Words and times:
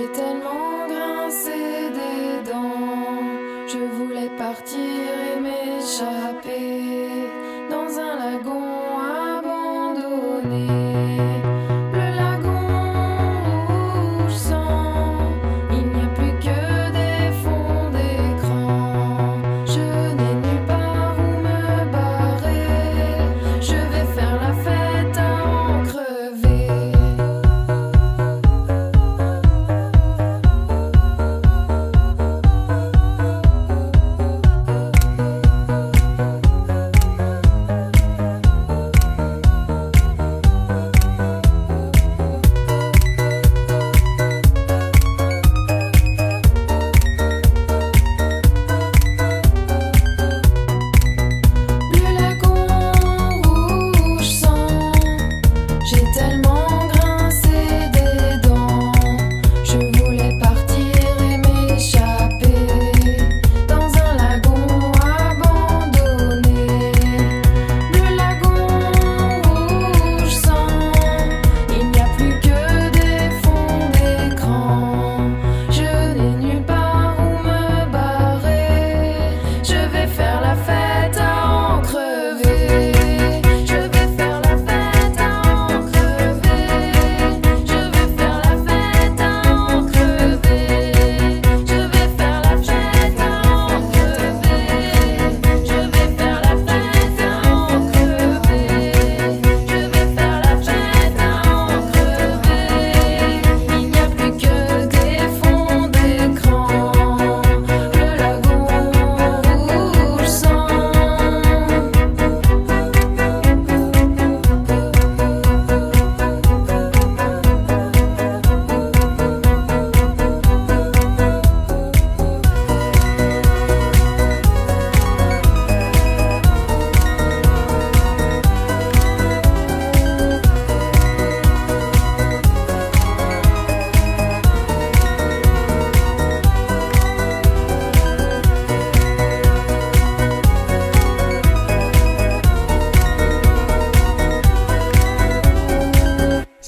J'ai 0.00 0.08
tellement 0.12 0.69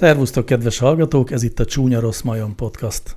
Szervusztok, 0.02 0.46
kedves 0.46 0.78
hallgatók, 0.78 1.30
ez 1.30 1.42
itt 1.42 1.60
a 1.60 1.64
Csúnya 1.64 2.00
Rossz 2.00 2.20
Majom 2.20 2.54
Podcast. 2.54 3.16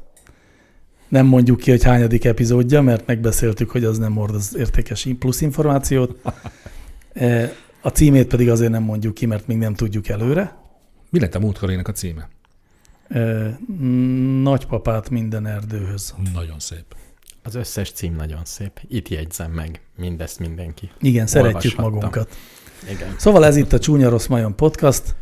Nem 1.08 1.26
mondjuk 1.26 1.60
ki, 1.60 1.70
hogy 1.70 1.84
hányadik 1.84 2.26
epizódja, 2.26 2.82
mert 2.82 3.06
megbeszéltük, 3.06 3.70
hogy 3.72 3.84
az 3.84 3.98
nem 3.98 4.16
hordoz 4.16 4.56
értékes 4.58 5.08
plusz 5.20 5.42
információt. 5.42 6.22
E, 7.14 7.54
A 7.82 7.90
címét 7.90 8.28
pedig 8.28 8.50
azért 8.50 8.72
nem 8.72 8.84
mondjuk 8.84 9.14
ki, 9.14 9.26
mert 9.26 9.48
még 9.48 9.58
nem 9.58 9.74
tudjuk 9.74 10.08
előre. 10.08 10.58
Mi 11.10 11.20
lett 11.20 11.36
a 11.36 11.40
múltkorének 11.40 11.88
a 11.88 11.92
címe? 11.92 12.30
E, 13.08 13.60
Nagypapát 14.42 15.10
minden 15.10 15.46
erdőhöz. 15.48 16.14
Nagyon 16.34 16.60
szép. 16.60 16.96
Az 17.44 17.56
összes 17.56 17.92
cím 17.92 18.16
nagyon 18.16 18.42
szép. 18.44 18.80
Itt 18.88 19.10
jegyzem 19.10 19.52
meg 19.52 19.82
mindezt 19.98 20.40
mindenki. 20.40 20.90
Igen, 21.00 21.28
szeretjük 21.28 21.76
magunkat. 21.76 22.38
Igen. 22.92 23.16
Szóval 23.18 23.46
ez 23.46 23.56
itt 23.56 23.74
a 23.74 23.80
Csúnya 23.80 24.10
Rossz 24.10 24.28
Majom 24.28 24.56
Podcast. 24.56 25.16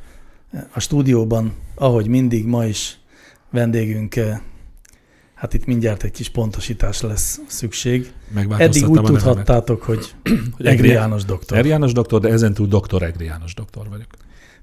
A 0.73 0.79
stúdióban, 0.79 1.53
ahogy 1.75 2.07
mindig, 2.07 2.45
ma 2.45 2.65
is 2.65 2.97
vendégünk, 3.51 4.15
eh, 4.15 4.39
hát 5.33 5.53
itt 5.53 5.65
mindjárt 5.65 6.03
egy 6.03 6.11
kis 6.11 6.29
pontosításra 6.29 7.07
lesz 7.07 7.41
szükség. 7.47 8.11
Eddig 8.57 8.89
úgy 8.89 9.01
tudhattátok, 9.01 9.81
hogy 9.81 10.13
Hogy 10.57 10.65
Egri 10.65 10.87
János 10.87 11.25
doktor. 11.25 11.57
Egri 11.57 11.69
János 11.69 11.91
doktor, 11.91 12.21
de 12.21 12.29
ezentúl 12.29 12.67
doktor 12.67 13.03
Egri 13.03 13.25
János 13.25 13.53
doktor 13.53 13.89
vagyok. 13.89 14.07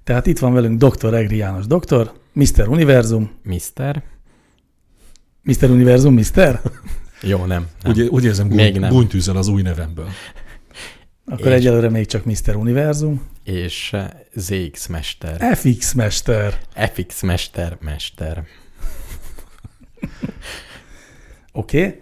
Tehát 0.04 0.26
itt 0.26 0.38
van 0.38 0.52
velünk 0.52 0.84
dr. 0.84 1.14
Egri 1.14 1.36
János 1.36 1.66
doktor, 1.66 2.12
Mr. 2.32 2.68
Univerzum, 2.68 3.30
Mister? 3.42 4.02
Mr. 5.42 5.70
Univerzum, 5.70 6.14
Mr. 6.14 6.60
Jó, 7.22 7.38
nem. 7.38 7.46
nem. 7.82 7.92
Úgy, 7.92 8.00
úgy 8.00 8.24
érzem, 8.24 8.46
Még 8.46 8.72
gúny, 8.72 8.80
nem. 8.80 8.90
gúnytűzzel 8.90 9.36
az 9.36 9.48
új 9.48 9.62
nevemből. 9.62 10.08
Akkor 11.24 11.46
És- 11.46 11.52
egyelőre 11.52 11.88
még 11.88 12.06
csak 12.06 12.24
Mr. 12.24 12.56
Univerzum. 12.56 13.28
És 13.44 13.92
eh, 13.92 14.08
ZX 14.34 14.86
Mester. 14.86 15.56
FX 15.56 15.92
Mester. 15.92 16.58
FX 16.92 17.22
Mester, 17.22 17.76
Mester. 17.80 18.44
Oké. 21.52 21.78
Okay. 21.86 22.00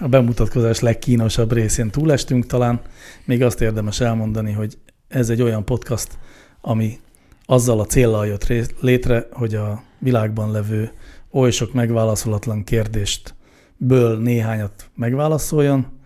A 0.00 0.08
bemutatkozás 0.08 0.80
legkínosabb 0.80 1.52
részén 1.52 1.90
túlestünk 1.90 2.46
talán. 2.46 2.80
Még 3.24 3.42
azt 3.42 3.60
érdemes 3.60 4.00
elmondani, 4.00 4.52
hogy 4.52 4.78
ez 5.08 5.28
egy 5.30 5.42
olyan 5.42 5.64
podcast, 5.64 6.18
ami 6.60 6.98
azzal 7.46 7.80
a 7.80 7.84
céllal 7.84 8.26
jött 8.26 8.46
létre, 8.80 9.26
hogy 9.32 9.54
a 9.54 9.82
világban 9.98 10.50
levő 10.50 10.92
oly 11.32 11.50
sok 11.50 11.72
megválaszolatlan 11.72 12.64
kérdést 12.64 13.34
ből 13.76 14.18
néhányat 14.18 14.90
megválaszoljon, 14.94 15.99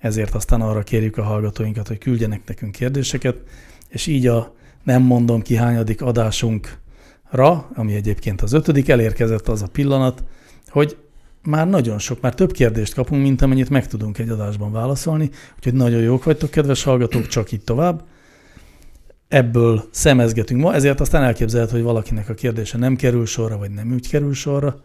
ezért 0.00 0.34
aztán 0.34 0.60
arra 0.60 0.82
kérjük 0.82 1.16
a 1.16 1.22
hallgatóinkat, 1.22 1.88
hogy 1.88 1.98
küldjenek 1.98 2.40
nekünk 2.46 2.72
kérdéseket, 2.72 3.36
és 3.88 4.06
így 4.06 4.26
a 4.26 4.54
nem 4.82 5.02
mondom 5.02 5.42
ki 5.42 5.54
hányadik 5.54 6.02
adásunkra, 6.02 7.70
ami 7.74 7.94
egyébként 7.94 8.42
az 8.42 8.52
ötödik, 8.52 8.88
elérkezett 8.88 9.48
az 9.48 9.62
a 9.62 9.68
pillanat, 9.72 10.24
hogy 10.68 10.96
már 11.42 11.68
nagyon 11.68 11.98
sok, 11.98 12.20
már 12.20 12.34
több 12.34 12.52
kérdést 12.52 12.94
kapunk, 12.94 13.22
mint 13.22 13.42
amennyit 13.42 13.70
meg 13.70 13.86
tudunk 13.86 14.18
egy 14.18 14.28
adásban 14.28 14.72
válaszolni, 14.72 15.30
úgyhogy 15.56 15.74
nagyon 15.74 16.00
jók 16.00 16.24
vagytok, 16.24 16.50
kedves 16.50 16.82
hallgatók, 16.82 17.26
csak 17.26 17.52
így 17.52 17.64
tovább. 17.64 18.04
Ebből 19.28 19.84
szemezgetünk 19.90 20.60
ma, 20.60 20.74
ezért 20.74 21.00
aztán 21.00 21.22
elképzelhető, 21.22 21.72
hogy 21.72 21.82
valakinek 21.82 22.28
a 22.28 22.34
kérdése 22.34 22.78
nem 22.78 22.96
kerül 22.96 23.26
sorra, 23.26 23.58
vagy 23.58 23.70
nem 23.70 23.92
úgy 23.92 24.08
kerül 24.08 24.34
sorra. 24.34 24.80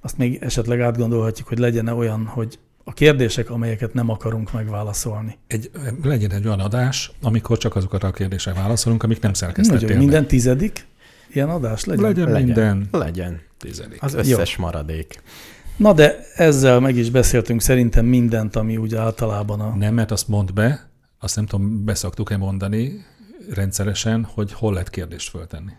Azt 0.00 0.18
még 0.18 0.38
esetleg 0.40 0.80
átgondolhatjuk, 0.80 1.48
hogy 1.48 1.58
legyen-e 1.58 1.92
olyan, 1.94 2.26
hogy 2.26 2.58
a 2.88 2.92
kérdések, 2.92 3.50
amelyeket 3.50 3.94
nem 3.94 4.08
akarunk 4.08 4.52
megválaszolni. 4.52 5.38
Egy, 5.46 5.70
legyen 6.02 6.30
egy 6.30 6.46
olyan 6.46 6.60
adás, 6.60 7.12
amikor 7.22 7.58
csak 7.58 7.76
azokra 7.76 8.08
a 8.08 8.10
kérdésekre 8.10 8.60
válaszolunk, 8.60 9.02
amik 9.02 9.20
nem 9.20 9.32
szerkesztettél 9.32 9.86
Nagyon, 9.86 10.02
minden 10.02 10.26
tizedik 10.26 10.86
ilyen 11.32 11.48
adás 11.48 11.84
legyen? 11.84 12.04
Legyen, 12.04 12.30
Legyen. 12.30 12.44
minden 12.44 12.88
Legyen. 12.90 13.40
tizedik. 13.58 14.02
Az 14.02 14.14
összes 14.14 14.56
maradék. 14.56 15.22
Na 15.76 15.92
de 15.92 16.24
ezzel 16.34 16.80
meg 16.80 16.96
is 16.96 17.10
beszéltünk 17.10 17.60
szerintem 17.60 18.04
mindent, 18.04 18.56
ami 18.56 18.76
úgy 18.76 18.94
általában 18.94 19.60
a... 19.60 19.74
Nem, 19.76 19.94
mert 19.94 20.10
azt 20.10 20.28
mondd 20.28 20.54
be, 20.54 20.88
azt 21.18 21.36
nem 21.36 21.46
tudom, 21.46 21.84
beszoktuk-e 21.84 22.36
mondani 22.36 23.04
rendszeresen, 23.54 24.24
hogy 24.34 24.52
hol 24.52 24.72
lehet 24.72 24.90
kérdést 24.90 25.30
föltenni. 25.30 25.72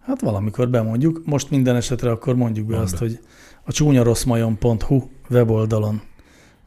Hát 0.00 0.20
valamikor 0.20 0.68
bemondjuk. 0.68 1.22
Most 1.24 1.50
minden 1.50 1.76
esetre 1.76 2.10
akkor 2.10 2.34
mondjuk 2.34 2.66
be 2.66 2.72
Mondd 2.72 2.84
azt, 2.84 2.92
be. 2.92 2.98
hogy 2.98 3.18
a 3.64 3.72
csúnyarosszmajon.hu 3.72 5.02
weboldalon 5.30 6.00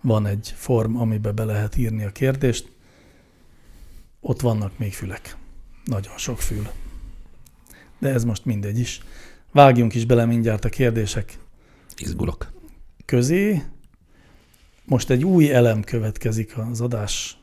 van 0.04 0.26
egy 0.26 0.54
form, 0.56 0.98
amibe 0.98 1.32
be 1.32 1.44
lehet 1.44 1.78
írni 1.78 2.04
a 2.04 2.12
kérdést. 2.12 2.72
Ott 4.20 4.42
vannak 4.42 4.78
még 4.78 4.94
fülek. 4.94 5.38
Nagyon 5.86 6.18
sok 6.18 6.40
fül. 6.40 6.68
De 8.00 8.10
ez 8.10 8.24
most 8.24 8.46
mindegy 8.46 8.80
is. 8.80 9.02
Vágjunk 9.52 9.96
is 9.96 10.06
bele 10.06 10.26
mindjárt 10.26 10.66
a 10.66 10.70
kérdések 10.70 11.38
Izgulok. 11.98 12.52
közé. 13.06 13.64
Most 14.86 15.10
egy 15.10 15.26
új 15.26 15.52
elem 15.54 15.84
következik 15.84 16.58
az 16.58 16.82
adás 16.82 17.38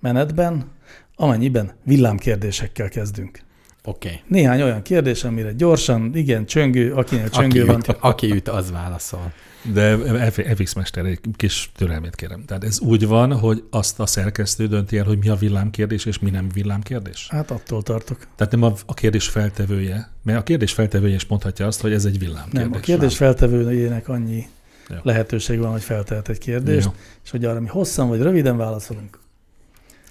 menetben, 0.00 0.70
amennyiben 1.14 1.72
villámkérdésekkel 1.84 2.88
kezdünk. 2.88 3.40
Oké. 3.84 4.08
Okay. 4.08 4.20
Néhány 4.26 4.62
olyan 4.62 4.82
kérdés, 4.82 5.24
amire 5.24 5.52
gyorsan, 5.52 6.10
igen, 6.14 6.46
csöngő, 6.46 6.94
akinél 6.94 7.28
csöngő 7.28 7.60
Aki 7.60 7.68
van. 7.68 7.78
üt, 7.78 7.96
aki 8.00 8.30
üt, 8.30 8.48
az 8.48 8.70
válaszol. 8.70 9.32
De 9.72 9.96
FX 10.30 10.74
Mester, 10.74 11.04
egy 11.04 11.20
kis 11.36 11.70
türelmét 11.76 12.14
kérem. 12.14 12.44
Tehát 12.44 12.64
ez 12.64 12.80
úgy 12.80 13.06
van, 13.06 13.38
hogy 13.38 13.64
azt 13.70 14.00
a 14.00 14.06
szerkesztő 14.06 14.66
dönti 14.66 14.98
el, 14.98 15.04
hogy 15.04 15.18
mi 15.18 15.28
a 15.28 15.34
villámkérdés, 15.34 16.04
és 16.04 16.18
mi 16.18 16.30
nem 16.30 16.48
villámkérdés? 16.52 17.26
Hát 17.30 17.50
attól 17.50 17.82
tartok. 17.82 18.18
Tehát 18.36 18.52
nem 18.52 18.62
a, 18.62 18.72
a 18.86 18.94
kérdés 18.94 19.28
feltevője, 19.28 20.10
mert 20.22 20.38
a 20.38 20.42
kérdés 20.42 20.72
feltevője 20.72 21.14
is 21.14 21.26
mondhatja 21.26 21.66
azt, 21.66 21.80
hogy 21.80 21.92
ez 21.92 22.04
egy 22.04 22.18
villámkérdés. 22.18 22.68
Nem, 22.68 22.72
a 22.72 22.80
kérdés 22.80 23.16
feltevőjének 23.16 24.08
annyi 24.08 24.48
Jó. 24.88 24.96
lehetőség 25.02 25.58
van, 25.58 25.70
hogy 25.70 25.82
feltehet 25.82 26.28
egy 26.28 26.38
kérdést, 26.38 26.84
Jó. 26.86 26.92
és 27.24 27.30
hogy 27.30 27.44
arra 27.44 27.60
mi 27.60 27.68
hosszan 27.68 28.08
vagy 28.08 28.20
röviden 28.20 28.56
válaszolunk. 28.56 29.18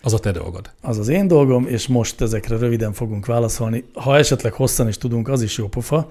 Az 0.02 0.14
a 0.14 0.20
te 0.20 0.32
dolgod. 0.32 0.72
Az 0.82 0.98
az 0.98 1.08
én 1.08 1.28
dolgom, 1.28 1.68
és 1.68 1.88
most 1.88 2.22
ezekre 2.22 2.58
röviden 2.58 2.94
fogunk 2.94 3.26
válaszolni. 3.26 3.84
Ha 3.94 4.18
esetleg 4.18 4.54
hosszan 4.54 4.88
is 4.88 4.98
tudunk, 4.98 5.28
az 5.28 5.42
is 5.42 5.58
jó 5.58 5.68
pofa, 5.68 6.10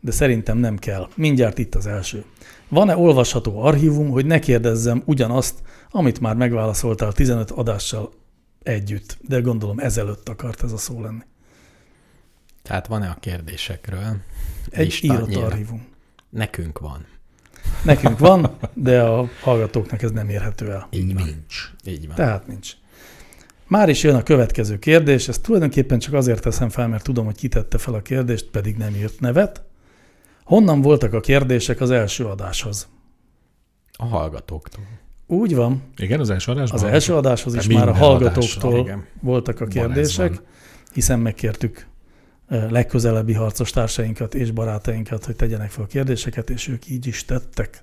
de 0.00 0.10
szerintem 0.10 0.58
nem 0.58 0.76
kell. 0.76 1.08
Mindjárt 1.14 1.58
itt 1.58 1.74
az 1.74 1.86
első. 1.86 2.24
Van-e 2.68 2.96
olvasható 2.96 3.62
archívum, 3.62 4.10
hogy 4.10 4.26
ne 4.26 4.38
kérdezzem 4.38 5.02
ugyanazt, 5.04 5.62
amit 5.90 6.20
már 6.20 6.36
megválaszoltál 6.36 7.12
15 7.12 7.50
adással 7.50 8.12
együtt? 8.62 9.18
De 9.20 9.40
gondolom 9.40 9.78
ezelőtt 9.78 10.28
akart 10.28 10.62
ez 10.62 10.72
a 10.72 10.76
szó 10.76 11.00
lenni. 11.00 11.22
Tehát 12.62 12.86
van-e 12.86 13.08
a 13.08 13.16
kérdésekről? 13.20 14.16
Egy 14.70 14.98
írott 15.02 15.34
archívum. 15.34 15.86
Nekünk 16.30 16.78
van. 16.78 17.06
Nekünk 17.84 18.18
van, 18.18 18.56
de 18.74 19.02
a 19.02 19.28
hallgatóknak 19.42 20.02
ez 20.02 20.10
nem 20.10 20.28
érhető 20.28 20.70
el. 20.70 20.88
Így 20.90 21.14
van. 21.14 21.22
Nincs. 21.24 21.72
Így 21.84 22.06
van. 22.06 22.16
Tehát 22.16 22.46
nincs. 22.46 22.72
Már 23.68 23.88
is 23.88 24.02
jön 24.02 24.14
a 24.14 24.22
következő 24.22 24.78
kérdés, 24.78 25.28
ezt 25.28 25.42
tulajdonképpen 25.42 25.98
csak 25.98 26.14
azért 26.14 26.42
teszem 26.42 26.68
fel, 26.68 26.88
mert 26.88 27.04
tudom, 27.04 27.24
hogy 27.24 27.36
kitette 27.36 27.78
fel 27.78 27.94
a 27.94 28.02
kérdést, 28.02 28.44
pedig 28.44 28.76
nem 28.76 28.94
írt 28.94 29.20
nevet. 29.20 29.62
Honnan 30.46 30.80
voltak 30.80 31.12
a 31.12 31.20
kérdések 31.20 31.80
az 31.80 31.90
első 31.90 32.24
adáshoz? 32.24 32.88
A 33.92 34.04
hallgatóktól. 34.04 34.84
Úgy 35.26 35.54
van, 35.54 35.82
Igen, 35.96 36.20
az 36.20 36.30
első 36.30 36.52
adásban? 36.52 36.78
az 36.78 36.84
első 36.92 37.14
adáshoz 37.14 37.54
is 37.54 37.66
Tehát 37.66 37.84
már 37.84 37.94
a 37.94 37.98
hallgatóktól 37.98 38.70
adásra. 38.70 38.78
Igen. 38.78 39.06
voltak 39.20 39.60
a 39.60 39.66
kérdések, 39.66 40.34
van. 40.34 40.44
hiszen 40.92 41.18
megkértük 41.18 41.86
ö, 42.48 42.70
legközelebbi 42.70 43.32
harcos 43.32 43.70
társainkat 43.70 44.34
és 44.34 44.50
barátainkat, 44.50 45.24
hogy 45.24 45.36
tegyenek 45.36 45.70
fel 45.70 45.86
kérdéseket, 45.86 46.50
és 46.50 46.68
ők 46.68 46.88
így 46.88 47.06
is 47.06 47.24
tettek. 47.24 47.82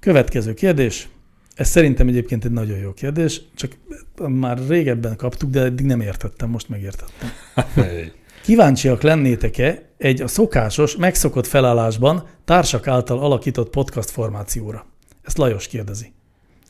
Következő 0.00 0.54
kérdés. 0.54 1.08
Ez 1.54 1.68
szerintem 1.68 2.08
egyébként 2.08 2.44
egy 2.44 2.52
nagyon 2.52 2.78
jó 2.78 2.92
kérdés, 2.92 3.42
csak 3.54 3.76
már 4.28 4.58
régebben 4.68 5.16
kaptuk, 5.16 5.50
de 5.50 5.60
eddig 5.60 5.86
nem 5.86 6.00
értettem, 6.00 6.50
most 6.50 6.68
megértettem. 6.68 7.28
Kíváncsiak 8.46 9.02
lennétek-e 9.02 9.82
egy 9.98 10.20
a 10.20 10.28
szokásos, 10.28 10.96
megszokott 10.96 11.46
felállásban 11.46 12.24
társak 12.44 12.86
által 12.86 13.18
alakított 13.18 13.70
podcast 13.70 14.10
formációra? 14.10 14.86
Ezt 15.22 15.38
Lajos 15.38 15.66
kérdezi. 15.66 16.12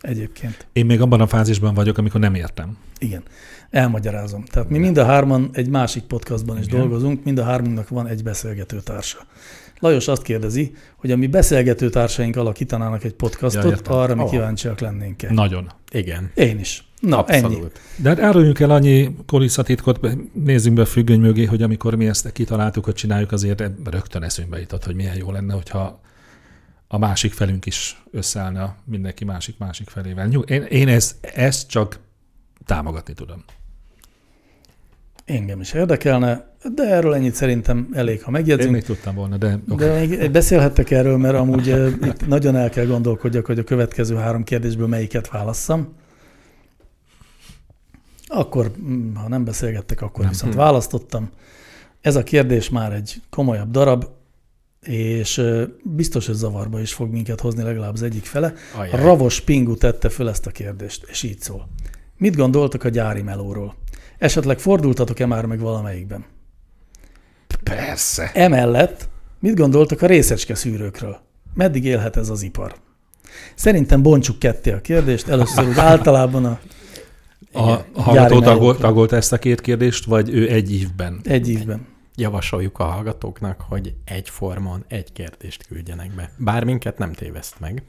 Egyébként. 0.01 0.67
Én 0.73 0.87
még 0.87 1.01
abban 1.01 1.21
a 1.21 1.27
fázisban 1.27 1.75
vagyok, 1.75 1.99
amikor 1.99 2.21
nem 2.21 2.35
értem. 2.35 2.77
Igen. 2.99 3.23
Elmagyarázom. 3.71 4.45
Tehát 4.45 4.69
mi 4.69 4.79
mind 4.79 4.97
a 4.97 5.05
hárman 5.05 5.51
egy 5.53 5.69
másik 5.69 6.03
podcastban 6.03 6.59
is 6.59 6.67
Igen. 6.67 6.79
dolgozunk, 6.79 7.25
mind 7.25 7.39
a 7.39 7.45
hármunknak 7.45 7.89
van 7.89 8.07
egy 8.07 8.23
beszélgető 8.23 8.81
társa. 8.81 9.19
Lajos 9.79 10.09
azt 10.09 10.23
kérdezi, 10.23 10.73
hogy 10.97 11.11
a 11.11 11.17
mi 11.17 11.27
beszélgető 11.27 11.91
társaink 11.91 12.37
alakítanának 12.37 13.05
egy 13.05 13.15
podcastot, 13.15 13.87
Ja, 13.87 14.01
arra 14.01 14.15
mi 14.15 14.23
Ó. 14.23 14.29
kíváncsiak 14.29 14.81
lennénk-e. 14.81 15.33
Nagyon. 15.33 15.73
Igen. 15.93 16.31
Én 16.35 16.59
is. 16.59 16.85
Na, 17.01 17.25
ennyi. 17.27 17.45
Abszolút. 17.45 17.81
De 17.97 18.09
hát 18.09 18.21
áruljuk 18.21 18.61
el 18.61 18.71
annyi 18.71 19.17
kulisszatitkot, 19.27 20.01
nézzünk 20.33 20.77
be 20.77 20.83
a 20.83 20.87
függöny 20.87 21.21
mögé, 21.21 21.45
hogy 21.45 21.63
amikor 21.63 21.95
mi 21.95 22.07
ezt 22.07 22.33
kitaláltuk, 22.33 22.85
hogy 22.85 22.95
csináljuk, 22.95 23.33
azért 23.33 23.63
rögtön 23.85 24.23
eszünkbe 24.23 24.59
jutott, 24.59 24.85
hogy 24.85 24.95
milyen 24.95 25.17
jó 25.17 25.31
lenne, 25.31 25.55
hogyha 25.55 26.01
a 26.89 26.99
másik 26.99 27.33
felünk 27.33 27.67
is 27.67 28.03
összeállna 28.11 28.77
mindenki 28.85 29.25
másik 29.25 29.59
másik 29.59 29.89
felével. 29.89 30.27
Nyug, 30.27 30.51
én, 30.51 30.63
én 30.63 30.89
ezt, 30.89 31.17
ezt 31.35 31.69
csak 31.69 31.99
támogatni 32.65 33.15
tudom. 33.15 33.45
Engem 35.27 35.61
is 35.61 35.73
érdekelne, 35.73 36.55
de 36.75 36.83
erről 36.83 37.15
ennyit 37.15 37.35
szerintem 37.35 37.89
elég, 37.93 38.23
ha 38.23 38.27
Én 38.27 38.33
megjegyzünk. 38.33 38.73
még 38.73 38.83
tudtam 38.83 39.15
volna, 39.15 39.37
de, 39.37 39.59
De 39.77 39.99
még 39.99 40.31
beszélhettek 40.31 40.91
erről, 40.91 41.17
mert 41.17 41.35
amúgy 41.35 41.71
eh, 41.71 41.93
itt 42.03 42.27
nagyon 42.27 42.57
el 42.57 42.71
kell 42.71 42.87
gondolkodjak, 42.87 43.47
hogy 43.47 43.59
a 43.59 43.65
következő 43.65 44.15
három 44.15 44.45
kérdésből 44.45 44.87
melyiket 44.87 45.29
válasszam. 45.29 45.95
Akkor, 48.27 48.73
mm, 48.81 49.15
ha 49.15 49.29
nem 49.29 49.45
beszélgettek, 49.45 50.03
akkor 50.03 50.21
Nem. 50.21 50.31
viszont 50.31 50.55
választottam. 50.55 51.31
Ez 52.01 52.17
a 52.17 52.23
kérdés 52.23 52.69
már 52.69 52.93
egy 52.93 53.15
komolyabb 53.31 53.71
darab, 53.71 54.05
és 54.83 55.39
eh, 55.39 55.65
biztos, 55.83 56.27
hogy 56.27 56.35
zavarba 56.35 56.81
is 56.81 56.93
fog 56.93 57.11
minket 57.11 57.41
hozni 57.41 57.63
legalább 57.63 57.93
az 57.93 58.03
egyik 58.03 58.25
fele. 58.25 58.53
A 58.75 58.81
Ajaj. 58.81 59.01
Ravos 59.01 59.41
Pingu 59.41 59.75
tette 59.77 60.09
föl 60.09 60.29
ezt 60.29 60.47
a 60.47 60.51
kérdést, 60.51 61.07
és 61.11 61.23
így 61.23 61.41
szól. 61.41 61.69
Mit 62.19 62.37
gondoltok 62.37 62.85
a 62.85 62.89
gyári 62.89 63.23
melóról? 63.23 63.75
Esetleg 64.19 64.59
fordultatok-e 64.59 65.27
már 65.27 65.45
meg 65.45 65.59
valamelyikben? 65.61 66.25
persze. 67.63 68.31
Emellett 68.35 69.09
mit 69.39 69.57
gondoltak 69.57 70.03
a 70.03 70.07
részecske 70.07 70.55
szűrőkről? 70.55 71.19
Meddig 71.55 71.85
élhet 71.85 72.17
ez 72.17 72.29
az 72.29 72.43
ipar? 72.43 72.75
Szerintem 73.55 74.03
bontsuk 74.03 74.39
ketté 74.39 74.73
a 74.73 74.81
kérdést. 74.81 75.29
Először 75.29 75.69
úgy 75.69 75.79
általában 75.93 76.45
a 76.45 76.61
A, 77.53 77.61
hallgató 77.95 78.39
tagolt, 78.41 78.45
melókra. 78.45 78.79
tagolta 78.81 79.17
ezt 79.17 79.33
a 79.33 79.39
két 79.39 79.61
kérdést, 79.61 80.05
vagy 80.05 80.29
ő 80.35 80.51
egy 80.51 80.75
évben? 80.75 81.21
egy 81.25 81.49
évben. 81.49 81.87
Javasoljuk 82.15 82.79
a 82.79 82.85
hallgatóknak, 82.85 83.61
hogy 83.69 83.95
egy 84.05 84.29
formon 84.29 84.85
egy 84.89 85.13
kérdést 85.13 85.67
küldjenek 85.67 86.15
be. 86.15 86.31
Bár 86.37 86.65
minket 86.65 86.99
nem 86.99 87.13
téveszt 87.13 87.61
meg. 87.61 87.83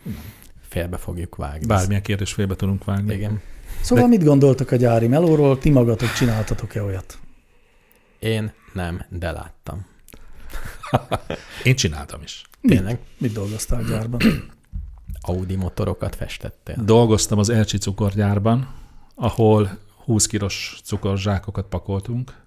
Félbe 0.67 0.97
fogjuk 0.97 1.35
vágni. 1.35 1.65
Bármilyen 1.65 2.01
kérdés 2.01 2.33
félbe 2.33 2.55
tudunk 2.55 2.83
vágni. 2.85 3.13
Igen. 3.13 3.41
Szóval 3.81 4.07
mit 4.07 4.23
gondoltak 4.23 4.71
a 4.71 4.75
gyári 4.75 5.07
melóról? 5.07 5.57
Ti 5.57 5.69
magatok 5.69 6.13
csináltatok-e 6.13 6.83
olyat? 6.83 7.17
Én 8.19 8.51
nem, 8.73 9.05
de 9.09 9.31
láttam. 9.31 9.85
Én 11.63 11.75
csináltam 11.75 12.21
is. 12.21 12.41
Tényleg 12.61 12.99
Mit 13.17 13.33
dolgoztál 13.33 13.79
a 13.79 13.87
gyárban? 13.87 14.21
Audi 15.21 15.55
motorokat 15.55 16.15
festettél. 16.15 16.75
Dolgoztam 16.83 17.39
az 17.39 17.49
Elcsi 17.49 17.77
cukorgyárban, 17.77 18.73
ahol 19.15 19.77
20 20.05 20.25
kilós 20.25 20.79
cukorzsákokat 20.83 21.65
pakoltunk. 21.65 22.45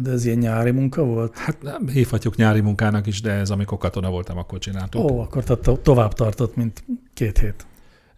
De 0.00 0.10
ez 0.10 0.24
ilyen 0.24 0.38
nyári 0.38 0.70
munka 0.70 1.04
volt? 1.04 1.38
Hát 1.38 1.62
nem 1.62 1.88
hívhatjuk 1.88 2.36
nyári 2.36 2.60
munkának 2.60 3.06
is, 3.06 3.20
de 3.20 3.30
ez 3.30 3.50
amikor 3.50 3.78
katona 3.78 4.10
voltam, 4.10 4.38
akkor 4.38 4.58
csináltuk. 4.58 5.10
Ó, 5.10 5.20
akkor 5.20 5.44
tehát 5.44 5.62
to- 5.62 5.80
tovább 5.80 6.12
tartott, 6.12 6.56
mint 6.56 6.84
két 7.14 7.38
hét. 7.38 7.66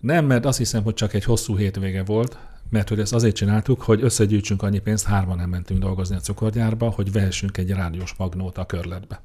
Nem, 0.05 0.27
mert 0.27 0.45
azt 0.45 0.59
hiszem, 0.59 0.83
hogy 0.83 0.95
csak 0.95 1.15
egy 1.15 1.25
hosszú 1.25 1.57
hétvége 1.57 2.05
volt, 2.05 2.39
mert 2.71 2.89
hogy 2.89 3.01
ezt 3.01 3.13
azért 3.13 3.35
csináltuk, 3.35 3.83
hogy 3.83 4.03
összegyűjtsünk 4.03 4.63
annyi 4.63 4.79
pénzt, 4.79 5.05
hárman 5.05 5.37
nem 5.37 5.49
mentünk 5.49 5.81
dolgozni 5.81 6.17
a 6.17 6.21
cukorgyárba, 6.21 6.91
hogy 6.91 7.13
vehessünk 7.13 7.57
egy 7.57 7.71
rádiós 7.71 8.15
magnót 8.15 8.59
a 8.59 8.67
körletbe. 8.67 9.23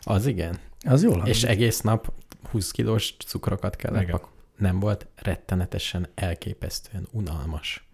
Az 0.00 0.26
igen. 0.26 0.58
Az 0.80 1.02
jól 1.02 1.14
hangzik. 1.14 1.34
És 1.34 1.42
egész 1.42 1.80
nap 1.80 2.12
20 2.50 2.70
kilós 2.70 3.14
cukrokat 3.26 3.76
kellett 3.76 4.10
pak- 4.10 4.28
Nem 4.56 4.80
volt 4.80 5.06
rettenetesen 5.14 6.08
elképesztően 6.14 7.08
unalmas. 7.10 7.86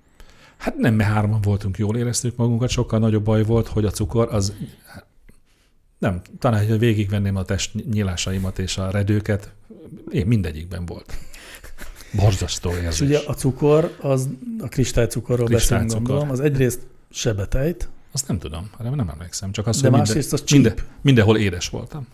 Hát 0.56 0.76
nem, 0.76 0.94
mert 0.94 1.10
hárman 1.12 1.40
voltunk, 1.40 1.78
jól 1.78 1.96
éreztük 1.96 2.36
magunkat, 2.36 2.68
sokkal 2.68 2.98
nagyobb 2.98 3.24
baj 3.24 3.42
volt, 3.42 3.66
hogy 3.68 3.84
a 3.84 3.90
cukor 3.90 4.28
az 4.34 4.54
nem, 5.98 6.20
talán, 6.38 6.66
hogy 6.66 6.78
végigvenném 6.78 7.36
a 7.36 7.44
test 7.44 7.90
nyílásaimat 7.90 8.58
és 8.58 8.78
a 8.78 8.90
redőket, 8.90 9.54
én 10.10 10.26
mindegyikben 10.26 10.86
volt. 10.86 11.18
Borzasztó 12.12 12.70
érzés. 12.70 12.92
És 12.92 13.00
ugye 13.00 13.18
a 13.26 13.34
cukor, 13.34 13.96
az 14.00 14.28
a 14.60 14.68
kristálycukorról 14.68 15.46
beszélünk, 15.46 15.92
gondolom, 15.92 16.30
az 16.30 16.40
egyrészt 16.40 16.80
sebetejt, 17.10 17.88
Azt 18.12 18.28
nem 18.28 18.38
tudom, 18.38 18.70
arra 18.78 18.94
nem 18.94 19.08
emlékszem. 19.08 19.52
Csak 19.52 19.66
az, 19.66 19.80
de 19.80 19.88
hogy 19.88 19.98
másrészt 19.98 20.32
az 20.32 20.42
minden, 20.50 20.74
mindenhol 21.00 21.38
édes 21.38 21.68
voltam. 21.68 22.06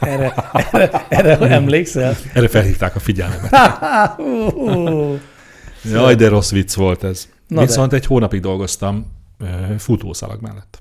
Erre, 0.00 0.34
erre, 0.52 1.06
erre 1.08 1.38
emlékszel? 1.60 2.16
Erre 2.32 2.48
felhívták 2.48 2.96
a 2.96 2.98
figyelmemet. 2.98 3.52
Jaj, 5.92 6.14
de 6.14 6.28
rossz 6.28 6.50
vicc 6.50 6.74
volt 6.74 7.04
ez. 7.04 7.28
Na 7.48 7.60
Viszont 7.60 7.90
de. 7.90 7.96
egy 7.96 8.06
hónapig 8.06 8.40
dolgoztam 8.40 9.06
ö, 9.38 9.44
futószalag 9.78 10.40
mellett. 10.40 10.78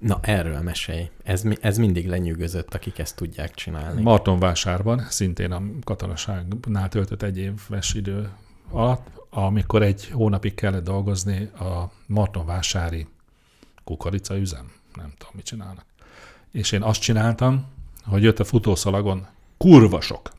Na, 0.00 0.18
erről 0.22 0.60
mesélj. 0.60 1.10
Ez, 1.22 1.42
ez 1.60 1.78
mindig 1.78 2.08
lenyűgözött, 2.08 2.74
akik 2.74 2.98
ezt 2.98 3.16
tudják 3.16 3.54
csinálni. 3.54 4.02
Martonvásárban, 4.02 5.06
szintén 5.08 5.52
a 5.52 5.62
katonaságnál 5.84 6.88
töltött 6.88 7.22
egy 7.22 7.38
éves 7.38 7.94
idő 7.94 8.30
alatt, 8.70 9.06
amikor 9.30 9.82
egy 9.82 10.08
hónapig 10.08 10.54
kellett 10.54 10.84
dolgozni 10.84 11.44
a 11.44 11.90
Martonvásári 12.06 13.06
kukoricaüzem, 13.84 14.72
nem 14.94 15.12
tudom, 15.18 15.32
mit 15.34 15.44
csinálnak. 15.44 15.84
és 16.50 16.72
én 16.72 16.82
azt 16.82 17.00
csináltam, 17.00 17.66
hogy 18.04 18.22
jött 18.22 18.38
a 18.38 18.44
futószalagon 18.44 19.26
kurva 19.56 20.00
sok 20.00 20.30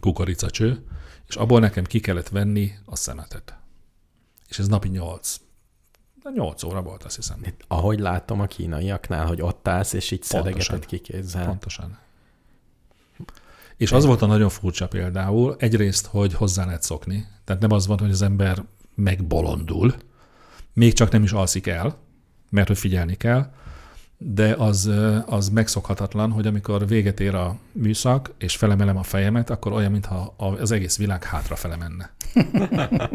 kukoricacső, 0.00 0.84
és 1.28 1.36
abból 1.36 1.60
nekem 1.60 1.84
ki 1.84 2.00
kellett 2.00 2.28
venni 2.28 2.72
a 2.84 2.96
szemetet. 2.96 3.58
És 4.48 4.58
ez 4.58 4.66
napi 4.66 4.88
8. 4.88 5.36
8 6.30 6.62
óra 6.62 6.82
volt, 6.82 7.02
azt 7.02 7.16
hiszem. 7.16 7.44
Ahogy 7.68 7.98
látom 7.98 8.40
a 8.40 8.46
kínaiaknál, 8.46 9.26
hogy 9.26 9.42
ott 9.42 9.68
állsz, 9.68 9.92
és 9.92 10.10
így 10.10 10.22
szedegeted 10.22 10.86
kikézzel. 10.86 11.46
Pontosan. 11.46 11.98
És 13.76 13.92
az 13.92 14.04
volt 14.04 14.22
a 14.22 14.26
nagyon 14.26 14.48
furcsa 14.48 14.88
például, 14.88 15.56
egyrészt, 15.58 16.06
hogy 16.06 16.34
hozzá 16.34 16.64
lehet 16.64 16.82
szokni. 16.82 17.26
Tehát 17.44 17.62
nem 17.62 17.70
az 17.70 17.86
van, 17.86 17.98
hogy 17.98 18.10
az 18.10 18.22
ember 18.22 18.64
megbolondul, 18.94 19.94
még 20.72 20.92
csak 20.92 21.10
nem 21.10 21.22
is 21.22 21.32
alszik 21.32 21.66
el, 21.66 21.98
mert 22.50 22.68
hogy 22.68 22.78
figyelni 22.78 23.14
kell, 23.14 23.52
de 24.26 24.54
az, 24.58 24.90
az 25.26 25.48
megszokhatatlan, 25.48 26.30
hogy 26.30 26.46
amikor 26.46 26.86
véget 26.86 27.20
ér 27.20 27.34
a 27.34 27.56
műszak, 27.72 28.32
és 28.38 28.56
felemelem 28.56 28.96
a 28.96 29.02
fejemet, 29.02 29.50
akkor 29.50 29.72
olyan, 29.72 29.90
mintha 29.90 30.34
az 30.36 30.70
egész 30.70 30.96
világ 30.96 31.24
hátrafele 31.24 31.76
menne. 31.76 32.10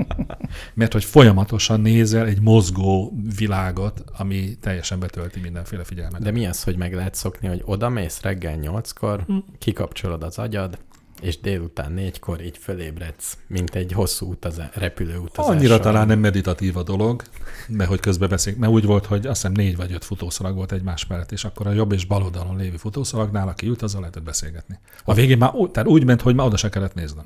Mert 0.74 0.94
hogy 0.94 1.04
folyamatosan 1.04 1.82
nézel 1.82 2.26
egy 2.26 2.42
mozgó 2.42 3.14
világot, 3.38 4.04
ami 4.18 4.58
teljesen 4.62 5.00
betölti 5.00 5.40
mindenféle 5.40 5.84
figyelmet. 5.84 6.22
De 6.22 6.32
mi 6.32 6.46
az, 6.46 6.64
hogy 6.64 6.78
meg 6.78 6.94
lehet 6.94 7.16
szokni, 7.16 7.48
hogy 7.48 7.62
oda 7.66 7.90
mész 7.90 8.22
reggel 8.22 8.56
nyolckor, 8.56 9.24
Hm. 9.28 9.38
kikapcsolod 9.60 10.24
az 10.24 10.38
agyad, 10.38 10.78
és 11.22 11.40
délután 11.40 11.92
négykor 11.92 12.42
így 12.42 12.58
fölébredsz, 12.58 13.38
mint 13.48 13.76
egy 13.76 13.92
hosszú 13.92 14.30
utazá, 14.30 14.70
repülőutazás. 14.74 15.52
Annyira 15.52 15.68
során. 15.68 15.82
talán 15.82 16.08
nem 16.08 16.20
meditatív 16.20 16.78
a 16.78 16.84
dolog, 16.84 17.24
mert 17.68 17.90
hogy 17.90 18.00
közben 18.00 18.30
beszélünk, 18.30 18.62
mert 18.62 18.74
úgy 18.74 18.86
volt, 18.86 19.06
hogy 19.06 19.28
azt 19.28 19.42
hiszem 19.42 19.52
négy 19.52 19.76
vagy 19.76 19.92
öt 19.94 20.06
futószalag 20.06 20.56
volt 20.56 20.72
egymás 20.72 21.08
mellett, 21.08 21.32
és 21.32 21.44
akkor 21.44 21.68
a 21.68 21.72
jobb 21.72 21.92
és 21.92 22.06
bal 22.06 22.24
oldalon 22.24 22.58
lévő 22.58 22.78
futószalagnál, 22.78 23.48
aki 23.48 23.68
ült, 23.68 23.82
azzal 23.82 24.00
lehetett 24.00 24.24
beszélgetni. 24.24 24.80
A 25.04 25.14
végén 25.14 25.38
már 25.38 25.54
úgy, 25.54 25.72
tehát 25.72 25.90
úgy 25.90 26.06
ment, 26.06 26.22
hogy 26.22 26.36
már 26.36 26.46
oda 26.46 26.58
se 26.58 26.70
kellett 26.70 26.94
néznem. 26.94 27.26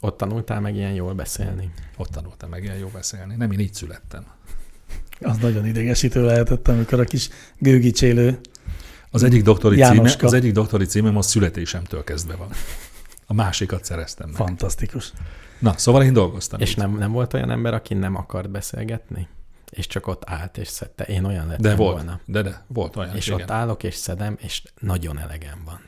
Ott 0.00 0.16
tanultál 0.16 0.60
meg 0.60 0.74
ilyen 0.74 0.92
jól 0.92 1.14
beszélni. 1.14 1.70
Ott 1.96 2.08
tanultam 2.08 2.50
meg 2.50 2.62
ilyen 2.62 2.76
jó 2.76 2.88
beszélni. 2.92 3.34
Nem, 3.36 3.50
én 3.50 3.58
így 3.58 3.74
születtem. 3.74 4.24
Az 5.20 5.36
nagyon 5.36 5.66
idegesítő 5.66 6.24
lehetett, 6.24 6.68
amikor 6.68 7.00
a 7.00 7.04
kis 7.04 7.28
gőgicsélő 7.58 8.38
Az 9.10 9.22
egyik 9.22 9.42
doktori, 9.42 9.74
címe, 9.74 9.86
Jánoska. 9.86 10.26
az 10.26 10.32
egyik 10.32 10.52
doktori 10.52 10.84
címem 10.84 11.16
a 11.16 11.22
születésemtől 11.22 12.04
kezdve 12.04 12.34
van. 12.34 12.48
A 13.30 13.34
másikat 13.34 13.84
szereztem 13.84 14.26
meg. 14.28 14.36
fantasztikus. 14.36 15.12
Na, 15.58 15.74
szóval 15.76 16.02
én 16.02 16.12
dolgoztam. 16.12 16.60
És 16.60 16.74
nem, 16.74 16.96
nem 16.96 17.12
volt 17.12 17.34
olyan 17.34 17.50
ember, 17.50 17.74
aki 17.74 17.94
nem 17.94 18.14
akart 18.16 18.50
beszélgetni? 18.50 19.28
És 19.70 19.86
csak 19.86 20.06
ott 20.06 20.22
állt 20.26 20.58
és 20.58 20.68
szedte. 20.68 21.04
Én 21.04 21.24
olyan 21.24 21.46
lettem 21.46 21.62
De 21.62 21.76
volt, 21.76 21.94
volna. 21.96 22.20
de 22.24 22.42
de, 22.42 22.64
volt 22.66 22.96
olyan. 22.96 23.16
És 23.16 23.26
igen. 23.26 23.40
ott 23.40 23.50
állok 23.50 23.82
és 23.82 23.94
szedem, 23.94 24.36
és 24.40 24.62
nagyon 24.80 25.18
elegem 25.18 25.62
van. 25.64 25.80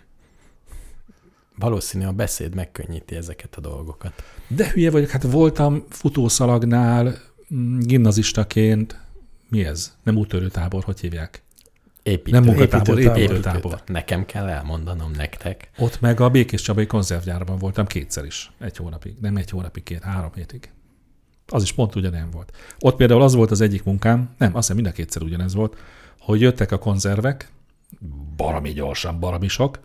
Valószínű 1.56 2.04
a 2.04 2.12
beszéd 2.12 2.54
megkönnyíti 2.54 3.16
ezeket 3.16 3.54
a 3.56 3.60
dolgokat. 3.60 4.22
De 4.46 4.70
hülye 4.70 4.90
vagyok, 4.90 5.10
hát 5.10 5.22
voltam 5.22 5.84
futószalagnál 5.88 7.14
mm, 7.54 7.78
gimnazistaként, 7.78 9.00
mi 9.48 9.64
ez? 9.64 9.96
Nem 10.02 10.16
úttörőtábor, 10.16 10.84
hogy 10.84 11.00
hívják? 11.00 11.42
Építő. 12.02 12.30
Nem 12.30 12.44
munkatábor, 12.44 12.98
építőtábor. 12.98 13.20
építőtábor. 13.20 13.82
Nekem 13.86 14.26
kell 14.26 14.48
elmondanom 14.48 15.10
nektek. 15.10 15.70
Ott 15.78 16.00
meg 16.00 16.20
a 16.20 16.28
Békés 16.28 16.62
Csabai 16.62 16.86
konzervgyárban 16.86 17.58
voltam 17.58 17.86
kétszer 17.86 18.24
is, 18.24 18.50
egy 18.58 18.76
hónapig. 18.76 19.14
Nem 19.20 19.36
egy 19.36 19.50
hónapig, 19.50 19.82
két, 19.82 20.02
három 20.02 20.30
hétig. 20.34 20.70
Az 21.46 21.62
is 21.62 21.72
pont 21.72 21.94
ugyanilyen 21.94 22.30
volt. 22.30 22.56
Ott 22.78 22.96
például 22.96 23.22
az 23.22 23.34
volt 23.34 23.50
az 23.50 23.60
egyik 23.60 23.84
munkám, 23.84 24.30
nem, 24.38 24.48
azt 24.48 24.56
hiszem 24.56 24.76
mind 24.76 24.86
a 24.86 24.92
kétszer 24.92 25.22
ugyanez 25.22 25.54
volt, 25.54 25.76
hogy 26.18 26.40
jöttek 26.40 26.72
a 26.72 26.78
konzervek, 26.78 27.50
barami 28.36 28.72
gyorsan, 28.72 29.20
barami 29.20 29.48
sok, 29.48 29.78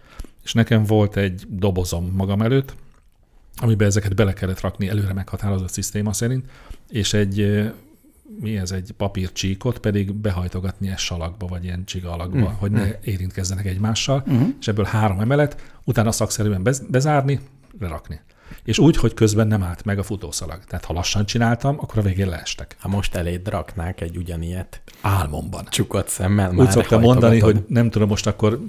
és 0.44 0.54
nekem 0.54 0.84
volt 0.84 1.18
egy 1.18 1.44
dobozom 1.50 2.12
magam 2.16 2.42
előtt, 2.42 2.76
amiben 3.56 3.88
ezeket 3.88 4.16
bele 4.16 4.34
kellett 4.34 4.60
rakni 4.60 4.88
előre 4.88 5.14
meghatározott 5.14 5.70
szisztéma 5.70 6.14
szerint, 6.14 6.46
és 6.90 7.14
egy, 7.14 7.40
mi 8.40 8.58
ez, 8.58 8.72
egy 8.72 8.92
papírcsíkot 8.98 9.80
pedig 9.80 10.14
behajtogatni 10.14 10.90
egy 10.90 10.98
salakba, 10.98 11.46
vagy 11.48 11.64
ilyen 11.64 11.86
csiga 11.86 12.12
alakba, 12.12 12.38
Mm. 12.50 12.54
hogy 12.60 12.72
ne 12.72 12.88
érintkezzenek 13.04 13.66
egymással, 13.66 14.24
Uh-huh. 14.28 14.48
és 14.60 14.68
ebből 14.68 14.86
három 14.86 15.20
emelet, 15.20 15.72
utána 15.84 16.12
szakszerűen 16.12 16.64
bez- 16.64 16.90
bezárni, 16.92 17.40
lerakni. 17.80 18.20
És 18.64 18.80
úgy, 18.80 18.98
hogy 18.98 19.14
közben 19.14 19.48
nem 19.48 19.64
állt 19.64 19.84
meg 19.84 20.00
a 20.00 20.04
futószalag. 20.04 20.60
Tehát 20.68 20.86
ha 20.86 20.94
lassan 20.94 21.26
csináltam, 21.26 21.76
akkor 21.80 21.98
a 21.98 22.02
végén 22.02 22.28
leestek. 22.30 22.76
Ha 22.80 22.88
most 22.88 23.16
eléd 23.16 23.48
raknák 23.48 24.02
egy 24.02 24.18
ugyanilyet, 24.18 24.82
Álmomban. 25.02 25.66
csukott 25.70 26.08
szemmel 26.08 26.50
Úgy 26.50 26.56
már 26.56 26.72
szoktam 26.72 27.02
mondani, 27.02 27.40
hogy 27.40 27.64
nem 27.68 27.90
tudom, 27.90 28.08
most 28.08 28.28
akkor 28.28 28.60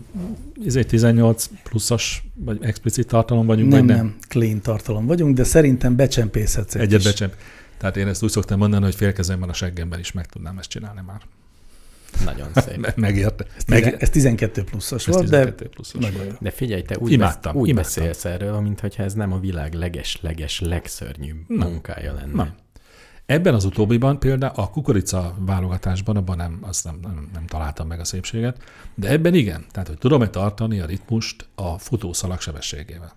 ez 0.67 0.77
egy 0.77 0.87
18 0.87 1.49
pluszos, 1.63 2.25
vagy 2.35 2.59
explicit 2.61 3.07
tartalom 3.07 3.47
vagyunk, 3.47 3.71
Nem, 3.71 3.87
vagy 3.87 3.97
nem, 3.97 4.05
nem, 4.05 4.17
clean 4.29 4.61
tartalom 4.61 5.07
vagyunk, 5.07 5.37
de 5.37 5.45
szerintem 5.45 5.97
becsempészhetsz 5.97 6.75
egy 6.75 6.81
Egyet 6.81 7.01
kis- 7.01 7.09
becsemp. 7.11 7.33
Tehát 7.79 7.97
én 7.97 8.07
ezt 8.09 8.23
úgy 8.23 8.31
szoktam 8.31 8.59
mondani, 8.59 8.85
hogy 8.85 8.95
félkezemben 8.95 9.49
a 9.49 9.53
seggemben 9.53 9.99
is 9.99 10.13
meg 10.13 10.27
tudnám 10.27 10.59
ezt 10.59 10.69
csinálni 10.69 11.01
már. 11.07 11.21
Nagyon 12.25 12.49
szép. 12.55 12.77
Me- 12.77 12.97
Megérte. 13.07 13.45
Ez, 13.57 13.65
Meg, 13.65 13.97
ez 14.03 14.11
12 14.11 14.65
pluszos 14.65 15.09
ez 15.09 15.15
volt, 15.15 15.29
de 15.29 15.39
12 15.39 15.69
pluszos 15.69 16.01
nagyon 16.01 16.25
volt. 16.25 16.37
De 16.41 16.51
figyelj, 16.51 16.83
te 16.83 16.97
úgy, 16.99 17.13
Imádtam, 17.13 17.53
besz- 17.53 17.63
úgy 17.63 17.69
imádtam. 17.69 17.93
beszélsz 17.93 18.25
erről, 18.25 18.61
mintha 18.61 19.03
ez 19.03 19.15
nem 19.15 19.33
a 19.33 19.39
világ 19.39 19.73
leges-leges 19.75 20.61
legszörnyűbb 20.61 21.37
Nem. 21.49 21.69
munkája 21.69 22.13
lenne. 22.13 22.33
Nem. 22.35 22.55
Ebben 23.27 23.55
az 23.55 23.65
utóbbiban 23.65 24.19
például 24.19 24.53
a 24.57 24.71
kukorica 24.71 25.35
válogatásban, 25.39 26.17
abban 26.17 26.37
nem, 26.37 26.59
azt 26.61 26.85
nem, 26.85 26.99
nem, 27.03 27.31
nem 27.33 27.47
találtam 27.47 27.87
meg 27.87 28.01
a 28.01 28.05
szépséget, 28.05 28.63
de 28.95 29.09
ebben 29.09 29.35
igen. 29.35 29.65
Tehát, 29.71 29.89
hogy 29.89 29.99
tudom-e 29.99 30.29
tartani 30.29 30.81
a 30.81 30.87
ritmust 30.87 31.49
a 31.55 31.79
futószalag 31.79 32.41
sebességével. 32.41 33.13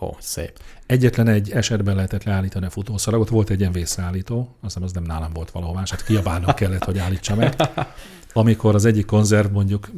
Ó, 0.00 0.16
szép. 0.18 0.60
Egyetlen 0.86 1.28
egy 1.28 1.50
esetben 1.50 1.94
lehetett 1.94 2.24
leállítani 2.24 2.66
a 2.66 2.70
futószalagot, 2.70 3.28
volt 3.28 3.50
egy 3.50 3.60
ilyen 3.60 3.72
vészreállító, 3.72 4.56
azt 4.60 4.76
az 4.76 4.92
nem 4.92 5.02
nálam 5.02 5.32
volt 5.32 5.50
valahol 5.50 5.74
más, 5.74 5.90
hát 5.90 6.04
kiabálnom 6.04 6.54
kellett, 6.54 6.84
hogy 6.84 6.98
állítsa 6.98 7.34
meg. 7.34 7.54
Amikor 8.32 8.74
az 8.74 8.84
egyik 8.84 9.06
konzerv 9.06 9.52
mondjuk, 9.52 9.90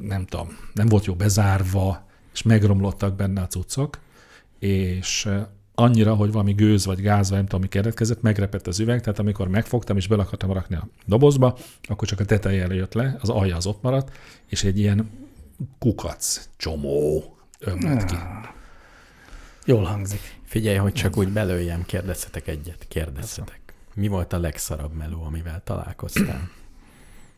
nem 0.00 0.26
tudom, 0.26 0.48
nem 0.74 0.86
volt 0.86 1.04
jó 1.04 1.14
bezárva, 1.14 2.06
és 2.32 2.42
megromlottak 2.42 3.16
benne 3.16 3.40
a 3.40 3.46
cuccok, 3.46 3.98
és 4.58 5.28
annyira, 5.74 6.14
hogy 6.14 6.32
valami 6.32 6.52
gőz 6.52 6.86
vagy 6.86 7.00
gáz, 7.00 7.28
vagy 7.28 7.38
nem 7.38 7.46
tudom, 7.46 7.60
mi 7.60 7.68
keletkezett, 7.68 8.22
megrepett 8.22 8.66
az 8.66 8.80
üveg, 8.80 9.00
tehát 9.00 9.18
amikor 9.18 9.48
megfogtam 9.48 9.96
és 9.96 10.08
bele 10.08 10.22
akartam 10.22 10.52
rakni 10.52 10.76
a 10.76 10.88
dobozba, 11.06 11.56
akkor 11.82 12.08
csak 12.08 12.20
a 12.20 12.24
teteje 12.24 12.74
jött 12.74 12.94
le, 12.94 13.16
az 13.20 13.28
alja 13.28 13.56
az 13.56 13.66
ott 13.66 13.82
maradt, 13.82 14.16
és 14.46 14.64
egy 14.64 14.78
ilyen 14.78 15.10
kukac 15.78 16.48
csomó 16.56 17.24
ömlött 17.58 18.04
ki. 18.04 18.14
Jól 19.64 19.84
hangzik. 19.84 20.20
Figyelj, 20.44 20.76
hogy 20.76 20.92
csak 20.92 21.16
úgy 21.16 21.28
belőjem, 21.28 21.84
kérdezhetek 21.86 22.46
egyet, 22.46 22.86
kérdezhetek. 22.88 23.60
Mi 23.94 24.08
volt 24.08 24.32
a 24.32 24.38
legszarabb 24.38 24.92
meló, 24.92 25.22
amivel 25.22 25.62
találkoztál? 25.64 26.50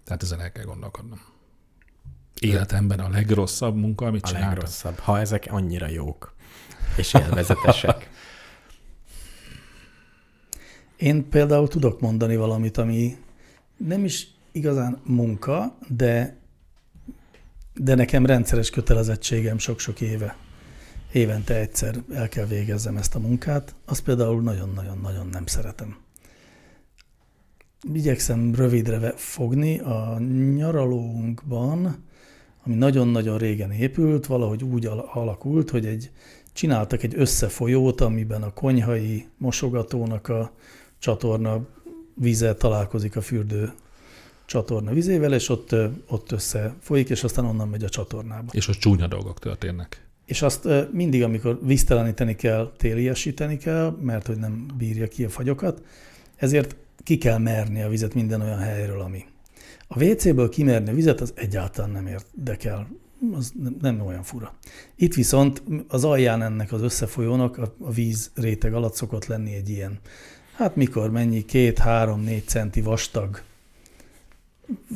Tehát 0.04 0.22
ezen 0.22 0.40
el 0.40 0.52
kell 0.52 0.64
gondolkodnom. 0.64 1.20
Életemben 2.40 3.00
a 3.00 3.08
legrosszabb 3.08 3.76
munka, 3.76 4.06
amit 4.06 4.22
A 4.24 4.26
csináltam. 4.26 4.50
legrosszabb. 4.50 4.98
Ha 4.98 5.20
ezek 5.20 5.46
annyira 5.50 5.88
jók 5.88 6.34
és 6.96 7.14
élvezetesek. 7.14 8.10
Én 10.96 11.28
például 11.28 11.68
tudok 11.68 12.00
mondani 12.00 12.36
valamit, 12.36 12.76
ami 12.76 13.16
nem 13.76 14.04
is 14.04 14.26
igazán 14.52 15.00
munka, 15.04 15.78
de, 15.88 16.36
de 17.74 17.94
nekem 17.94 18.26
rendszeres 18.26 18.70
kötelezettségem 18.70 19.58
sok-sok 19.58 20.00
éve. 20.00 20.36
Évente 21.14 21.54
egyszer 21.54 22.02
el 22.12 22.28
kell 22.28 22.46
végezzem 22.46 22.96
ezt 22.96 23.14
a 23.14 23.18
munkát. 23.18 23.74
Azt 23.84 24.02
például 24.02 24.42
nagyon-nagyon-nagyon 24.42 25.26
nem 25.26 25.46
szeretem. 25.46 25.96
Igyekszem 27.92 28.54
rövidre 28.54 29.10
fogni. 29.10 29.78
A 29.78 30.18
nyaralónkban, 30.54 32.04
ami 32.64 32.74
nagyon-nagyon 32.74 33.38
régen 33.38 33.72
épült, 33.72 34.26
valahogy 34.26 34.64
úgy 34.64 34.86
al- 34.86 35.08
alakult, 35.12 35.70
hogy 35.70 35.86
egy 35.86 36.10
csináltak 36.52 37.02
egy 37.02 37.14
összefolyót, 37.16 38.00
amiben 38.00 38.42
a 38.42 38.52
konyhai 38.52 39.28
mosogatónak 39.38 40.28
a 40.28 40.52
csatorna 40.98 41.66
víze 42.14 42.54
találkozik 42.54 43.16
a 43.16 43.20
fürdő 43.20 43.72
csatorna 44.46 44.92
vizével, 44.92 45.34
és 45.34 45.48
ott, 45.48 45.74
ott 46.08 46.32
összefolyik, 46.32 47.10
és 47.10 47.24
aztán 47.24 47.44
onnan 47.44 47.68
megy 47.68 47.84
a 47.84 47.88
csatornába. 47.88 48.50
És 48.52 48.68
ott 48.68 48.76
csúnya 48.76 49.06
dolgok 49.06 49.38
történnek. 49.38 50.03
És 50.24 50.42
azt 50.42 50.68
mindig, 50.92 51.22
amikor 51.22 51.58
vízteleníteni 51.62 52.34
kell, 52.34 52.72
téliesíteni 52.76 53.56
kell, 53.56 53.96
mert 54.00 54.26
hogy 54.26 54.36
nem 54.36 54.66
bírja 54.78 55.08
ki 55.08 55.24
a 55.24 55.28
fagyokat, 55.28 55.82
ezért 56.36 56.76
ki 57.02 57.18
kell 57.18 57.38
merni 57.38 57.82
a 57.82 57.88
vizet 57.88 58.14
minden 58.14 58.40
olyan 58.40 58.58
helyről, 58.58 59.00
ami. 59.00 59.24
A 59.88 60.04
WC-ből 60.04 60.48
kimerni 60.48 60.90
a 60.90 60.94
vizet, 60.94 61.20
az 61.20 61.32
egyáltalán 61.36 61.90
nem 61.90 62.06
érdekel. 62.06 62.88
Az 63.32 63.52
nem, 63.80 64.00
olyan 64.00 64.22
fura. 64.22 64.54
Itt 64.96 65.14
viszont 65.14 65.62
az 65.88 66.04
alján 66.04 66.42
ennek 66.42 66.72
az 66.72 66.82
összefolyónak 66.82 67.58
a 67.58 67.90
víz 67.90 68.30
réteg 68.34 68.74
alatt 68.74 68.94
szokott 68.94 69.26
lenni 69.26 69.54
egy 69.54 69.68
ilyen, 69.68 69.98
hát 70.56 70.76
mikor 70.76 71.10
mennyi, 71.10 71.44
két, 71.44 71.78
három, 71.78 72.20
négy 72.20 72.46
centi 72.46 72.80
vastag, 72.80 73.42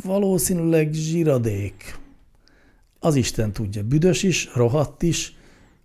valószínűleg 0.05 0.93
zsiradék, 0.93 1.99
az 2.99 3.15
Isten 3.15 3.53
tudja, 3.53 3.83
büdös 3.83 4.23
is, 4.23 4.51
rohadt 4.55 5.03
is, 5.03 5.37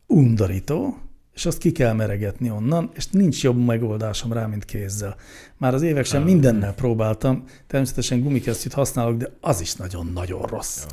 undorító, 0.08 0.98
és 1.34 1.46
azt 1.46 1.58
ki 1.58 1.72
kell 1.72 1.93
meregetni 1.93 2.50
onnan, 2.50 2.91
és 2.96 3.08
nincs 3.08 3.43
jobb 3.43 3.65
megoldásom 3.65 4.34
rá, 4.34 4.46
mint 4.46 4.65
kézzel. 4.65 5.15
Már 5.58 5.74
az 5.74 5.82
évek 5.82 6.05
sem 6.05 6.24
mindennel 6.24 6.74
próbáltam, 6.74 7.43
természetesen 7.67 8.22
gumikesztyűt 8.22 8.74
használok, 8.74 9.17
de 9.17 9.32
az 9.41 9.62
is 9.62 9.74
nagyon-nagyon 9.74 10.41
rossz. 10.41 10.86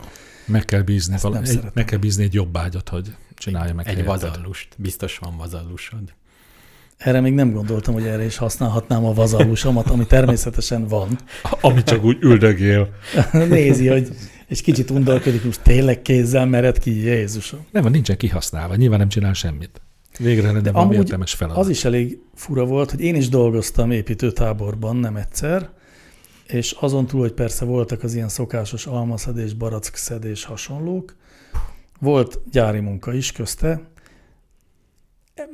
Meg 0.46 0.64
kell 0.64 0.82
bízni, 0.82 1.16
nem 1.22 1.32
egy, 1.32 1.46
szeretem. 1.46 1.70
meg 1.74 1.84
kell 1.84 1.98
bízni 1.98 2.22
egy 2.24 2.34
jobb 2.34 2.56
ágyat, 2.56 2.88
hogy 2.88 3.14
csinálja 3.34 3.74
meg 3.74 3.88
Egy 3.88 3.94
helyetted. 3.94 4.20
vazallust. 4.20 4.68
Biztos 4.76 5.18
van 5.18 5.36
vazallusod. 5.36 6.14
Erre 6.96 7.20
még 7.20 7.34
nem 7.34 7.52
gondoltam, 7.52 7.94
hogy 7.94 8.06
erre 8.06 8.24
is 8.24 8.36
használhatnám 8.36 9.04
a 9.04 9.12
vazalusomat, 9.12 9.90
ami 9.90 10.06
természetesen 10.06 10.86
van. 10.86 11.18
Ami 11.60 11.82
csak 11.82 12.04
úgy 12.04 12.16
üldögél. 12.20 12.88
Nézi, 13.32 13.88
hogy 13.88 14.08
és 14.50 14.60
kicsit 14.60 14.90
undorkodik, 14.90 15.44
most 15.44 15.62
tényleg 15.62 16.02
kézzel 16.02 16.46
mered 16.46 16.78
ki, 16.78 16.96
Jézusom. 16.96 17.66
Nem, 17.70 17.86
nincsen 17.86 18.16
kihasználva, 18.16 18.74
nyilván 18.74 18.98
nem 18.98 19.08
csinál 19.08 19.32
semmit. 19.32 19.80
Végre 20.18 20.52
lenne 20.52 20.72
valami 20.72 20.94
értelmes 20.94 21.34
feladat. 21.34 21.62
Az 21.62 21.68
is 21.68 21.84
elég 21.84 22.18
fura 22.34 22.64
volt, 22.64 22.90
hogy 22.90 23.00
én 23.00 23.14
is 23.14 23.28
dolgoztam 23.28 23.90
építőtáborban, 23.90 24.96
nem 24.96 25.16
egyszer, 25.16 25.70
és 26.46 26.76
azon 26.80 27.06
túl, 27.06 27.20
hogy 27.20 27.32
persze 27.32 27.64
voltak 27.64 28.02
az 28.02 28.14
ilyen 28.14 28.28
szokásos 28.28 28.86
almaszedés, 28.86 29.54
barackszedés 29.54 30.44
hasonlók, 30.44 31.16
volt 32.00 32.40
gyári 32.50 32.80
munka 32.80 33.14
is 33.14 33.32
közte. 33.32 33.88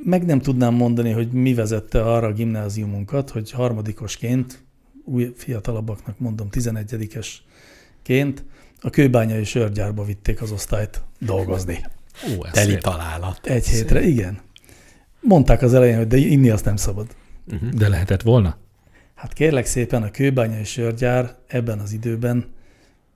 Meg 0.03 0.25
nem 0.25 0.39
tudnám 0.39 0.73
mondani, 0.73 1.11
hogy 1.11 1.31
mi 1.31 1.53
vezette 1.53 2.01
arra 2.03 2.27
a 2.27 2.33
gimnáziumunkat, 2.33 3.29
hogy 3.29 3.51
harmadikosként, 3.51 4.63
új 5.05 5.33
fiatalabbaknak 5.35 6.19
mondom, 6.19 6.47
11-esként 6.51 8.37
a 8.81 8.89
kőbányai 8.89 9.43
sörgyárba 9.43 10.03
vitték 10.03 10.41
az 10.41 10.51
osztályt 10.51 11.01
dolgozni. 11.19 11.79
Ó, 12.37 12.45
ez 12.45 12.51
Teli 12.51 12.71
szép. 12.71 12.81
találat. 12.81 13.39
Egy 13.43 13.67
hétre, 13.67 14.01
igen. 14.01 14.39
Mondták 15.21 15.61
az 15.61 15.73
elején, 15.73 15.97
hogy 15.97 16.07
de 16.07 16.17
inni 16.17 16.49
azt 16.49 16.65
nem 16.65 16.75
szabad. 16.75 17.07
Uh-huh. 17.53 17.69
De 17.69 17.87
lehetett 17.87 18.21
volna? 18.21 18.57
Hát 19.15 19.33
kérlek 19.33 19.65
szépen, 19.65 20.03
a 20.03 20.11
kőbányai 20.11 20.63
sörgyár 20.63 21.35
ebben 21.47 21.79
az 21.79 21.93
időben 21.93 22.45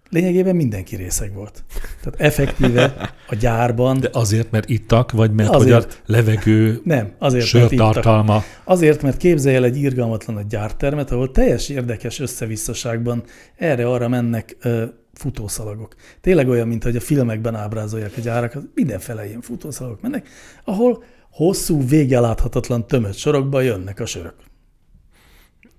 lényegében 0.10 0.56
mindenki 0.56 0.96
részeg 0.96 1.34
volt. 1.34 1.64
Tehát 2.02 2.20
effektíve 2.22 3.14
a 3.28 3.36
gyárban, 3.36 4.00
De 4.00 4.10
azért, 4.12 4.52
mert 4.52 4.70
ittak, 4.70 5.12
vagy 5.12 5.32
mert 5.34 5.50
Azért. 5.50 5.84
hogy 5.84 5.92
a 5.92 6.12
levegő 6.12 6.82
nem, 6.84 7.12
azért, 7.18 7.54
mert 7.54 7.72
ittak. 7.72 7.94
sörtartalma. 7.94 8.44
Azért, 8.64 9.02
mert 9.02 9.18
képzelj 9.18 9.56
el 9.56 9.64
egy 9.64 9.78
irgalmatlan 9.78 10.38
a 10.38 10.42
gyártermet, 10.50 11.12
ahol 11.12 11.32
teljes 11.32 11.70
érdekes 11.70 12.20
összevisszaságban 12.20 13.24
erre-arra 13.58 14.08
mennek 14.08 14.58
ö, 14.62 14.86
futószalagok. 15.22 15.96
Tényleg 16.22 16.48
olyan, 16.50 16.68
mint 16.68 16.84
hogy 16.84 16.96
a 16.96 17.00
filmekben 17.00 17.56
ábrázolják 17.56 18.14
a 18.18 18.22
gyárakat, 18.22 18.64
mindenfele 18.74 19.28
ilyen 19.28 19.42
futószalagok 19.42 20.02
mennek, 20.02 20.30
ahol 20.64 21.04
hosszú, 21.32 21.88
végeláthatatlan 21.88 22.88
tömött 22.88 23.16
sorokba 23.16 23.62
jönnek 23.62 24.00
a 24.00 24.06
sörök. 24.06 24.36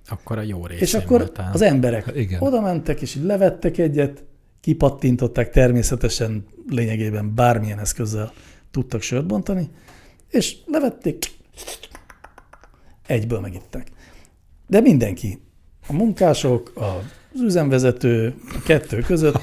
Akkor 0.08 0.38
a 0.38 0.42
jó 0.42 0.66
részén 0.66 0.82
És 0.82 0.94
akkor 0.94 1.18
voltál. 1.18 1.50
az 1.52 1.60
emberek 1.60 2.04
Hát 2.04 2.16
igen. 2.16 2.40
oda 2.42 2.60
mentek, 2.60 3.00
és 3.00 3.14
így 3.14 3.22
levettek 3.22 3.78
egyet, 3.78 4.24
kipattintották 4.60 5.50
természetesen 5.50 6.44
lényegében 6.68 7.34
bármilyen 7.34 7.78
eszközzel 7.78 8.32
tudtak 8.70 9.02
sört 9.02 9.26
bontani, 9.26 9.70
és 10.30 10.56
levették, 10.66 11.26
egyből 13.06 13.40
megitták. 13.40 13.86
De 14.66 14.80
mindenki, 14.80 15.42
a 15.88 15.92
munkások, 15.92 16.72
az 17.34 17.40
üzemvezető, 17.40 18.34
a 18.48 18.62
kettő 18.64 19.00
között, 19.00 19.38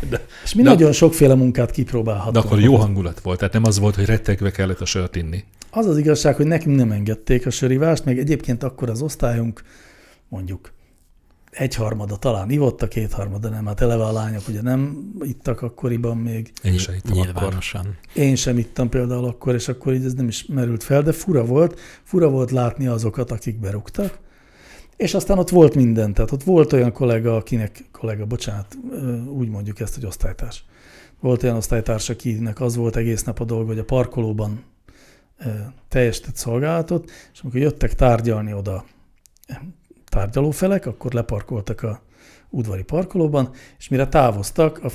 és 0.44 0.54
mi 0.54 0.62
de- 0.62 0.68
nagyon 0.68 0.92
sokféle 0.92 1.34
munkát 1.34 1.66
De 1.66 1.72
kipróbálhattunk. 1.72 2.44
akkor 2.44 2.60
jó 2.60 2.76
hangulat 2.76 3.20
volt, 3.20 3.38
tehát 3.38 3.52
nem 3.52 3.64
az 3.64 3.78
volt, 3.78 3.94
hogy 3.94 4.04
rettegve 4.04 4.50
kellett 4.50 4.80
a 4.80 4.84
sört 4.84 5.16
inni. 5.16 5.44
Az 5.70 5.86
az 5.86 5.98
igazság, 5.98 6.36
hogy 6.36 6.46
nekünk 6.46 6.76
nem 6.76 6.90
engedték 6.92 7.46
a 7.46 7.50
sörivást, 7.50 8.04
meg 8.04 8.18
egyébként 8.18 8.62
akkor 8.62 8.90
az 8.90 9.02
osztályunk 9.02 9.62
mondjuk 10.28 10.72
egyharmada 11.50 12.16
talán 12.16 12.50
ivott, 12.50 12.82
a 12.82 12.88
kétharmada 12.88 13.48
nem. 13.48 13.66
Hát 13.66 13.80
eleve 13.80 14.04
a 14.04 14.12
lányok 14.12 14.42
ugye 14.48 14.62
nem 14.62 15.10
ittak 15.22 15.62
akkoriban 15.62 16.16
még. 16.16 16.52
Én 16.62 16.78
se 16.78 16.94
ittam 16.94 17.12
akkor. 17.12 17.24
Nyilvánosan. 17.26 17.96
Én 18.14 18.36
sem 18.36 18.58
ittam 18.58 18.88
például 18.88 19.24
akkor, 19.24 19.54
és 19.54 19.68
akkor 19.68 19.94
így 19.94 20.04
ez 20.04 20.14
nem 20.14 20.28
is 20.28 20.46
merült 20.46 20.82
fel, 20.82 21.02
de 21.02 21.12
fura 21.12 21.44
volt, 21.44 21.80
fura 22.02 22.28
volt 22.28 22.50
látni 22.50 22.86
azokat, 22.86 23.30
akik 23.30 23.58
berúgtak. 23.60 24.18
És 24.96 25.14
aztán 25.14 25.38
ott 25.38 25.48
volt 25.48 25.74
minden, 25.74 26.14
tehát 26.14 26.30
ott 26.30 26.42
volt 26.42 26.72
olyan 26.72 26.92
kollega, 26.92 27.36
akinek, 27.36 27.84
kollega, 27.92 28.26
bocsánat, 28.26 28.78
úgy 29.28 29.48
mondjuk 29.48 29.80
ezt, 29.80 29.94
hogy 29.94 30.06
osztálytárs. 30.06 30.64
Volt 31.20 31.42
olyan 31.42 31.56
osztálytárs, 31.56 32.08
akinek 32.08 32.60
az 32.60 32.76
volt 32.76 32.96
egész 32.96 33.22
nap 33.22 33.40
a 33.40 33.44
dolga, 33.44 33.66
hogy 33.66 33.78
a 33.78 33.84
parkolóban 33.84 34.64
teljesített 35.88 36.36
szolgálatot, 36.36 37.10
és 37.32 37.40
amikor 37.40 37.60
jöttek 37.60 37.94
tárgyalni 37.94 38.52
oda 38.52 38.84
ö, 39.48 39.52
tárgyalófelek, 40.08 40.86
akkor 40.86 41.12
leparkoltak 41.12 41.82
a 41.82 42.02
udvari 42.50 42.82
parkolóban, 42.82 43.50
és 43.78 43.88
mire 43.88 44.08
távoztak, 44.08 44.84
a, 44.84 44.88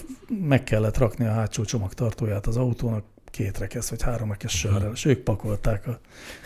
meg 0.47 0.63
kellett 0.63 0.97
rakni 0.97 1.25
a 1.25 1.31
hátsó 1.31 1.63
csomagtartóját 1.63 2.47
az 2.47 2.57
autónak 2.57 3.03
két 3.31 3.57
rekesz 3.57 3.89
vagy 3.89 4.01
három 4.01 4.29
rekesz 4.29 4.51
sörrel, 4.51 4.91
és 4.93 5.05
ők 5.05 5.19
pakolták 5.19 5.87
a 5.87 5.99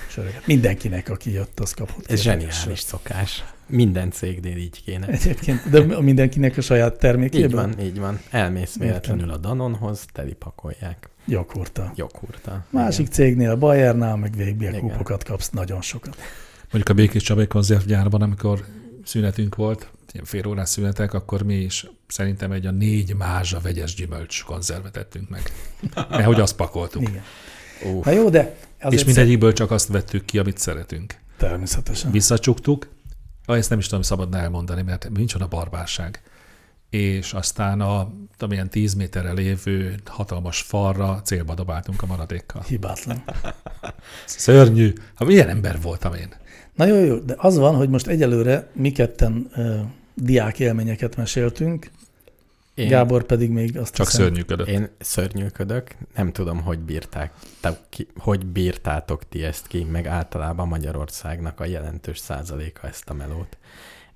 söröket. 0.10 0.48
Mindenkinek, 0.48 1.10
aki 1.10 1.32
jött, 1.32 1.60
az 1.60 1.74
kapott. 1.74 2.12
Ez 2.12 2.22
zseniális 2.22 2.80
szokás. 2.80 3.44
Minden 3.68 4.12
cégnél 4.12 4.58
így 4.58 4.84
kéne. 4.84 5.08
Egyébként, 5.08 5.70
de 5.70 6.02
mindenkinek 6.02 6.58
a 6.58 6.62
saját 6.62 6.98
termékében? 6.98 7.70
Így 7.70 7.76
van, 7.76 7.86
így 7.86 8.00
van. 8.00 8.20
Elmész 8.30 8.78
véletlenül 8.78 9.30
a 9.30 9.38
Danonhoz, 9.38 10.06
teli 10.14 10.34
pakolják. 10.34 11.10
Gyakorta. 11.26 11.92
Joghurta. 11.96 12.66
Másik 12.70 13.08
cégnél, 13.08 13.50
a 13.50 13.58
Bayernál, 13.58 14.16
meg 14.16 14.36
Igen. 14.38 14.80
kúpokat 14.80 15.24
kapsz 15.24 15.50
nagyon 15.50 15.82
sokat. 15.82 16.18
Mondjuk 16.62 16.90
a 16.90 16.94
Békés 16.94 17.24
Csabai 17.24 17.48
konzervgyárban, 17.48 18.22
amikor 18.22 18.66
szünetünk 19.04 19.56
volt, 19.56 19.92
fél 20.24 20.48
órás 20.48 20.70
szünetek, 20.70 21.14
akkor 21.14 21.44
mi 21.44 21.56
is 21.56 21.86
szerintem 22.08 22.52
egy 22.52 22.66
a 22.66 22.72
négy 22.72 23.16
mázsa 23.16 23.60
vegyes 23.60 23.94
gyümölcs 23.96 24.44
konzervet 24.44 24.98
ettünk 24.98 25.30
meg. 25.30 25.52
Mert 26.10 26.26
hogy 26.26 26.40
azt 26.40 26.56
pakoltuk. 26.56 27.02
Igen. 27.02 27.24
Na 28.04 28.12
jó, 28.12 28.30
de 28.30 28.56
És 28.90 29.04
mindegyikből 29.04 29.54
csak 29.54 29.72
azt 29.72 29.88
vettük 29.88 30.26
ki, 30.26 30.40
amit 30.40 30.58
szeretünk. 30.58 31.16
Természetesen. 31.38 32.12
Visszacsuktuk, 32.12 32.88
ah, 33.46 33.58
ezt 33.58 33.70
nem 33.70 33.80
is 33.80 33.88
tudom 33.88 34.02
szabadna 34.02 34.38
elmondani, 34.38 34.82
mert 34.82 35.10
nincs 35.14 35.36
a 35.36 35.48
barbárság. 35.48 36.22
És 36.90 37.34
aztán 37.34 37.82
a 37.82 38.12
tudom, 38.38 38.54
ilyen 38.54 38.70
10 38.70 38.94
méterre 38.94 39.32
lévő 39.32 39.96
hatalmas 40.06 40.62
falra 40.62 41.22
célba 41.24 41.54
dobáltunk 41.54 42.02
a 42.02 42.06
maradékkal. 42.06 42.62
Hibátlan. 42.68 43.24
Szörnyű. 44.26 44.94
Hát 45.16 45.28
milyen 45.28 45.50
ember 45.50 45.82
voltam 45.82 46.14
én? 46.14 46.34
Na 46.76 46.86
jó, 46.86 47.04
jó, 47.04 47.18
de 47.18 47.34
az 47.38 47.58
van, 47.58 47.76
hogy 47.76 47.90
most 47.90 48.08
egyelőre 48.08 48.70
mi 48.74 48.92
ketten 48.92 49.52
diák 50.14 50.60
élményeket 50.60 51.16
meséltünk, 51.16 51.92
én, 52.74 52.88
Gábor 52.88 53.24
pedig 53.24 53.50
még 53.50 53.78
azt 53.78 53.96
Csak 53.96 54.06
hiszem, 54.06 54.22
szörnyűködött. 54.26 54.68
Én 54.68 54.90
szörnyűködök, 55.00 55.96
nem 56.16 56.32
tudom, 56.32 56.62
hogy 56.62 56.80
bírták, 56.80 57.34
te, 57.60 57.80
ki, 57.90 58.08
hogy 58.18 58.46
bírtátok 58.46 59.30
ti 59.30 59.44
ezt 59.44 59.68
ki, 59.68 59.84
meg 59.84 60.08
általában 60.08 60.68
Magyarországnak 60.68 61.60
a 61.60 61.66
jelentős 61.66 62.18
százaléka 62.18 62.88
ezt 62.88 63.10
a 63.10 63.14
melót. 63.14 63.58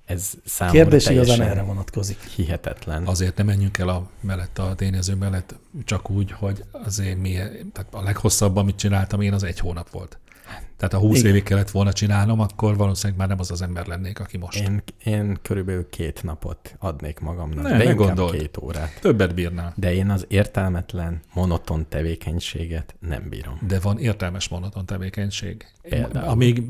Ez 0.04 0.30
számomra 0.44 0.80
Kérdés 0.80 1.08
igazán 1.08 1.40
erre 1.40 1.62
vonatkozik. 1.62 2.20
hihetetlen. 2.20 3.06
Azért 3.06 3.36
nem 3.36 3.46
menjünk 3.46 3.78
el 3.78 3.88
a 3.88 4.10
mellett 4.20 4.58
a 4.58 4.74
tényező 4.74 5.14
mellett, 5.14 5.54
csak 5.84 6.10
úgy, 6.10 6.32
hogy 6.32 6.64
azért 6.84 7.18
mi, 7.18 7.32
tehát 7.72 7.88
a 7.90 8.02
leghosszabb, 8.02 8.56
amit 8.56 8.76
csináltam 8.76 9.20
én, 9.20 9.32
az 9.32 9.42
egy 9.42 9.58
hónap 9.58 9.90
volt. 9.90 10.18
Tehát 10.76 10.94
ha 10.94 11.00
20 11.00 11.18
Igen. 11.18 11.30
évig 11.30 11.42
kellett 11.42 11.70
volna 11.70 11.92
csinálnom, 11.92 12.40
akkor 12.40 12.76
valószínűleg 12.76 13.18
már 13.18 13.28
nem 13.28 13.38
az 13.38 13.50
az 13.50 13.62
ember 13.62 13.86
lennék, 13.86 14.20
aki 14.20 14.36
most. 14.36 14.58
Én, 14.60 14.82
én 15.04 15.38
körülbelül 15.42 15.88
két 15.88 16.22
napot 16.22 16.76
adnék 16.78 17.18
magamnak, 17.18 17.62
Ne, 17.62 17.78
de 17.78 17.84
ne 17.84 17.92
gondold. 17.92 18.32
két 18.36 18.56
órát. 18.56 18.98
Többet 19.00 19.34
bírnál. 19.34 19.72
De 19.76 19.94
én 19.94 20.10
az 20.10 20.24
értelmetlen, 20.28 21.20
monoton 21.34 21.86
tevékenységet 21.88 22.94
nem 23.00 23.28
bírom. 23.28 23.58
De 23.66 23.80
van 23.80 23.98
értelmes 23.98 24.48
monoton 24.48 24.86
tevékenység. 24.86 25.66
Például? 25.82 26.28
Amíg 26.28 26.62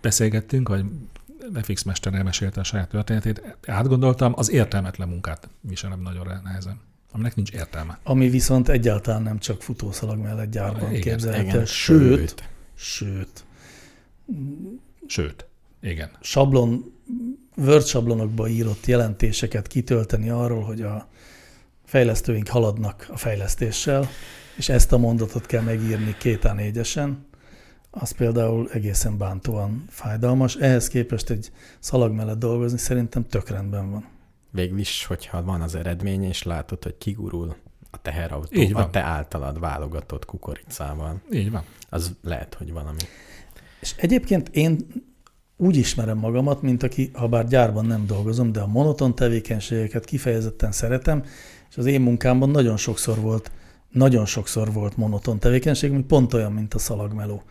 beszélgettünk, 0.00 0.68
vagy 0.68 0.84
FX 1.62 1.82
Mester 1.82 2.14
elmesélte 2.14 2.60
a 2.60 2.64
saját 2.64 2.88
történetét, 2.88 3.56
átgondoltam, 3.66 4.32
az 4.36 4.50
értelmetlen 4.50 5.08
munkát 5.08 5.48
viselem 5.60 6.00
nagyon 6.00 6.40
nehezen. 6.44 6.80
Aminek 7.12 7.34
nincs 7.34 7.50
értelme. 7.50 7.98
Ami 8.02 8.28
viszont 8.28 8.68
egyáltalán 8.68 9.22
nem 9.22 9.38
csak 9.38 9.62
futószalag 9.62 10.18
mellett 10.18 10.50
gyárban 10.50 10.90
képzelhető. 10.90 11.48
Igen, 11.48 11.64
Sőt, 11.66 12.48
sőt, 12.78 13.44
Sőt, 15.06 15.46
igen. 15.80 16.10
sablon, 16.20 16.92
Word 17.56 17.86
sablonokba 17.86 18.48
írott 18.48 18.86
jelentéseket 18.86 19.66
kitölteni 19.66 20.28
arról, 20.28 20.62
hogy 20.62 20.82
a 20.82 21.08
fejlesztőink 21.84 22.48
haladnak 22.48 23.06
a 23.10 23.16
fejlesztéssel, 23.16 24.08
és 24.56 24.68
ezt 24.68 24.92
a 24.92 24.98
mondatot 24.98 25.46
kell 25.46 25.62
megírni 25.62 26.16
két 26.18 26.44
a 26.44 26.52
négyesen, 26.52 27.26
az 27.90 28.10
például 28.10 28.70
egészen 28.72 29.18
bántóan 29.18 29.84
fájdalmas. 29.88 30.56
Ehhez 30.56 30.88
képest 30.88 31.30
egy 31.30 31.52
szalag 31.78 32.12
mellett 32.12 32.38
dolgozni 32.38 32.78
szerintem 32.78 33.26
tök 33.26 33.48
rendben 33.48 33.90
van. 33.90 34.08
Végül 34.50 34.78
is, 34.78 35.04
hogyha 35.04 35.42
van 35.42 35.60
az 35.60 35.74
eredmény, 35.74 36.24
és 36.24 36.42
látod, 36.42 36.82
hogy 36.82 36.98
kigurul 36.98 37.56
a 37.90 38.02
teherautó 38.02 38.60
Így 38.60 38.72
van. 38.72 38.82
a 38.82 38.90
te 38.90 39.00
általad 39.00 39.60
válogatott 39.60 40.24
kukoricával. 40.24 41.20
Így 41.32 41.50
van. 41.50 41.62
Az 41.88 42.16
lehet, 42.22 42.54
hogy 42.54 42.72
valami. 42.72 43.00
És 43.80 43.94
egyébként 43.96 44.48
én 44.48 44.86
úgy 45.56 45.76
ismerem 45.76 46.18
magamat, 46.18 46.62
mint 46.62 46.82
aki, 46.82 47.10
ha 47.12 47.28
bár 47.28 47.48
gyárban 47.48 47.84
nem 47.84 48.06
dolgozom, 48.06 48.52
de 48.52 48.60
a 48.60 48.66
monoton 48.66 49.14
tevékenységeket 49.14 50.04
kifejezetten 50.04 50.72
szeretem, 50.72 51.24
és 51.70 51.76
az 51.76 51.86
én 51.86 52.00
munkámban 52.00 52.50
nagyon 52.50 52.76
sokszor 52.76 53.20
volt, 53.20 53.50
nagyon 53.90 54.26
sokszor 54.26 54.72
volt 54.72 54.96
monoton 54.96 55.38
tevékenység, 55.38 55.90
ami 55.90 56.02
pont 56.02 56.34
olyan, 56.34 56.52
mint 56.52 56.74
a 56.74 56.78
szalagmeló. 56.78 57.42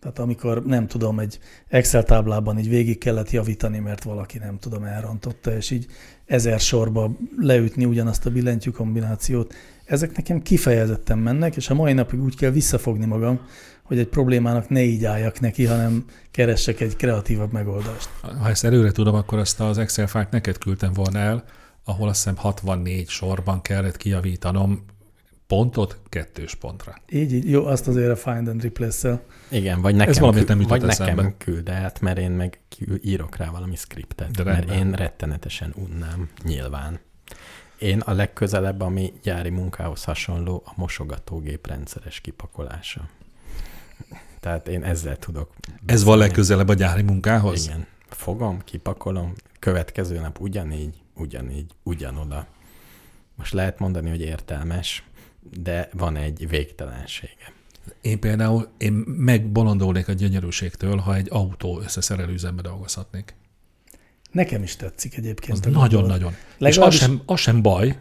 Tehát 0.00 0.18
amikor 0.18 0.64
nem 0.64 0.86
tudom, 0.86 1.18
egy 1.18 1.38
Excel 1.68 2.02
táblában 2.02 2.58
így 2.58 2.68
végig 2.68 2.98
kellett 2.98 3.30
javítani, 3.30 3.78
mert 3.78 4.04
valaki 4.04 4.38
nem 4.38 4.58
tudom, 4.58 4.84
elrontotta, 4.84 5.56
és 5.56 5.70
így 5.70 5.86
ezer 6.26 6.60
sorba 6.60 7.16
leütni 7.36 7.84
ugyanazt 7.84 8.26
a 8.26 8.30
billentyű 8.30 8.70
kombinációt, 8.70 9.54
ezek 9.88 10.16
nekem 10.16 10.42
kifejezetten 10.42 11.18
mennek, 11.18 11.56
és 11.56 11.70
a 11.70 11.74
mai 11.74 11.92
napig 11.92 12.22
úgy 12.22 12.36
kell 12.36 12.50
visszafogni 12.50 13.06
magam, 13.06 13.40
hogy 13.82 13.98
egy 13.98 14.08
problémának 14.08 14.68
ne 14.68 14.82
így 14.82 15.04
álljak 15.04 15.40
neki, 15.40 15.64
hanem 15.64 16.04
keressek 16.30 16.80
egy 16.80 16.96
kreatívabb 16.96 17.52
megoldást. 17.52 18.08
Ha 18.40 18.48
ezt 18.48 18.64
előre 18.64 18.92
tudom, 18.92 19.14
akkor 19.14 19.38
azt 19.38 19.60
az 19.60 19.78
Excel 19.78 20.06
fájlt 20.06 20.30
neked 20.30 20.58
küldtem 20.58 20.92
volna 20.92 21.18
el, 21.18 21.44
ahol 21.84 22.08
azt 22.08 22.16
hiszem 22.16 22.36
64 22.36 23.08
sorban 23.08 23.62
kellett 23.62 23.96
kijavítanom 23.96 24.84
pontot 25.46 26.00
kettős 26.08 26.54
pontra. 26.54 26.94
Így, 27.10 27.32
így, 27.32 27.50
jó, 27.50 27.66
azt 27.66 27.88
azért 27.88 28.10
a 28.10 28.16
find 28.16 28.48
and 28.48 28.62
replace-szel. 28.62 29.22
Igen, 29.50 29.80
vagy 29.80 29.94
nekem, 29.94 30.14
valamiért 30.20 30.46
kü- 30.46 30.58
nem 30.58 30.68
vagy 30.68 30.80
nekem 30.82 30.88
eszembe. 31.06 31.34
küld 31.38 31.68
át, 31.68 32.00
mert 32.00 32.18
én 32.18 32.30
meg 32.30 32.60
írok 33.02 33.36
rá 33.36 33.50
valami 33.50 33.76
skriptet, 33.76 34.30
De 34.30 34.44
mert 34.44 34.56
rendben. 34.58 34.86
én 34.86 34.92
rettenetesen 34.92 35.74
unnám, 35.76 36.28
nyilván. 36.44 36.98
Én 37.78 38.00
a 38.00 38.12
legközelebb, 38.12 38.80
ami 38.80 39.12
gyári 39.22 39.48
munkához 39.48 40.04
hasonló, 40.04 40.62
a 40.66 40.72
mosogatógép 40.76 41.66
rendszeres 41.66 42.20
kipakolása. 42.20 43.08
Tehát 44.40 44.68
én 44.68 44.82
ezzel 44.82 45.16
tudok. 45.16 45.50
Ez 45.86 46.04
van 46.04 46.18
beszélni. 46.18 46.18
legközelebb 46.18 46.68
a 46.68 46.74
gyári 46.74 47.02
munkához? 47.02 47.64
Igen. 47.66 47.86
Fogom, 48.08 48.60
kipakolom, 48.64 49.32
következő 49.58 50.20
nap 50.20 50.40
ugyanígy, 50.40 51.02
ugyanígy, 51.14 51.72
ugyanoda. 51.82 52.46
Most 53.34 53.52
lehet 53.52 53.78
mondani, 53.78 54.08
hogy 54.08 54.20
értelmes, 54.20 55.02
de 55.40 55.88
van 55.92 56.16
egy 56.16 56.48
végtelensége. 56.48 57.52
Én 58.00 58.20
például 58.20 58.68
én 58.78 58.92
megbolondulnék 59.06 60.08
a 60.08 60.12
gyönyörűségtől, 60.12 60.96
ha 60.96 61.14
egy 61.14 61.28
autó 61.30 61.80
összeszerelő 61.80 62.32
üzembe 62.32 62.62
dolgozhatnék. 62.62 63.34
Nekem 64.30 64.62
is 64.62 64.76
tetszik 64.76 65.16
egyébként. 65.16 65.70
Nagyon-nagyon. 65.70 66.30
És 66.30 66.36
az 66.36 66.54
Legalábbis 66.58 66.98
sem, 66.98 67.22
az 67.26 67.40
sem 67.40 67.62
baj, 67.62 67.98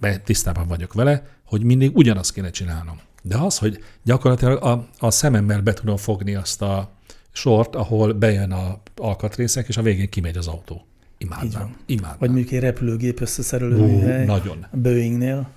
mert 0.00 0.24
tisztában 0.24 0.66
vagyok 0.66 0.92
vele, 0.92 1.26
hogy 1.44 1.62
mindig 1.62 1.96
ugyanazt 1.96 2.32
kéne 2.32 2.50
csinálnom. 2.50 2.98
De 3.22 3.36
az, 3.36 3.58
hogy 3.58 3.84
gyakorlatilag 4.02 4.62
a, 4.62 4.88
a 4.98 5.10
szememmel 5.10 5.60
be 5.60 5.72
tudom 5.72 5.96
fogni 5.96 6.34
azt 6.34 6.62
a 6.62 6.92
sort, 7.32 7.74
ahol 7.74 8.12
bejön 8.12 8.52
a 8.52 8.80
alkatrészek, 8.96 9.68
és 9.68 9.76
a 9.76 9.82
végén 9.82 10.08
kimegy 10.08 10.36
az 10.36 10.46
autó. 10.46 10.86
Imádnám. 11.18 11.76
Imádnám. 11.86 12.16
vagy 12.18 12.30
mondjuk 12.30 12.52
egy 12.52 12.60
repülőgép 12.60 13.20
összeszerelő 13.20 13.76
Ú, 13.76 13.86
műhely, 13.86 14.24
nagyon. 14.24 14.66
a 14.70 14.76
Boeingnél. 14.76 15.50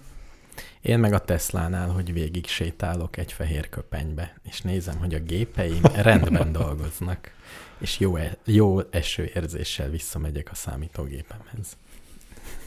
Én 0.82 1.00
meg 1.00 1.14
a 1.14 1.20
Teslánál, 1.20 1.90
hogy 1.90 2.14
végig 2.14 2.48
sétálok 2.48 3.18
egy 3.18 3.32
fehér 3.32 3.70
köpenybe, 3.70 4.34
és 4.44 4.62
nézem, 4.62 4.98
hogy 4.98 5.14
a 5.14 5.20
gépeim 5.20 5.82
rendben 6.02 6.52
dolgoznak, 6.52 7.32
és 7.80 8.00
jó, 8.00 8.16
e- 8.16 8.38
jó 8.46 8.80
eső 8.90 9.32
érzéssel 9.36 9.90
visszamegyek 9.90 10.50
a 10.52 10.56
számítógépemhez. 10.56 11.78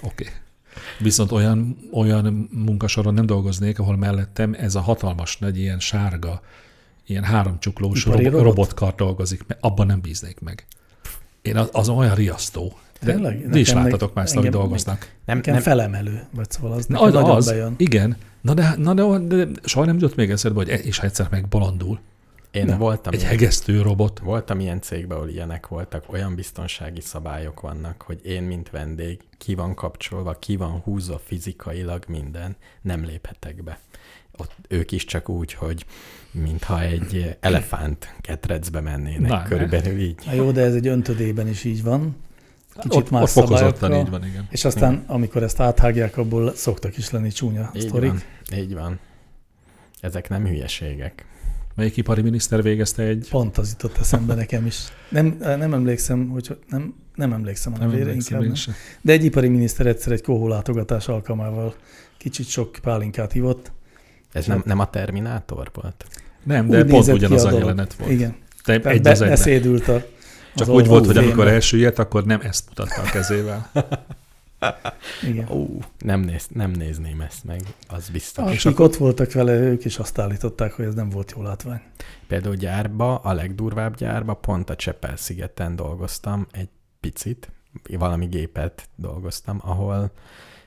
Oké. 0.00 0.24
Okay. 0.24 0.34
Viszont 0.98 1.32
olyan, 1.32 1.76
olyan 1.92 2.48
munkasoron 2.52 3.14
nem 3.14 3.26
dolgoznék, 3.26 3.78
ahol 3.78 3.96
mellettem 3.96 4.54
ez 4.58 4.74
a 4.74 4.80
hatalmas 4.80 5.38
nagy 5.38 5.58
ilyen 5.58 5.80
sárga, 5.80 6.40
ilyen 7.06 7.24
háromcsuklós 7.24 8.04
rob- 8.04 8.22
robot? 8.24 8.42
robotkar 8.42 8.94
dolgozik, 8.94 9.44
mert 9.46 9.62
abban 9.62 9.86
nem 9.86 10.00
bíznék 10.00 10.40
meg. 10.40 10.66
Én 11.42 11.56
az, 11.56 11.68
az 11.72 11.88
olyan 11.88 12.14
riasztó. 12.14 12.78
De 13.00 13.12
Tényleg? 13.12 13.48
Ti 13.50 13.58
is 13.58 13.72
láttatok 13.72 14.14
már 14.14 14.24
ezt, 14.24 14.36
engem- 14.36 14.52
dolgoznak. 14.52 15.12
Nem, 15.24 15.36
Nekem 15.36 15.54
nem, 15.54 15.62
felemelő, 15.62 16.26
vagy 16.30 16.50
szóval 16.50 16.72
az, 16.72 16.86
Na, 16.86 17.00
az, 17.00 17.12
nagyon 17.12 17.30
az, 17.30 17.46
bejön. 17.48 17.74
igen. 17.76 18.16
Na 18.40 18.54
de, 18.54 18.74
na 18.78 18.94
de, 18.94 19.18
de 19.36 19.46
soha 19.64 19.86
nem 19.86 19.94
jutott 19.94 20.16
még 20.16 20.30
eszedbe, 20.30 20.56
hogy 20.58 20.68
e- 20.68 20.74
és 20.74 20.98
ha 20.98 21.06
egyszer 21.06 21.26
megbolondul. 21.30 22.00
Én 22.50 22.64
nem. 22.64 22.78
voltam, 22.78 23.12
Egy 23.12 23.18
ilyen, 23.18 23.30
hegesztő 23.30 23.82
robot. 23.82 24.18
voltam 24.18 24.60
ilyen 24.60 24.80
cégben, 24.80 25.16
ahol 25.16 25.28
ilyenek 25.28 25.66
voltak, 25.68 26.12
olyan 26.12 26.34
biztonsági 26.34 27.00
szabályok 27.00 27.60
vannak, 27.60 28.02
hogy 28.02 28.20
én, 28.26 28.42
mint 28.42 28.70
vendég, 28.70 29.20
ki 29.38 29.54
van 29.54 29.74
kapcsolva, 29.74 30.32
ki 30.32 30.56
van 30.56 30.70
húzva 30.70 31.20
fizikailag 31.24 32.04
minden, 32.08 32.56
nem 32.82 33.04
léphetek 33.04 33.62
be. 33.62 33.78
Ott 34.36 34.52
ők 34.68 34.92
is 34.92 35.04
csak 35.04 35.28
úgy, 35.28 35.52
hogy 35.52 35.84
mintha 36.30 36.80
egy 36.82 37.36
elefánt 37.40 38.14
ketrecbe 38.20 38.80
mennének, 38.80 39.30
Na, 39.30 39.42
körülbelül 39.42 39.98
így. 39.98 40.18
Na 40.26 40.32
jó, 40.32 40.50
de 40.50 40.60
ez 40.60 40.74
egy 40.74 40.86
öntödében 40.86 41.48
is 41.48 41.64
így 41.64 41.82
van. 41.82 42.16
Kicsit 42.74 42.94
ott, 43.02 43.10
más 43.10 43.22
ott 43.22 43.28
fokozottan 43.28 43.94
így 43.94 44.10
van, 44.10 44.24
igen. 44.24 44.46
És 44.50 44.64
aztán, 44.64 45.04
amikor 45.06 45.42
ezt 45.42 45.60
áthágják, 45.60 46.16
abból 46.16 46.54
szoktak 46.54 46.96
is 46.96 47.10
lenni 47.10 47.30
csúnya 47.30 47.70
Így 47.74 47.80
sztorik. 47.82 48.10
van, 48.10 48.58
így 48.58 48.74
van. 48.74 48.98
Ezek 50.00 50.28
nem 50.28 50.46
hülyeségek. 50.46 51.24
Melyik 51.80 51.96
ipari 51.96 52.22
miniszter 52.22 52.62
végezte 52.62 53.02
egy... 53.02 53.26
Pont 53.30 53.58
az 53.58 53.70
jutott 53.70 53.98
eszembe 53.98 54.34
nekem 54.34 54.66
is. 54.66 54.78
Nem, 55.08 55.36
nem 55.38 55.74
emlékszem, 55.74 56.28
hogy 56.28 56.58
nem, 56.68 56.94
nem 57.14 57.32
emlékszem 57.32 57.72
a 57.72 57.78
Nem 57.78 57.88
nevére, 57.88 58.08
emlékszem 58.08 58.42
inkább 58.42 58.56
nem. 58.66 58.74
De 59.00 59.12
egy 59.12 59.24
ipari 59.24 59.48
miniszter 59.48 59.86
egyszer 59.86 60.12
egy 60.12 60.22
kohó 60.22 60.48
látogatás 60.48 61.08
alkalmával 61.08 61.74
kicsit 62.16 62.48
sok 62.48 62.78
pálinkát 62.82 63.34
ivott. 63.34 63.72
Ez 64.32 64.46
nem, 64.46 64.62
nem 64.64 64.78
a 64.78 64.90
Terminátor 64.90 65.70
volt? 65.72 66.04
Nem, 66.44 66.64
Úgy 66.64 66.70
de 66.70 66.78
pont 66.78 66.90
nézett 66.90 67.16
ki 67.16 67.24
ugyanaz 67.24 67.44
a 67.44 67.48
a 67.48 67.58
jelenet 67.58 67.94
volt. 67.94 68.10
Igen. 68.10 68.36
Te 68.64 68.80
Tehát 68.80 68.96
egy 68.96 69.02
be, 69.02 69.10
az 69.10 69.46
egyben. 69.46 69.96
a, 69.96 70.02
Csak 70.54 70.68
úgy 70.68 70.86
volt, 70.86 71.06
hogy 71.06 71.16
amikor 71.16 71.48
elsüllyedt, 71.48 71.98
akkor 71.98 72.24
nem 72.24 72.40
ezt 72.40 72.64
mutatta 72.68 73.02
a 73.02 73.10
kezével. 73.10 73.70
Igen. 75.22 75.48
Ó, 75.50 75.66
nem, 75.98 76.20
néz, 76.20 76.46
nem 76.52 76.70
nézném 76.70 77.20
ezt 77.20 77.44
meg, 77.44 77.60
az 77.88 78.08
biztos. 78.08 78.64
Akik 78.64 78.80
ott 78.80 78.96
voltak 78.96 79.32
vele, 79.32 79.52
ők 79.52 79.84
is 79.84 79.98
azt 79.98 80.18
állították, 80.18 80.72
hogy 80.72 80.84
ez 80.84 80.94
nem 80.94 81.08
volt 81.08 81.32
jó 81.36 81.42
látvány. 81.42 81.80
Például 82.26 82.54
gyárba, 82.54 83.18
a 83.18 83.32
legdurvább 83.32 83.96
gyárba, 83.96 84.34
pont 84.34 84.70
a 84.70 84.76
Csepel-szigeten 84.76 85.76
dolgoztam 85.76 86.46
egy 86.52 86.68
picit, 87.00 87.52
valami 87.90 88.26
gépet 88.26 88.88
dolgoztam, 88.96 89.60
ahol 89.64 90.12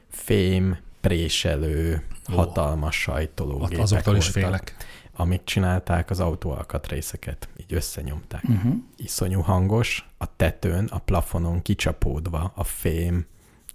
fém, 0.10 0.77
préselő, 1.01 2.06
Ó. 2.32 2.36
hatalmas 2.36 3.01
sajtológépek 3.01 3.84
azoktól 3.84 4.15
is 4.15 4.32
voltak, 4.32 4.43
félek. 4.43 4.75
amik 5.15 5.43
csinálták 5.43 6.10
az 6.10 6.19
autóalkatrészeket, 6.19 7.49
így 7.58 7.73
összenyomták. 7.73 8.43
Uh-huh. 8.43 8.73
Iszonyú 8.95 9.41
hangos, 9.41 10.10
a 10.17 10.36
tetőn, 10.36 10.86
a 10.86 10.97
plafonon 10.99 11.62
kicsapódva 11.62 12.51
a 12.56 12.63
fém 12.63 13.25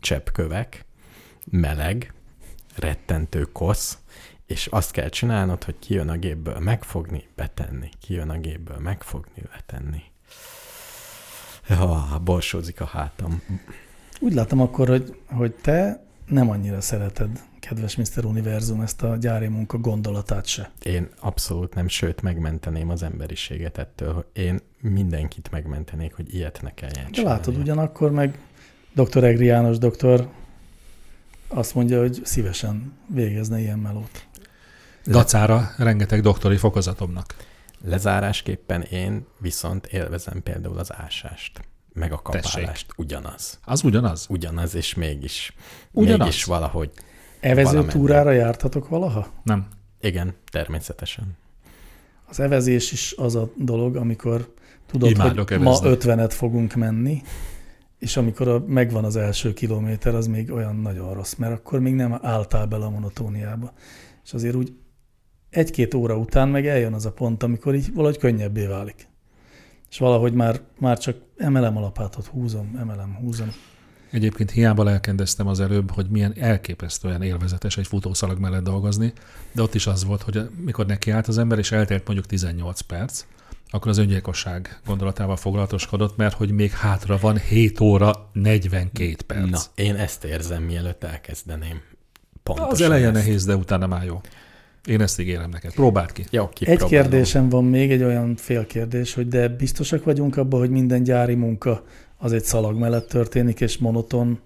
cseppkövek, 0.00 0.84
meleg, 1.44 2.12
rettentő 2.76 3.42
kosz, 3.42 3.98
és 4.46 4.66
azt 4.66 4.90
kell 4.90 5.08
csinálnod, 5.08 5.64
hogy 5.64 5.78
kijön 5.78 6.08
a 6.08 6.16
gépből 6.16 6.58
megfogni, 6.58 7.26
betenni, 7.34 7.88
kijön 8.00 8.30
a 8.30 8.38
gépből 8.38 8.78
megfogni, 8.78 9.42
betenni. 9.52 10.02
Ja, 11.68 12.20
borsózik 12.24 12.80
a 12.80 12.84
hátam. 12.84 13.42
Úgy 14.20 14.32
látom 14.32 14.60
akkor, 14.60 14.88
hogy, 14.88 15.20
hogy 15.26 15.54
te 15.54 16.04
nem 16.26 16.50
annyira 16.50 16.80
szereted, 16.80 17.42
kedves 17.60 17.96
Mr. 17.96 18.24
Univerzum, 18.24 18.80
ezt 18.80 19.02
a 19.02 19.16
gyári 19.16 19.46
munka 19.46 19.78
gondolatát 19.78 20.46
se. 20.46 20.70
Én 20.82 21.08
abszolút 21.20 21.74
nem, 21.74 21.88
sőt 21.88 22.22
megmenteném 22.22 22.88
az 22.90 23.02
emberiséget 23.02 23.78
ettől. 23.78 24.14
hogy 24.14 24.26
Én 24.32 24.60
mindenkit 24.80 25.50
megmentenék, 25.50 26.14
hogy 26.14 26.34
ilyet 26.34 26.62
ne 26.62 26.74
kelljen 26.74 27.10
De 27.10 27.22
látod, 27.22 27.44
csinálnia. 27.44 27.62
ugyanakkor 27.62 28.10
meg 28.10 28.38
dr. 29.04 29.24
Egri 29.24 29.44
János 29.44 29.78
doktor 29.78 30.28
azt 31.48 31.74
mondja, 31.74 32.00
hogy 32.00 32.20
szívesen 32.24 32.92
végezne 33.06 33.58
ilyen 33.60 33.78
melót. 33.78 34.26
Dacára 35.06 35.70
rengeteg 35.76 36.20
doktori 36.20 36.56
fokozatomnak. 36.56 37.34
Lezárásképpen 37.84 38.82
én 38.82 39.26
viszont 39.38 39.86
élvezem 39.86 40.42
például 40.42 40.78
az 40.78 40.92
ásást, 40.96 41.60
meg 41.92 42.12
a 42.12 42.22
Tessék. 42.30 42.52
kapálást. 42.52 42.86
Ugyanaz. 42.96 43.58
Az 43.64 43.84
ugyanaz? 43.84 44.26
Ugyanaz, 44.28 44.74
és 44.74 44.94
mégis, 44.94 45.54
Ugyanaz? 45.92 46.18
mégis 46.18 46.44
valahogy. 46.44 46.90
Evező 47.40 47.62
Valamennyire. 47.64 47.92
túrára 47.98 48.30
jártatok 48.30 48.88
valaha? 48.88 49.26
Nem. 49.42 49.68
Igen, 50.00 50.34
természetesen. 50.50 51.36
Az 52.28 52.40
evezés 52.40 52.92
is 52.92 53.14
az 53.16 53.34
a 53.34 53.50
dolog, 53.56 53.96
amikor 53.96 54.54
tudod, 54.86 55.10
Imádok 55.10 55.48
hogy 55.48 55.58
ma 55.58 55.78
evezni. 55.82 55.96
50-et 56.12 56.30
fogunk 56.32 56.74
menni, 56.74 57.22
és 57.98 58.16
amikor 58.16 58.48
a, 58.48 58.64
megvan 58.66 59.04
az 59.04 59.16
első 59.16 59.52
kilométer, 59.52 60.14
az 60.14 60.26
még 60.26 60.52
olyan 60.52 60.76
nagyon 60.76 61.14
rossz, 61.14 61.34
mert 61.34 61.52
akkor 61.52 61.80
még 61.80 61.94
nem 61.94 62.18
álltál 62.22 62.66
bele 62.66 62.84
a 62.84 62.90
monotóniába. 62.90 63.72
És 64.24 64.32
azért 64.32 64.54
úgy 64.54 64.72
egy-két 65.50 65.94
óra 65.94 66.16
után 66.16 66.48
meg 66.48 66.66
eljön 66.66 66.92
az 66.92 67.06
a 67.06 67.12
pont, 67.12 67.42
amikor 67.42 67.74
így 67.74 67.94
valahogy 67.94 68.18
könnyebbé 68.18 68.66
válik. 68.66 69.08
És 69.90 69.98
valahogy 69.98 70.32
már, 70.32 70.60
már 70.78 70.98
csak 70.98 71.16
emelem 71.36 71.76
a 71.76 71.80
lapátot, 71.80 72.26
húzom, 72.26 72.76
emelem, 72.78 73.16
húzom. 73.20 73.52
Egyébként 74.10 74.50
hiába 74.50 74.82
lelkendeztem 74.82 75.46
az 75.46 75.60
előbb, 75.60 75.90
hogy 75.90 76.06
milyen 76.10 76.34
elképesztően 76.38 77.22
élvezetes 77.22 77.76
egy 77.76 77.86
futószalag 77.86 78.38
mellett 78.38 78.64
dolgozni, 78.64 79.12
de 79.52 79.62
ott 79.62 79.74
is 79.74 79.86
az 79.86 80.04
volt, 80.04 80.22
hogy 80.22 80.50
mikor 80.64 80.86
nekiállt 80.86 81.26
az 81.26 81.38
ember, 81.38 81.58
és 81.58 81.72
eltelt 81.72 82.06
mondjuk 82.06 82.26
18 82.26 82.80
perc, 82.80 83.24
akkor 83.70 83.90
az 83.90 83.98
öngyilkosság 83.98 84.80
gondolatával 84.86 85.36
foglalatoskodott, 85.36 86.16
mert 86.16 86.34
hogy 86.34 86.50
még 86.50 86.70
hátra 86.70 87.18
van 87.18 87.38
7 87.38 87.80
óra 87.80 88.30
42 88.32 89.14
perc. 89.26 89.50
Na, 89.50 89.58
én 89.74 89.94
ezt 89.94 90.24
érzem, 90.24 90.62
mielőtt 90.62 91.04
elkezdeném. 91.04 91.80
Pontosan 92.42 92.70
az 92.70 92.80
eleje 92.80 93.04
ezt. 93.06 93.14
nehéz, 93.14 93.44
de 93.44 93.56
utána 93.56 93.86
már 93.86 94.04
jó. 94.04 94.20
Én 94.84 95.00
ezt 95.00 95.20
ígérem 95.20 95.50
neked. 95.50 95.72
Próbáld 95.72 96.12
ki. 96.12 96.24
Jó, 96.30 96.42
Egy 96.44 96.52
kipróbálom. 96.52 96.88
kérdésem 96.88 97.48
van 97.48 97.64
még, 97.64 97.90
egy 97.90 98.02
olyan 98.02 98.36
félkérdés, 98.36 99.14
hogy 99.14 99.28
de 99.28 99.48
biztosak 99.48 100.04
vagyunk 100.04 100.36
abban, 100.36 100.60
hogy 100.60 100.70
minden 100.70 101.02
gyári 101.02 101.34
munka 101.34 101.84
az 102.16 102.32
egy 102.32 102.44
szalag 102.44 102.78
mellett 102.78 103.08
történik, 103.08 103.60
és 103.60 103.78
monoton 103.78 104.40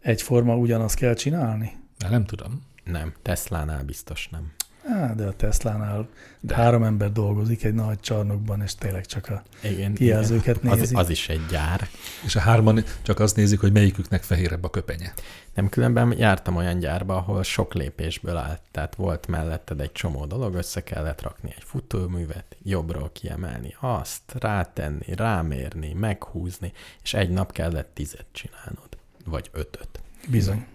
egyforma 0.00 0.56
ugyanazt 0.56 0.94
kell 0.94 1.14
csinálni? 1.14 1.72
De 1.98 2.08
nem 2.08 2.24
tudom. 2.24 2.62
Nem, 2.84 3.12
Teslánál 3.22 3.82
biztos 3.84 4.28
nem. 4.32 4.52
Á, 4.84 5.12
de 5.14 5.26
a 5.26 5.32
Teslánál 5.32 6.08
De. 6.40 6.54
három 6.54 6.82
ember 6.82 7.12
dolgozik 7.12 7.64
egy 7.64 7.74
nagy 7.74 8.00
csarnokban, 8.00 8.62
és 8.62 8.74
tényleg 8.74 9.06
csak 9.06 9.28
a 9.28 9.42
Igen, 9.68 9.94
kijelzőket 9.94 10.56
igen. 10.56 10.70
Az, 10.70 10.78
nézik. 10.78 10.96
az 10.96 11.10
is 11.10 11.28
egy 11.28 11.46
gyár. 11.50 11.88
És 12.24 12.36
a 12.36 12.40
hárman 12.40 12.84
csak 13.02 13.20
azt 13.20 13.36
nézik, 13.36 13.60
hogy 13.60 13.72
melyiküknek 13.72 14.22
fehérebb 14.22 14.64
a 14.64 14.70
köpenye. 14.70 15.12
Nem, 15.54 15.68
különben 15.68 16.14
jártam 16.18 16.56
olyan 16.56 16.78
gyárba, 16.78 17.16
ahol 17.16 17.42
sok 17.42 17.74
lépésből 17.74 18.36
állt. 18.36 18.60
Tehát 18.70 18.94
volt 18.94 19.26
melletted 19.26 19.80
egy 19.80 19.92
csomó 19.92 20.24
dolog, 20.26 20.54
össze 20.54 20.82
kellett 20.82 21.22
rakni 21.22 21.52
egy 21.56 21.64
futóművet, 21.64 22.56
jobbról 22.62 23.10
kiemelni 23.12 23.74
azt, 23.80 24.22
rátenni, 24.38 25.14
rámérni, 25.14 25.92
meghúzni, 25.92 26.72
és 27.02 27.14
egy 27.14 27.30
nap 27.30 27.52
kellett 27.52 27.90
tizet 27.94 28.26
csinálnod. 28.32 28.88
Vagy 29.24 29.50
ötöt. 29.52 30.00
Bizony. 30.28 30.66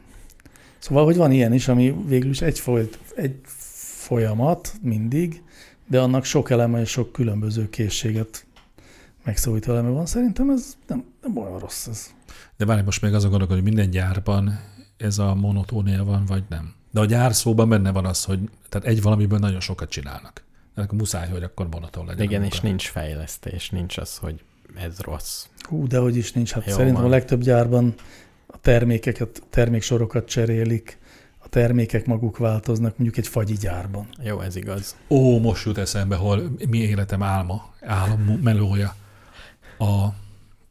Szóval, 0.79 1.05
hogy 1.05 1.15
van 1.15 1.31
ilyen 1.31 1.53
is, 1.53 1.67
ami 1.67 1.95
végül 2.05 2.29
is 2.29 2.41
egy, 2.41 2.59
folyt, 2.59 2.99
egy 3.15 3.39
folyamat 4.07 4.73
mindig, 4.81 5.43
de 5.87 6.01
annak 6.01 6.23
sok 6.23 6.49
eleme 6.49 6.81
és 6.81 6.89
sok 6.89 7.11
különböző 7.11 7.69
készséget 7.69 8.45
megszólító 9.23 9.71
eleme 9.71 9.89
van. 9.89 10.05
Szerintem 10.05 10.49
ez 10.49 10.77
nem, 10.87 11.05
nem 11.21 11.37
olyan 11.37 11.59
rossz 11.59 11.87
ez. 11.87 12.13
De 12.57 12.65
várj, 12.65 12.81
most 12.81 13.01
még 13.01 13.13
azon 13.13 13.29
gondolok, 13.29 13.53
hogy 13.53 13.63
minden 13.63 13.89
gyárban 13.89 14.59
ez 14.97 15.17
a 15.17 15.35
monotónia 15.35 16.03
van, 16.03 16.25
vagy 16.25 16.43
nem. 16.49 16.73
De 16.91 16.99
a 16.99 17.05
gyár 17.05 17.35
szóban 17.35 17.69
benne 17.69 17.91
van 17.91 18.05
az, 18.05 18.23
hogy 18.23 18.39
tehát 18.69 18.87
egy 18.87 19.01
valamiből 19.01 19.39
nagyon 19.39 19.59
sokat 19.59 19.89
csinálnak. 19.89 20.43
Ennek 20.75 20.91
muszáj, 20.91 21.29
hogy 21.29 21.43
akkor 21.43 21.67
monoton 21.71 22.05
legyen. 22.05 22.25
Igen, 22.25 22.43
és 22.43 22.59
nincs 22.59 22.87
fejlesztés, 22.87 23.69
nincs 23.69 23.97
az, 23.97 24.17
hogy 24.17 24.43
ez 24.75 24.99
rossz. 24.99 25.45
Hú, 25.59 25.87
de 25.87 25.97
hogy 25.97 26.15
is 26.15 26.33
nincs. 26.33 26.51
Hát 26.51 26.65
Jó 26.65 26.71
szerintem 26.73 27.01
van. 27.01 27.11
a 27.11 27.13
legtöbb 27.15 27.41
gyárban 27.41 27.93
a 28.47 28.57
termékeket, 28.57 29.43
terméksorokat 29.49 30.27
cserélik, 30.27 30.97
a 31.47 31.49
termékek 31.49 32.05
maguk 32.05 32.37
változnak, 32.37 32.97
mondjuk 32.97 33.17
egy 33.17 33.27
fagyi 33.27 33.53
gyárban. 33.53 34.07
Jó, 34.23 34.39
ez 34.39 34.55
igaz. 34.55 34.95
Ó, 35.09 35.39
most 35.39 35.65
jut 35.65 35.77
eszembe, 35.77 36.15
hol 36.15 36.51
mi 36.69 36.77
életem 36.77 37.23
álma, 37.23 37.73
álom 37.81 38.21
melója. 38.43 38.95
A 39.77 40.07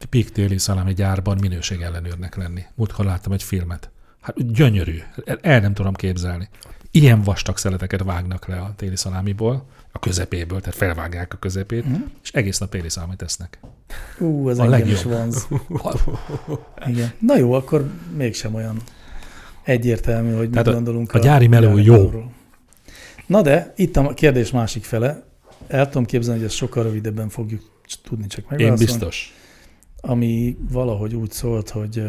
piktéli 0.09 0.57
szalámi 0.57 0.93
gyárban 0.93 1.37
minőségellenőrnek 1.41 2.35
lenni. 2.35 2.61
Múltkor 2.75 3.05
láttam 3.05 3.31
egy 3.31 3.43
filmet. 3.43 3.89
Hát 4.21 4.51
gyönyörű. 4.53 4.97
El, 5.41 5.59
nem 5.59 5.73
tudom 5.73 5.93
képzelni. 5.93 6.49
Ilyen 6.91 7.21
vastag 7.21 7.57
szeleteket 7.57 8.03
vágnak 8.03 8.47
le 8.47 8.57
a 8.59 8.73
téli 8.75 8.95
szalámiból, 8.95 9.65
a 9.91 9.99
közepéből, 9.99 10.59
tehát 10.59 10.75
felvágják 10.75 11.33
a 11.33 11.37
közepét, 11.37 11.85
Mhm. 11.85 12.01
és 12.23 12.31
egész 12.31 12.57
nap 12.57 12.69
téli 12.69 12.89
szalámit 12.89 13.21
esznek. 13.21 13.59
Ú, 14.19 14.49
ez 14.49 14.57
A 14.59 14.63
engem 14.63 14.79
legjobb. 14.79 14.95
is 14.97 15.03
vonz. 15.03 15.47
Igen. 16.91 17.11
Na 17.19 17.37
jó, 17.37 17.53
akkor 17.53 17.89
mégsem 18.15 18.53
olyan 18.55 18.81
egyértelmű, 19.67 20.33
hogy 20.35 20.49
mit 20.49 20.67
a- 20.67 20.73
gondolunk. 20.73 21.13
a 21.13 21.19
gyári 21.19 21.47
meló 21.47 21.77
jó. 21.77 21.93
melóról. 21.93 22.31
Na 23.25 23.41
de, 23.41 23.73
itt 23.75 23.97
a 23.97 24.13
kérdés 24.13 24.51
másik 24.51 24.83
fele. 24.83 25.23
El 25.67 25.85
tudom 25.87 26.05
képzelni, 26.05 26.39
hogy 26.39 26.47
ezt 26.49 26.57
sokkal 26.57 26.83
rövidebben 26.83 27.29
fogjuk 27.29 27.61
tudni 28.03 28.27
csak 28.27 28.39
Én 28.39 28.47
megválaszolni. 28.49 28.85
biztos. 28.91 29.33
Ami 30.01 30.57
valahogy 30.71 31.15
úgy 31.15 31.31
szólt, 31.31 31.69
hogy 31.69 32.03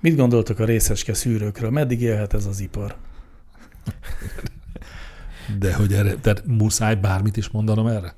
mit 0.00 0.16
gondoltok 0.16 0.58
a 0.58 0.64
részecske 0.64 1.14
szűrőkről? 1.14 1.70
Meddig 1.70 2.00
élhet 2.02 2.34
ez 2.34 2.46
az 2.46 2.60
ipar? 2.60 2.94
De 5.58 5.74
hogy 5.74 5.92
erre, 5.92 6.14
tehát 6.14 6.42
muszáj 6.46 6.94
bármit 6.94 7.36
is 7.36 7.48
mondanom 7.48 7.86
erre? 7.86 8.14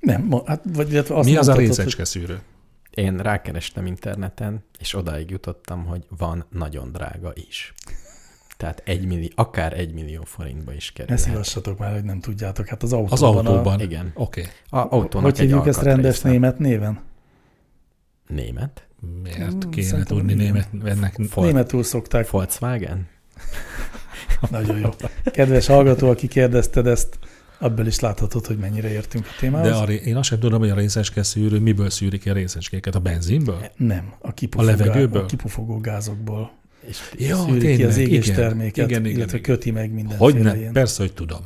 Nem, 0.00 0.32
hát, 0.46 0.62
vagy 0.72 0.92
illetve 0.92 1.14
azt 1.14 1.28
Mi 1.28 1.36
az 1.36 1.48
a 1.48 1.54
részecske 1.54 2.04
szűrő? 2.04 2.40
Én 2.90 3.16
rákerestem 3.16 3.86
interneten, 3.86 4.64
és 4.78 4.94
odáig 4.94 5.30
jutottam, 5.30 5.84
hogy 5.84 6.06
van 6.18 6.44
nagyon 6.50 6.92
drága 6.92 7.32
is. 7.34 7.74
Tehát 8.56 8.82
egy 8.84 9.06
millió, 9.06 9.28
akár 9.34 9.72
egy 9.78 9.92
millió 9.94 10.22
forintba 10.24 10.72
is 10.72 10.92
Hogy 10.96 11.06
ne 11.08 11.14
kerül. 11.14 11.22
szívassatok 11.30 11.78
már, 11.78 11.92
hogy 11.92 12.04
nem 12.04 12.20
tudjátok. 12.20 12.66
Hát 12.66 12.82
az 12.82 12.92
autóban. 12.92 13.12
Az 13.12 13.22
A, 13.22 13.26
autóban. 13.26 13.80
Igen. 13.80 14.10
Oké. 14.14 14.42
A 14.68 14.78
autónak 14.78 15.30
hogy 15.30 15.38
hívjuk 15.38 15.66
ezt 15.66 15.82
rendes 15.82 16.04
alkatrésze. 16.04 16.28
német 16.28 16.58
néven? 16.58 17.00
Német? 18.26 18.86
Miért 19.22 19.38
Hmm, 19.62 19.70
kéne 19.70 19.86
szerintem 19.86 20.16
tudni 20.16 20.34
német 20.34 20.68
ennek? 20.84 21.16
Fol- 21.28 21.46
Németül 21.46 21.82
szokták. 21.82 22.30
Volkswagen? 22.30 23.08
Nagyon 24.50 24.78
jó. 24.78 24.90
Kedves 25.24 25.66
hallgató, 25.66 26.08
aki 26.10 26.26
kérdezted 26.28 26.86
ezt, 26.86 27.18
abból 27.58 27.86
is 27.86 28.00
láthatod, 28.00 28.46
hogy 28.46 28.56
mennyire 28.58 28.90
értünk 28.90 29.24
a 29.26 29.36
témához. 29.40 29.68
De 29.68 29.74
a, 29.74 29.84
ré- 29.84 30.04
én 30.06 30.16
azt 30.16 30.28
sem 30.28 30.38
tudom, 30.38 30.58
hogy 30.60 30.70
a 30.70 30.74
részecske 30.74 31.22
szűrő 31.22 31.58
miből 31.58 31.90
szűrik 31.90 32.20
ki 32.20 32.30
a 32.30 32.32
részecskéket? 32.32 32.94
A 32.94 32.98
benzinből? 33.00 33.60
Nem, 33.76 34.12
a, 34.18 34.32
kipufogó, 34.34 34.68
A 34.68 34.70
levegőből? 34.76 35.22
a 35.22 35.26
kipufogó 35.26 35.78
gázokból 35.78 36.50
És, 36.88 36.98
Ja, 37.18 37.36
szűri 37.36 37.58
ki 37.58 37.66
tényleg, 37.66 37.86
az 37.88 37.96
égés 37.96 38.24
igen. 38.24 38.36
terméket, 38.36 38.90
Igen, 38.90 39.04
igen, 39.04 39.16
illetve 39.16 39.38
igen. 39.38 39.52
köti 39.54 39.70
meg 39.70 39.92
mindenféle 39.92 40.32
Hogy 40.32 40.42
nem? 40.42 40.56
ilyen. 40.56 40.72
Persze, 40.72 41.02
hogy 41.02 41.12
tudom. 41.12 41.40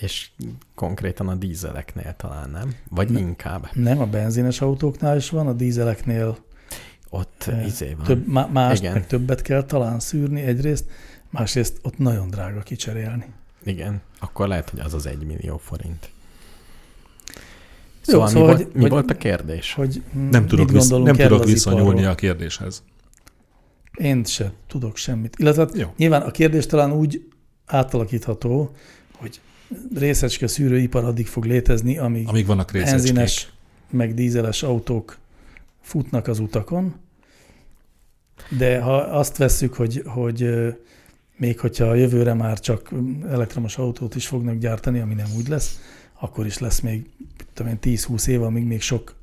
és 0.00 0.28
konkrétan 0.74 1.28
a 1.28 1.34
dízeleknél 1.34 2.14
talán 2.16 2.50
nem? 2.50 2.74
Vagy 2.88 3.10
Ne- 3.10 3.18
inkább. 3.20 3.68
Nem, 3.72 4.00
a 4.00 4.06
benzines 4.06 4.60
autóknál 4.60 5.16
is 5.16 5.30
van, 5.30 5.46
a 5.46 5.52
dízeleknél 5.52 6.38
Ott 7.10 7.44
Eh, 7.48 7.66
izé 7.66 7.94
van. 7.96 8.06
több, 8.06 8.26
má- 8.26 8.52
más, 8.52 8.78
Igen. 8.78 8.92
meg 8.92 9.06
többet 9.06 9.42
kell 9.42 9.62
talán 9.64 10.00
szűrni 10.00 10.40
egyrészt, 10.42 10.84
másrészt 11.30 11.78
ott 11.82 11.98
nagyon 11.98 12.28
drága 12.30 12.60
kicserélni. 12.60 13.24
Igen, 13.68 14.00
akkor 14.18 14.48
lehet, 14.48 14.70
hogy 14.70 14.80
az 14.80 14.94
az 14.94 15.06
egy 15.06 15.22
millió 15.26 15.56
forint. 15.58 16.10
Jó, 18.06 18.12
Szóval, 18.14 18.28
szóval, 18.28 18.46
mi, 18.48 18.52
hogy- 18.54 18.62
volt, 18.62 18.74
mi 18.74 18.80
hogy- 18.80 18.90
volt 18.90 19.10
a 19.10 19.14
kérdés? 19.16 19.72
hogy 19.74 20.02
Nem 20.30 20.46
tudok, 20.46 20.70
visz, 20.70 20.88
nem 20.88 21.02
tudok 21.16 21.48
iparról. 21.48 22.04
a 22.04 22.14
kérdéshez. 22.14 22.82
Én 23.94 24.24
se 24.24 24.52
tudok 24.66 24.96
semmit. 24.96 25.36
Illetve 25.38 25.68
Jó. 25.74 25.92
nyilván 25.96 26.22
a 26.22 26.30
kérdés 26.30 26.66
talán 26.66 26.92
úgy 26.92 27.28
átalakítható, 27.66 28.74
hogy 29.16 29.40
részecske 29.94 30.46
szűrőipar 30.46 31.04
addig 31.04 31.26
fog 31.26 31.44
létezni, 31.44 31.98
amíg 31.98 32.28
Amíg 32.28 32.46
vannak 32.46 32.70
részecskék. 32.70 33.00
benzines, 33.14 33.52
meg 33.90 34.14
dízeles 34.14 34.62
autók 34.62 35.18
futnak 35.80 36.26
az 36.28 36.38
utakon, 36.38 36.94
de 38.58 38.80
ha 38.80 38.96
azt 38.96 39.36
vesszük, 39.36 39.74
hogy, 39.74 40.02
hogy 40.06 40.48
még 41.38 41.60
hogyha 41.60 41.84
a 41.84 41.94
jövőre 41.94 42.34
már 42.34 42.60
csak 42.60 42.90
elektromos 43.28 43.78
autót 43.78 44.14
is 44.14 44.26
fognak 44.26 44.56
gyártani, 44.56 45.00
ami 45.00 45.14
nem 45.14 45.26
úgy 45.36 45.48
lesz, 45.48 45.80
akkor 46.20 46.46
is 46.46 46.58
lesz 46.58 46.80
még 46.80 47.10
tudom 47.54 47.72
én, 47.72 47.78
10-20 47.82 48.26
év, 48.26 48.42
amíg 48.42 48.64
még 48.64 48.80
sok 48.80 49.14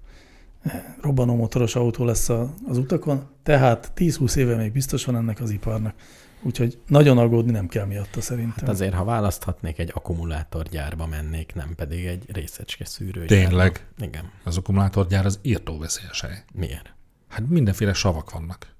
eh, 0.63 0.83
robbanómotoros 1.01 1.75
autó 1.75 2.05
lesz 2.05 2.29
az 2.67 2.77
utakon, 2.77 3.27
tehát 3.43 3.91
10-20 3.95 4.35
éve 4.35 4.55
még 4.55 4.71
biztos 4.71 5.05
van 5.05 5.15
ennek 5.15 5.39
az 5.39 5.49
iparnak. 5.49 5.93
Úgyhogy 6.41 6.79
nagyon 6.87 7.17
aggódni 7.17 7.51
nem 7.51 7.67
kell 7.67 7.85
miatta 7.85 8.21
szerintem. 8.21 8.65
Hát 8.65 8.69
azért, 8.69 8.93
ha 8.93 9.03
választhatnék, 9.03 9.79
egy 9.79 9.91
akkumulátorgyárba 9.93 11.07
mennék, 11.07 11.53
nem 11.53 11.75
pedig 11.75 12.05
egy 12.05 12.25
részecske 12.31 12.85
szűrőgyárba. 12.85 13.47
Tényleg. 13.47 13.87
Igen. 13.99 14.31
Az 14.43 14.57
akkumulátorgyár 14.57 15.25
az 15.25 15.39
írtó 15.41 15.77
veszélyes 15.77 16.21
hely. 16.21 16.43
Miért? 16.53 16.93
Hát 17.27 17.49
mindenféle 17.49 17.93
savak 17.93 18.31
vannak. 18.31 18.75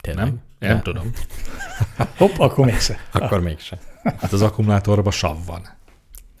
Tényleg? 0.00 0.24
Nem? 0.24 0.40
Nem 0.58 0.76
De- 0.76 0.82
tudom. 0.82 1.10
Hopp, 2.18 2.38
akkor 2.38 2.64
mégse. 2.66 2.96
Akkor 3.12 3.40
mégse. 3.40 3.78
Hát 4.02 4.32
az 4.32 4.42
akkumulátorban 4.42 5.12
sav 5.12 5.36
van. 5.46 5.78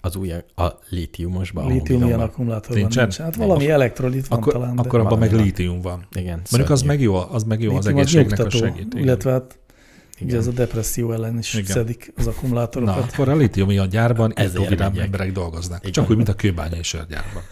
Az 0.00 0.16
új, 0.16 0.32
a 0.56 0.78
lítiumosban. 0.88 1.64
A 1.64 1.66
a 1.66 1.70
lítium 1.70 2.04
ilyen 2.04 2.20
akkumulátorban 2.20 2.78
Nincsen? 2.78 3.02
nincs. 3.02 3.16
Hát 3.18 3.36
valami 3.36 3.70
elektrolit 3.70 4.26
van 4.28 4.38
Akkor, 4.38 4.52
talán, 4.52 4.78
akkor 4.78 5.00
abban 5.00 5.18
meg 5.18 5.30
van. 5.30 5.42
lítium 5.42 5.80
van. 5.80 6.06
Igen, 6.12 6.40
Mondjuk 6.50 6.72
az 6.72 6.82
meg 6.82 7.00
jó, 7.00 7.14
az 7.14 7.42
meg 7.42 7.60
jó 7.62 7.76
az 7.76 7.86
egészségnek 7.86 8.38
a 8.38 8.42
nyugtató, 8.42 8.64
segít. 8.66 8.92
igen. 8.92 9.02
Illetve 9.04 9.30
hát 9.30 9.58
ugye 10.20 10.36
ez 10.36 10.46
a 10.46 10.50
depresszió 10.50 11.12
ellen 11.12 11.38
is 11.38 11.54
Igen. 11.54 11.64
szedik 11.66 12.12
az 12.16 12.24
Na, 12.24 12.30
akkumulátorokat. 12.30 13.12
akkor 13.12 13.28
a 13.28 13.36
lítium 13.36 13.68
a 13.68 13.84
gyárban 13.86 14.32
Ezért 14.34 14.52
írtó 14.58 14.68
vidám 14.68 14.88
megyek. 14.90 15.04
emberek 15.04 15.32
dolgoznak. 15.32 15.80
Igen. 15.80 15.92
Csak 15.92 16.10
úgy, 16.10 16.16
mint 16.16 16.28
a 16.28 16.34
kőbányai 16.34 16.82
sörgyárban. 16.82 17.42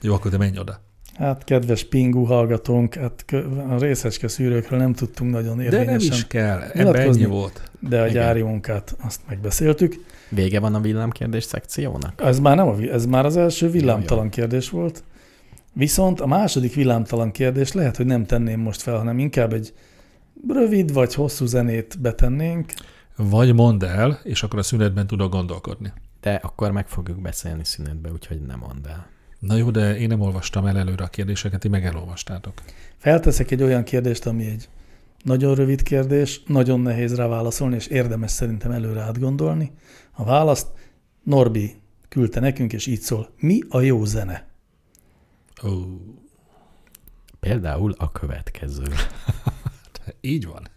Jó, 0.00 0.14
akkor 0.14 0.30
te 0.30 0.36
menj 0.36 0.58
oda. 0.58 0.80
Hát 1.20 1.44
kedves 1.44 1.84
Pingu 1.84 2.24
hallgatónk, 2.24 2.94
hát 2.94 3.24
a 3.68 3.78
részecske 3.78 4.28
szűrőkről 4.28 4.78
nem 4.78 4.92
tudtunk 4.92 5.30
nagyon 5.30 5.56
De 5.56 5.62
nem 5.62 5.72
érvényesen, 5.72 6.12
is 6.12 6.26
kell. 6.26 6.60
Ebben 6.60 6.96
ennyi 6.96 7.24
volt. 7.24 7.70
de 7.80 8.00
a 8.00 8.06
Igen. 8.06 8.14
gyári 8.22 8.42
munkát 8.42 8.96
azt 9.00 9.20
megbeszéltük. 9.28 10.04
Vége 10.28 10.60
van 10.60 10.74
a 10.74 10.80
villámkérdés 10.80 11.44
szekciónak? 11.44 12.22
Ez 12.22 12.38
már 12.38 12.56
nem 12.56 12.68
a, 12.68 12.80
ez 12.80 13.06
már 13.06 13.24
az 13.24 13.36
első 13.36 13.70
villámtalan 13.70 14.24
Jó, 14.24 14.30
kérdés 14.30 14.70
volt. 14.70 15.02
Viszont 15.72 16.20
a 16.20 16.26
második 16.26 16.74
villámtalan 16.74 17.30
kérdés 17.30 17.72
lehet, 17.72 17.96
hogy 17.96 18.06
nem 18.06 18.26
tenném 18.26 18.60
most 18.60 18.82
fel, 18.82 18.96
hanem 18.96 19.18
inkább 19.18 19.52
egy 19.52 19.74
rövid 20.48 20.92
vagy 20.92 21.14
hosszú 21.14 21.46
zenét 21.46 22.00
betennénk. 22.00 22.72
Vagy 23.16 23.54
mondd 23.54 23.84
el, 23.84 24.20
és 24.22 24.42
akkor 24.42 24.58
a 24.58 24.62
szünetben 24.62 25.06
tudok 25.06 25.32
gondolkodni. 25.32 25.92
De 26.20 26.40
akkor 26.42 26.70
meg 26.70 26.88
fogjuk 26.88 27.20
beszélni 27.20 27.64
szünetbe, 27.64 28.10
úgyhogy 28.12 28.40
nem 28.40 28.58
mondd 28.58 28.86
el. 28.88 29.06
Na 29.40 29.56
jó, 29.56 29.70
de 29.70 29.98
én 29.98 30.08
nem 30.08 30.20
olvastam 30.20 30.66
el 30.66 30.78
előre 30.78 31.04
a 31.04 31.08
kérdéseket, 31.08 31.60
ti 31.60 31.68
meg 31.68 31.84
elolvastátok. 31.84 32.52
Felteszek 32.96 33.50
egy 33.50 33.62
olyan 33.62 33.82
kérdést, 33.82 34.26
ami 34.26 34.46
egy 34.46 34.68
nagyon 35.24 35.54
rövid 35.54 35.82
kérdés, 35.82 36.42
nagyon 36.46 36.80
nehéz 36.80 37.14
rá 37.14 37.26
válaszolni, 37.26 37.74
és 37.74 37.86
érdemes 37.86 38.30
szerintem 38.30 38.70
előre 38.70 39.00
átgondolni. 39.00 39.72
A 40.12 40.24
választ 40.24 40.68
Norbi 41.22 41.80
küldte 42.08 42.40
nekünk, 42.40 42.72
és 42.72 42.86
így 42.86 43.00
szól. 43.00 43.30
Mi 43.38 43.60
a 43.68 43.80
jó 43.80 44.04
zene? 44.04 44.48
Ó, 45.64 45.68
Például 47.40 47.94
a 47.98 48.12
következő. 48.12 48.84
így 50.20 50.46
van. 50.46 50.68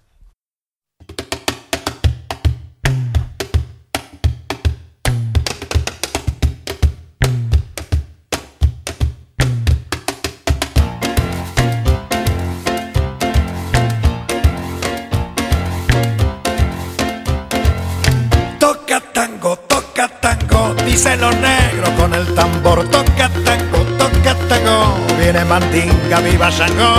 Dicen 20.93 21.19
los 21.21 21.35
negros 21.37 21.89
con 21.97 22.13
el 22.13 22.25
tambor. 22.35 22.87
Toca 22.89 23.27
tango, 23.43 23.79
toca 23.97 24.35
tango, 24.47 24.95
viene 25.19 25.43
Mandinga, 25.43 26.19
viva 26.19 26.51
Shango. 26.51 26.93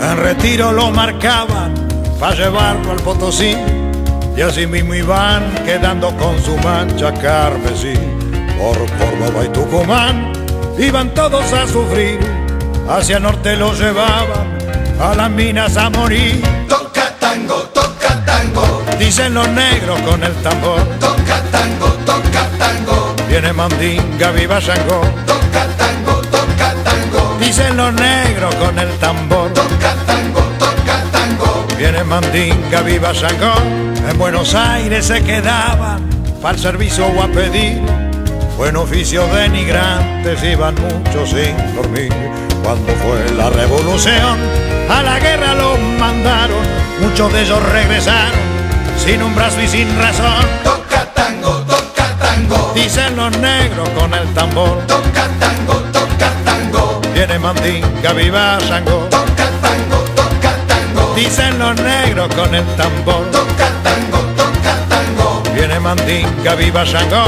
En 0.00 0.16
retiro 0.18 0.70
lo 0.70 0.92
marcaban 0.92 1.74
para 2.20 2.36
llevarlo 2.36 2.92
al 2.92 2.98
Potosí. 2.98 3.56
Y 4.36 4.40
así 4.42 4.66
mismo 4.68 4.94
iban 4.94 5.42
quedando 5.64 6.16
con 6.16 6.40
su 6.40 6.56
mancha 6.58 7.12
carmesí. 7.14 7.94
Por 8.58 8.78
Córdoba 8.98 9.44
y 9.44 9.48
Tucumán 9.48 10.32
iban 10.78 11.12
todos 11.12 11.52
a 11.52 11.66
sufrir. 11.66 12.20
Hacia 12.88 13.16
el 13.16 13.24
norte 13.24 13.56
lo 13.56 13.72
llevaban 13.72 14.56
a 15.00 15.14
las 15.16 15.30
minas 15.30 15.76
a 15.76 15.90
morir. 15.90 16.40
Toca 16.68 17.12
tango, 17.18 17.56
toca 17.74 18.24
tango, 18.24 18.82
Dicen 19.00 19.34
los 19.34 19.48
negros 19.48 20.00
con 20.02 20.22
el 20.22 20.32
tambor. 20.44 20.80
toca 21.00 21.42
tango, 21.50 21.88
toca 22.06 22.48
tango, 22.58 23.15
Viene 23.28 23.52
Mandinga, 23.52 24.30
viva 24.30 24.60
Shango. 24.60 25.00
toca 25.26 25.66
tango, 25.76 26.12
toca 26.30 26.74
tango, 26.84 27.36
Dicen 27.40 27.76
los 27.76 27.92
negros 27.92 28.54
con 28.56 28.78
el 28.78 28.88
tambor. 28.98 29.52
toca 29.52 29.94
tango, 30.06 30.40
toca 30.58 31.02
tango, 31.12 31.66
Viene 31.76 32.04
Mandinga, 32.04 32.80
viva 32.82 33.12
Shango. 33.12 33.54
En 34.08 34.18
Buenos 34.18 34.54
Aires 34.54 35.06
se 35.06 35.22
quedaban 35.22 36.08
para 36.40 36.56
el 36.56 36.62
servicio 36.62 37.06
o 37.06 37.22
a 37.22 37.28
pedir. 37.28 37.80
Buen 38.56 38.76
oficio 38.76 39.26
denigrantes, 39.34 40.42
iban 40.42 40.74
muchos 40.76 41.28
sin 41.30 41.56
dormir. 41.74 42.10
Cuando 42.62 42.92
fue 42.94 43.36
la 43.36 43.50
revolución, 43.50 44.38
a 44.88 45.02
la 45.02 45.18
guerra 45.18 45.54
los 45.54 45.78
mandaron. 45.98 46.64
Muchos 47.00 47.32
de 47.32 47.42
ellos 47.42 47.62
regresaron 47.70 48.46
sin 49.04 49.22
un 49.22 49.34
brazo 49.34 49.60
y 49.60 49.68
sin 49.68 49.88
razón. 49.98 50.46
toca 50.64 51.04
tango, 51.12 51.65
tango, 52.48 52.72
Dicen 52.74 53.16
los 53.16 53.36
negros 53.38 53.88
con 53.90 54.12
el 54.14 54.26
tambor. 54.34 54.78
toca 54.86 55.26
tango, 55.40 55.74
toca 55.92 56.30
tango, 56.44 57.00
Viene 57.14 57.38
Mandinga, 57.38 58.12
viva 58.12 58.58
Shango. 58.60 59.06
toca 59.10 59.46
tango, 59.62 59.98
toca 60.14 60.52
tango, 60.68 61.14
Dicen 61.14 61.58
los 61.58 61.80
negros 61.80 62.28
con 62.34 62.54
el 62.54 62.64
tambor. 62.76 63.30
toca 63.30 63.68
tango, 63.82 64.18
toca 64.36 64.74
tango, 64.88 65.42
Viene 65.54 65.80
Mandinga, 65.80 66.54
viva 66.54 66.84
Shango. 66.84 67.24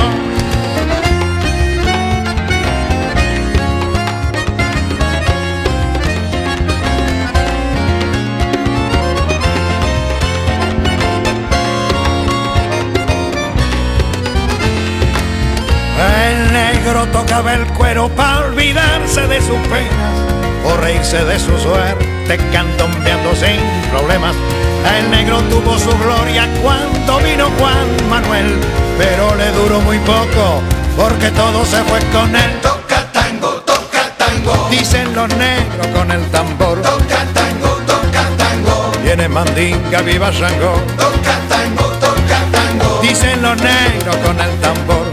El 17.46 17.64
cuero 17.74 18.09
para 18.09 18.46
olvidarse 18.46 19.29
de 19.29 19.40
sus 19.40 19.59
penas 19.68 20.64
o 20.64 20.77
reírse 20.79 21.24
de 21.24 21.38
su 21.38 21.57
suerte, 21.59 22.37
cantombeando 22.53 23.35
sin 23.37 23.61
problemas. 23.92 24.35
El 24.98 25.11
negro 25.11 25.38
tuvo 25.42 25.79
su 25.79 25.96
gloria 25.98 26.48
cuando 26.62 27.18
vino 27.18 27.48
Juan 27.59 28.11
Manuel, 28.11 28.59
pero 28.98 29.35
le 29.37 29.53
duró 29.53 29.81
muy 29.81 29.98
poco 29.98 30.62
porque 30.96 31.31
todo 31.31 31.64
se 31.64 31.83
fue 31.85 32.01
con 32.12 32.35
él. 32.35 32.59
toca 32.61 33.07
tango, 33.12 33.48
toca 33.64 34.11
tango, 34.18 34.68
Dicen 34.68 35.14
los 35.14 35.29
negros 35.37 35.87
con 35.94 36.11
el 36.11 36.24
tambor, 36.31 36.83
toca 36.83 37.24
tango, 37.35 37.68
toca 37.87 38.24
tango, 38.37 38.90
viene 39.05 39.29
Mandinga, 39.29 40.03
viva 40.03 40.31
Shango. 40.33 40.72
toca 40.96 41.38
tango, 41.48 41.85
toca 42.01 42.40
tango, 42.51 43.01
Dicen 43.01 43.40
los 43.42 43.57
negros 43.61 44.16
con 44.16 44.40
el 44.40 44.51
tambor, 44.61 45.08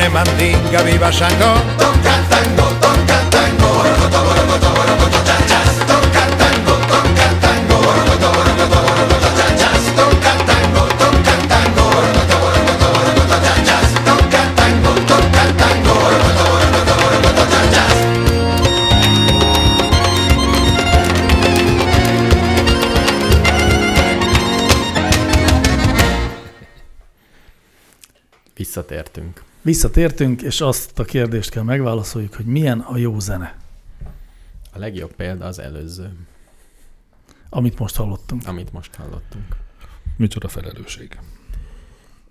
viene 0.00 0.08
Mandinga, 0.08 0.82
viva 0.82 1.10
Shango. 1.10 1.60
toca 1.76 2.14
tango, 2.30 2.62
toca 2.80 3.18
tango, 3.28 3.66
borocoto, 3.66 4.22
borocoto, 4.24 4.70
borocoto, 4.72 5.18
chachas, 5.24 5.76
toca 5.86 6.24
tango, 6.40 6.72
toca 6.88 7.28
tango, 7.40 7.76
borocoto, 7.84 8.30
borocoto, 8.30 8.78
borocoto, 8.80 9.28
chachas, 9.36 9.84
toca 9.94 10.32
tango, 10.48 10.82
toca 11.00 11.36
tango, 11.52 11.82
borocoto, 11.90 12.36
borocoto, 12.40 12.86
borocoto, 12.94 13.36
chachas, 13.44 13.92
toca 14.06 14.42
tango, 14.56 14.92
toca 15.10 15.44
tango, 15.60 15.92
borocoto, 15.92 16.44
borocoto, 16.48 16.94
borocoto, 17.02 17.44
chachas. 17.52 17.96
Visszatértünk. 28.54 29.49
Visszatértünk, 29.62 30.42
és 30.42 30.60
azt 30.60 30.98
a 30.98 31.04
kérdést 31.04 31.50
kell 31.50 31.62
megválaszoljuk, 31.62 32.34
hogy 32.34 32.46
milyen 32.46 32.80
a 32.80 32.96
jó 32.96 33.18
zene, 33.18 33.56
A 34.72 34.78
legjobb 34.78 35.14
példa 35.14 35.44
az 35.46 35.58
előző, 35.58 36.12
amit 37.48 37.78
most 37.78 37.96
hallottunk. 37.96 38.46
amit 38.46 38.72
most 38.72 38.94
hallottunk. 38.94 39.56
Micsoda 40.16 40.48
felelősség. 40.48 41.18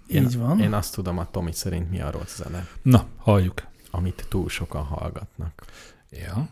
Én, 0.07 0.23
Így 0.23 0.37
van. 0.37 0.59
Én 0.59 0.73
azt 0.73 0.93
tudom 0.93 1.17
a 1.17 1.31
Tomi 1.31 1.51
szerint 1.53 1.89
mi 1.89 2.01
a 2.01 2.11
rossz 2.11 2.35
zene, 2.35 2.67
Na, 2.81 3.05
halljuk. 3.17 3.67
amit 3.91 4.25
túl 4.29 4.49
sokan 4.49 4.83
hallgatnak. 4.83 5.65
Ja. 6.11 6.49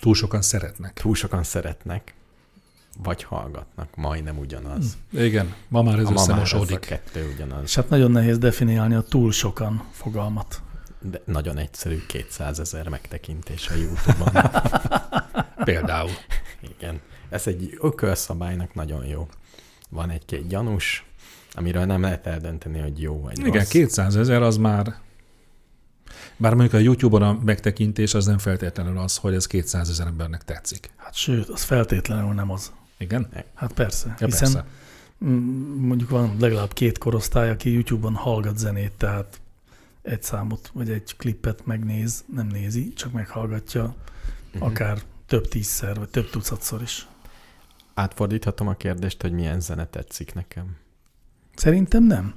Túl 0.00 0.14
sokan 0.14 0.42
szeretnek. 0.42 0.92
Túl 1.00 1.14
sokan 1.14 1.42
szeretnek, 1.42 2.14
vagy 3.02 3.22
hallgatnak, 3.22 3.96
majdnem 3.96 4.38
ugyanaz. 4.38 4.96
Igen, 5.12 5.54
ma 5.68 5.82
már 5.82 5.98
ez 5.98 6.04
a 6.06 6.10
ma 6.10 6.14
már 6.14 6.28
ez 6.28 6.28
a 6.28 6.40
összemosódik. 6.40 6.78
kettő 6.78 7.32
ugyanaz. 7.34 7.62
És 7.62 7.74
hát 7.74 7.88
nagyon 7.88 8.10
nehéz 8.10 8.38
definiálni 8.38 8.94
a 8.94 9.00
túl 9.02 9.32
sokan 9.32 9.84
fogalmat. 9.90 10.62
De 11.00 11.22
nagyon 11.24 11.58
egyszerű, 11.58 12.06
200 12.06 12.60
ezer 12.60 12.88
megtekintés 12.88 13.68
a 13.68 13.74
YouTube-on. 13.74 14.42
Például. 15.64 16.10
Igen. 16.78 17.00
Ez 17.28 17.46
egy 17.46 17.78
ökölszabálynak 17.80 18.74
nagyon 18.74 19.04
jó. 19.04 19.28
Van 19.90 20.10
egy-két 20.10 20.46
gyanús, 20.46 21.04
amiről 21.52 21.84
nem 21.84 22.00
lehet 22.00 22.26
eldönteni, 22.26 22.78
hogy 22.78 23.00
jó 23.00 23.20
vagy 23.20 23.38
Igen, 23.38 23.52
rossz. 23.52 23.68
200 23.68 24.16
ezer 24.16 24.42
az 24.42 24.56
már... 24.56 24.94
Bár 26.36 26.54
mondjuk 26.54 26.74
a 26.80 26.84
YouTube-on 26.84 27.22
a 27.22 27.38
megtekintés 27.44 28.14
az 28.14 28.26
nem 28.26 28.38
feltétlenül 28.38 28.98
az, 28.98 29.16
hogy 29.16 29.34
ez 29.34 29.46
200 29.46 29.88
ezer 29.88 30.06
embernek 30.06 30.44
tetszik. 30.44 30.90
Hát 30.96 31.14
sőt, 31.14 31.48
az 31.48 31.62
feltétlenül 31.62 32.32
nem 32.32 32.50
az. 32.50 32.72
Igen? 32.98 33.28
Hát 33.54 33.72
persze, 33.72 34.16
Ja, 34.18 34.26
hiszen 34.26 34.52
persze. 34.52 34.64
mondjuk 35.80 36.10
van 36.10 36.36
legalább 36.38 36.72
két 36.72 36.98
korosztály, 36.98 37.50
aki 37.50 37.72
YouTube-on 37.72 38.14
hallgat 38.14 38.58
zenét, 38.58 38.92
tehát 38.92 39.40
egy 40.02 40.22
számot 40.22 40.70
vagy 40.72 40.90
egy 40.90 41.16
klippet 41.16 41.66
megnéz, 41.66 42.24
nem 42.34 42.46
nézi, 42.46 42.92
csak 42.92 43.12
meghallgatja 43.12 43.94
Mhm. 44.54 44.64
akár 44.64 44.98
több 45.26 45.48
tízszer, 45.48 45.98
vagy 45.98 46.08
több 46.08 46.30
tucatszor 46.30 46.82
is. 46.82 47.06
Átfordíthatom 47.94 48.68
a 48.68 48.74
kérdést, 48.74 49.22
hogy 49.22 49.32
milyen 49.32 49.60
zene 49.60 49.86
tetszik 49.86 50.34
nekem. 50.34 50.76
Szerintem 51.54 52.04
nem. 52.04 52.34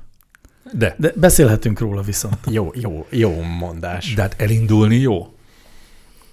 De, 0.73 0.95
De 0.99 1.11
beszélhetünk 1.15 1.79
róla 1.79 2.01
viszont. 2.01 2.37
Jó, 2.49 2.71
jó, 2.75 3.07
jó 3.09 3.41
mondás. 3.41 4.13
de 4.13 4.21
hát 4.21 4.41
elindulni 4.41 4.95
jó. 4.95 5.33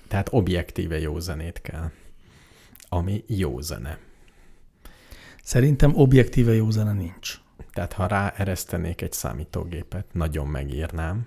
Tehát 0.09 0.29
objektíve 0.31 0.99
jó 0.99 1.18
zenét 1.20 1.61
kell. 1.61 1.91
Ami 2.89 3.24
jó 3.27 3.61
zene. 3.61 3.99
Szerintem 5.47 5.92
objektíve 5.97 6.55
jó 6.55 6.70
zene 6.70 6.92
nincs. 6.92 7.40
Tehát 7.72 7.92
ha 7.92 8.07
ráeresztenék 8.07 9.03
egy 9.03 9.12
számítógépet, 9.12 10.05
nagyon 10.12 10.47
megírnám, 10.49 11.26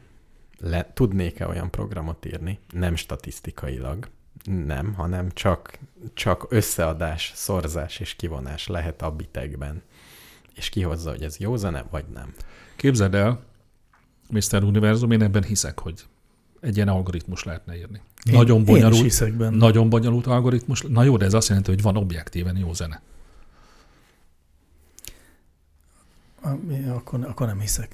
Le, 0.58 0.92
tudnék-e 0.94 1.48
olyan 1.48 1.70
programot 1.70 2.26
írni, 2.26 2.60
nem 2.72 2.96
statisztikailag, 2.96 4.08
nem, 4.66 4.94
hanem 4.94 5.32
csak, 5.34 5.80
csak 6.14 6.46
összeadás, 6.50 7.32
szorzás 7.36 8.00
és 8.00 8.16
kivonás 8.16 8.68
lehet 8.68 9.02
a 9.02 9.12
bitekben. 9.12 9.82
És 10.56 10.70
kihozza, 10.70 11.10
hogy 11.10 11.24
ez 11.24 11.38
jó 11.38 11.56
zene, 11.56 11.86
vagy 11.90 12.06
nem. 12.14 12.34
Képzeld 12.76 13.16
el, 13.16 13.44
Mr. 14.30 14.64
Univerzum, 14.64 15.12
én 15.12 15.22
ebben 15.22 15.44
hiszek, 15.44 15.80
hogy 15.80 16.06
egy 16.60 16.76
ilyen 16.76 16.88
algoritmus 16.88 17.44
lehetne 17.44 17.78
írni. 17.78 18.02
Én- 18.30 18.36
nagyon 18.36 18.56
Én 18.58 18.62
is 18.64 18.68
bonyolult, 18.70 19.02
hiszek 19.02 19.34
benne. 19.34 19.58
nagyon 19.58 19.90
bonyolult 19.90 20.28
algoritmus. 20.28 20.82
Na 20.82 21.04
jó, 21.04 21.18
de 21.18 21.26
ez 21.26 21.34
azt 21.34 21.48
jelenti, 21.48 21.70
hogy 21.72 21.82
van 21.82 21.98
objektíven 21.98 22.58
jó 22.58 22.74
zene. 22.74 22.96
Ah, 22.96 23.04
mi- 23.04 23.08
Akkor, 26.96 27.26
akkor 27.26 27.48
nem 27.48 27.60
hiszek. 27.60 27.90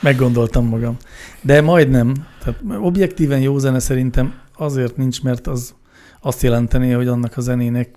Meggondoltam 0.00 0.66
magam. 0.66 0.96
De 1.40 1.60
majdnem. 1.60 2.26
Tehát 2.42 2.60
objektíven 2.80 3.40
jó 3.40 3.58
zene 3.58 3.78
szerintem 3.78 4.34
azért 4.56 4.96
nincs, 4.96 5.22
mert 5.22 5.46
az 5.46 5.74
azt 6.20 6.42
jelenteni, 6.42 6.92
hogy 6.92 7.08
annak 7.08 7.36
a 7.36 7.40
zenének 7.40 7.90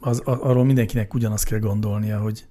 az, 0.00 0.18
arról 0.24 0.64
mindenkinek 0.64 1.14
ugyanazt 1.14 1.44
kell 1.44 1.58
gondolnia, 1.58 2.18
hogy, 2.20 2.46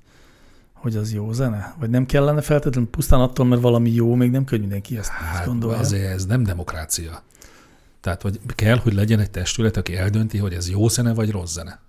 hogy 0.74 0.95
az 0.95 1.14
jó 1.14 1.32
zene? 1.32 1.76
Vagy 1.80 1.89
nem 1.89 2.06
kellene 2.06 2.41
feltétlenül 2.41 2.89
pusztán 2.89 3.20
attól, 3.20 3.45
mert 3.45 3.62
valami 3.62 3.91
jó, 3.91 4.16
még 4.16 4.32
nem 4.32 4.41
kell, 4.43 4.49
hogy 4.58 4.68
mindenki 4.68 4.97
ezt 4.97 5.10
Hát 5.10 5.45
gondolja. 5.45 5.78
azért 5.78 6.12
ez 6.12 6.26
nem 6.26 6.43
demokrácia. 6.43 7.24
Tehát, 8.01 8.22
hogy 8.22 8.39
kell, 8.56 8.78
hogy 8.78 8.93
legyen 8.93 9.20
egy 9.20 9.32
testület, 9.32 9.78
aki 9.78 9.95
eldönti, 9.95 10.38
hogy 10.38 10.54
ez 10.54 10.70
jó 10.70 10.88
zene 10.88 11.14
vagy 11.14 11.32
rossz 11.32 11.54
zene. 11.54 11.80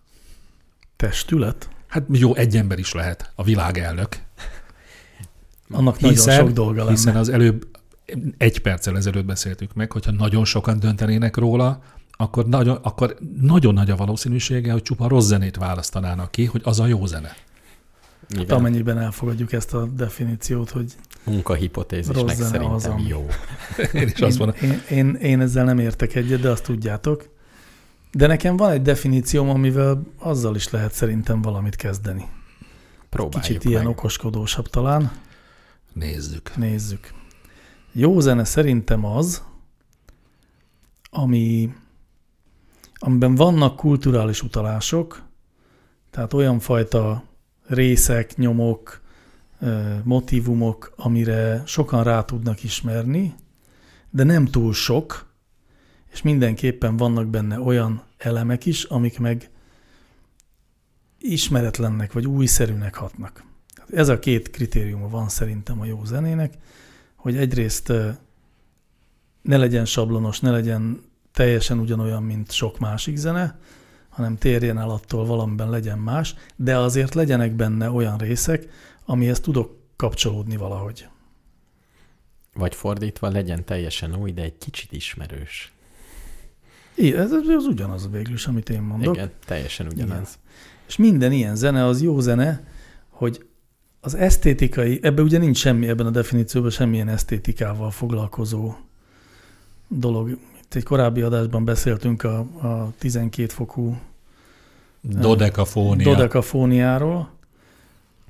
Testület? 0.97 1.69
Hát 1.95 2.05
jó, 2.13 2.35
egy 2.35 2.57
ember 2.57 2.79
is 2.79 2.93
lehet, 2.93 3.33
a 3.35 3.43
világelnök. 3.43 4.09
Annak 5.71 6.01
nagyon 6.01 6.17
sok 6.17 6.51
dolga 6.51 6.79
lenne. 6.79 6.91
hiszen 6.91 7.17
az 7.17 7.29
előbb, 7.29 7.67
egy 8.37 8.59
perccel 8.61 8.97
ezelőtt 8.97 9.25
beszéltük 9.25 9.75
meg, 9.75 9.93
hogyha 9.93 10.11
nagyon 10.11 10.45
sokan 10.45 10.79
döntenének 10.79 11.37
róla, 11.37 11.83
akkor 12.11 12.47
nagyon, 12.47 12.79
akkor 12.83 13.17
nagyon 13.41 13.75
nagy 13.75 13.91
a 13.91 13.97
valószínűsége, 13.97 14.73
hogy 14.73 14.83
csupa 14.83 15.09
rossz 15.09 15.27
zenét 15.27 15.57
választanának 15.57 16.31
ki, 16.31 16.45
hogy 16.45 16.61
az 16.65 16.81
a 16.81 16.87
jó 16.87 17.07
zene. 17.07 17.37
Hát 18.37 18.53
amennyiben 18.53 18.99
elfogadjuk 18.99 19.53
ezt 19.53 19.75
a 19.75 19.87
definíciót, 19.87 20.71
hogy 20.71 20.93
Munkahipotézisnek 21.25 22.29
szerintem 22.29 22.73
az, 22.73 22.85
ami- 22.85 23.09
jó. 23.09 23.27
Én 24.01 24.09
is 24.15 24.21
azt 24.21 24.39
mondom, 24.39 24.57
én, 24.63 24.71
én, 24.71 24.97
én, 24.99 25.15
én 25.15 25.41
ezzel 25.41 25.65
nem 25.65 25.79
értek 25.79 26.15
egyet, 26.15 26.41
de 26.41 26.51
azt 26.51 26.65
tudjátok. 26.65 27.33
De 28.15 28.27
nekem 28.27 28.57
van 28.57 28.71
egy 28.71 28.83
definícióm, 28.83 29.49
amivel 29.49 30.03
azzal 30.19 30.57
is 30.57 30.71
lehet 30.71 30.93
szerintem 30.93 31.43
valamit 31.43 31.77
kezdeni. 31.77 32.29
Próbáljuk 33.09 33.43
Kicsit 33.43 33.65
meg. 33.65 33.73
ilyen 33.73 33.87
okoskodósabb 33.87 34.69
talán. 34.69 35.13
nézzük. 35.93 36.57
Nézzük. 36.57 37.13
Jó 37.93 38.21
zene 38.21 38.45
szerintem 38.45 39.05
az, 39.05 39.43
ami, 41.11 41.75
amiben 42.95 43.35
vannak 43.35 43.77
kulturális 43.77 44.43
utalások, 44.43 45.23
tehát 46.11 46.33
olyan 46.33 46.59
fajta 46.59 47.25
részek, 47.67 48.37
nyomok, 48.37 49.01
motivumok, 50.03 50.93
amire 50.97 51.63
sokan 51.67 52.03
rá 52.03 52.25
tudnak 52.25 52.63
ismerni, 52.63 53.35
de 54.11 54.25
nem 54.25 54.45
túl 54.45 54.73
sok, 54.73 55.34
és 56.15 56.23
mindenképpen 56.23 56.97
vannak 56.97 57.27
benne 57.27 57.61
olyan 57.61 58.03
elemek 58.19 58.67
is, 58.67 58.85
amik 58.85 59.19
meg 59.19 59.51
ismeretlennek 61.19 62.13
vagy 62.13 62.27
újszerűnek 62.27 62.95
hatnak. 62.95 63.45
Ez 63.91 64.09
a 64.09 64.19
két 64.19 64.51
kritériuma 64.51 65.09
van 65.09 65.29
szerintem 65.29 65.81
a 65.81 65.85
jó 65.85 66.05
zenének, 66.05 66.55
hogy 67.17 67.37
egyrészt 67.37 67.93
ne 69.43 69.57
legyen 69.57 69.85
sablonos, 69.85 70.41
ne 70.41 70.51
legyen 70.51 71.03
teljesen 71.33 71.79
ugyanolyan, 71.79 72.23
mint 72.23 72.53
sok 72.53 72.79
másik 72.79 73.17
zene, 73.17 73.59
hanem 74.09 74.37
térjen 74.37 74.79
el 74.79 74.91
attól 74.91 75.27
valamiben 75.27 75.71
legyen 75.71 75.99
más, 75.99 76.35
de 76.57 76.79
azért 76.79 77.15
legyenek 77.15 77.53
benne 77.53 77.91
olyan 77.91 78.19
részek, 78.19 78.69
amihez 79.05 79.41
tudok 79.41 79.79
kapcsolódni 79.97 80.57
valahogy. 80.57 81.09
Vagy 82.53 82.75
fordítva 82.75 83.29
legyen 83.29 83.65
teljesen 83.65 84.17
új, 84.17 84.33
de 84.33 84.43
egy 84.43 84.59
kicsit 84.59 84.93
ismerős. 84.93 85.74
Ez, 86.97 87.33
ez 87.33 87.67
ugyanaz 87.67 88.11
végül 88.11 88.35
is, 88.35 88.47
amit 88.47 88.69
én 88.71 88.83
mondok. 88.83 89.15
Igen, 89.15 89.31
teljesen 89.45 89.87
ugyanaz. 89.87 90.39
És 90.87 90.97
minden 90.97 91.33
ilyen 91.33 91.57
zene 91.57 91.85
az 91.85 92.03
jó 92.03 92.21
zene, 92.21 92.65
hogy 93.09 93.47
az 94.01 94.15
esztétikai, 94.15 94.99
ebben 95.03 95.25
ugye 95.25 95.39
nincs 95.39 95.57
semmi, 95.57 95.89
ebben 95.89 96.07
a 96.07 96.11
definícióban 96.11 96.71
semmilyen 96.71 97.09
esztétikával 97.09 97.91
foglalkozó 97.91 98.75
dolog. 99.89 100.29
Itt 100.63 100.75
egy 100.75 100.83
korábbi 100.83 101.21
adásban 101.21 101.65
beszéltünk 101.65 102.23
a, 102.23 102.39
a 102.39 102.93
12 102.99 103.49
fokú 103.53 103.97
Dodekafónia, 105.01 106.05
Dodek. 106.05 106.17
dodekafóniáról, 106.17 107.31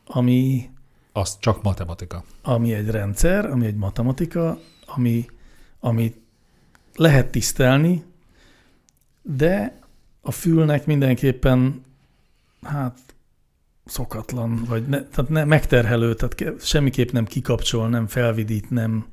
ami, 0.07 0.71
az 1.13 1.39
csak 1.39 1.63
matematika. 1.63 2.25
ami 2.43 2.73
egy 2.75 2.89
rendszer, 2.89 3.47
ami 3.47 3.67
egy 3.67 3.77
matematika, 3.77 4.59
ami, 4.87 5.27
ami 5.81 6.15
lehet 6.97 7.31
tisztelni, 7.31 8.05
de 9.25 9.79
a 10.21 10.31
fülnek 10.31 10.87
mindenképpen 10.87 11.83
hát 12.63 12.99
szokatlan, 13.85 14.65
vagy 14.69 14.87
ne, 14.87 15.03
tehát 15.03 15.31
ne, 15.31 15.45
megterhelő, 15.45 16.15
tehát 16.15 16.63
semmiképp 16.65 17.11
nem 17.11 17.25
kikapcsol, 17.25 17.89
nem 17.89 18.07
felvidít, 18.07 18.71
nem 18.71 19.07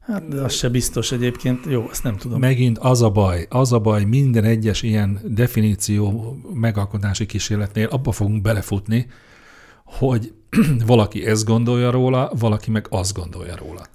hát 0.00 0.28
de 0.28 0.40
az 0.40 0.52
se 0.52 0.68
biztos 0.68 1.12
egyébként. 1.12 1.64
Jó, 1.68 1.90
ezt 1.90 2.02
nem 2.02 2.16
tudom. 2.16 2.40
Megint 2.40 2.78
az 2.78 3.02
a 3.02 3.10
baj, 3.10 3.46
az 3.48 3.72
a 3.72 3.78
baj 3.78 4.04
minden 4.04 4.44
egyes 4.44 4.82
ilyen 4.82 5.20
definíció 5.24 6.36
megalkotási 6.54 7.26
kísérletnél 7.26 7.86
abba 7.86 8.12
fogunk 8.12 8.42
belefutni, 8.42 9.06
hogy 9.84 10.32
valaki 10.86 11.26
ezt 11.26 11.44
gondolja 11.44 11.90
róla, 11.90 12.32
valaki 12.38 12.70
meg 12.70 12.86
azt 12.90 13.14
gondolja 13.14 13.56
róla. 13.56 13.86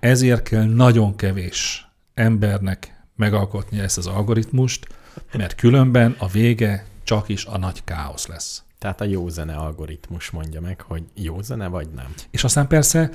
Ezért 0.00 0.42
kell 0.42 0.64
nagyon 0.64 1.16
kevés 1.16 1.88
embernek 2.14 2.93
megalkotnia 3.16 3.82
ezt 3.82 3.98
az 3.98 4.06
algoritmust, 4.06 4.86
mert 5.32 5.54
különben 5.54 6.14
a 6.18 6.26
vége 6.28 6.86
csak 7.02 7.28
is 7.28 7.44
a 7.44 7.58
nagy 7.58 7.84
káosz 7.84 8.26
lesz. 8.26 8.62
Tehát 8.78 9.00
a 9.00 9.04
jó 9.04 9.28
zene 9.28 9.54
algoritmus 9.54 10.30
mondja 10.30 10.60
meg, 10.60 10.80
hogy 10.80 11.02
jó 11.14 11.40
zene 11.42 11.66
vagy 11.66 11.88
nem. 11.94 12.14
És 12.30 12.44
aztán 12.44 12.66
persze 12.66 13.10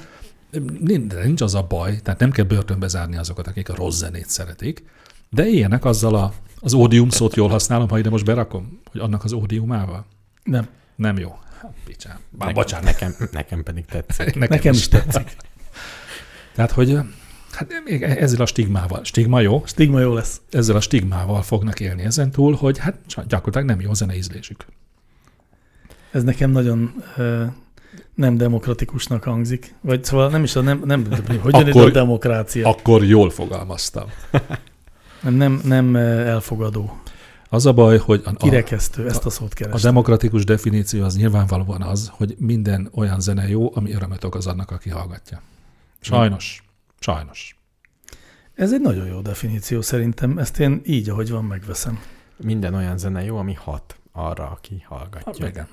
nincs, 0.79 1.13
nincs 1.13 1.41
az 1.41 1.55
a 1.55 1.63
baj, 1.63 1.99
tehát 2.01 2.19
nem 2.19 2.31
kell 2.31 2.45
börtönbe 2.45 2.87
zárni 2.87 3.17
azokat, 3.17 3.47
akik 3.47 3.69
a 3.69 3.75
rossz 3.75 3.97
zenét 3.97 4.29
szeretik, 4.29 4.83
de 5.29 5.45
ilyenek 5.45 5.85
azzal 5.85 6.15
a, 6.15 6.33
az 6.59 6.73
ódium 6.73 7.09
szót 7.09 7.35
jól 7.35 7.49
használom, 7.49 7.89
ha 7.89 7.97
ide 7.97 8.09
most 8.09 8.25
berakom, 8.25 8.81
hogy 8.91 9.01
annak 9.01 9.23
az 9.23 9.33
ódiumával. 9.33 10.05
Nem. 10.43 10.67
Nem 10.95 11.17
jó. 11.17 11.39
Hát, 11.61 11.73
picsán. 11.85 12.19
Bár 12.29 12.47
Nekem- 12.47 12.53
bocsánat. 12.53 12.85
Nekem, 12.85 13.15
nekem 13.31 13.63
pedig 13.63 13.85
tetszik. 13.85 14.25
Nekem, 14.35 14.47
Nekem 14.49 14.73
is 14.73 14.87
tetszik. 14.87 15.35
Tehát, 16.55 16.71
hogy 16.71 16.99
hát 17.51 17.71
még 17.85 18.03
ezzel 18.03 18.41
a 18.41 18.45
stigmával, 18.45 19.03
stigma 19.03 19.39
jó, 19.39 19.63
Stigma 19.65 19.99
jó 19.99 20.13
lesz. 20.13 20.41
ezzel 20.51 20.75
a 20.75 20.81
stigmával 20.81 21.41
fognak 21.41 21.79
élni 21.79 22.03
ezen 22.03 22.31
túl, 22.31 22.53
hogy 22.55 22.77
hát 22.77 22.95
gyakorlatilag 23.27 23.67
nem 23.67 23.81
jó 23.81 23.89
a 23.89 23.93
zene 23.93 24.15
ízlésük. 24.15 24.65
Ez 26.11 26.23
nekem 26.23 26.51
nagyon 26.51 27.03
ö, 27.17 27.43
nem 28.15 28.37
demokratikusnak 28.37 29.23
hangzik. 29.23 29.73
Vagy 29.81 30.03
szóval 30.03 30.29
nem 30.29 30.43
is 30.43 30.55
a 30.55 30.61
nem, 30.61 30.81
nem 30.85 31.05
hogy 31.41 31.53
jön 31.53 31.67
ide 31.67 31.71
a 31.79 31.79
Akkor- 31.79 31.91
demokrácia? 31.91 32.67
Akkor 32.69 33.03
jól 33.03 33.29
fogalmaztam. 33.29 34.05
Nem, 35.21 35.33
nem, 35.33 35.61
nem 35.63 35.95
elfogadó. 35.95 36.99
Az 37.49 37.65
a 37.65 37.73
baj, 37.73 37.97
hogy 37.97 38.21
a, 38.25 38.29
a, 38.29 38.33
Kirekesztő, 38.33 39.07
ezt 39.07 39.25
a 39.25 39.29
szót 39.29 39.51
a 39.51 39.55
kerestem. 39.55 39.91
demokratikus 39.91 40.43
definíció 40.43 41.03
az 41.03 41.15
nyilvánvalóan 41.15 41.81
az, 41.81 42.11
hogy 42.13 42.35
minden 42.37 42.89
olyan 42.93 43.19
zene 43.19 43.47
jó, 43.49 43.71
ami 43.75 43.93
örömet 43.93 44.23
okoz 44.23 44.47
annak, 44.47 44.71
aki 44.71 44.89
hallgatja. 44.89 45.41
Sajnos. 45.99 46.63
Sajnos. 46.99 47.57
Ez 48.55 48.73
egy 48.73 48.81
nagyon 48.81 49.07
jó 49.07 49.21
definíció 49.21 49.81
szerintem. 49.81 50.37
Ezt 50.37 50.59
én 50.59 50.81
így, 50.85 51.09
ahogy 51.09 51.29
van, 51.29 51.45
megveszem. 51.45 51.99
Minden 52.37 52.73
olyan 52.73 52.97
zene 52.97 53.23
jó, 53.23 53.37
ami 53.37 53.53
hat 53.53 53.95
arra, 54.11 54.49
aki 54.49 54.83
hallgatja. 54.87 55.47
Igen. 55.47 55.67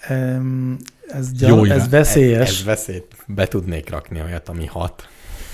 Em, 0.00 0.78
Ez, 1.08 1.30
Jó 1.40 1.48
gyar, 1.56 1.66
irány. 1.66 1.78
ez 1.80 1.88
veszélyes. 1.88 2.48
Ez, 2.48 2.54
ez 2.54 2.64
veszélyt. 2.64 3.16
Be 3.26 3.46
tudnék 3.48 3.90
rakni 3.90 4.20
olyat, 4.22 4.48
ami 4.48 4.66
hat. 4.66 5.08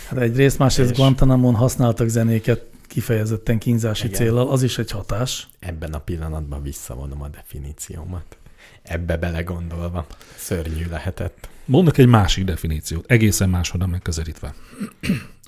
Hát 0.09 0.19
egyrészt, 0.19 0.59
másrészt 0.59 0.91
És- 0.91 0.97
Guantanamon 0.97 1.55
használtak 1.55 2.09
zenéket 2.09 2.65
kifejezetten 2.87 3.59
kínzási 3.59 4.07
Igen. 4.07 4.19
célral, 4.19 4.49
az 4.49 4.63
is 4.63 4.79
egy 4.79 4.91
hatás. 4.91 5.49
Ebben 5.59 5.93
a 5.93 5.99
pillanatban 5.99 6.63
visszavonom 6.63 7.23
a 7.23 7.29
definíciómat. 7.29 8.37
Ebbe 8.83 9.17
belegondolva. 9.17 10.07
Szörnyű 10.37 10.87
lehetett. 10.91 11.49
Mondok 11.67 11.99
egy 11.99 12.07
másik 12.07 12.45
definíciót, 12.45 13.05
egészen 13.11 13.49
máshonnan 13.49 13.89
megközelítve. 13.89 14.55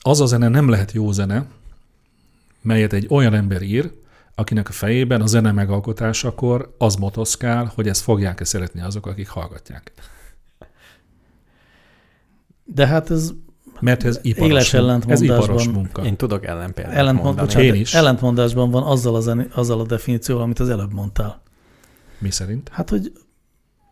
Az 0.02 0.20
a 0.20 0.26
zene 0.26 0.48
nem 0.48 0.68
lehet 0.68 0.92
jó 0.92 1.12
zene, 1.12 1.46
melyet 2.62 2.92
egy 2.92 3.06
olyan 3.10 3.34
ember 3.34 3.62
ír, 3.62 3.92
akinek 4.34 4.68
a 4.68 4.72
fejében 4.72 5.20
a 5.20 5.26
zene 5.26 5.52
megalkotásakor 5.52 6.74
az 6.78 6.94
motoszkál, 6.94 7.72
hogy 7.74 7.88
ezt 7.88 8.02
fogják-e 8.02 8.44
szeretni 8.44 8.80
azok, 8.80 9.06
akik 9.06 9.28
hallgatják. 9.28 9.92
De 12.64 12.86
hát 12.86 13.10
ez 13.10 13.32
Mert 13.80 14.04
ez 14.04 14.18
iparos, 14.22 14.50
Éles 14.50 14.74
ez 14.74 14.80
ellentmondásban- 14.80 15.38
iparos 15.42 15.68
munka. 15.68 16.04
Én 16.04 16.16
tudok 16.16 16.44
ellenpéldát 16.44 16.94
Ellentmond, 16.94 17.24
mondani. 17.26 17.46
bocsánat, 17.46 17.74
Én 17.74 17.80
is. 17.80 17.94
ellentmondásban 17.94 18.70
van 18.70 18.82
azzal 18.82 19.14
a, 19.14 19.20
zeni, 19.20 19.46
azzal 19.54 19.80
a 19.80 19.86
definícióval, 19.86 20.42
amit 20.44 20.58
az 20.58 20.68
előbb 20.68 20.92
mondtál. 20.92 21.42
Mi 22.18 22.30
szerint? 22.30 22.68
Hát, 22.68 22.90
hogy 22.90 23.12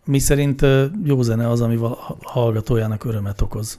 mi 0.05 0.19
szerint 0.19 0.67
jó 1.05 1.23
zene 1.23 1.49
az, 1.49 1.61
ami 1.61 1.77
a 1.77 2.17
hallgatójának 2.23 3.05
örömet 3.05 3.41
okoz. 3.41 3.79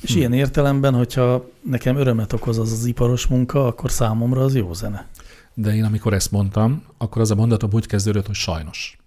És 0.00 0.12
Hm. 0.12 0.18
ilyen 0.18 0.32
értelemben, 0.32 0.94
hogyha 0.94 1.50
nekem 1.62 1.96
örömet 1.96 2.32
okoz 2.32 2.58
az 2.58 2.72
az 2.72 2.84
iparos 2.84 3.26
munka, 3.26 3.66
akkor 3.66 3.90
számomra 3.90 4.40
az 4.42 4.54
jó 4.54 4.72
zene. 4.72 5.06
De 5.54 5.74
én 5.74 5.84
amikor 5.84 6.12
ezt 6.12 6.30
mondtam, 6.30 6.82
akkor 6.98 7.22
az 7.22 7.30
a 7.30 7.34
mondatom 7.34 7.70
úgy 7.72 7.86
kezdődött, 7.86 8.26
hogy 8.26 8.34
sajnos. 8.34 8.98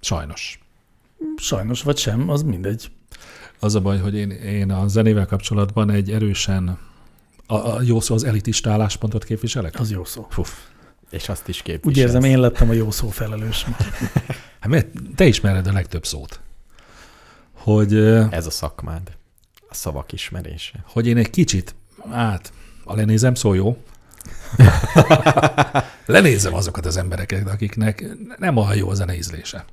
Sajnos. 0.00 0.60
Sajnos 1.36 1.82
vagy 1.82 1.96
sem, 1.96 2.28
az 2.28 2.42
mindegy. 2.42 2.90
Az 3.58 3.74
a 3.74 3.80
baj, 3.80 3.98
hogy 3.98 4.14
én, 4.14 4.30
én 4.30 4.70
a 4.70 4.88
zenével 4.88 5.26
kapcsolatban 5.26 5.90
egy 5.90 6.10
erősen, 6.10 6.78
a, 7.46 7.54
a 7.54 7.82
jó 7.82 8.00
szó 8.00 8.14
az 8.14 8.24
elitista 8.24 8.70
álláspontot 8.70 9.24
képviselek? 9.24 9.80
Az 9.80 9.90
jó 9.90 10.04
szó. 10.04 10.26
Fuf. 10.30 10.50
És 11.10 11.28
azt 11.28 11.48
is 11.48 11.56
Úgy 11.56 11.62
képviselsz. 11.62 12.06
érzem, 12.06 12.30
én 12.30 12.38
lettem 12.38 12.68
a 12.68 12.72
jó 12.72 12.90
szó 12.90 13.08
felelős. 13.08 13.66
Hát 14.60 14.68
mert 14.68 14.86
te 15.14 15.24
ismered 15.24 15.66
a 15.66 15.72
legtöbb 15.72 16.06
szót. 16.06 16.40
Hogy, 17.52 17.96
Ez 18.30 18.46
a 18.46 18.50
szakmád. 18.50 19.16
A 19.68 19.74
szavak 19.74 20.12
ismerése. 20.12 20.84
hogy 20.86 21.06
én 21.06 21.16
egy 21.16 21.30
kicsit, 21.30 21.74
hát, 22.10 22.52
a 22.84 22.94
lenézem, 22.94 23.34
szó 23.34 23.54
jó. 23.54 23.76
Lenézem 26.06 26.54
azokat 26.54 26.86
az 26.86 26.96
embereket, 26.96 27.48
akiknek 27.48 28.04
nem 28.38 28.56
olyan 28.56 28.76
jó 28.76 28.88
a 28.88 28.94
zene 28.94 29.16
ízlése. 29.16 29.64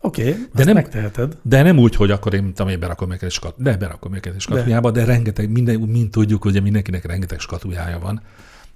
Oké, 0.00 0.30
okay, 0.30 0.46
De 0.54 0.64
nem 0.64 0.74
megteheted. 0.74 1.38
De 1.42 1.62
nem 1.62 1.78
úgy, 1.78 1.96
hogy 1.96 2.10
akkor 2.10 2.34
én, 2.34 2.46
tudom, 2.54 2.68
én 2.68 2.80
berakom 2.80 3.10
őket 3.10 3.22
egy 3.22 3.30
skat, 3.30 3.54
de 3.56 3.76
berakom 3.76 4.14
őket 4.14 4.34
egy 4.34 4.40
skatujába, 4.40 4.90
de, 4.90 5.00
de 5.00 5.06
rengeteg, 5.06 5.50
minden, 5.50 5.80
mind 5.80 6.10
tudjuk, 6.10 6.42
hogy 6.42 6.62
mindenkinek 6.62 7.04
rengeteg 7.04 7.38
skatujája 7.38 7.98
van. 7.98 8.22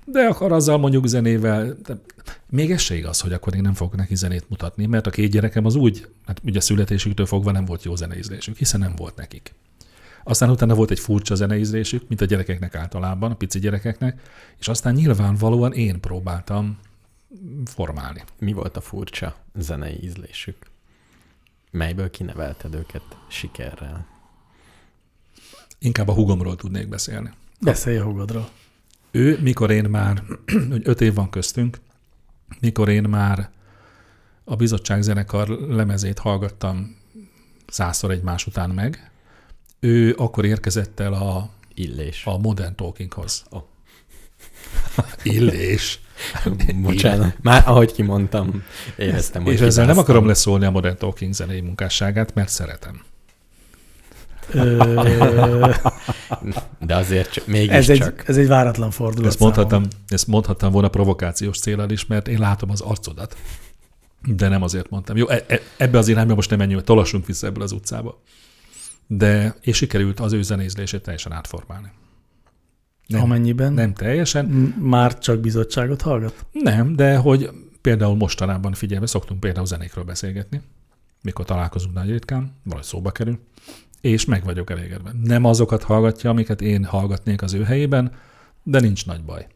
De 0.08 0.20
akkor 0.20 0.52
azzal 0.52 0.78
mondjuk 0.78 1.06
zenével, 1.06 1.76
de 1.82 1.96
még 2.50 2.70
ez 2.70 2.80
se 2.80 2.94
igaz, 2.94 3.20
hogy 3.20 3.32
akkor 3.32 3.54
én 3.54 3.60
nem 3.60 3.74
fogok 3.74 3.96
neki 3.96 4.14
zenét 4.14 4.48
mutatni, 4.48 4.86
mert 4.86 5.06
a 5.06 5.10
két 5.10 5.30
gyerekem 5.30 5.64
az 5.64 5.74
úgy, 5.74 6.06
hát 6.26 6.40
ugye 6.44 6.60
születésüktől 6.60 7.26
fogva 7.26 7.50
nem 7.50 7.64
volt 7.64 7.82
jó 7.82 7.96
zeneízlésük, 7.96 8.56
hiszen 8.56 8.80
nem 8.80 8.94
volt 8.96 9.16
nekik. 9.16 9.54
Aztán 10.24 10.50
utána 10.50 10.74
volt 10.74 10.90
egy 10.90 10.98
furcsa 10.98 11.34
zeneízlésük, 11.34 12.08
mint 12.08 12.20
a 12.20 12.24
gyerekeknek 12.24 12.74
általában, 12.74 13.30
a 13.30 13.34
pici 13.34 13.58
gyerekeknek, 13.58 14.20
és 14.58 14.68
aztán 14.68 14.94
nyilvánvalóan 14.94 15.72
én 15.72 16.00
próbáltam 16.00 16.78
formálni. 17.64 18.22
Mi 18.38 18.52
volt 18.52 18.76
a 18.76 18.80
furcsa 18.80 19.36
zenei 19.54 19.98
ízlésük? 20.02 20.56
Melyből 21.70 22.10
kinevelted 22.10 22.74
őket 22.74 23.02
sikerrel? 23.28 24.06
Inkább 25.78 26.08
a 26.08 26.12
hugomról 26.12 26.56
tudnék 26.56 26.88
beszélni. 26.88 27.30
Beszélj 27.60 27.96
a 27.96 28.04
hugodról. 28.04 28.48
Ő, 29.16 29.38
mikor 29.42 29.70
én 29.70 29.84
már, 29.84 30.22
hogy 30.70 30.82
öt 30.84 31.00
év 31.00 31.14
van 31.14 31.30
köztünk, 31.30 31.78
mikor 32.60 32.88
én 32.88 33.02
már 33.02 33.50
a 34.44 34.56
bizottság 34.56 35.02
zenekar 35.02 35.48
lemezét 35.48 36.18
hallgattam 36.18 36.96
százszor 37.66 38.10
egymás 38.10 38.46
után 38.46 38.70
meg, 38.70 39.10
ő 39.80 40.14
akkor 40.18 40.44
érkezett 40.44 41.00
el 41.00 41.12
a, 41.12 41.50
Illés. 41.74 42.26
a 42.26 42.38
Modern 42.38 42.74
Talkinghoz. 42.74 43.44
Ó. 43.52 43.58
Illés. 45.22 46.00
Bocsánat. 46.82 47.36
Már 47.42 47.68
ahogy 47.68 47.92
kimondtam, 47.92 48.62
éreztem, 48.96 49.42
hogy 49.42 49.52
És 49.52 49.60
ezzel 49.60 49.86
nem 49.86 49.98
akarom 49.98 50.26
leszólni 50.26 50.64
a 50.64 50.70
Modern 50.70 50.96
Talking 50.98 51.34
zenei 51.34 51.60
munkásságát, 51.60 52.34
mert 52.34 52.48
szeretem. 52.48 53.02
De 56.80 56.96
azért 56.96 57.32
csak, 57.32 57.46
mégis 57.46 57.70
ez, 57.70 57.88
egy, 57.88 57.98
csak. 57.98 58.28
ez 58.28 58.36
egy 58.36 58.46
váratlan 58.46 58.90
fordulat 58.90 59.30
Ezt 59.30 59.38
mondhattam, 59.38 59.84
ezt 60.08 60.26
mondhattam 60.26 60.72
volna 60.72 60.88
provokációs 60.88 61.58
célral 61.58 61.90
is, 61.90 62.06
mert 62.06 62.28
én 62.28 62.38
látom 62.38 62.70
az 62.70 62.80
arcodat. 62.80 63.36
De 64.26 64.48
nem 64.48 64.62
azért 64.62 64.90
mondtam. 64.90 65.16
Jó, 65.16 65.28
e- 65.28 65.44
e- 65.48 65.60
ebbe 65.76 65.98
az 65.98 66.08
irányba 66.08 66.34
most 66.34 66.50
nem 66.50 66.58
menjünk, 66.58 66.84
tolassunk 66.84 67.26
vissza 67.26 67.46
ebből 67.46 67.62
az 67.62 67.72
utcába. 67.72 68.22
De, 69.06 69.56
és 69.60 69.76
sikerült 69.76 70.20
az 70.20 70.32
ő 70.32 70.42
zenézlését 70.42 71.02
teljesen 71.02 71.32
átformálni. 71.32 71.90
Nem, 73.06 73.22
Amennyiben 73.22 73.72
nem 73.72 73.94
teljesen, 73.94 74.46
már 74.80 75.18
csak 75.18 75.40
bizottságot 75.40 76.02
hallgat? 76.02 76.46
nem, 76.52 76.96
de 76.96 77.16
hogy 77.16 77.50
például 77.80 78.16
mostanában 78.16 78.72
figyelme, 78.72 79.06
szoktunk 79.06 79.40
például 79.40 79.66
zenékről 79.66 80.04
beszélgetni, 80.04 80.60
mikor 81.22 81.44
találkozunk 81.44 81.94
nagy 81.94 82.10
ritkán, 82.10 82.52
vagy 82.62 82.82
szóba 82.82 83.10
kerül, 83.10 83.38
és 84.06 84.24
meg 84.24 84.44
vagyok 84.44 84.70
elégedve. 84.70 85.10
Nem 85.22 85.44
azokat 85.44 85.82
hallgatja, 85.82 86.30
amiket 86.30 86.60
én 86.60 86.84
hallgatnék 86.84 87.42
az 87.42 87.54
ő 87.54 87.62
helyében, 87.62 88.12
de 88.62 88.80
nincs 88.80 89.06
nagy 89.06 89.24
baj. 89.24 89.46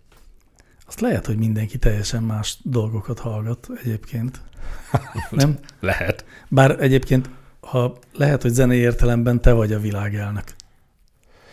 Azt 0.87 1.01
lehet, 1.01 1.27
hogy 1.27 1.37
mindenki 1.37 1.79
teljesen 1.79 2.23
más 2.23 2.59
dolgokat 2.63 3.19
hallgat 3.19 3.69
egyébként. 3.83 4.41
Nem? 5.31 5.59
Lehet. 5.81 6.25
Bár 6.49 6.77
egyébként, 6.81 7.31
ha 7.61 7.99
lehet, 8.13 8.43
hogy 8.43 8.53
zenei 8.53 8.79
értelemben 8.79 9.41
te 9.41 9.53
vagy 9.53 9.73
a 9.73 9.81
világelnök. 9.81 10.45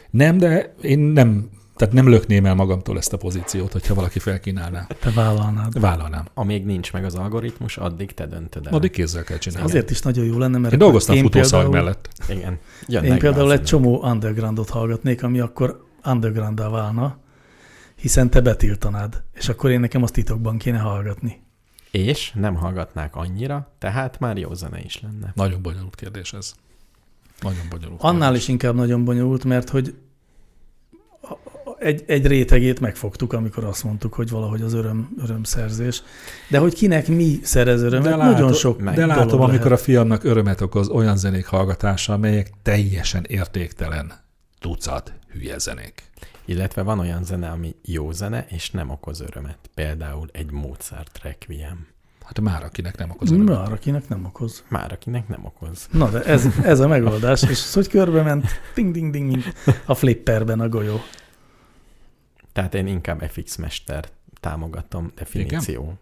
Nem, 0.10 0.38
de 0.38 0.74
én 0.82 1.00
nem, 1.00 1.50
tehát 1.78 1.94
nem 1.94 2.10
lökném 2.10 2.46
el 2.46 2.56
magamtól 2.56 2.98
ezt 2.98 3.14
a 3.14 3.18
pozíciót, 3.18 3.72
hogyha 3.72 3.94
valaki 3.94 4.20
felkínálná. 4.20 4.88
Te 5.00 5.12
vállalnád. 5.12 5.80
Vállalnám. 5.80 6.26
Amíg 6.34 6.66
nincs 6.66 6.94
meg 6.94 7.06
az 7.06 7.16
algoritmus, 7.16 7.78
addig 7.78 8.12
te 8.12 8.26
döntöd 8.26 8.66
el. 8.66 8.74
Addig 8.74 8.92
kézzel 8.92 9.24
kell 9.24 9.38
csinálni. 9.38 9.68
Azért 9.68 9.90
is 9.90 10.02
nagyon 10.02 10.26
jó 10.26 10.38
lenne, 10.38 10.58
mert 10.58 10.74
Én 10.74 10.80
dolgoztam 10.80 11.16
én 11.16 11.22
futószalag 11.22 11.72
például, 11.72 11.84
mellett. 11.84 12.10
Igen. 12.30 12.52
Én 12.52 12.60
Jönnek 12.88 13.20
például 13.20 13.48
be 13.48 13.54
a 13.54 13.56
egy 13.56 13.64
csomó 13.64 14.02
undergroundot 14.04 14.70
hallgatnék, 14.70 15.24
ami 15.24 15.40
akkor 15.40 15.86
undergroundá 16.06 16.70
válna, 16.70 17.18
hiszen 17.96 18.30
te 18.30 18.42
betiltanád, 18.42 19.24
és 19.34 19.50
akkor 19.50 19.70
én 19.70 19.80
nekem 19.80 20.04
azt 20.04 20.14
titokban 20.14 20.58
kéne 20.58 20.78
hallgatni. 20.78 21.42
És 21.92 22.32
nem 22.36 22.56
hallgatnák 22.56 23.16
annyira, 23.16 23.72
tehát 23.78 24.20
már 24.20 24.38
jó 24.38 24.54
zene 24.54 24.80
is 24.80 25.02
lenne. 25.02 25.32
Nagyon 25.36 25.62
bonyolult 25.62 25.96
kérdés 25.96 26.34
ez. 26.34 26.54
Nagyon 27.42 27.66
bonyolult. 27.70 28.02
Annál 28.02 28.20
kérdés. 28.20 28.42
is 28.42 28.48
inkább 28.48 28.76
nagyon 28.76 29.06
bonyolult, 29.06 29.44
mert 29.44 29.70
hogy 29.70 29.96
egy, 31.80 32.04
egy 32.08 32.28
rétegét 32.28 32.80
megfogtuk, 32.80 33.34
amikor 33.34 33.64
azt 33.64 33.84
mondtuk, 33.84 34.14
hogy 34.14 34.30
valahogy 34.30 34.62
az 34.62 34.74
öröm, 34.74 35.10
örömszerzés. 35.24 36.04
De 36.50 36.58
hogy 36.58 36.74
kinek 36.74 37.08
mi 37.08 37.40
szerez 37.44 37.82
örömet, 37.82 38.04
De 38.10 38.16
nagyon 38.16 38.34
látom- 38.34 38.54
sok 38.56 38.80
meg- 38.82 38.96
De 38.96 39.02
dolog 39.02 39.18
látom, 39.18 39.42
amikor 39.42 39.66
a 39.66 39.70
lehet. 39.70 39.84
fiamnak 39.84 40.24
örömet 40.24 40.62
okoz 40.62 40.88
olyan 40.90 41.18
zenék 41.18 41.46
hallgatása, 41.46 42.14
amelyek 42.14 42.52
teljesen 42.64 43.24
értéktelen 43.28 44.12
tucat 44.60 45.14
hülye 45.32 45.58
zenék. 45.58 46.04
Illetve 46.46 46.82
van 46.82 47.00
olyan 47.00 47.24
zene, 47.24 47.50
ami 47.50 47.76
jó 47.86 48.12
zene, 48.12 48.46
és 48.50 48.72
nem 48.72 48.90
okoz 48.90 49.22
örömet. 49.22 49.58
Például 49.76 50.28
egy 50.32 50.52
Mozart 50.52 51.20
Requiem. 51.24 51.88
Hát 52.26 52.42
már 52.42 52.64
akinek 52.64 52.98
nem 52.98 53.10
okoz 53.10 53.32
örömet. 53.32 53.58
Már 53.58 53.72
akinek 53.72 54.08
nem 54.10 54.26
okoz. 54.26 54.64
Már 54.68 54.92
akinek 54.92 55.28
nem 55.28 55.46
okoz. 55.46 55.88
Na 55.92 56.10
de 56.10 56.24
ez, 56.24 56.46
ez 56.64 56.80
a 56.80 56.88
megoldás, 56.88 57.42
és 57.44 57.50
az, 57.50 57.74
hogy 57.74 57.88
körbe 57.88 58.22
ment, 58.22 58.46
ding, 58.76 58.92
ding, 58.94 59.12
ding, 59.12 59.44
a 59.86 59.96
flipperben 59.96 60.60
a 60.60 60.70
golyó. 60.70 61.00
Tehát 62.58 62.74
én 62.74 62.88
inkább 62.88 63.24
FX 63.30 63.56
Mester 63.56 64.10
támogatom 64.40 65.12
definíció. 65.16 65.98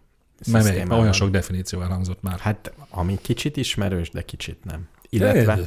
Mert 0.50 0.64
melyik? 0.64 0.92
olyan 0.92 1.12
sok 1.12 1.30
definíció 1.30 1.80
elhangzott 1.80 2.22
már. 2.22 2.38
Hát, 2.38 2.72
ami 2.88 3.18
kicsit 3.22 3.56
ismerős, 3.56 4.10
de 4.10 4.22
kicsit 4.22 4.64
nem. 4.64 4.88
Illetve, 5.08 5.58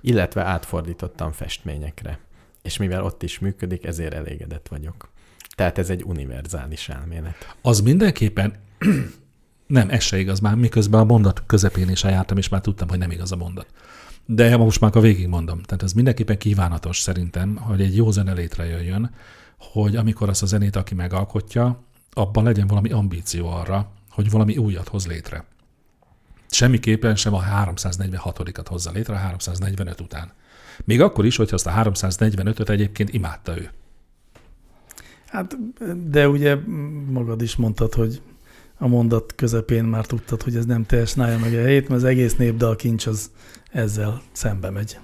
illetve 0.00 0.42
átfordítottam 0.42 1.32
festményekre. 1.32 2.18
És 2.62 2.76
mivel 2.76 3.04
ott 3.04 3.22
is 3.22 3.38
működik, 3.38 3.84
ezért 3.84 4.14
elégedett 4.14 4.68
vagyok. 4.68 5.08
Tehát 5.54 5.78
ez 5.78 5.90
egy 5.90 6.02
univerzális 6.02 6.88
elmélet. 6.88 7.56
Az 7.62 7.80
mindenképpen 7.80 8.54
nem, 9.66 9.90
ez 9.90 10.02
se 10.02 10.18
igaz 10.18 10.40
már, 10.40 10.54
miközben 10.54 11.00
a 11.00 11.04
mondat 11.04 11.42
közepén 11.46 11.88
is 11.88 12.04
eljártam, 12.04 12.36
és 12.36 12.48
már 12.48 12.60
tudtam, 12.60 12.88
hogy 12.88 12.98
nem 12.98 13.10
igaz 13.10 13.32
a 13.32 13.36
mondat. 13.36 13.66
De 14.26 14.56
most 14.56 14.80
már 14.80 14.96
a 14.96 15.00
végig 15.00 15.26
mondom. 15.26 15.62
Tehát 15.62 15.82
ez 15.82 15.92
mindenképpen 15.92 16.38
kívánatos 16.38 16.98
szerintem, 17.00 17.56
hogy 17.56 17.80
egy 17.80 17.96
jó 17.96 18.10
zene 18.10 18.32
létrejöjjön, 18.32 19.10
hogy 19.60 19.96
amikor 19.96 20.28
azt 20.28 20.42
a 20.42 20.46
zenét, 20.46 20.76
aki 20.76 20.94
megalkotja, 20.94 21.82
abban 22.12 22.44
legyen 22.44 22.66
valami 22.66 22.90
ambíció 22.90 23.48
arra, 23.48 23.90
hogy 24.10 24.30
valami 24.30 24.56
újat 24.56 24.88
hoz 24.88 25.06
létre. 25.06 25.44
Semmiképpen 26.50 27.16
sem 27.16 27.34
a 27.34 27.42
346-at 27.42 28.64
hozza 28.66 28.90
létre 28.90 29.14
a 29.14 29.16
345 29.16 30.00
után. 30.00 30.32
Még 30.84 31.00
akkor 31.00 31.26
is, 31.26 31.36
hogyha 31.36 31.54
azt 31.54 31.66
a 31.66 31.70
345-öt 31.70 32.68
egyébként 32.68 33.12
imádta 33.12 33.58
ő. 33.58 33.70
Hát, 35.26 35.56
de 36.10 36.28
ugye 36.28 36.56
magad 37.10 37.42
is 37.42 37.56
mondtad, 37.56 37.94
hogy 37.94 38.22
a 38.78 38.86
mondat 38.86 39.34
közepén 39.34 39.84
már 39.84 40.06
tudtad, 40.06 40.42
hogy 40.42 40.56
ez 40.56 40.64
nem 40.64 40.86
teljesen 40.86 41.24
állja 41.24 41.38
meg 41.38 41.54
a 41.54 41.60
helyét, 41.60 41.88
mert 41.88 42.02
az 42.02 42.08
egész 42.08 42.36
népdal 42.36 42.76
kincs 42.76 43.06
az 43.06 43.30
ezzel 43.70 44.22
szembe 44.32 44.70
megy. 44.70 44.98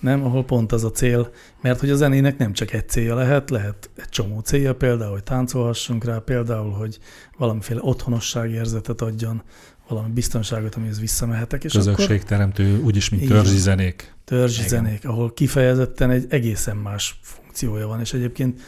Nem, 0.00 0.24
ahol 0.24 0.44
pont 0.44 0.72
az 0.72 0.84
a 0.84 0.90
cél, 0.90 1.30
mert 1.60 1.80
hogy 1.80 1.90
a 1.90 1.96
zenének 1.96 2.38
nem 2.38 2.52
csak 2.52 2.72
egy 2.72 2.88
célja 2.88 3.14
lehet, 3.14 3.50
lehet 3.50 3.90
egy 3.96 4.08
csomó 4.08 4.40
célja, 4.40 4.74
például, 4.74 5.12
hogy 5.12 5.22
táncolhassunk 5.22 6.04
rá, 6.04 6.18
például, 6.18 6.70
hogy 6.70 6.98
valamiféle 7.38 7.80
otthonosságérzetet 7.82 9.00
adjon, 9.00 9.42
valami 9.88 10.12
biztonságot, 10.12 10.74
amihez 10.74 11.00
visszamehetek, 11.00 11.64
és 11.64 11.74
akkor 11.74 11.94
Közösségteremtő, 11.94 12.80
úgyis, 12.82 13.08
mint 13.08 13.28
törzsi 13.28 13.58
zenék. 13.58 14.14
törzsi 14.24 14.64
Igen. 14.64 14.68
zenék, 14.68 15.06
ahol 15.06 15.32
kifejezetten 15.32 16.10
egy 16.10 16.26
egészen 16.28 16.76
más 16.76 17.20
funkciója 17.22 17.86
van, 17.86 18.00
és 18.00 18.12
egyébként 18.12 18.60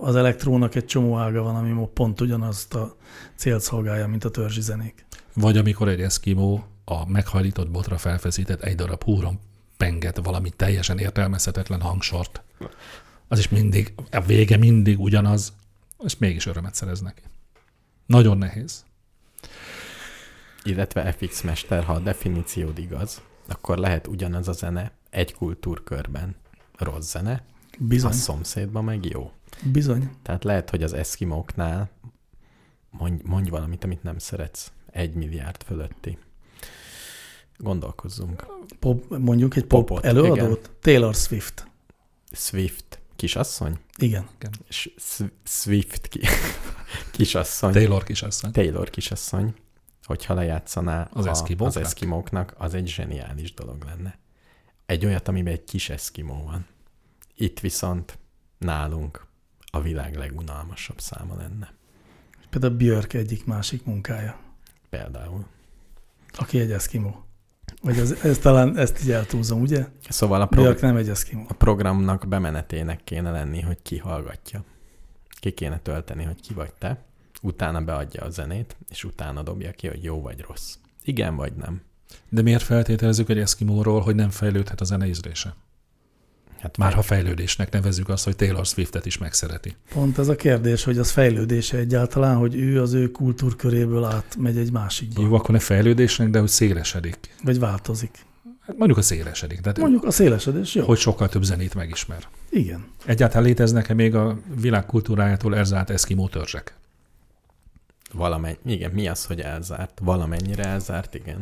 az 0.00 0.16
elektrónak 0.16 0.74
egy 0.74 0.84
csomó 0.84 1.16
ága 1.16 1.42
van, 1.42 1.56
ami 1.56 1.88
pont 1.94 2.20
ugyanazt 2.20 2.74
a 2.74 2.96
célt 3.36 3.60
szolgálja, 3.60 4.06
mint 4.06 4.24
a 4.24 4.30
törzsi 4.30 4.60
zenék. 4.60 5.06
Vagy 5.34 5.56
amikor 5.56 5.88
egy 5.88 6.00
eszkimó 6.00 6.64
a 6.84 7.10
meghajlított 7.10 7.70
botra 7.70 7.98
felfeszített 7.98 8.62
egy 8.62 8.74
darab 8.74 9.02
húron 9.02 9.38
penget 9.76 10.16
valami 10.22 10.50
teljesen 10.50 10.98
értelmezhetetlen 10.98 11.80
hangsort. 11.80 12.42
Az 13.28 13.38
is 13.38 13.48
mindig, 13.48 13.94
a 14.10 14.20
vége 14.20 14.56
mindig 14.56 15.00
ugyanaz, 15.00 15.52
és 16.04 16.16
mégis 16.18 16.46
örömet 16.46 16.74
szerez 16.74 17.00
neki. 17.00 17.22
Nagyon 18.06 18.38
nehéz. 18.38 18.84
Illetve 20.62 21.12
FX 21.12 21.42
Mester, 21.42 21.84
ha 21.84 21.92
a 21.92 21.98
definíciód 21.98 22.78
igaz, 22.78 23.22
akkor 23.48 23.78
lehet 23.78 24.06
ugyanaz 24.06 24.48
a 24.48 24.52
zene 24.52 24.90
egy 25.10 25.34
kultúrkörben 25.34 26.34
rossz 26.76 27.10
zene, 27.10 27.42
Bizony, 27.78 28.10
a 28.10 28.14
szomszédban 28.14 28.84
meg 28.84 29.04
jó. 29.04 29.32
bizony. 29.62 30.10
Tehát 30.22 30.44
lehet, 30.44 30.70
hogy 30.70 30.82
az 30.82 30.92
eszkimóknál 30.92 31.90
mondj, 32.90 33.22
mondj 33.24 33.50
valamit, 33.50 33.84
amit 33.84 34.02
nem 34.02 34.18
szeretsz. 34.18 34.72
Egy 34.90 35.14
milliárd 35.14 35.62
fölötti. 35.62 36.18
Gondolkozzunk. 37.56 38.46
Pop, 38.78 39.18
mondjuk 39.18 39.56
egy 39.56 39.64
pop 39.64 39.86
Popot, 39.86 40.04
előadót. 40.04 40.70
Taylor 40.80 41.14
Swift. 41.14 41.66
Swift 42.32 43.00
kisasszony? 43.16 43.78
Igen. 43.96 44.28
Sw- 44.68 45.32
Swift 45.44 46.08
ki- 46.08 46.20
kisasszony. 47.16 47.72
Taylor 47.72 48.04
kisasszony. 48.04 48.50
Taylor 48.52 48.90
kisasszony, 48.90 49.54
hogyha 50.04 50.34
lejátszaná 50.34 51.08
Az 51.12 51.26
a, 51.26 51.30
eszkimóknak? 51.30 51.66
az 51.68 51.76
eszkimóknak, 51.76 52.54
az 52.58 52.74
egy 52.74 52.88
zseniális 52.88 53.54
dolog 53.54 53.84
lenne. 53.84 54.18
Egy 54.86 55.04
olyat, 55.06 55.28
amiben 55.28 55.52
egy 55.52 55.64
kis 55.64 55.88
eszkimó 55.90 56.42
van. 56.44 56.66
Itt 57.34 57.60
viszont 57.60 58.18
nálunk 58.58 59.26
a 59.64 59.80
világ 59.80 60.16
legunalmasabb 60.16 61.00
száma 61.00 61.36
lenne. 61.36 61.72
Például 62.50 62.74
Björk 62.76 63.12
egyik 63.12 63.44
másik 63.44 63.84
munkája, 63.84 64.38
Például. 64.90 65.44
aki 66.32 66.58
egy 66.60 66.72
eszkimó. 66.72 67.23
Vagy 67.84 67.98
ez, 67.98 68.10
ez 68.22 68.38
talán 68.38 68.76
ezt 68.78 69.02
így 69.04 69.10
eltúzom, 69.10 69.60
ugye? 69.60 69.86
Szóval 70.08 70.40
a, 70.40 70.46
prog- 70.46 70.80
nem 70.80 70.96
egy 70.96 71.08
eszkimó. 71.08 71.44
a 71.48 71.52
programnak 71.52 72.28
bemenetének 72.28 73.04
kéne 73.04 73.30
lenni, 73.30 73.60
hogy 73.60 73.78
ki 73.82 73.98
hallgatja. 73.98 74.64
Ki 75.40 75.50
kéne 75.50 75.78
tölteni, 75.78 76.24
hogy 76.24 76.40
ki 76.40 76.54
vagy 76.54 76.72
te, 76.78 77.04
utána 77.42 77.80
beadja 77.80 78.22
a 78.22 78.30
zenét, 78.30 78.76
és 78.90 79.04
utána 79.04 79.42
dobja 79.42 79.70
ki, 79.70 79.88
hogy 79.88 80.04
jó 80.04 80.20
vagy 80.20 80.40
rossz. 80.40 80.74
Igen 81.02 81.36
vagy 81.36 81.52
nem. 81.52 81.82
De 82.28 82.42
miért 82.42 82.62
feltételezzük 82.62 83.28
egy 83.28 83.38
eszkimóról, 83.38 84.00
hogy 84.00 84.14
nem 84.14 84.30
fejlődhet 84.30 84.80
a 84.80 84.84
zene 84.84 85.06
ízlése? 85.06 85.54
Hát 86.64 86.76
Már 86.76 86.92
ha 86.92 87.02
fejlődésnek 87.02 87.70
nevezzük 87.72 88.08
azt, 88.08 88.24
hogy 88.24 88.36
Taylor 88.36 88.66
Swiftet 88.66 89.06
is 89.06 89.18
megszereti. 89.18 89.76
Pont 89.92 90.18
ez 90.18 90.28
a 90.28 90.36
kérdés, 90.36 90.84
hogy 90.84 90.98
az 90.98 91.10
fejlődése 91.10 91.76
egyáltalán, 91.76 92.36
hogy 92.36 92.54
ő 92.54 92.80
az 92.82 92.92
ő 92.92 93.10
kultúrköréből 93.10 94.04
átmegy 94.04 94.56
egy 94.56 94.72
másikba. 94.72 95.22
Jó, 95.22 95.34
akkor 95.34 95.50
ne 95.50 95.58
fejlődésnek, 95.58 96.28
de 96.30 96.38
hogy 96.38 96.48
szélesedik. 96.48 97.16
Vagy 97.42 97.58
változik. 97.58 98.10
Hát 98.60 98.76
mondjuk 98.76 98.98
a 98.98 99.02
szélesedik. 99.02 99.60
Tehát 99.60 99.78
Mondjuk 99.78 100.04
a 100.04 100.10
szélesedés, 100.10 100.74
jó. 100.74 100.84
hogy 100.84 100.98
sokkal 100.98 101.28
több 101.28 101.42
zenét 101.42 101.74
megismer. 101.74 102.28
Igen. 102.50 102.84
Egyáltalán 103.04 103.44
léteznek-e 103.44 103.94
még 103.94 104.14
a 104.14 104.38
világ 104.60 104.86
kultúrájától 104.86 105.56
elzárt 105.56 105.90
eszkimó 105.90 106.28
törzsek? 106.28 106.74
Valamennyi, 108.12 108.56
igen, 108.64 108.90
mi 108.90 109.08
az, 109.08 109.24
hogy 109.24 109.40
elzárt? 109.40 110.00
Valamennyire 110.02 110.64
elzárt, 110.64 111.14
igen. 111.14 111.38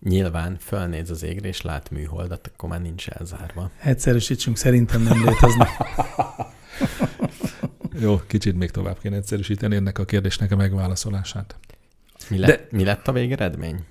Nyilván 0.00 0.56
fölnéz 0.60 1.10
az 1.10 1.22
égre, 1.22 1.48
és 1.48 1.62
lát 1.62 1.90
műholdat, 1.90 2.50
akkor 2.54 2.68
már 2.68 2.80
nincs 2.80 3.08
elzárva. 3.08 3.70
Egyszerűsítsünk, 3.82 4.56
szerintem 4.56 5.02
nem 5.02 5.24
léteznek. 5.24 5.68
Jó, 8.00 8.20
kicsit 8.26 8.56
még 8.56 8.70
tovább 8.70 8.98
kéne 8.98 9.16
egyszerűsíteni 9.16 9.76
ennek 9.76 9.98
a 9.98 10.04
kérdésnek 10.04 10.52
a 10.52 10.56
megválaszolását. 10.56 11.56
Mi, 12.30 12.38
le, 12.38 12.46
De- 12.46 12.66
mi 12.70 12.84
lett 12.84 13.08
a 13.08 13.12
végeredmény? 13.12 13.84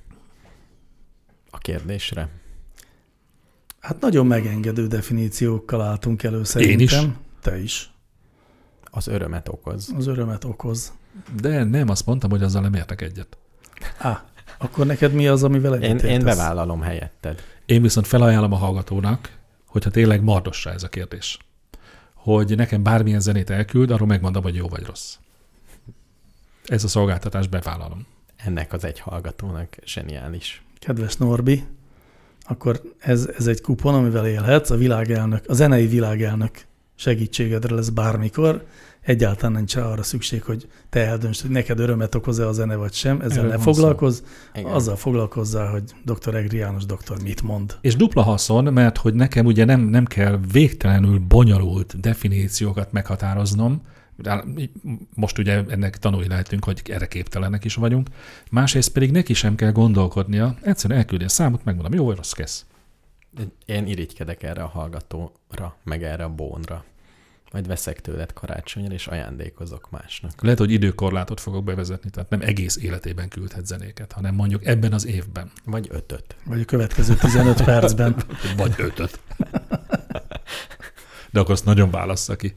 A 1.50 1.58
kérdésre? 1.58 2.30
Hát 3.80 4.02
nagyon 4.02 4.28
megengedő 4.28 4.88
definíciókkal 4.88 5.82
álltunk 5.82 6.24
elő 6.24 6.44
szerintem. 6.44 7.06
is. 7.06 7.12
Te 7.42 7.60
is. 7.60 7.92
Az 8.84 9.08
örömet 9.08 9.48
okoz. 9.48 9.94
Az 9.98 10.08
örömet 10.08 10.44
okoz. 10.44 10.94
De 11.42 11.64
nem, 11.64 11.90
azt 11.90 12.06
mondtam, 12.06 12.30
hogy 12.30 12.44
azzal 12.44 12.62
nem 12.62 12.74
értek 12.74 13.02
egyet. 13.02 13.38
Á, 13.98 14.26
akkor 14.58 14.86
neked 14.86 15.14
mi 15.14 15.28
az, 15.28 15.44
amivel 15.44 15.74
Én, 15.74 15.82
egyetértesz? 15.82 16.12
én 16.12 16.24
bevállalom 16.24 16.82
helyetted. 16.82 17.44
Én 17.66 17.82
viszont 17.82 18.08
felajánlom 18.08 18.54
a 18.54 18.56
hallgatónak, 18.56 19.38
hogyha 19.66 19.90
tényleg 19.90 20.24
mardosra 20.24 20.72
ez 20.72 20.84
a 20.84 20.88
kérdés, 20.88 21.38
hogy 22.14 22.56
nekem 22.56 22.84
bármilyen 22.84 23.20
zenét 23.20 23.50
elküld, 23.50 23.92
arról 23.92 24.08
megmondom, 24.08 24.44
hogy 24.44 24.56
jó 24.56 24.68
vagy 24.68 24.86
rossz. 24.86 25.16
Ez 26.66 26.84
a 26.84 26.88
szolgáltatás 26.88 27.48
bevállalom. 27.48 28.06
Ennek 28.36 28.74
az 28.74 28.84
egy 28.84 29.00
hallgatónak 29.00 29.76
zseniális. 29.86 30.64
Kedves 30.80 31.16
Norbi, 31.16 31.64
akkor 32.48 32.82
ez, 33.00 33.30
ez 33.38 33.48
egy 33.48 33.62
kupon, 33.62 33.94
amivel 33.94 34.28
élhetsz. 34.28 34.70
A 34.70 34.76
világelnök, 34.76 35.44
a 35.48 35.54
zenei 35.54 35.88
világelnök 35.88 36.66
segítségedre 36.98 37.76
lesz 37.76 37.90
bármikor. 37.90 38.66
Egyáltalán 39.02 39.52
nincs 39.52 39.76
arra 39.76 40.04
szükség, 40.04 40.44
hogy 40.44 40.68
te 40.90 41.06
eldöntsd, 41.06 41.42
hogy 41.42 41.50
neked 41.50 41.80
örömet 41.80 42.16
okoz-e 42.16 42.48
a 42.48 42.52
zene 42.52 42.76
vagy 42.76 42.94
sem. 42.94 43.22
Ezzel 43.22 43.38
Erről 43.38 43.50
ne 43.50 43.58
foglalkozz. 43.58 44.22
Igen. 44.54 44.72
Azzal 44.72 44.96
foglalkozzál, 44.96 45.72
hogy 45.72 45.84
dr. 46.06 46.36
Egri 46.36 46.58
János 46.58 46.86
doktor 46.86 47.22
mit 47.24 47.42
mond. 47.42 47.78
És 47.82 47.96
dupla 47.96 48.22
haszon, 48.22 48.74
mert 48.74 48.98
hogy 48.98 49.14
nekem 49.14 49.46
ugye 49.46 49.66
nem, 49.66 49.82
nem 49.82 50.06
kell 50.06 50.40
végtelenül 50.52 51.20
bonyolult 51.20 52.00
definíciókat 52.00 52.92
meghatároznom, 52.92 53.82
most 55.16 55.38
ugye 55.38 55.64
ennek 55.68 55.98
tanulni 55.98 56.28
lehetünk, 56.28 56.64
hogy 56.64 56.82
erre 56.86 57.08
képtelenek 57.08 57.66
is 57.66 57.76
vagyunk, 57.76 58.08
másrészt 58.52 58.92
pedig 58.92 59.12
neki 59.12 59.34
sem 59.34 59.56
kell 59.56 59.72
gondolkodnia, 59.72 60.56
egyszerűen 60.62 61.00
elküldi 61.00 61.24
a 61.24 61.30
számot, 61.30 61.64
megmondom, 61.64 61.94
jó 61.94 62.06
vagy 62.06 62.16
rossz, 62.16 62.32
kész. 62.32 62.66
Én 63.66 63.88
irigykedek 63.88 64.44
erre 64.44 64.64
a 64.64 64.68
hallgatóra, 64.68 65.76
meg 65.84 66.04
erre 66.04 66.24
a 66.24 66.30
bónra. 66.30 66.84
Majd 67.52 67.68
veszek 67.68 68.02
tőled 68.02 68.34
karácsonyra, 68.34 68.94
és 68.94 69.08
ajándékozok 69.08 69.90
másnak. 69.90 70.42
Lehet, 70.42 70.58
hogy 70.58 70.72
időkorlátot 70.72 71.40
fogok 71.40 71.64
bevezetni, 71.64 72.10
tehát 72.10 72.30
nem 72.30 72.42
egész 72.42 72.78
életében 72.78 73.30
küldhet 73.30 73.66
zenéket, 73.66 74.12
hanem 74.12 74.36
mondjuk 74.36 74.66
ebben 74.66 74.94
az 74.94 75.06
évben. 75.06 75.52
Vagy 75.66 75.88
ötöt. 75.92 76.36
Vagy 76.46 76.62
a 76.62 76.66
következő 76.66 77.16
15 77.16 77.64
percben. 77.64 78.16
Vagy 78.58 78.74
ötöt. 78.78 79.20
De 81.32 81.40
akkor 81.40 81.52
azt 81.52 81.66
nagyon 81.66 81.92
válassza 81.92 82.36
ki. 82.36 82.56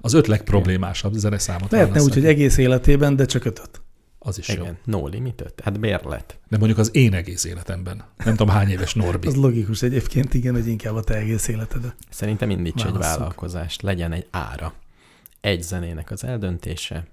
Az 0.00 0.12
öt 0.12 0.26
legproblémásabb 0.26 1.12
zeneszámot 1.12 1.70
Lehetne 1.70 2.00
úgy, 2.00 2.12
hogy 2.12 2.22
ki. 2.22 2.28
egész 2.28 2.56
életében, 2.56 3.16
de 3.16 3.24
csak 3.24 3.44
ötöt. 3.44 3.80
Az 4.18 4.38
is 4.38 4.48
jó. 4.48 4.62
Igen, 4.62 4.78
no 4.84 5.06
limit 5.06 5.40
öt. 5.40 5.60
Hát 5.60 5.80
bérlet. 5.80 6.38
De 6.48 6.56
mondjuk 6.58 6.78
az 6.78 6.94
én 6.94 7.14
egész 7.14 7.44
életemben. 7.44 8.04
Nem 8.16 8.34
tudom, 8.36 8.54
hány 8.54 8.68
éves 8.68 8.94
Norbi. 8.94 9.26
Az 9.26 9.34
logikus 9.36 9.82
egyébként, 9.82 10.34
igen, 10.34 10.54
hogy 10.54 10.66
inkább 10.66 10.94
a 10.94 11.02
te 11.02 11.14
egész 11.14 11.48
életed. 11.48 11.94
Szerintem 12.10 12.50
indíts 12.50 12.84
egy 12.84 12.92
Válasszuk. 12.92 13.18
vállalkozást, 13.18 13.82
legyen 13.82 14.12
egy 14.12 14.26
ára. 14.30 14.72
Egy 15.40 15.62
zenének 15.62 16.10
az 16.10 16.24
eldöntése, 16.24 17.06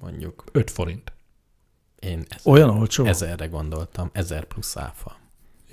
mondjuk 0.00 0.44
5 0.52 0.70
forint. 0.70 1.12
én 1.98 2.24
ez, 2.28 2.46
Olyan 2.46 2.68
olcsó? 2.70 3.04
ezerre 3.04 3.46
gondoltam, 3.46 4.10
ezer 4.12 4.44
plusz 4.44 4.76
áfa. 4.76 5.16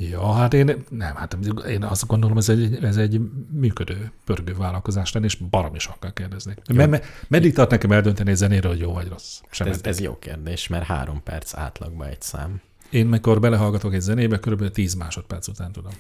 Ja, 0.10 0.34
hát 0.34 0.54
én 0.54 0.84
nem, 0.90 1.16
hát 1.16 1.38
én 1.68 1.84
azt 1.84 2.08
gondolom, 2.08 2.38
ez 2.38 2.50
egy, 2.50 2.84
ez 2.84 2.98
egy 2.98 3.22
működő, 3.52 4.12
pörgő 4.26 4.54
vállalkozás 4.54 5.12
lenne, 5.12 5.26
és 5.26 5.36
baromi 5.36 5.80
sokkal 5.80 6.14
kérdeznék. 6.14 6.58
Me, 6.74 6.86
me, 6.86 7.02
meddig 7.28 7.54
tart 7.54 7.70
nekem 7.70 7.92
eldönteni 7.92 8.36
zenéről, 8.36 8.72
hogy 8.72 8.80
jó 8.80 8.94
vagy 8.94 9.08
rossz? 9.08 9.40
Sem 9.52 9.68
Ez, 9.68 9.80
ez 9.84 10.00
jó 10.00 10.18
kérdés, 10.20 10.68
mert 10.68 10.84
három 10.84 11.24
perc 11.24 11.56
átlagban 11.56 12.08
egy 12.08 12.22
szám. 12.22 12.62
Én 12.90 13.06
mikor 13.06 13.40
belehallgatok 13.40 13.94
egy 13.94 14.02
zenébe, 14.02 14.40
körülbelül 14.40 14.74
10 14.74 14.94
másodperc 14.94 15.48
után 15.48 15.72
tudom. 15.72 15.94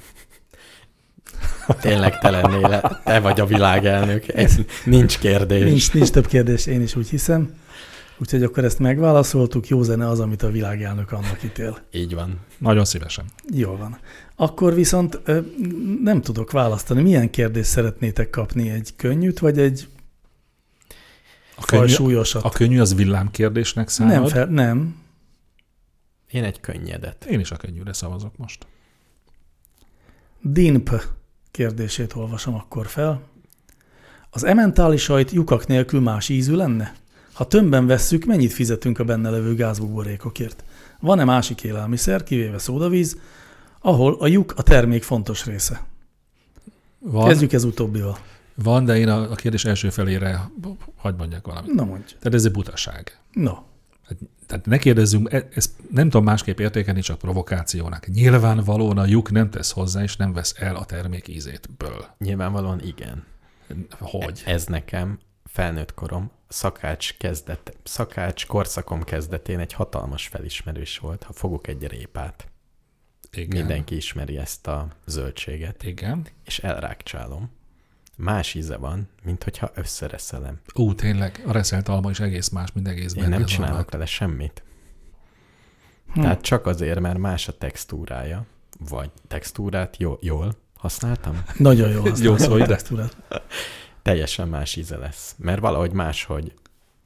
Tényleg 1.81 2.19
te 2.19 2.29
lennél, 2.29 3.01
te 3.03 3.19
vagy 3.19 3.39
a 3.39 3.45
világelnök. 3.45 4.27
Ez 4.27 4.59
nincs 4.85 5.19
kérdés. 5.19 5.63
Nincs, 5.63 5.93
nincs 5.93 6.09
több 6.09 6.27
kérdés, 6.27 6.65
én 6.65 6.81
is 6.81 6.95
úgy 6.95 7.09
hiszem. 7.09 7.59
Úgyhogy 8.21 8.43
akkor 8.43 8.63
ezt 8.63 8.79
megválaszoltuk, 8.79 9.67
jó 9.67 9.83
zene 9.83 10.07
az, 10.07 10.19
amit 10.19 10.43
a 10.43 10.51
világelnök 10.51 11.11
annak 11.11 11.43
ítél. 11.43 11.77
Így 11.91 12.13
van. 12.13 12.39
Nagyon 12.57 12.85
szívesen. 12.85 13.25
Jó 13.53 13.75
van. 13.75 13.97
Akkor 14.35 14.73
viszont 14.73 15.21
nem 16.03 16.21
tudok 16.21 16.51
választani. 16.51 17.01
Milyen 17.01 17.29
kérdést 17.29 17.69
szeretnétek 17.69 18.29
kapni? 18.29 18.69
Egy 18.69 18.93
könnyűt, 18.95 19.39
vagy 19.39 19.59
egy 19.59 19.87
A 21.55 21.65
könnyű, 21.65 22.15
a 22.41 22.49
könnyű 22.49 22.79
az 22.79 22.95
villámkérdésnek 22.95 23.89
számad. 23.89 24.13
nem, 24.13 24.25
fel, 24.25 24.45
nem. 24.45 24.95
Én 26.31 26.43
egy 26.43 26.59
könnyedet. 26.59 27.25
Én 27.25 27.39
is 27.39 27.51
a 27.51 27.55
könnyűre 27.55 27.93
szavazok 27.93 28.37
most. 28.37 28.67
DINP 30.41 31.01
kérdését 31.51 32.15
olvasom 32.15 32.53
akkor 32.53 32.87
fel. 32.87 33.21
Az 34.29 34.43
ementáli 34.43 34.97
sajt 34.97 35.31
lyukak 35.31 35.67
nélkül 35.67 35.99
más 35.99 36.29
ízű 36.29 36.55
lenne? 36.55 36.99
Ha 37.41 37.47
tömbben 37.47 37.87
vesszük, 37.87 38.25
mennyit 38.25 38.53
fizetünk 38.53 38.99
a 38.99 39.03
benne 39.03 39.29
levő 39.29 39.55
gázbuborékokért? 39.55 40.63
Van-e 40.99 41.23
másik 41.23 41.63
élelmiszer, 41.63 42.23
kivéve 42.23 42.57
szódavíz, 42.57 43.19
ahol 43.79 44.15
a 44.19 44.27
lyuk 44.27 44.53
a 44.55 44.61
termék 44.63 45.03
fontos 45.03 45.45
része? 45.45 45.85
Van, 46.99 47.27
Kezdjük 47.27 47.53
ez 47.53 47.63
utóbbival. 47.63 48.17
van, 48.55 48.85
de 48.85 48.97
én 48.97 49.09
a, 49.09 49.31
a 49.31 49.35
kérdés 49.35 49.65
első 49.65 49.89
felére 49.89 50.51
hagyd 50.95 51.17
mondjak 51.17 51.45
valamit. 51.45 51.73
Na 51.73 51.83
mondj. 51.83 52.05
Tehát 52.05 52.33
ez 52.33 52.45
egy 52.45 52.51
butaság. 52.51 53.19
Na, 53.31 53.63
Tehát 54.47 54.65
ne 54.65 54.77
kérdezzünk, 54.77 55.33
e- 55.33 55.47
ezt 55.53 55.71
nem 55.91 56.09
tudom 56.09 56.23
másképp 56.23 56.59
értékelni, 56.59 57.01
csak 57.01 57.17
provokációnak. 57.17 58.07
Nyilvánvalóan 58.07 58.97
a 58.97 59.05
lyuk 59.05 59.31
nem 59.31 59.49
tesz 59.49 59.71
hozzá, 59.71 60.03
és 60.03 60.17
nem 60.17 60.33
vesz 60.33 60.55
el 60.57 60.75
a 60.75 60.85
termék 60.85 61.27
ízétből. 61.27 62.05
Nyilvánvalóan 62.17 62.81
igen. 62.81 63.23
Hogy? 63.99 64.43
Ez 64.45 64.65
nekem 64.65 65.19
felnőtt 65.51 65.93
korom, 65.93 66.31
szakács, 66.47 67.17
kezdet, 67.17 67.77
szakács 67.83 68.45
korszakom 68.45 69.03
kezdetén 69.03 69.59
egy 69.59 69.73
hatalmas 69.73 70.27
felismerés 70.27 70.97
volt, 70.97 71.23
ha 71.23 71.33
fogok 71.33 71.67
egy 71.67 71.87
répát. 71.87 72.47
Igen. 73.31 73.57
Mindenki 73.57 73.95
ismeri 73.95 74.37
ezt 74.37 74.67
a 74.67 74.87
zöldséget, 75.05 75.83
Igen. 75.83 76.27
és 76.45 76.59
elrákcsálom. 76.59 77.51
Más 78.17 78.53
íze 78.53 78.77
van, 78.77 79.09
mint 79.23 79.43
hogyha 79.43 79.71
összereszelem. 79.73 80.59
Ú, 80.73 80.93
tényleg, 80.95 81.43
a 81.45 81.51
reszelt 81.51 81.87
alma 81.87 82.09
is 82.09 82.19
egész 82.19 82.49
más, 82.49 82.71
mint 82.71 82.87
egész 82.87 83.13
Én 83.15 83.29
nem 83.29 83.45
csinálok 83.45 83.73
vannak. 83.73 83.91
vele 83.91 84.05
semmit. 84.05 84.63
Hm. 86.13 86.21
Tehát 86.21 86.41
csak 86.41 86.65
azért, 86.65 86.99
mert 86.99 87.17
más 87.17 87.47
a 87.47 87.57
textúrája, 87.57 88.45
vagy 88.89 89.11
textúrát 89.27 89.97
jól, 89.97 90.17
jól 90.21 90.55
használtam, 90.77 91.43
nagyon 91.57 91.89
jó 91.93 92.01
használod 92.01 92.23
Jó 92.23 92.37
szó 92.37 92.53
a 92.53 92.57
ide. 92.57 92.79
Teljesen 94.01 94.47
más 94.47 94.75
íze 94.75 94.97
lesz. 94.97 95.35
Mert 95.37 95.59
valahogy 95.59 95.91
máshogy 95.91 96.53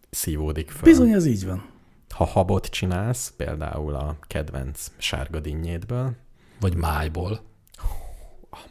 szívódik 0.10 0.72
föl. 0.72 0.82
Bizony, 0.84 1.12
ez 1.12 1.26
így 1.26 1.46
van. 1.46 1.66
Ha 2.10 2.26
habot 2.26 2.66
csinálsz, 2.66 3.34
például 3.38 3.96
a 3.96 4.18
kedvenc 4.28 4.88
sárga 4.98 5.40
dinnyétből, 5.40 6.16
Vagy 6.60 6.76
májból. 6.76 7.42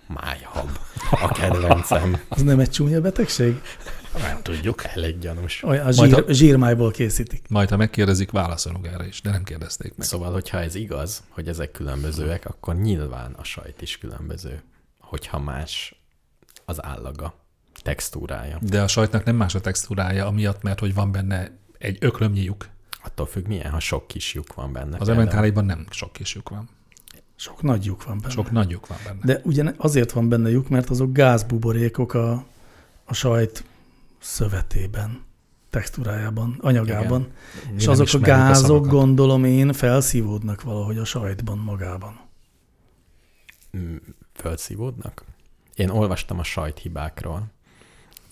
májhab 0.06 0.68
a 1.10 1.28
kedvencem. 1.28 2.20
Az 2.28 2.42
nem 2.42 2.60
egy 2.60 2.70
csúnya 2.70 3.00
betegség? 3.00 3.60
Nem 4.18 4.42
tudjuk. 4.42 4.84
Elég 4.84 5.18
gyanús. 5.18 5.62
Olyan, 5.62 5.86
a 5.86 5.90
Majd 5.96 6.14
zsír, 6.14 6.24
a- 6.28 6.32
zsírmájból 6.32 6.90
készítik. 6.90 7.48
Majd, 7.48 7.68
ha 7.70 7.76
megkérdezik, 7.76 8.30
válaszolunk 8.30 8.86
erre 8.86 9.06
is, 9.06 9.20
de 9.20 9.30
nem 9.30 9.42
kérdezték 9.44 9.94
meg. 9.96 10.06
Szóval, 10.06 10.32
hogyha 10.32 10.58
ez 10.60 10.74
igaz, 10.74 11.22
hogy 11.28 11.48
ezek 11.48 11.70
különbözőek, 11.70 12.44
akkor 12.46 12.74
nyilván 12.76 13.32
a 13.32 13.44
sajt 13.44 13.82
is 13.82 13.98
különböző, 13.98 14.62
hogyha 15.00 15.38
más 15.38 16.00
az 16.64 16.82
állaga, 16.84 17.34
textúrája. 17.84 18.58
De 18.60 18.82
a 18.82 18.86
sajtnak 18.86 19.24
nem 19.24 19.36
más 19.36 19.54
a 19.54 19.60
textúrája, 19.60 20.26
amiatt, 20.26 20.62
mert 20.62 20.80
hogy 20.80 20.94
van 20.94 21.12
benne 21.12 21.50
egy 21.78 21.96
öklömnyi 22.00 22.42
lyuk. 22.42 22.68
Attól 23.04 23.26
függ 23.26 23.46
milyen, 23.46 23.70
ha 23.70 23.80
sok 23.80 24.06
kis 24.06 24.34
lyuk 24.34 24.54
van 24.54 24.72
benne. 24.72 24.90
Az 24.90 25.06
például. 25.06 25.20
ementáliban 25.20 25.64
nem 25.64 25.86
sok 25.90 26.12
kis 26.12 26.34
lyuk 26.34 26.48
van. 26.48 26.68
Sok 27.36 27.62
nagy 27.62 27.84
lyuk 27.84 28.04
van 28.04 28.18
benne. 28.20 28.32
Sok 28.32 28.50
nagy 28.50 28.70
lyuk 28.70 28.86
van 28.86 28.98
benne. 29.04 29.20
De 29.24 29.40
ugye 29.44 29.72
azért 29.76 30.12
van 30.12 30.28
benne 30.28 30.50
lyuk, 30.50 30.68
mert 30.68 30.90
azok 30.90 31.12
gázbuborékok 31.12 32.14
a, 32.14 32.44
a 33.04 33.14
sajt 33.14 33.64
szövetében, 34.20 35.22
textúrájában, 35.70 36.58
anyagában. 36.60 37.32
Mi 37.70 37.74
És 37.76 37.86
azok 37.86 38.08
a 38.12 38.18
gázok, 38.18 38.66
szavakat. 38.66 38.90
gondolom 38.90 39.44
én, 39.44 39.72
felszívódnak 39.72 40.62
valahogy 40.62 40.98
a 40.98 41.04
sajtban 41.04 41.58
magában. 41.58 42.20
Mm, 43.76 43.96
Fölszívódnak? 44.34 45.24
Én 45.74 45.88
olvastam 45.88 46.38
a 46.38 46.44
sajthibákról. 46.44 47.52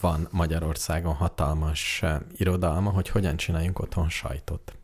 Van 0.02 0.28
Magyarországon 0.30 1.14
hatalmas 1.14 2.02
irodalma, 2.36 2.90
hogy 2.90 3.08
hogyan 3.08 3.36
csináljunk 3.36 3.78
otthon 3.78 4.08
sajtot. 4.08 4.76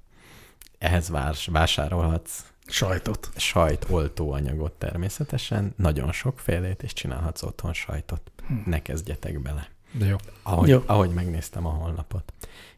Ehhez 0.79 1.09
várs, 1.09 1.47
vásárolhatsz 1.47 2.45
Sajtot. 2.67 3.29
sajt 3.37 3.87
oltóanyagot 3.91 4.73
természetesen, 4.73 5.73
nagyon 5.77 6.13
sokfélét, 6.13 6.83
és 6.83 6.93
csinálhatsz 6.93 7.43
otthon 7.43 7.73
sajtot. 7.73 8.31
Hm. 8.47 8.55
Ne 8.65 8.83
kezdjetek 8.83 9.43
bele. 9.43 9.69
De 9.93 10.07
jó. 10.07 10.17
Ahogy, 10.43 10.69
Jó. 10.69 10.83
ahogy 10.87 11.11
megnéztem 11.11 11.67
a 11.67 11.71
honlapot. 11.71 12.33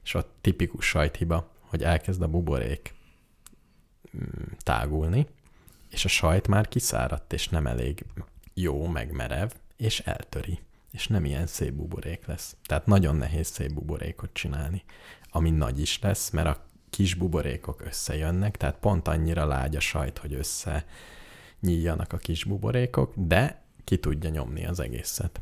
És 0.04 0.14
ott 0.14 0.34
tipikus 0.40 0.86
sajthiba, 0.86 1.50
hogy 1.60 1.82
elkezd 1.82 2.22
a 2.22 2.28
buborék 2.28 2.94
mm, 4.16 4.52
tágulni, 4.58 5.26
és 5.90 6.04
a 6.04 6.08
sajt 6.08 6.48
már 6.48 6.68
kiszáradt, 6.68 7.32
és 7.32 7.48
nem 7.48 7.66
elég 7.66 8.04
jó, 8.54 8.86
meg 8.86 9.12
merev, 9.12 9.50
és 9.76 10.00
eltöri. 10.00 10.60
És 10.92 11.06
nem 11.06 11.24
ilyen 11.24 11.46
szép 11.46 11.72
buborék 11.72 12.26
lesz. 12.26 12.56
Tehát 12.66 12.86
nagyon 12.86 13.16
nehéz 13.16 13.48
szép 13.48 13.72
buborékot 13.72 14.32
csinálni, 14.32 14.84
ami 15.30 15.50
nagy 15.50 15.80
is 15.80 15.98
lesz, 16.00 16.30
mert 16.30 16.48
a 16.48 16.64
kis 16.90 17.14
buborékok 17.14 17.80
összejönnek, 17.84 18.56
tehát 18.56 18.78
pont 18.78 19.08
annyira 19.08 19.46
lágy 19.46 19.76
a 19.76 19.80
sajt, 19.80 20.18
hogy 20.18 20.34
össze 20.34 20.84
nyíljanak 21.60 22.12
a 22.12 22.16
kis 22.16 22.44
buborékok, 22.44 23.12
de 23.16 23.62
ki 23.84 23.98
tudja 23.98 24.30
nyomni 24.30 24.66
az 24.66 24.80
egészet. 24.80 25.40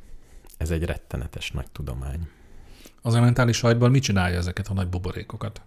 Ez 0.56 0.70
egy 0.70 0.84
rettenetes 0.84 1.50
nagy 1.50 1.70
tudomány. 1.70 2.28
Az 3.02 3.14
ementális 3.14 3.56
sajtban 3.56 3.90
mit 3.90 4.02
csinálja 4.02 4.36
ezeket 4.36 4.68
a 4.68 4.72
nagy 4.72 4.88
buborékokat? 4.88 5.62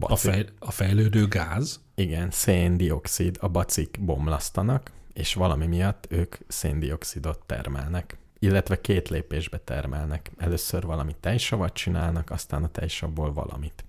A, 0.00 0.16
fej, 0.16 0.46
a 0.58 0.70
fejlődő 0.70 1.28
gáz? 1.28 1.80
Igen, 1.94 2.30
széndiokszid, 2.30 3.36
a 3.40 3.48
bacik 3.48 3.98
bomlasztanak, 4.00 4.90
és 5.12 5.34
valami 5.34 5.66
miatt 5.66 6.06
ők 6.08 6.36
széndiokszidot 6.48 7.42
termelnek. 7.46 8.18
Illetve 8.42 8.80
két 8.80 9.08
lépésbe 9.08 9.58
termelnek. 9.58 10.30
Először 10.36 10.82
valami 10.82 11.16
tejsavat 11.20 11.72
csinálnak, 11.72 12.30
aztán 12.30 12.64
a 12.64 12.68
tejsavból 12.68 13.32
valamit. 13.32 13.84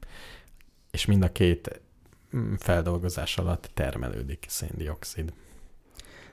És 0.92 1.06
mind 1.06 1.24
a 1.24 1.32
két 1.32 1.82
mm, 2.36 2.54
feldolgozás 2.54 3.38
alatt 3.38 3.70
termelődik 3.74 4.46
széndiokszid. 4.48 5.34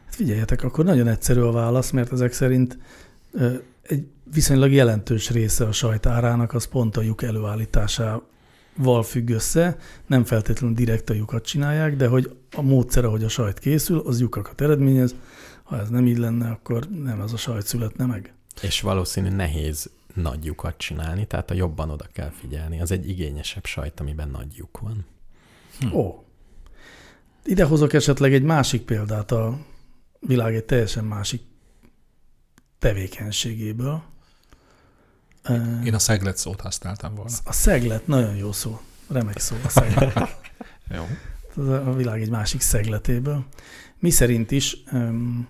Hát 0.05 0.15
figyeljetek, 0.15 0.63
akkor 0.63 0.85
nagyon 0.85 1.09
egyszerű 1.09 1.41
a 1.41 1.53
válasz, 1.53 1.91
mert 1.91 2.13
ezek 2.13 2.33
szerint 2.33 2.79
egy 3.83 4.07
viszonylag 4.33 4.73
jelentős 4.73 5.31
része 5.31 5.65
a 5.65 5.73
sajt 5.73 6.07
árának 6.07 6.55
az 6.55 6.65
pont 6.65 6.97
a 6.97 7.03
lyuk 7.03 7.23
előállításával 7.23 9.03
függ 9.03 9.31
össze. 9.31 9.77
Nem 10.07 10.25
feltétlenül 10.25 10.77
direkt 10.77 11.11
a 11.11 11.15
lyukat 11.15 11.45
csinálják, 11.45 11.97
de 11.97 12.07
hogy 12.07 12.37
a 12.57 12.63
módszer, 12.63 13.05
ahogy 13.05 13.25
a 13.25 13.29
sajt 13.29 13.59
készül, 13.59 13.99
az 13.99 14.21
lyukakat 14.21 14.61
eredményez. 14.61 15.15
Ha 15.69 15.81
ez 15.81 15.89
nem 15.89 16.07
így 16.07 16.19
lenne, 16.19 16.51
akkor 16.51 16.89
nem 16.89 17.21
ez 17.21 17.33
a 17.33 17.37
sajt 17.37 17.67
születne 17.67 18.07
meg. 18.07 18.33
És 18.63 18.81
valószínű 18.81 19.29
nehéz 19.29 19.91
nagy 20.15 20.45
lyukat 20.45 20.77
csinálni, 20.77 21.27
tehát 21.27 21.51
a 21.51 21.55
jobban 21.55 21.91
oda 21.91 22.07
kell 22.13 22.31
figyelni. 22.31 22.81
Az 22.81 22.91
egy 22.91 23.09
igényesebb 23.09 23.65
sajt, 23.65 24.01
amiben 24.01 24.29
nagy 24.29 24.57
lyuk 24.57 24.79
van. 24.79 25.07
Hm. 25.81 25.95
Ó. 25.95 26.25
Ide 27.45 27.65
hozok 27.65 27.93
esetleg 27.93 28.35
egy 28.35 28.43
másik 28.43 28.83
példát 28.83 29.31
a 29.31 29.59
világ 30.21 30.55
egy 30.55 30.65
teljesen 30.65 31.05
másik 31.05 31.43
tevékenységéből. 32.79 34.03
Én 35.85 35.95
a 35.95 35.99
szeglet 35.99 36.37
szót 36.37 36.61
használtam 36.61 37.15
volna. 37.15 37.31
A 37.45 37.53
szeglet, 37.53 38.07
nagyon 38.07 38.37
jó 38.37 38.53
szó. 38.53 38.81
Remek 39.09 39.39
szó 39.39 39.57
a 39.65 39.69
szeglet. 39.69 40.37
Jó. 40.95 41.05
A 41.65 41.95
világ 41.95 42.23
egy 42.23 42.31
másik 42.31 42.61
szegletéből. 42.61 43.45
Mi 43.99 44.11
szerint 44.11 44.51
is, 44.51 44.77
öm, 44.93 45.49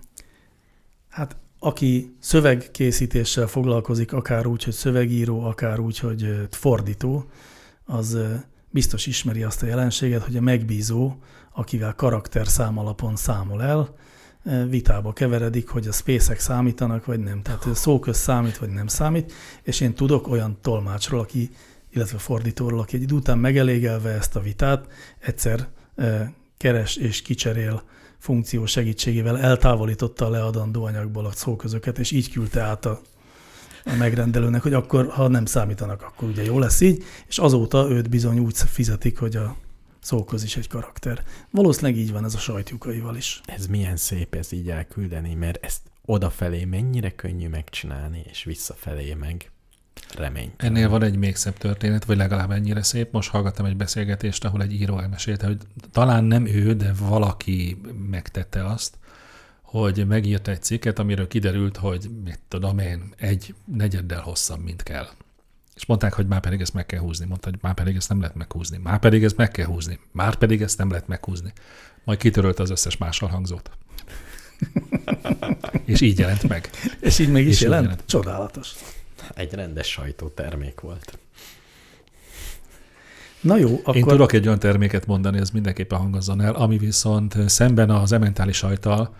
hát 1.19 1.35
aki 1.59 2.15
szövegkészítéssel 2.19 3.47
foglalkozik, 3.47 4.13
akár 4.13 4.45
úgy, 4.45 4.63
hogy 4.63 4.73
szövegíró, 4.73 5.43
akár 5.43 5.79
úgy, 5.79 5.99
hogy 5.99 6.47
fordító, 6.49 7.29
az 7.85 8.17
biztos 8.69 9.05
ismeri 9.05 9.43
azt 9.43 9.63
a 9.63 9.65
jelenséget, 9.65 10.23
hogy 10.23 10.37
a 10.37 10.41
megbízó, 10.41 11.15
akivel 11.53 11.93
karakterszám 11.95 12.77
alapon 12.77 13.15
számol 13.15 13.63
el, 13.63 13.95
vitába 14.69 15.13
keveredik, 15.13 15.69
hogy 15.69 15.87
a 15.87 15.91
spacek 15.91 16.39
számítanak, 16.39 17.05
vagy 17.05 17.19
nem. 17.19 17.41
Tehát 17.41 17.75
szóköz 17.75 18.17
számít, 18.17 18.57
vagy 18.57 18.69
nem 18.69 18.87
számít, 18.87 19.33
és 19.63 19.79
én 19.79 19.93
tudok 19.93 20.27
olyan 20.27 20.57
tolmácsról, 20.61 21.19
aki, 21.19 21.49
illetve 21.89 22.17
fordítóról, 22.17 22.79
aki 22.79 22.95
egy 22.95 23.01
idő 23.01 23.15
után 23.15 23.37
megelégelve 23.37 24.09
ezt 24.09 24.35
a 24.35 24.41
vitát, 24.41 24.87
egyszer 25.19 25.67
keres 26.57 26.95
és 26.95 27.21
kicserél 27.21 27.83
funkció 28.19 28.65
segítségével 28.65 29.39
eltávolította 29.39 30.25
a 30.25 30.29
leadandó 30.29 30.83
anyagból 30.83 31.25
a 31.25 31.31
szóközöket, 31.31 31.99
és 31.99 32.11
így 32.11 32.31
küldte 32.31 32.61
át 32.61 32.85
a, 32.85 33.01
a 33.85 33.95
megrendelőnek, 33.97 34.61
hogy 34.61 34.73
akkor, 34.73 35.07
ha 35.09 35.27
nem 35.27 35.45
számítanak, 35.45 36.01
akkor 36.01 36.29
ugye 36.29 36.43
jó 36.43 36.59
lesz 36.59 36.81
így, 36.81 37.03
és 37.27 37.37
azóta 37.37 37.89
őt 37.89 38.09
bizony 38.09 38.39
úgy 38.39 38.57
fizetik, 38.57 39.17
hogy 39.17 39.35
a 39.35 39.55
szóköz 40.01 40.43
is 40.43 40.57
egy 40.57 40.67
karakter. 40.67 41.23
Valószínűleg 41.51 41.97
így 41.97 42.11
van 42.11 42.25
ez 42.25 42.33
a 42.33 42.37
sajtjukaival 42.37 43.15
is. 43.15 43.41
Ez 43.45 43.67
milyen 43.67 43.97
szép 43.97 44.35
ez 44.35 44.51
így 44.51 44.69
elküldeni, 44.69 45.33
mert 45.33 45.65
ezt 45.65 45.81
odafelé 46.05 46.65
mennyire 46.65 47.11
könnyű 47.11 47.47
megcsinálni, 47.47 48.23
és 48.29 48.43
visszafelé 48.43 49.13
meg 49.13 49.51
remény. 50.15 50.51
Ennél 50.57 50.89
van 50.89 51.03
egy 51.03 51.15
még 51.15 51.35
szebb 51.35 51.57
történet, 51.57 52.05
vagy 52.05 52.17
legalább 52.17 52.51
ennyire 52.51 52.83
szép. 52.83 53.11
Most 53.11 53.29
hallgattam 53.29 53.65
egy 53.65 53.77
beszélgetést, 53.77 54.45
ahol 54.45 54.61
egy 54.61 54.73
író 54.73 54.99
elmesélte, 54.99 55.47
hogy 55.47 55.57
talán 55.91 56.23
nem 56.23 56.45
ő, 56.45 56.73
de 56.73 56.93
valaki 56.99 57.81
megtette 58.09 58.65
azt, 58.65 58.97
hogy 59.61 60.07
megírt 60.07 60.47
egy 60.47 60.61
cikket, 60.61 60.99
amiről 60.99 61.27
kiderült, 61.27 61.77
hogy 61.77 62.09
mit 62.23 62.39
tudom 62.47 62.79
én, 62.79 63.13
egy 63.17 63.55
negyeddel 63.65 64.21
hosszabb, 64.21 64.63
mint 64.63 64.83
kell. 64.83 65.07
És 65.75 65.85
mondták, 65.85 66.13
hogy 66.13 66.27
már 66.27 66.39
pedig 66.39 66.61
ezt 66.61 66.73
meg 66.73 66.85
kell 66.85 66.99
húzni. 66.99 67.25
Mondta, 67.25 67.49
hogy 67.49 67.59
már 67.61 67.73
pedig 67.73 67.95
ezt 67.95 68.09
nem 68.09 68.19
lehet 68.19 68.35
meghúzni. 68.35 68.77
Már 68.77 68.99
pedig 68.99 69.23
ezt 69.23 69.37
meg 69.37 69.51
kell 69.51 69.65
húzni. 69.65 69.99
Már 70.11 70.35
pedig 70.35 70.61
ezt 70.61 70.77
nem 70.77 70.89
lehet 70.89 71.07
meghúzni. 71.07 71.53
Majd 72.03 72.19
kitörölte 72.19 72.61
az 72.61 72.69
összes 72.69 72.97
más 72.97 73.21
alhangzót. 73.21 73.71
És 75.85 76.01
így 76.01 76.19
jelent 76.19 76.47
meg. 76.47 76.69
És 76.99 77.19
így 77.19 77.31
mégis 77.31 77.49
És 77.49 77.55
így 77.55 77.61
jelent? 77.61 77.83
jelent. 77.83 78.03
Csodálatos. 78.05 78.75
Egy 79.35 79.53
rendes 79.53 79.87
sajtótermék 79.87 80.79
volt. 80.79 81.19
Na 83.41 83.57
jó, 83.57 83.79
Akkor... 83.83 83.95
Én 83.95 84.03
tudok 84.03 84.33
egy 84.33 84.45
olyan 84.45 84.59
terméket 84.59 85.05
mondani, 85.05 85.37
ez 85.37 85.49
mindenképpen 85.49 85.99
hangozzon 85.99 86.41
el, 86.41 86.53
ami 86.53 86.77
viszont 86.77 87.49
szemben 87.49 87.89
az 87.89 88.11
ementális 88.11 88.57
sajtal, 88.57 89.15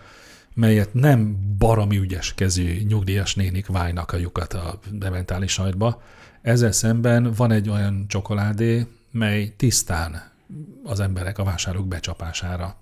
melyet 0.53 0.93
nem 0.93 1.37
barami 1.57 1.97
ügyes 1.97 2.33
kezű 2.33 2.83
nyugdíjas 2.87 3.35
nénik 3.35 3.67
vájnak 3.67 4.11
a 4.11 4.17
lyukat 4.17 4.53
a 4.53 4.79
ementális 4.99 5.51
sajtba. 5.51 6.01
Ezzel 6.41 6.71
szemben 6.71 7.31
van 7.35 7.51
egy 7.51 7.69
olyan 7.69 8.05
csokoládé, 8.07 8.85
mely 9.11 9.53
tisztán 9.57 10.31
az 10.83 10.99
emberek 10.99 11.37
a 11.37 11.43
vásárok 11.43 11.87
becsapására. 11.87 12.75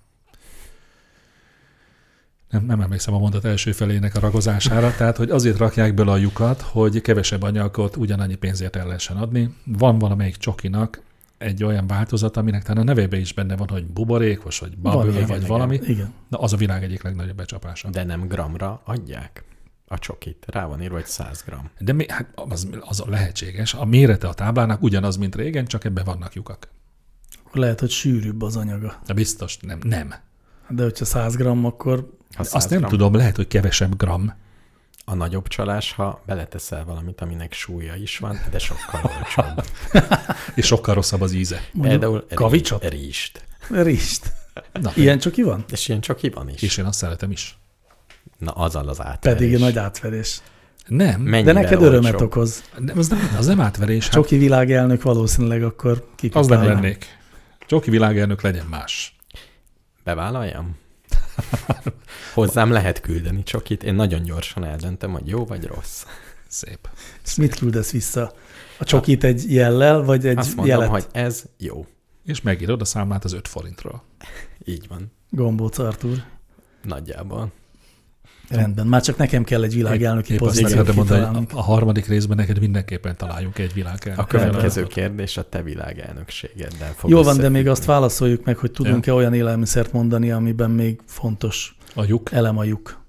Nem, 2.50 2.66
nem 2.66 2.82
emlékszem 2.82 3.14
a 3.14 3.20
mondat 3.20 3.46
első 3.46 3.72
felének 3.72 4.16
a 4.16 4.20
ragozására, 4.20 4.96
tehát 4.96 5.18
hogy 5.18 5.30
azért 5.30 5.58
rakják 5.58 5.94
bele 5.94 6.12
a 6.12 6.18
lyukat, 6.18 6.62
hogy 6.62 7.02
kevesebb 7.02 7.42
anyagot 7.42 7.96
ugyanannyi 7.96 8.36
pénzért 8.36 8.76
el 8.76 8.86
lehessen 8.86 9.18
adni. 9.18 9.54
Van 9.66 10.00
valamelyik 10.00 10.36
csokinak 10.36 11.02
egy 11.38 11.64
olyan 11.64 11.88
változat, 11.88 12.38
aminek 12.38 12.64
talán 12.64 12.82
a 12.82 12.86
nevében 12.86 13.20
is 13.20 13.34
benne 13.34 13.56
van, 13.56 13.68
hogy 13.68 13.86
buborékos, 13.86 14.60
vagy 14.60 14.74
ilyen, 14.84 14.98
vagy 14.98 15.16
igen, 15.16 15.48
valami. 15.48 15.80
Igen. 15.84 16.14
Na, 16.28 16.38
az 16.38 16.54
a 16.54 16.58
világ 16.58 16.84
egyik 16.84 17.04
legnagyobb 17.04 17.36
becsapása. 17.36 17.90
De, 17.90 18.00
De 18.00 18.06
nem 18.06 18.28
gramra 18.28 18.82
adják 18.86 19.44
a 19.88 20.00
csokit. 20.00 20.46
Rá 20.48 20.66
van 20.66 20.82
írva, 20.82 20.96
hogy 20.96 21.06
100 21.06 21.44
gram. 21.46 21.70
De 21.80 21.94
mi, 21.94 22.06
hát 22.10 22.28
az, 22.36 22.68
az 22.80 23.04
lehetséges. 23.08 23.74
A 23.74 23.86
mérete 23.86 24.28
a 24.28 24.34
táblának 24.34 24.82
ugyanaz, 24.82 25.16
mint 25.16 25.36
régen, 25.36 25.66
csak 25.66 25.84
ebben 25.84 26.04
vannak 26.06 26.34
lyukak. 26.34 26.68
Lehet, 27.52 27.80
hogy 27.80 27.90
sűrűbb 27.90 28.42
az 28.42 28.56
anyaga. 28.56 29.02
De 29.06 29.14
biztos 29.14 29.58
nem. 29.58 29.80
Nem. 29.84 30.14
De 30.70 30.84
hogyha 30.84 31.06
100 31.06 31.36
gram, 31.36 31.66
akkor 31.66 32.17
Ha 32.36 32.44
100 32.44 32.54
Azt 32.56 32.70
nem 32.70 32.80
gram, 32.80 32.90
tudom, 32.90 33.16
lehet, 33.16 33.36
hogy 33.36 33.48
kevesebb 33.48 33.98
gram. 33.98 34.34
A 35.06 35.16
nagyobb 35.16 35.48
csalás, 35.48 35.92
ha 35.92 36.22
beleteszel 36.26 36.86
valamit, 36.86 37.22
aminek 37.22 37.54
súlya 37.54 37.96
is 37.96 38.18
van, 38.18 38.40
de 38.52 38.60
sokkal 38.60 39.02
olcsóbb. 39.18 39.66
És 40.56 40.66
sokkal 40.66 40.94
rosszabb 40.94 41.22
az 41.22 41.34
íze. 41.34 41.62
Például 41.82 42.26
kavicsot? 42.34 42.90
Rist. 42.90 43.46
Rist. 43.70 44.34
Na, 44.82 44.92
Ilyen 44.96 45.20
csoki 45.20 45.42
van? 45.44 45.66
És 45.72 45.88
ilyen 45.88 46.02
csoki 46.02 46.30
van 46.30 46.50
is. 46.50 46.62
És 46.62 46.78
én 46.78 46.86
azt 46.86 46.98
szeretem 46.98 47.32
is. 47.32 47.58
Na, 48.38 48.52
azzal 48.52 48.88
az 48.88 49.02
átverés. 49.02 49.38
Pedig 49.38 49.54
egy 49.54 49.60
nagy 49.60 49.78
átverés. 49.78 50.42
Nem, 50.88 51.22
Mennyivel 51.22 51.54
De 51.54 51.60
neked 51.60 51.82
örömet 51.82 52.14
olcsóbb? 52.14 52.28
okoz. 52.28 52.64
nem, 52.78 52.98
az, 52.98 53.08
nem, 53.08 53.36
az 53.38 53.46
nem 53.46 53.62
átverés. 53.62 54.04
Hát 54.04 54.14
Csoki 54.14 54.38
világelnök 54.38 55.02
valószínűleg 55.02 55.64
akkor 55.64 56.08
az 56.32 56.48
nem 56.48 56.64
lennék. 56.64 57.06
Csoki 57.68 57.90
világelnök 57.90 58.42
legyen 58.42 58.66
más. 58.66 59.16
Bevállaljam? 60.04 60.76
Hozzám 62.34 62.72
lehet 62.72 63.00
küldeni 63.00 63.44
csokit. 63.44 63.84
Én 63.84 63.96
nagyon 63.96 64.24
gyorsan 64.24 64.64
eldöntöm, 64.64 65.12
hogy 65.12 65.28
jó 65.28 65.46
vagy 65.46 65.66
rossz. 65.66 66.06
Szép. 66.48 66.90
Ezt 67.24 67.38
mit 67.38 67.56
küldesz 67.56 67.92
vissza? 67.92 68.34
A 68.80 68.84
csokit 68.84 69.24
egy 69.24 69.54
jellel, 69.54 70.02
vagy 70.02 70.26
egy 70.28 70.38
Azt 70.38 70.56
mondom, 70.56 70.66
jelet? 70.66 70.90
hogy 70.90 71.06
ez 71.12 71.44
jó. 71.58 71.86
És 72.26 72.42
megírod 72.42 72.82
a 72.82 72.86
számlát 72.86 73.24
az 73.24 73.34
5 73.34 73.48
forintról. 73.48 74.04
Így 74.66 74.88
van. 74.88 75.12
Gombóc 75.30 75.78
Artúr. 75.78 76.24
Nagyjából. 76.84 77.52
Rendben, 78.50 78.88
már 78.88 79.02
csak 79.02 79.18
nekem 79.18 79.44
kell 79.44 79.64
egy 79.64 79.74
világelnöki 79.74 80.36
pozíciót 80.36 80.96
mondani, 80.96 81.46
a 81.54 81.62
harmadik 81.62 82.08
részben 82.08 82.38
neked 82.38 82.60
mindenképpen 82.60 83.18
találjunk 83.18 83.58
egy 83.58 83.74
világelnök. 83.74 84.20
A 84.20 84.26
következő 84.26 84.84
kérdés 84.88 85.38
a 85.38 85.50
te 85.50 85.62
világelnökségeddel 85.62 86.94
fog 86.96 87.10
Jó 87.10 87.24
van, 87.24 87.38
de 87.38 87.50
még 87.50 87.68
azt 87.68 87.86
válaszoljuk 87.86 88.46
meg, 88.46 88.58
hogy 88.58 88.72
tudunk-e 88.72 89.14
olyan 89.14 89.34
élelmiszert 89.34 89.92
mondani, 89.92 90.32
amiben 90.32 90.72
még 90.72 91.00
fontos 91.06 91.78
A 91.96 92.04
lyuk, 92.04 92.32
elem 92.32 92.58
a 92.58 92.64
lyuk. 92.64 93.06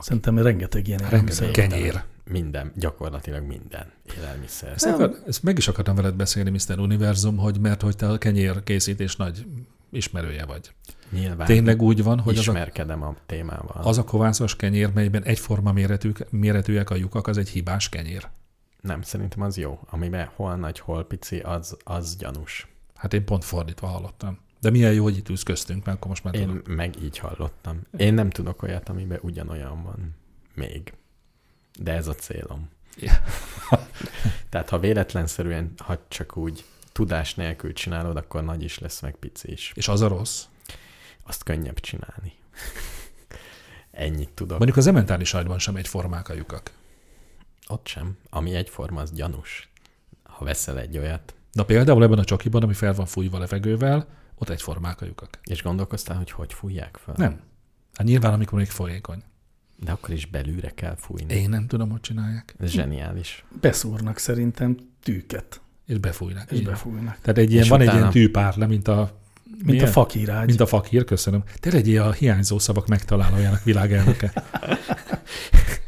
Szerintem 0.00 0.38
rengeteg 0.38 0.88
ilyen 0.88 1.00
élelmiszer. 1.00 1.50
kenyér. 1.50 2.02
Minden, 2.30 2.72
gyakorlatilag 2.76 3.46
minden 3.46 3.86
élelmiszer. 4.18 4.72
Ezt, 4.74 4.86
akar, 4.86 5.16
ezt 5.26 5.42
meg 5.42 5.58
is 5.58 5.68
akartam 5.68 5.94
veled 5.94 6.14
beszélni, 6.14 6.50
Mr. 6.50 6.78
Univerzum, 6.78 7.36
hogy 7.36 7.60
mert 7.60 7.82
hogy 7.82 7.96
te 7.96 8.08
a 8.08 8.18
kenyér 8.18 8.62
készítés 8.64 9.16
nagy 9.16 9.46
ismerője 9.94 10.44
vagy. 10.44 10.72
Nyilván 11.10 11.46
Tényleg 11.46 11.82
úgy 11.82 12.02
van, 12.02 12.20
hogy 12.20 12.38
az 12.38 12.48
a, 12.48 12.50
ismerkedem 12.50 13.02
a 13.02 13.16
témával. 13.26 13.82
az 13.82 13.98
a 13.98 14.04
kovászos 14.04 14.56
kenyér, 14.56 14.92
melyben 14.92 15.22
egyforma 15.22 15.72
méretű, 15.72 16.12
méretűek 16.30 16.90
a 16.90 16.94
lyukak, 16.94 17.26
az 17.26 17.38
egy 17.38 17.48
hibás 17.48 17.88
kenyér. 17.88 18.28
Nem, 18.80 19.02
szerintem 19.02 19.42
az 19.42 19.56
jó. 19.56 19.80
Amiben 19.90 20.30
hol 20.34 20.56
nagy, 20.56 20.78
hol 20.78 21.04
pici, 21.04 21.38
az, 21.38 21.76
az 21.84 22.16
gyanús. 22.16 22.68
Hát 22.94 23.12
én 23.14 23.24
pont 23.24 23.44
fordítva 23.44 23.86
hallottam. 23.86 24.38
De 24.60 24.70
milyen 24.70 24.92
jó, 24.92 25.02
hogy 25.02 25.16
itt 25.16 25.28
ülsz 25.28 25.42
köztünk, 25.42 25.84
mert 25.84 25.96
akkor 25.96 26.08
most 26.08 26.24
már 26.24 26.34
Én 26.34 26.46
tudom. 26.46 26.74
meg 26.74 27.02
így 27.02 27.18
hallottam. 27.18 27.80
Én 27.96 28.14
nem 28.14 28.30
tudok 28.30 28.62
olyat, 28.62 28.88
amiben 28.88 29.18
ugyanolyan 29.22 29.82
van. 29.82 30.14
Még. 30.54 30.92
De 31.78 31.92
ez 31.92 32.06
a 32.06 32.14
célom. 32.14 32.68
Tehát 34.50 34.68
ha 34.68 34.78
véletlenszerűen, 34.78 35.72
ha 35.78 35.98
csak 36.08 36.36
úgy 36.36 36.64
tudás 36.94 37.34
nélkül 37.34 37.72
csinálod, 37.72 38.16
akkor 38.16 38.44
nagy 38.44 38.62
is 38.62 38.78
lesz, 38.78 39.00
meg 39.00 39.14
pici 39.14 39.52
is. 39.52 39.72
És 39.74 39.88
az 39.88 40.00
a 40.00 40.08
rossz. 40.08 40.44
Azt 41.22 41.42
könnyebb 41.42 41.80
csinálni. 41.80 42.32
Ennyit 43.90 44.30
tudok. 44.30 44.56
Mondjuk 44.56 44.78
az 44.78 44.86
ementális 44.86 45.28
sajtban 45.28 45.58
sem 45.58 45.76
egyformák 45.76 46.28
a 46.28 46.34
lyukak. 46.34 46.72
Ott 47.68 47.86
sem. 47.86 48.16
Ami 48.30 48.54
egyforma, 48.54 49.00
az 49.00 49.12
gyanús. 49.12 49.68
Ha 50.22 50.44
veszel 50.44 50.78
egy 50.78 50.98
olyat, 50.98 51.34
De 51.52 51.62
például 51.62 52.02
ebben 52.02 52.18
a 52.18 52.24
csokiban, 52.24 52.62
ami 52.62 52.74
fel 52.74 52.94
van 52.94 53.06
fújva 53.06 53.38
levegővel, 53.38 54.06
ott 54.34 54.48
egyformák 54.48 55.00
a 55.00 55.04
lyukak. 55.04 55.38
és 55.44 55.62
gondolkoztál, 55.62 56.16
hogy 56.16 56.30
hogy 56.30 56.52
fújják 56.52 56.96
fel? 57.04 57.14
Nem. 57.16 57.40
Hát 57.94 58.06
nyilván, 58.06 58.32
amikor 58.32 58.58
még 58.58 58.70
folyékony. 58.70 59.22
De 59.76 59.92
akkor 59.92 60.14
is 60.14 60.26
belülre 60.26 60.70
kell 60.70 60.94
fújni. 60.96 61.34
Én 61.34 61.48
nem 61.48 61.66
tudom, 61.66 61.90
hogy 61.90 62.00
csinálják. 62.00 62.54
Ez 62.58 62.70
zseniális. 62.70 63.44
Beszúrnak 63.60 64.18
szerintem 64.18 64.76
tűket, 65.02 65.60
És 65.86 65.98
befújnak. 65.98 66.50
és 66.50 66.56
van. 66.62 66.72
befújnak. 66.72 67.18
Tehát 67.22 67.38
egy 67.38 67.50
ilyen, 67.50 67.62
És 67.62 67.68
van 67.68 67.80
egy 67.80 67.86
utána- 67.86 68.00
ilyen 68.00 68.12
tűpárle, 68.12 68.66
mint 68.66 68.88
a 68.88 69.18
Mint 69.50 69.66
milyen? 69.66 69.84
a 69.88 69.90
fakirágy. 69.90 70.46
Mint 70.46 70.60
a 70.60 70.66
fakír, 70.66 71.04
köszönöm. 71.04 71.42
Te 71.60 71.70
legyél 71.72 72.02
a 72.02 72.12
hiányzó 72.12 72.58
szavak 72.58 72.86
megtalálójának 72.86 73.62
világelnöke. 73.64 74.32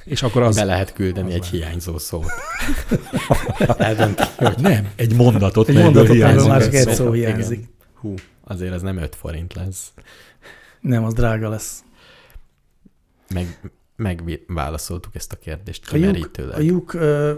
És 0.04 0.22
akkor 0.22 0.42
az... 0.42 0.56
Be 0.56 0.64
lehet 0.64 0.92
küldeni 0.92 1.26
az 1.28 1.34
egy 1.34 1.40
lehet. 1.40 1.54
hiányzó 1.56 1.98
szót. 1.98 2.30
Eldönti, 3.78 4.22
hogy 4.36 4.58
Nem, 4.58 4.88
egy 4.96 5.14
mondatot, 5.14 5.68
Egy 5.68 5.74
mondatot, 5.76 6.12
hiányzik 6.14 6.40
egy 6.42 6.48
másik 6.48 6.74
egy 6.74 6.86
szó. 6.86 6.92
szó 6.92 7.14
Igen. 7.14 7.34
hiányzik. 7.34 7.68
hú, 7.94 8.14
azért 8.44 8.72
ez 8.72 8.82
nem 8.82 8.96
5 8.96 9.14
forint 9.14 9.54
lesz. 9.54 9.92
Nem, 10.80 11.04
az 11.04 11.14
drága 11.14 11.48
lesz. 11.48 11.84
Meg, 13.34 13.58
megválaszoltuk 13.96 15.14
ezt 15.14 15.32
a 15.32 15.36
kérdést 15.36 15.92
A 15.92 15.96
lyuk, 15.96 16.30
a 16.54 16.60
lyuk 16.60 16.92
ö, 16.94 17.32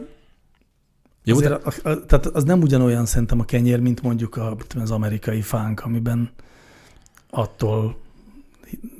Jó, 1.29 1.37
azért, 1.37 1.51
de 1.51 1.89
a, 1.89 1.91
a, 1.91 2.05
tehát 2.07 2.27
az 2.27 2.45
nem 2.45 2.61
ugyanolyan 2.61 3.07
szerintem 3.07 3.41
a 3.41 3.45
kenyér, 3.45 3.81
mint 3.81 4.03
mondjuk 4.03 4.37
a, 4.37 4.57
az 4.81 4.91
amerikai 4.91 5.43
fánk, 5.43 5.81
amiben 5.81 6.31
attól 7.31 7.97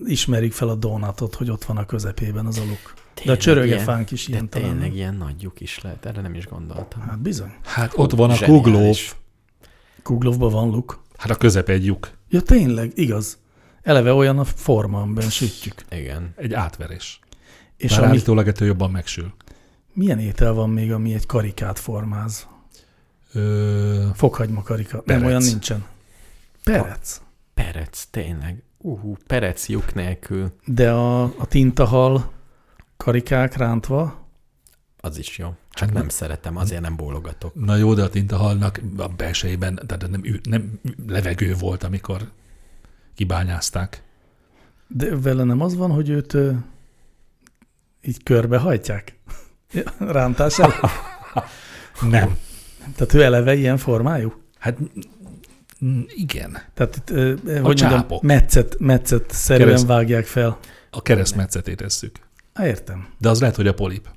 ismerik 0.07 0.53
fel 0.53 0.69
a 0.69 0.75
donatot, 0.75 1.35
hogy 1.35 1.51
ott 1.51 1.65
van 1.65 1.77
a 1.77 1.87
közepében 1.87 2.47
az 2.47 2.59
a 2.59 2.65
luk. 2.65 2.95
De 3.25 3.33
a 3.33 3.37
csöröge 3.37 3.79
fánk 3.79 4.11
is 4.11 4.25
de 4.27 4.33
ilyen 4.33 4.49
talán. 4.49 4.71
tényleg 4.71 4.95
ilyen 4.95 5.15
nagy 5.15 5.43
lyuk 5.43 5.61
is 5.61 5.81
lehet, 5.81 6.07
erre 6.07 6.21
nem 6.21 6.35
is 6.35 6.47
gondoltam. 6.47 7.01
Hát 7.01 7.19
bizony. 7.19 7.53
hát 7.63 7.93
ott 7.97 8.13
van 8.13 8.31
a 8.31 8.35
Zseniális. 8.35 8.63
kuglóf. 8.63 9.15
Kuglovban 10.03 10.51
van 10.51 10.71
luk. 10.71 11.03
Hát 11.17 11.31
a 11.31 11.35
közepe 11.35 11.73
egy 11.73 11.85
lyuk. 11.85 12.11
Ja, 12.29 12.41
tényleg, 12.41 12.93
igaz. 12.95 13.39
Eleve 13.83 14.13
olyan 14.13 14.39
a 14.39 14.45
forma, 14.45 15.01
amiben 15.01 15.31
sütjük. 15.31 15.85
Igen. 15.91 16.33
Egy 16.37 16.53
átverés. 16.53 17.21
És 17.77 17.91
Bár 17.91 17.99
ami, 17.99 18.09
állítólag 18.09 18.49
ettől 18.49 18.69
jobban 18.69 18.91
megsül. 18.91 19.33
Milyen 19.99 20.19
étel 20.19 20.53
van 20.53 20.71
még, 20.71 20.93
ami 20.93 21.15
egy 21.15 21.27
karikát 21.27 21.79
formáz? 21.79 22.47
Ö, 23.33 24.07
Fokhagyma 24.15 24.63
karika. 24.63 25.01
Perec. 25.01 25.21
Nem, 25.21 25.31
olyan 25.31 25.43
nincsen. 25.43 25.85
Perec. 26.65 27.21
Perec, 27.55 28.05
tényleg. 28.11 28.63
Uhú, 28.79 29.17
perec 29.27 29.69
lyuk 29.69 29.95
nélkül, 29.95 30.53
De 30.65 30.91
a, 30.93 31.23
a 31.23 31.47
tintahal 31.49 32.33
karikák 32.97 33.57
rántva, 33.57 34.27
az 35.01 35.19
is 35.19 35.39
jó. 35.39 35.47
Csak 35.47 35.57
Hát 35.87 35.93
nem 35.93 35.99
nem- 36.01 36.09
szeretem, 36.09 36.57
azért 36.57 36.81
nem 36.81 36.97
bólogatok. 36.97 37.55
na 37.55 37.77
jó, 37.77 37.95
de 37.95 38.03
a 38.03 38.09
tintahalnak 38.09 38.81
a 38.97 39.09
belsejében, 39.09 39.81
tehát 39.87 40.11
nem, 40.11 40.23
nem 40.43 40.81
levegő 41.07 41.55
volt, 41.55 41.83
amikor 41.83 42.31
kibányázták. 43.15 44.03
de 44.87 45.17
vele 45.17 45.45
nem 45.45 45.61
az 45.61 45.77
van, 45.77 45.91
hogy 45.91 46.09
őt 46.09 46.35
ö, 46.35 46.53
így 48.03 48.23
körbehajtják? 48.23 49.17
Rántás 49.99 50.59
el? 50.59 50.75
Nem. 52.11 52.37
Tehát 52.97 53.15
ő 53.15 53.23
eleve 53.23 53.55
ilyen 53.55 53.77
formájú? 53.77 54.33
Hát 54.59 54.79
mm, 55.85 56.01
igen. 56.09 56.59
Tehát 56.75 56.97
itt, 56.97 57.11
ö, 57.11 57.35
hogy 57.45 57.61
mondjam, 57.61 57.91
csápok. 57.91 58.23
metszet, 58.23 58.77
metszet 58.79 59.31
szerűen 59.31 59.67
Kereszt- 59.69 59.87
vágják 59.87 60.25
fel. 60.25 60.59
A 60.91 61.03
keresztmetszetét 61.03 61.77
tesszük. 61.77 62.17
Há, 62.55 62.67
értem. 62.67 63.09
De 63.19 63.29
az 63.29 63.41
lehet, 63.41 63.57
hogy 63.57 63.67
a 63.67 63.75
polip. 63.75 64.09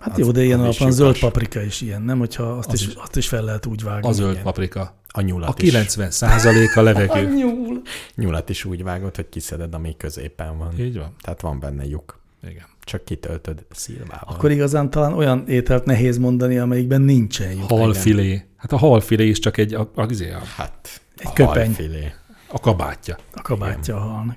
Hát 0.00 0.12
Az- 0.12 0.18
jó, 0.18 0.30
de 0.30 0.42
ilyen 0.44 0.60
az 0.60 0.76
zöld 0.88 1.18
paprika 1.18 1.62
is 1.62 1.80
ilyen, 1.80 2.02
nem? 2.02 2.18
Hogyha 2.18 2.42
azt, 2.42 2.68
Az 2.68 2.80
is, 2.80 2.86
is. 2.86 2.94
azt 2.94 3.16
is 3.16 3.28
fel 3.28 3.42
lehet 3.42 3.66
úgy 3.66 3.82
vágni. 3.82 4.08
A 4.08 4.12
zöld 4.12 4.30
igen. 4.32 4.42
paprika. 4.42 4.96
A 5.08 5.20
nyulat, 5.20 5.48
A 5.48 5.54
is, 5.62 5.68
90 5.70 6.10
százalék 6.10 6.76
a 6.76 6.82
levegő. 6.82 7.28
Nyúl. 7.36 7.82
nyulat 8.14 8.48
is 8.48 8.64
úgy 8.64 8.82
vágod, 8.82 9.16
hogy 9.16 9.28
kiszeded, 9.28 9.74
ami 9.74 9.96
középen 9.96 10.58
van. 10.58 10.78
Így 10.80 10.98
van. 10.98 11.14
Tehát 11.20 11.40
van 11.40 11.60
benne 11.60 11.86
lyuk. 11.86 12.20
Igen. 12.42 12.66
Csak 12.88 13.04
kitöltöd 13.04 13.66
szilvával. 13.70 14.34
Akkor 14.34 14.50
igazán 14.50 14.90
talán 14.90 15.12
olyan 15.12 15.48
ételt 15.48 15.84
nehéz 15.84 16.18
mondani, 16.18 16.58
amelyikben 16.58 17.00
nincsen 17.00 17.52
lyuk. 17.52 17.68
Halfilé. 17.68 18.46
Hát 18.56 18.72
a 18.72 18.76
halfilé 18.76 19.26
is 19.28 19.38
csak 19.38 19.56
egy, 19.56 19.74
a, 19.74 19.80
a, 19.94 20.00
a, 20.00 20.06
a, 20.34 20.44
Hát, 20.56 21.00
Egy 21.16 21.26
a 21.26 21.32
köpeny. 21.32 21.66
halfilé. 21.66 22.12
a 22.46 22.60
kabátja. 22.60 23.16
A 23.34 23.42
kabátja 23.42 23.96
a 23.96 23.98
halnak. 23.98 24.36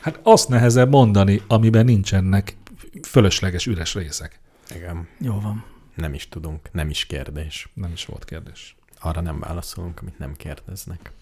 Hát 0.00 0.20
azt 0.22 0.48
nehezebb 0.48 0.90
mondani, 0.90 1.42
amiben 1.46 1.84
nincsenek 1.84 2.56
fölösleges 3.02 3.66
üres 3.66 3.94
részek. 3.94 4.40
Igen. 4.74 5.08
Jó 5.20 5.40
van. 5.40 5.64
Nem 5.94 6.14
is 6.14 6.28
tudunk, 6.28 6.68
nem 6.72 6.90
is 6.90 7.06
kérdés. 7.06 7.68
Nem 7.74 7.90
is 7.92 8.04
volt 8.06 8.24
kérdés. 8.24 8.76
Arra 9.00 9.20
nem 9.20 9.40
válaszolunk, 9.40 10.00
amit 10.00 10.18
nem 10.18 10.34
kérdeznek. 10.36 11.12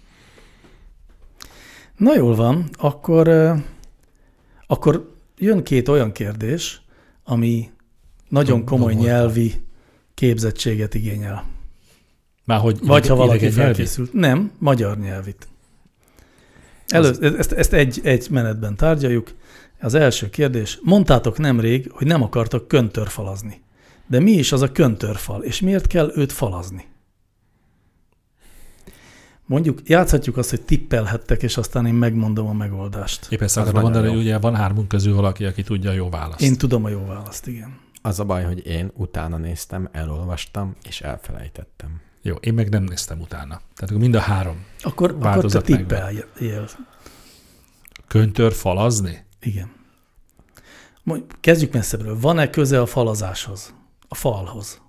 Na 1.96 2.14
jól 2.14 2.34
van, 2.34 2.68
akkor, 2.72 3.28
akkor 4.66 5.14
jön 5.38 5.62
két 5.62 5.88
olyan 5.88 6.12
kérdés, 6.12 6.80
ami 7.24 7.70
nagyon 8.28 8.64
komoly 8.64 8.92
domoltam. 8.92 9.14
nyelvi 9.14 9.54
képzettséget 10.14 10.94
igényel. 10.94 11.44
Már 12.44 12.60
hogy 12.60 12.78
Vagy 12.82 13.06
ha 13.06 13.14
valaki 13.14 13.38
nyelvi? 13.44 13.56
felkészült. 13.60 14.12
Nem, 14.12 14.52
magyar 14.58 14.98
nyelvit. 14.98 15.48
Elő, 16.86 17.36
ezt, 17.38 17.52
ezt 17.52 17.72
egy, 17.72 18.00
egy 18.02 18.26
menetben 18.30 18.76
tárgyaljuk. 18.76 19.34
Az 19.80 19.94
első 19.94 20.30
kérdés. 20.30 20.78
Mondtátok 20.82 21.38
nemrég, 21.38 21.90
hogy 21.92 22.06
nem 22.06 22.22
akartok 22.22 22.68
köntörfalazni. 22.68 23.60
De 24.06 24.20
mi 24.20 24.30
is 24.30 24.52
az 24.52 24.62
a 24.62 24.72
köntörfal, 24.72 25.42
és 25.42 25.60
miért 25.60 25.86
kell 25.86 26.12
őt 26.14 26.32
falazni? 26.32 26.84
Mondjuk, 29.46 29.88
játszhatjuk 29.88 30.36
azt, 30.36 30.50
hogy 30.50 30.62
tippelhettek, 30.62 31.42
és 31.42 31.56
aztán 31.56 31.86
én 31.86 31.94
megmondom 31.94 32.46
a 32.46 32.52
megoldást. 32.52 33.26
Épp 33.32 33.40
ezt 33.40 33.56
akarom 33.56 33.82
mondani, 33.82 34.08
hogy 34.08 34.18
ugye 34.18 34.38
van 34.38 34.54
hármunk 34.54 34.88
közül 34.88 35.14
valaki, 35.14 35.44
aki 35.44 35.62
tudja 35.62 35.90
a 35.90 35.92
jó 35.92 36.08
választ. 36.08 36.40
Én 36.40 36.56
tudom 36.56 36.84
a 36.84 36.88
jó 36.88 37.04
választ, 37.06 37.46
igen. 37.46 37.78
Az 38.02 38.20
a 38.20 38.24
baj, 38.24 38.44
hogy 38.44 38.66
én 38.66 38.90
utána 38.94 39.36
néztem, 39.36 39.88
elolvastam, 39.92 40.76
és 40.82 41.00
elfelejtettem. 41.00 42.00
Jó, 42.22 42.34
én 42.34 42.54
meg 42.54 42.68
nem 42.68 42.82
néztem 42.82 43.20
utána. 43.20 43.54
Tehát 43.54 43.82
akkor 43.82 43.98
mind 43.98 44.14
a 44.14 44.20
három. 44.20 44.64
Akkor, 44.82 45.16
akkor 45.20 45.44
te 45.44 45.60
tippeljél. 45.60 46.68
Köntör 48.06 48.52
falazni? 48.52 49.26
Igen. 49.40 49.70
Mondj, 51.02 51.24
kezdjük 51.40 51.72
messzebbről. 51.72 52.20
Van-e 52.20 52.50
köze 52.50 52.80
a 52.80 52.86
falazáshoz? 52.86 53.74
A 54.08 54.14
falhoz? 54.14 54.80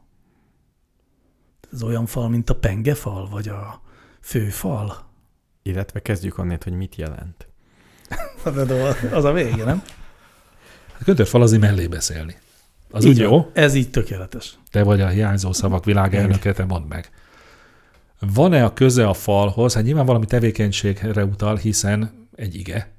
Ez 1.71 1.83
olyan 1.83 2.05
fal, 2.05 2.29
mint 2.29 2.49
a 2.49 2.55
pengefal, 2.55 3.29
vagy 3.29 3.47
a 3.47 3.81
főfal? 4.27 5.05
Illetve 5.61 6.01
kezdjük 6.01 6.37
onnét, 6.37 6.63
hogy 6.63 6.73
mit 6.73 6.95
jelent. 6.95 7.47
Az 9.11 9.23
a 9.23 9.31
vége, 9.31 9.63
nem? 9.63 9.83
Hát 10.93 11.03
köntör 11.03 11.27
falazni 11.27 11.57
mellé 11.57 11.87
beszélni. 11.87 12.35
Az 12.91 13.05
Így 13.05 13.09
úgy 13.09 13.17
van. 13.19 13.31
jó? 13.31 13.51
Ez 13.53 13.73
így 13.73 13.89
tökéletes. 13.89 14.57
Te 14.71 14.83
vagy 14.83 15.01
a 15.01 15.07
hiányzó 15.07 15.53
szavak 15.53 15.85
világelnöke, 15.85 16.53
te 16.53 16.65
mondd 16.65 16.87
meg. 16.87 17.09
Van-e 18.19 18.63
a 18.63 18.73
köze 18.73 19.07
a 19.07 19.13
falhoz? 19.13 19.73
Hát 19.73 19.83
nyilván 19.83 20.05
valami 20.05 20.25
tevékenységre 20.25 21.25
utal, 21.25 21.55
hiszen 21.55 22.27
egy 22.35 22.55
ige. 22.55 22.91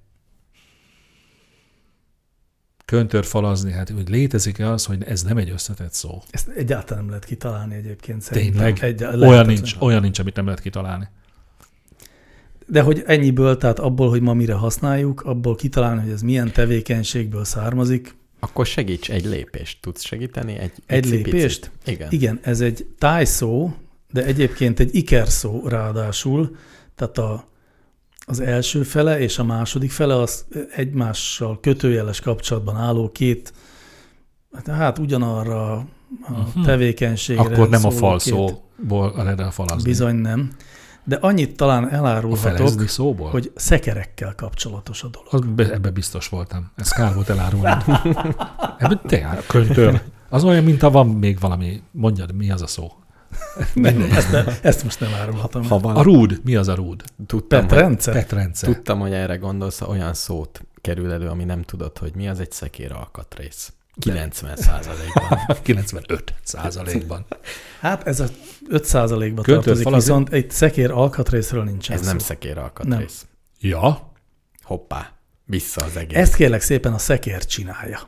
Köntör 2.84 3.24
falazni, 3.24 3.72
hát 3.72 3.90
hogy 3.90 4.08
létezik-e 4.08 4.70
az, 4.70 4.84
hogy 4.84 5.02
ez 5.04 5.22
nem 5.22 5.36
egy 5.36 5.50
összetett 5.50 5.92
szó? 5.92 6.22
Ezt 6.30 6.48
egyáltalán 6.48 6.98
nem 7.02 7.08
lehet 7.08 7.24
kitalálni 7.24 7.74
egyébként. 7.74 8.22
szerintem. 8.22 8.74
Tényleg? 8.74 8.84
Egy, 8.84 9.04
olyan, 9.04 9.46
nincs, 9.46 9.76
olyan 9.78 10.00
nincs, 10.00 10.18
amit 10.18 10.36
nem 10.36 10.44
lehet 10.44 10.60
kitalálni. 10.60 11.08
De 12.70 12.80
hogy 12.82 13.02
ennyiből, 13.06 13.56
tehát 13.56 13.78
abból, 13.78 14.08
hogy 14.08 14.20
ma 14.20 14.32
mire 14.34 14.54
használjuk, 14.54 15.20
abból 15.20 15.54
kitalálni, 15.54 16.02
hogy 16.02 16.10
ez 16.10 16.22
milyen 16.22 16.52
tevékenységből 16.52 17.44
származik. 17.44 18.16
Akkor 18.40 18.66
segíts 18.66 19.10
egy 19.10 19.24
lépést. 19.24 19.78
Tudsz 19.80 20.04
segíteni? 20.04 20.56
Egy, 20.58 20.72
Egy 20.86 21.06
lépést? 21.06 21.70
Igen. 21.86 22.08
Igen, 22.10 22.38
ez 22.42 22.60
egy 22.60 22.86
tájszó, 22.98 23.70
de 24.12 24.24
egyébként 24.24 24.80
egy 24.80 24.94
ikerszó 24.94 25.68
ráadásul, 25.68 26.56
tehát 26.94 27.18
a, 27.18 27.48
az 28.26 28.40
első 28.40 28.82
fele 28.82 29.20
és 29.20 29.38
a 29.38 29.44
második 29.44 29.90
fele 29.90 30.14
az 30.14 30.44
egymással 30.76 31.60
kötőjeles 31.60 32.20
kapcsolatban 32.20 32.76
álló 32.76 33.10
két, 33.12 33.52
hát 34.66 34.98
ugyanarra 34.98 35.72
a 35.72 35.86
Mhm. 36.54 36.62
tevékenységre 36.64 37.42
Akkor 37.42 37.68
nem 37.68 37.84
a 37.84 37.90
szóló 37.90 37.96
fal 37.96 38.18
két- 38.18 38.34
szóból 38.34 39.14
ered 39.20 39.40
el 39.40 39.50
falazni. 39.50 39.88
Bizony 39.88 40.14
nem. 40.14 40.50
De 41.04 41.16
annyit 41.20 41.56
talán 41.56 41.90
elárulhatok, 41.90 42.88
szóból? 42.88 43.30
hogy 43.30 43.52
szekerekkel 43.54 44.34
kapcsolatos 44.34 45.02
a 45.02 45.08
dolog. 45.08 45.28
Az 45.30 45.40
be, 45.54 45.72
ebbe 45.72 45.90
biztos 45.90 46.28
voltam. 46.28 46.70
Ez 46.76 46.88
kár 46.88 47.14
volt 47.14 47.28
elárulni. 47.28 47.76
Ebben 48.78 49.00
te, 49.06 49.42
köntör. 49.46 50.02
Az 50.28 50.44
olyan, 50.44 50.64
mint 50.64 50.80
ha 50.80 50.90
van 50.90 51.06
még 51.06 51.40
valami, 51.40 51.82
mondjad, 51.90 52.34
mi 52.34 52.50
az 52.50 52.62
a 52.62 52.66
szó? 52.66 52.92
Nem, 53.74 54.00
ezt, 54.02 54.30
ne, 54.32 54.44
ezt 54.62 54.84
most 54.84 55.00
nem 55.00 55.14
árulhatom. 55.14 55.64
Ha 55.64 55.78
van, 55.78 55.96
A 55.96 56.02
rúd. 56.02 56.40
Mi 56.44 56.56
az 56.56 56.68
a 56.68 56.74
rúd? 56.74 57.02
tudtam, 57.26 57.60
hogy, 57.60 57.68
Petrendszer? 57.68 58.14
Petrendszer. 58.14 58.72
tudtam, 58.72 58.98
hogy 59.00 59.12
erre 59.12 59.36
gondolsz, 59.36 59.80
olyan 59.80 60.14
szót 60.14 60.66
kerül 60.80 61.12
elő, 61.12 61.28
ami 61.28 61.44
nem 61.44 61.62
tudod, 61.62 61.98
hogy 61.98 62.12
mi 62.14 62.28
az 62.28 62.40
egy 62.40 62.52
szekér 62.52 62.92
alkatrész. 62.92 63.72
90 63.98 64.56
százalékban. 64.56 65.38
95 65.62 66.34
százalékban. 66.42 67.26
Hát 67.80 68.06
ez 68.06 68.20
a 68.20 68.26
5%-ba 68.70 69.16
Köntör 69.42 69.44
tartozik, 69.44 69.82
fal 69.82 69.94
az- 69.94 70.04
viszont 70.04 70.32
egy 70.32 70.50
szekér 70.50 70.90
alkatrészről 70.90 71.64
nincsen 71.64 71.96
Ez 71.98 72.04
nem 72.04 72.18
szó. 72.18 72.24
szekér 72.24 72.58
alkatrész. 72.58 73.26
Ja, 73.60 74.12
Hoppá, 74.62 75.12
vissza 75.44 75.84
az 75.84 75.96
egész. 75.96 76.16
Ezt 76.18 76.34
kérlek 76.34 76.60
szépen 76.60 76.92
a 76.92 76.98
szekér 76.98 77.44
csinálja. 77.44 78.00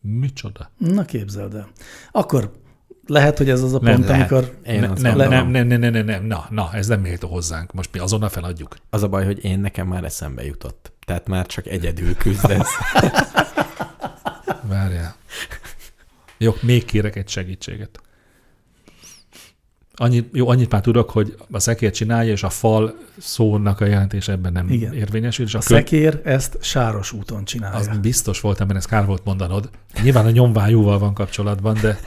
micsoda? 0.00 0.70
Na 0.78 1.04
képzeld 1.04 1.54
el. 1.54 1.68
Akkor 2.12 2.52
lehet, 3.06 3.38
hogy 3.38 3.50
ez 3.50 3.62
az 3.62 3.74
a 3.74 3.78
Nem 3.80 3.94
pont, 3.94 4.08
lehet. 4.08 4.30
amikor... 4.30 4.56
Én 4.66 4.80
Ne, 4.80 4.88
azt 4.90 5.02
nem, 5.02 5.14
gondolom. 5.16 5.50
nem, 5.50 5.66
nem, 5.66 5.80
nem, 5.80 5.92
nem, 5.92 6.04
nem, 6.04 6.24
na, 6.24 6.46
na, 6.50 6.70
ez 6.72 6.86
nem 6.86 7.00
méltó 7.00 7.28
hozzánk. 7.28 7.72
Most 7.72 7.92
mi 7.92 7.98
azonnal 7.98 8.28
feladjuk. 8.28 8.76
Az 8.90 9.02
a 9.02 9.08
baj, 9.08 9.24
hogy 9.24 9.44
én 9.44 9.60
nekem 9.60 9.86
már 9.86 10.04
eszembe 10.04 10.44
jutott. 10.44 10.92
Tehát 11.06 11.28
már 11.28 11.46
csak 11.46 11.66
egyedül 11.66 12.14
küzdesz. 12.16 12.68
Várjál. 14.72 15.14
Jó, 16.38 16.54
még 16.60 16.84
kérek 16.84 17.16
egy 17.16 17.28
segítséget. 17.28 18.00
Annyit, 19.94 20.28
jó, 20.32 20.48
annyit 20.48 20.70
már 20.70 20.80
tudok, 20.80 21.10
hogy 21.10 21.36
a 21.50 21.58
szekér 21.58 21.90
csinálja, 21.90 22.32
és 22.32 22.42
a 22.42 22.50
fal 22.50 22.94
szónak 23.18 23.80
a 23.80 23.84
jelentés 23.84 24.28
ebben 24.28 24.52
nem 24.52 24.68
Igen. 24.68 24.92
érvényesül. 24.94 25.46
És 25.46 25.54
A 25.54 25.58
a, 25.58 25.60
kö- 25.60 25.68
szekér 25.76 26.20
ezt 26.24 26.56
sáros 26.60 27.12
úton 27.12 27.44
csinálja. 27.44 27.78
az 27.78 27.98
biztos 27.98 28.40
volt, 28.40 28.60
ebben 28.60 28.76
ez 28.76 28.84
kár 28.84 29.06
volt 29.06 29.24
mondanod. 29.24 29.70
Nyilván 30.02 30.26
a 30.26 30.30
nyomvájúval 30.30 30.98
van 30.98 31.14
kapcsolatban, 31.14 31.78
de 31.80 31.98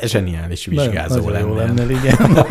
De 0.00 0.06
zseniális 0.06 0.66
vizsgázó 0.66 1.28
nagyon 1.30 1.48
jó 1.48 1.54
lenne. 1.54 1.84
lenne, 1.84 1.92
igen. 1.92 2.16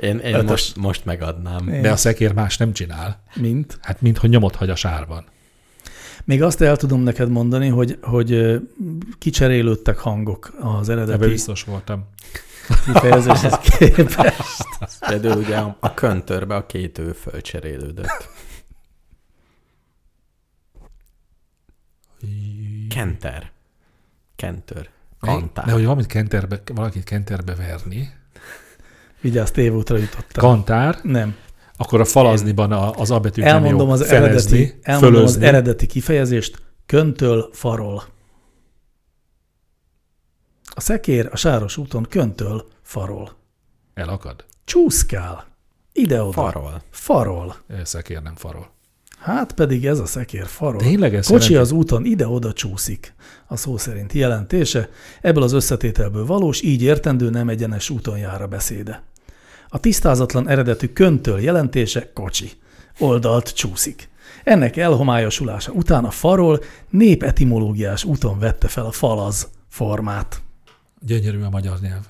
Én, 0.00 0.18
én 0.18 0.34
Ötös. 0.34 0.48
most, 0.50 0.76
most 0.76 1.04
megadnám. 1.04 1.68
Én- 1.68 1.82
de 1.82 1.90
a 1.90 1.96
szekér 1.96 2.32
más 2.32 2.56
nem 2.56 2.72
csinál. 2.72 3.22
Mint. 3.34 3.78
Hát, 3.82 4.00
mint 4.00 4.18
hogy 4.18 4.30
nyomot 4.30 4.54
hagy 4.56 4.70
a 4.70 4.74
sárban. 4.76 5.24
Még 6.26 6.42
azt 6.42 6.60
el 6.60 6.76
tudom 6.76 7.00
neked 7.00 7.28
mondani, 7.30 7.68
hogy, 7.68 7.98
hogy 8.02 8.60
kicserélődtek 9.18 9.98
hangok 9.98 10.54
az 10.60 10.88
Ebben 10.88 11.02
eredeti 11.02 11.30
biztos 11.30 11.62
voltam. 11.64 12.04
kifejezéshez 12.84 13.58
képest. 13.78 14.66
Például 15.08 15.36
ugye 15.38 15.56
a, 15.56 15.76
a 15.80 15.94
köntörbe 15.94 16.54
a 16.54 16.66
két 16.66 16.98
ő 16.98 17.12
fölcserélődött. 17.12 18.28
Kenter. 22.88 23.50
Kentör. 24.36 24.88
Kantár. 25.20 25.64
De 25.64 25.72
hogy 25.72 25.82
valamit 25.82 26.06
kenterbe, 26.06 26.62
valakit 26.74 27.04
kenterbe 27.04 27.54
verni, 27.54 28.10
Vigyázz, 29.20 29.50
tévútra 29.50 29.96
jutottam. 29.96 30.42
kantár, 30.44 30.98
Nem. 31.02 31.36
Akkor 31.76 32.00
a 32.00 32.04
falazniban 32.04 32.72
az 32.72 33.10
A 33.10 33.18
betűt 33.20 33.44
nem 33.44 33.54
Elmondom 33.54 33.86
jó 33.86 33.92
az, 33.92 34.06
felezni, 34.06 34.56
eredeti, 34.56 34.78
elmondom 34.82 35.12
az 35.14 35.18
fölözni. 35.30 35.46
eredeti 35.46 35.86
kifejezést. 35.86 36.62
Köntöl 36.86 37.48
farol. 37.52 38.02
A 40.74 40.80
szekér 40.80 41.28
a 41.32 41.36
sáros 41.36 41.76
úton 41.76 42.06
köntöl 42.08 42.64
farol. 42.82 43.36
Elakad. 43.94 44.44
Csúszkál. 44.64 45.46
Ide-oda. 45.92 46.32
Farol. 46.32 46.82
Farol. 46.90 47.56
Ö, 47.68 47.74
Szekér 47.84 48.22
nem 48.22 48.34
farol. 48.34 48.70
Hát 49.18 49.52
pedig 49.52 49.86
ez 49.86 49.98
a 49.98 50.06
szekér 50.06 50.46
farol. 50.46 50.80
Tényleg 50.80 51.14
ez 51.14 51.26
Kocsi 51.26 51.52
jelenti? 51.52 51.72
az 51.72 51.78
úton 51.78 52.04
ide-oda 52.04 52.52
csúszik. 52.52 53.14
A 53.46 53.56
szó 53.56 53.76
szerint 53.76 54.12
jelentése. 54.12 54.88
Ebből 55.20 55.42
az 55.42 55.52
összetételből 55.52 56.26
valós, 56.26 56.62
így 56.62 56.82
értendő 56.82 57.30
nem 57.30 57.48
egyenes 57.48 57.90
úton 57.90 58.18
jár 58.18 58.42
a 58.42 58.46
beszéde. 58.46 59.02
A 59.68 59.78
tisztázatlan 59.80 60.48
eredetű 60.48 60.86
köntöl 60.86 61.40
jelentése 61.40 62.12
kocsi. 62.12 62.50
Oldalt 62.98 63.54
csúszik. 63.54 64.08
Ennek 64.44 64.76
elhomályosulása 64.76 65.72
után 65.72 66.04
a 66.04 66.10
farol 66.10 66.60
népetimológiás 66.90 68.04
úton 68.04 68.38
vette 68.38 68.68
fel 68.68 68.84
a 68.86 68.90
falaz 68.90 69.48
formát. 69.68 70.42
Gyönyörű 71.00 71.42
a 71.42 71.50
magyar 71.50 71.78
nyelv. 71.80 72.02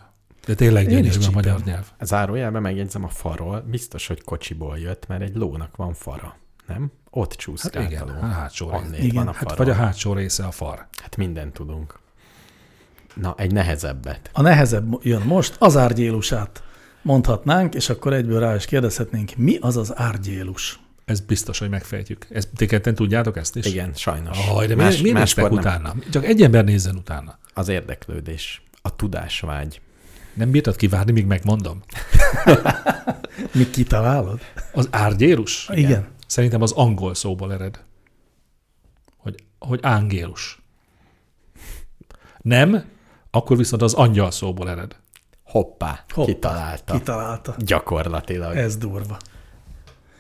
De 0.47 0.55
tényleg 0.55 0.89
gyönyörű 0.89 1.19
a 1.27 1.31
magyar 1.31 1.61
nyelv. 1.65 1.87
Zárójelben 2.01 2.63
megjegyzem 2.63 3.05
a 3.05 3.09
farról, 3.09 3.65
biztos, 3.71 4.07
hogy 4.07 4.25
kocsiból 4.25 4.79
jött, 4.79 5.07
mert 5.07 5.23
egy 5.23 5.35
lónak 5.37 5.77
van 5.77 5.95
fara, 5.95 6.37
nem? 6.67 6.93
Ott 7.11 7.29
Hát 7.31 7.39
csúszkált 7.39 7.91
igen, 7.91 8.03
a 8.03 8.13
ló. 8.13 8.19
a 8.21 8.25
hátsó 8.27 8.71
rész. 8.71 8.81
Annét 8.81 9.03
Igen, 9.03 9.15
van 9.15 9.27
a 9.29 9.33
Hát 9.33 9.43
faron. 9.43 9.57
vagy 9.57 9.69
a 9.71 9.75
hátsó 9.75 10.13
része 10.13 10.45
a 10.45 10.51
far. 10.51 10.87
Hát 11.03 11.17
mindent 11.17 11.53
tudunk. 11.53 11.99
Na, 13.15 13.35
egy 13.37 13.53
nehezebbet. 13.53 14.31
A 14.33 14.43
nehezebb 14.43 14.99
jön 15.03 15.23
most, 15.23 15.57
az 15.59 15.77
árgyélusát 15.77 16.63
mondhatnánk, 17.07 17.75
és 17.75 17.89
akkor 17.89 18.13
egyből 18.13 18.41
rá 18.41 18.55
is 18.55 18.65
kérdezhetnénk, 18.65 19.37
mi 19.37 19.57
az 19.61 19.77
az 19.77 19.99
árgyélus? 19.99 20.81
Ez 21.05 21.21
biztos, 21.21 21.59
hogy 21.59 21.69
megfejtjük. 21.69 22.27
Ezt 22.31 22.49
ti 22.57 22.67
ketten 22.67 22.95
tudjátok 22.95 23.37
ezt 23.37 23.57
is? 23.57 23.67
Igen, 23.67 23.93
sajnos. 23.95 24.39
Aj, 24.49 24.67
de 24.67 24.75
Más- 24.75 25.01
miért 25.01 25.17
máskor 25.17 25.51
néztek 25.51 25.73
nem. 25.73 25.81
utána? 25.83 25.95
Csak 26.11 26.25
egy 26.25 26.43
ember 26.43 26.65
nézzen 26.65 26.97
utána. 26.97 27.39
Az 27.55 27.69
érdeklődés, 27.69 28.63
a 28.83 28.97
tudásvágy. 28.97 29.81
Nem 30.35 30.51
bírtad 30.51 30.77
kivárni, 30.77 31.13
míg 31.13 31.27
megmondom? 31.27 31.83
Mi 33.53 33.71
kitalálod? 33.71 34.41
Az 34.73 34.89
árgyérus? 34.91 35.69
Igen. 35.73 36.09
Szerintem 36.27 36.63
az 36.63 36.73
angol 36.73 37.15
szóból 37.15 37.53
ered. 37.53 37.85
Hogy, 39.17 39.35
hogy 39.59 39.79
ángélus. 39.83 40.63
Nem, 42.43 42.85
akkor 43.31 43.57
viszont 43.57 43.83
az 43.83 43.95
angyal 43.95 44.31
szóból 44.31 44.71
ered. 44.71 44.97
Hoppá, 45.47 46.05
Hoppá, 46.13 46.33
kitalálta. 46.33 46.93
Kitalálta. 46.93 47.55
Gyakorlatilag. 47.59 48.57
Ez 48.57 48.77
durva. 48.77 49.17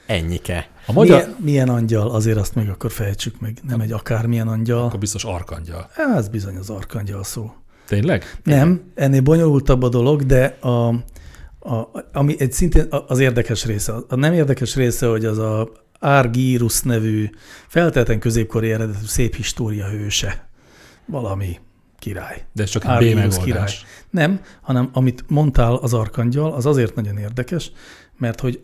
Ennyike. 0.06 0.68
A 0.86 0.92
magyar... 0.92 1.18
Milyen, 1.18 1.36
milyen 1.40 1.68
angyal, 1.68 2.10
azért 2.10 2.38
azt 2.38 2.54
még 2.54 2.68
akkor 2.68 2.90
fejtsük 2.90 3.40
meg. 3.40 3.58
Nem 3.62 3.80
egy 3.80 3.92
akármilyen 3.92 4.48
angyal. 4.48 4.84
Akkor 4.84 4.98
biztos 4.98 5.24
arkangyal. 5.24 5.90
Ez 6.16 6.28
bizony 6.28 6.56
az 6.56 6.70
arkangyal 6.70 7.24
szó. 7.24 7.52
Tényleg? 7.86 8.38
Nem, 8.42 8.92
ennél 8.94 9.20
bonyolultabb 9.20 9.82
a 9.82 9.88
dolog, 9.88 10.22
de 10.22 10.56
a, 10.60 10.88
a, 11.58 11.90
ami 12.12 12.34
egy 12.38 12.52
szintén 12.52 12.86
az 13.06 13.18
érdekes 13.18 13.64
része. 13.64 13.94
A 14.08 14.14
nem 14.14 14.32
érdekes 14.32 14.74
része, 14.74 15.06
hogy 15.06 15.24
az 15.24 15.38
a 15.38 15.68
Argyrus 15.98 16.82
nevű 16.82 17.30
feltétlen 17.66 18.18
középkori 18.18 18.72
eredetű 18.72 19.06
szép 19.06 19.34
história 19.34 19.88
hőse. 19.88 20.48
Valami 21.06 21.58
király. 21.98 22.44
De 22.52 22.62
ez 22.62 22.70
csak 22.70 22.84
egy 22.84 23.12
B 23.12 23.14
megoldás. 23.14 23.44
király. 23.44 23.72
Nem, 24.16 24.40
hanem 24.60 24.88
amit 24.92 25.24
mondtál 25.28 25.74
az 25.74 25.94
arkangyal, 25.94 26.52
az 26.52 26.66
azért 26.66 26.94
nagyon 26.94 27.16
érdekes, 27.16 27.72
mert 28.18 28.40
hogy 28.40 28.62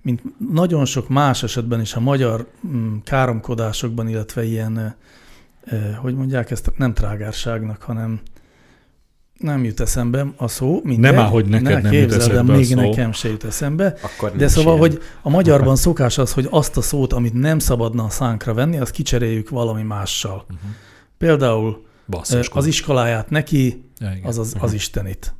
mint 0.00 0.22
nagyon 0.52 0.84
sok 0.84 1.08
más 1.08 1.42
esetben 1.42 1.80
is 1.80 1.94
a 1.94 2.00
magyar 2.00 2.46
mm, 2.66 2.96
káromkodásokban, 3.04 4.08
illetve 4.08 4.44
ilyen, 4.44 4.96
eh, 5.64 5.96
hogy 5.96 6.14
mondják 6.14 6.50
ezt, 6.50 6.72
nem 6.76 6.94
trágárságnak, 6.94 7.82
hanem 7.82 8.20
nem 9.38 9.64
jut 9.64 9.80
eszembe 9.80 10.26
a 10.36 10.48
szó, 10.48 10.80
mindegy. 10.84 11.12
Nem 11.12 11.22
áll, 11.22 11.28
hogy 11.28 11.46
neked 11.46 11.82
nem 11.82 11.92
jut 11.92 12.00
képzeld 12.00 12.20
el, 12.20 12.30
eszedbe 12.30 12.52
a 12.52 12.56
még 12.56 12.64
szó. 12.64 12.80
nekem 12.80 13.12
se 13.12 13.28
jut 13.28 13.44
eszembe. 13.44 13.94
Akkor 14.02 14.32
De 14.36 14.48
szóval, 14.48 14.76
ilyen. 14.76 14.88
hogy 14.88 15.02
a 15.22 15.28
magyarban 15.28 15.76
szokás 15.76 16.18
az, 16.18 16.32
hogy 16.32 16.46
azt 16.50 16.76
a 16.76 16.80
szót, 16.80 17.12
amit 17.12 17.34
nem 17.34 17.58
szabadna 17.58 18.04
a 18.04 18.08
szánkra 18.10 18.54
venni, 18.54 18.78
azt 18.78 18.92
kicseréljük 18.92 19.48
valami 19.48 19.82
mással. 19.82 20.44
Uh-huh. 20.50 20.70
Például 21.18 21.84
Basszus 22.06 22.48
az 22.52 22.66
iskoláját 22.66 23.30
neki, 23.30 23.84
Ja, 23.98 24.10
igen. 24.10 24.24
az 24.24 24.38
az, 24.38 24.54
az 24.58 24.72
istenit. 24.72 25.34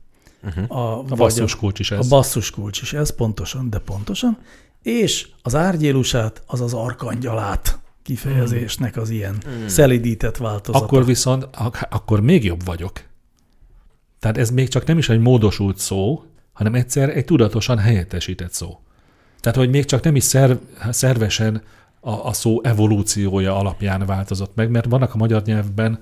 Uh-huh. 0.45 0.77
A, 0.77 0.99
a 0.99 1.03
basszus 1.03 1.57
kulcs 1.57 1.79
is 1.79 1.91
ez. 1.91 2.07
a 2.07 2.09
basszus 2.09 2.51
kulcs 2.51 2.83
is, 2.83 2.93
ez 2.93 3.15
pontosan, 3.15 3.71
de 3.71 3.79
pontosan. 3.79 4.39
És 4.83 5.29
az 5.43 5.55
árgyélusát, 5.55 6.43
az 6.47 6.61
az 6.61 6.75
arkangyalát 6.75 7.79
kifejezésnek 8.03 8.97
az 8.97 9.11
ilyen 9.11 9.37
Hmm. 9.45 9.69
szelidített 9.69 10.37
változata. 10.37 10.85
Akkor 10.85 11.05
viszont, 11.05 11.49
ak- 11.55 11.87
akkor 11.91 12.21
még 12.21 12.45
jobb 12.45 12.65
vagyok. 12.65 13.01
Tehát 14.19 14.39
ez 14.39 14.51
még 14.51 14.69
csak 14.69 14.85
nem 14.87 14.99
is 14.99 15.09
egy 15.09 15.21
módosult 15.21 15.79
szó, 15.79 16.25
hanem 16.53 16.75
egyszer 16.75 17.09
egy 17.17 17.25
tudatosan 17.25 17.79
helyettesített 17.79 18.53
szó. 18.53 18.81
Tehát, 19.41 19.59
hogy 19.59 19.71
még 19.71 19.85
csak 19.85 20.03
nem 20.03 20.17
is 20.17 20.25
szerv, 20.25 20.57
szervesen 20.91 21.63
a, 22.01 22.11
a 22.11 22.33
szó 22.33 22.63
evolúciója 22.63 23.57
alapján 23.57 24.07
változott 24.07 24.55
meg, 24.55 24.71
mert 24.71 24.87
vannak 24.89 25.15
a 25.15 25.17
magyar 25.17 25.43
nyelvben, 25.43 25.99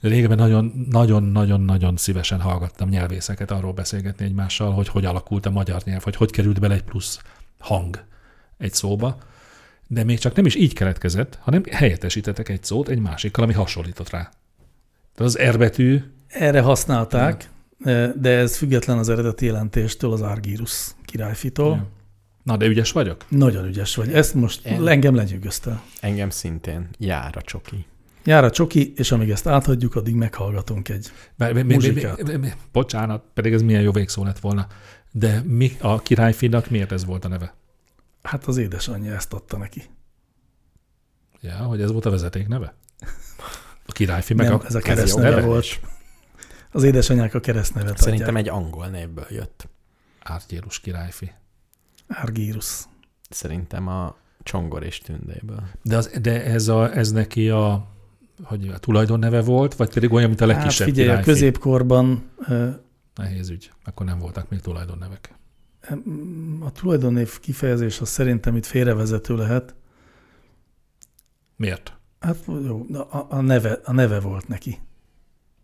régebben 0.00 0.36
nagyon- 0.36 0.86
nagyon-nagyon-nagyon 0.90 1.96
szívesen 1.96 2.40
hallgattam 2.40 2.88
nyelvészeket 2.88 3.50
arról 3.50 3.72
beszélgetni 3.72 4.24
egymással, 4.24 4.72
hogy 4.72 4.88
hogy 4.88 5.04
alakult 5.04 5.46
a 5.46 5.50
magyar 5.50 5.82
nyelv, 5.84 6.02
hogy 6.02 6.16
hogy 6.16 6.30
került 6.30 6.60
bele 6.60 6.74
egy 6.74 6.82
plusz 6.82 7.18
hang 7.58 8.04
egy 8.58 8.72
szóba, 8.72 9.18
de 9.88 10.04
még 10.04 10.18
csak 10.18 10.34
nem 10.36 10.46
is 10.46 10.54
így 10.54 10.72
keletkezett, 10.72 11.38
hanem 11.42 11.62
helyettesítettek 11.70 12.48
egy 12.48 12.64
szót 12.64 12.88
egy 12.88 12.98
másikkal, 12.98 13.44
ami 13.44 13.52
hasonlított 13.52 14.10
rá. 14.10 14.30
Tehát 15.14 15.32
az 15.34 15.38
R 15.50 15.58
betű, 15.58 16.02
Erre 16.28 16.60
használták, 16.60 17.50
de 18.14 18.30
ez 18.30 18.56
független 18.56 18.98
az 18.98 19.08
eredeti 19.08 19.46
jelentéstől, 19.46 20.12
az 20.12 20.20
Argyrus 20.22 20.90
királyfitól. 21.04 21.88
na 22.42 22.56
de 22.56 22.66
ügyes 22.66 22.92
vagyok? 22.92 23.24
Nagyon 23.28 23.64
ügyes 23.64 23.94
vagy. 23.94 24.12
Ezt 24.12 24.34
most 24.34 24.66
Én- 24.66 24.88
engem 24.88 25.14
lenyűgözte. 25.14 25.82
Engem 26.00 26.30
szintén 26.30 26.88
jár 26.98 27.36
a 27.36 27.42
csoki. 27.42 27.86
Jár 28.26 28.44
a 28.44 28.50
csoki, 28.50 28.92
és 28.96 29.12
amíg 29.12 29.30
ezt 29.30 29.46
áthagyjuk, 29.46 29.94
addig 29.94 30.14
meghallgatunk 30.14 30.88
egy. 30.88 31.08
Mi- 31.36 31.52
mi- 31.52 31.74
Muzsikát. 31.74 32.22
mi- 32.22 32.36
mi- 32.36 32.52
Bocsánat, 32.72 33.24
pedig 33.34 33.52
ez 33.52 33.62
milyen 33.62 33.82
jó 33.82 33.92
végszó 33.92 34.24
lett 34.24 34.38
volna. 34.38 34.66
De 35.12 35.42
mi, 35.44 35.76
a 35.80 36.02
királyfinak 36.02 36.70
miért 36.70 36.92
ez 36.92 37.04
volt 37.04 37.24
a 37.24 37.28
neve? 37.28 37.54
Hát 38.22 38.44
az 38.46 38.56
édesanyja 38.56 39.14
ezt 39.14 39.32
adta 39.32 39.56
neki. 39.56 39.82
Ja, 41.40 41.54
hogy 41.56 41.80
ez 41.82 41.92
volt 41.92 42.06
a 42.06 42.10
vezeték 42.10 42.48
neve? 42.48 42.74
A 43.86 43.92
királyfi 43.92 44.34
meg 44.34 44.46
Nem, 44.48 44.58
a... 44.58 44.64
ez 44.66 44.74
a 44.74 44.80
keresztneve 44.80 45.40
volt. 45.40 45.80
Az 46.72 46.82
édesanyák 46.82 47.34
a 47.34 47.40
keresztnevet 47.40 47.98
Szerintem 47.98 48.34
adják. 48.34 48.46
egy 48.46 48.52
angol 48.62 48.86
névből 48.86 49.26
jött. 49.30 49.68
Árgyérus 50.22 50.80
királyfi. 50.80 51.32
Argyrus. 52.08 52.82
Szerintem 53.30 53.88
a 53.88 54.16
Csongor 54.42 54.82
és 54.84 54.98
Tündéből. 54.98 55.62
De, 55.82 55.96
az, 55.96 56.10
de 56.22 56.44
ez, 56.44 56.68
a, 56.68 56.94
ez 56.96 57.10
neki 57.12 57.48
a, 57.50 57.94
hogy 58.42 58.68
a 58.68 58.78
tulajdonneve 58.78 59.40
volt, 59.42 59.74
vagy 59.74 59.92
pedig 59.92 60.12
olyan, 60.12 60.28
mint 60.28 60.40
a 60.40 60.46
Hát 60.46 60.54
legkisebb 60.56 60.86
figyelj, 60.86 61.08
a 61.08 61.10
királyfi? 61.10 61.30
középkorban 61.30 62.30
eh, 62.48 62.74
Nehéz 63.14 63.48
ügy. 63.50 63.70
Akkor 63.84 64.06
nem 64.06 64.18
voltak 64.18 64.48
még 64.48 64.60
tulajdonnevek. 64.60 65.34
a 66.60 66.72
tulajdonnév 66.72 67.38
kifejezés 67.38 68.00
az 68.00 68.08
szerintem 68.08 68.56
itt 68.56 68.66
félrevezető 68.66 69.36
lehet. 69.36 69.74
Miért? 71.56 71.96
Hát 72.20 72.36
jó, 72.46 72.86
a, 73.10 73.26
a, 73.28 73.40
neve, 73.40 73.80
a 73.84 73.92
neve 73.92 74.20
volt 74.20 74.48
neki. 74.48 74.78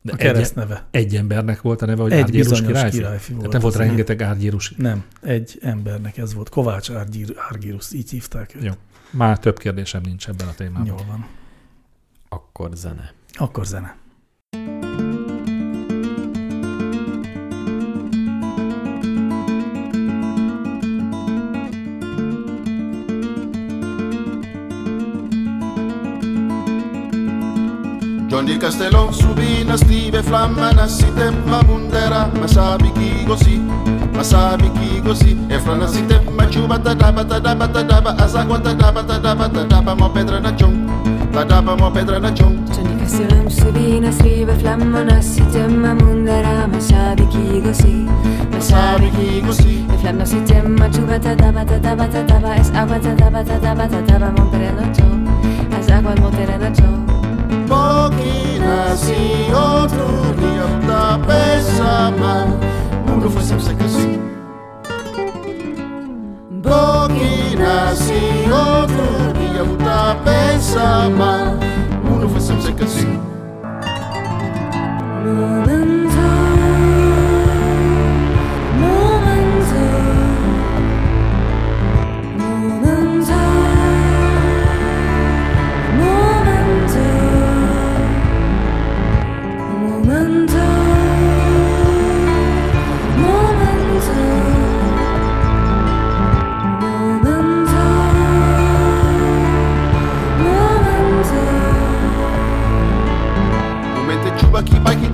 De 0.03 0.13
A 0.13 0.15
egy, 0.15 0.21
keresztneve. 0.21 0.87
egy 0.91 1.17
embernek 1.17 1.61
volt 1.61 1.83
a 1.83 1.87
neve, 1.87 2.03
hogy 2.03 2.13
Egy 2.13 2.19
Árgyérus 2.21 2.49
bizonyos 2.49 2.67
királyfi? 2.73 2.97
királyfi 2.97 3.33
volt. 3.33 3.39
Tehát 3.51 3.53
nem 3.53 3.63
volt 3.63 3.87
rengeteg 3.89 4.23
Árgyérus. 4.23 4.75
Nem, 4.77 5.05
egy 5.23 5.59
embernek 5.63 6.17
ez 6.17 6.35
volt. 6.35 6.49
Kovács 6.49 6.91
Árgyir, 6.91 7.35
Árgyrus, 7.51 7.93
így 7.93 8.11
hívták 8.11 8.55
őt. 8.55 8.63
Jó. 8.65 8.73
Már 9.11 9.39
több 9.39 9.59
kérdésem 9.59 10.01
nincs 10.05 10.29
ebben 10.29 10.49
a 10.49 10.55
témában. 10.55 10.87
Jól 10.87 11.05
van. 11.09 11.27
Akkor 12.33 12.71
zene. 12.75 13.13
Akkor 13.39 13.65
zene. 13.65 13.97
Johnny 28.27 28.57
Castello 28.57 29.13
subina 29.13 29.77
stive 29.77 30.23
flamma 30.23 30.73
nascite 30.73 31.31
ma 31.45 31.63
mundera 31.63 32.31
ma 32.39 32.47
sabi 32.47 32.91
chi 32.93 33.25
così 33.27 33.61
ma 34.13 34.23
sabi 34.23 34.71
chi 34.73 35.03
così 35.03 35.37
e 35.49 35.59
fra 35.59 35.75
nascite 35.75 36.25
ma 36.35 36.49
ciuba 36.49 36.79
tadaba 36.79 37.25
tadaba 37.25 37.69
tadaba 37.69 38.17
asagua 38.17 38.59
tadaba 38.59 39.05
tadaba 39.05 39.49
tadaba 39.49 39.95
mo 39.95 40.11
pedra 40.11 40.41
na 40.41 40.55
chon 40.55 41.02
la 41.35 41.45
dabamo 41.45 41.91
pedranačom 41.91 42.53
Čonika 42.75 43.07
silom 43.09 43.51
subina 43.51 44.13
sriva 44.13 44.55
flamma 44.61 45.05
nassi 45.05 45.43
temma 45.53 45.95
mundara 45.95 46.67
masabi 46.69 47.25
kigo 47.33 47.73
si 47.75 48.07
masabi 48.53 49.11
kigo 49.17 49.53
si 49.53 49.87
e 49.95 49.97
flamma 50.01 50.27
si 50.27 50.41
temma 50.45 50.89
chubata 50.89 51.35
dabata 51.35 51.79
dabata 51.79 52.23
daba 52.23 52.55
es 52.57 52.71
abata 52.71 53.15
dabata 53.15 53.59
dabata 53.59 54.01
daba 54.09 54.29
mon 54.37 54.51
pedranačom 54.51 55.19
as 55.79 55.89
agua 55.89 56.15
mon 56.21 56.33
pedranačom 56.33 57.01
Bogina 57.69 58.97
si 58.97 59.49
otrudija 59.53 60.69
da 60.87 61.19
pesama 61.27 62.35
Mundu 63.07 63.31
fosem 63.31 63.61
se 63.61 63.75
kasi 63.75 64.19
Bogina 66.51 67.97
si 67.97 68.21
otrudija 68.53 69.42
ia 69.53 69.63
lutar 69.63 70.17
bersama 70.25 71.57
Bunuh 72.03 72.29
versus 72.33 72.65
sekesi 72.65 73.05
assim. 73.05 73.33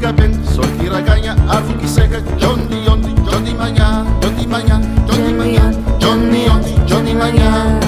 Africa 0.08 0.22
ben 0.22 0.44
Soltira 0.46 1.00
gaña 1.00 1.36
Afuki 1.48 1.86
seca 1.86 2.20
Johnny 2.40 2.84
Yondi 2.84 3.14
Johnny 3.30 3.52
Maña 3.54 4.04
Johnny 4.22 4.46
Maña 4.46 4.80
Johnny 5.06 5.32
Maña 5.34 5.72
Johnny 6.00 6.44
Yondi 6.46 6.74
Johnny 6.88 7.14
Maña 7.14 7.78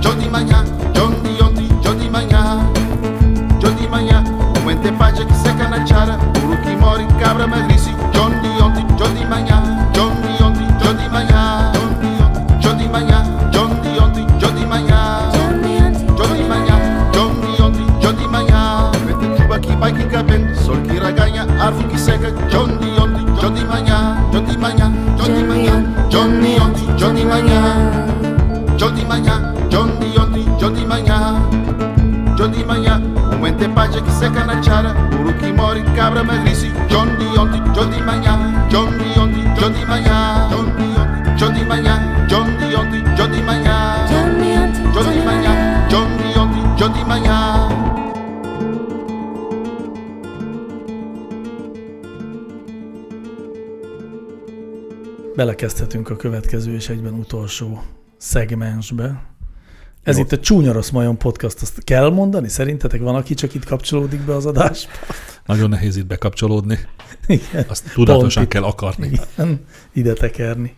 Johnny 0.00 0.28
Maña 0.28 0.64
Johnny 0.94 1.36
Yondi 1.38 1.68
Johnny 1.82 2.08
Maña 2.08 2.60
Johnny 3.60 3.88
Maña 3.88 4.22
Comente 4.54 4.92
pacha 4.92 5.26
que 5.26 5.34
seca 5.34 5.68
na 5.68 5.84
chara 5.84 6.18
Uruki 6.44 6.76
mori 6.76 7.06
cabra 7.18 7.46
madri 7.46 7.71
a 56.12 56.16
következő 56.16 56.74
és 56.74 56.88
egyben 56.88 57.12
utolsó 57.12 57.82
szegmensbe. 58.16 59.30
Ez 60.02 60.18
itt 60.18 60.32
a 60.32 60.38
Csúnya 60.38 60.72
Rossz 60.72 60.90
Majon 60.90 61.18
podcast, 61.18 61.62
azt 61.62 61.84
kell 61.84 62.10
mondani? 62.10 62.48
Szerintetek 62.48 63.00
van, 63.00 63.14
aki 63.14 63.34
csak 63.34 63.54
itt 63.54 63.64
kapcsolódik 63.64 64.20
be 64.20 64.34
az 64.34 64.46
adásba? 64.46 64.92
Nagyon 65.46 65.68
nehéz 65.68 65.96
itt 65.96 66.06
bekapcsolódni. 66.06 66.78
Igen. 67.26 67.64
Azt 67.68 67.92
tudatosan 67.92 68.42
Pont 68.42 68.54
kell 68.54 68.62
akarni. 68.62 69.06
Igen, 69.06 69.64
ide 69.92 70.12
tekerni. 70.12 70.74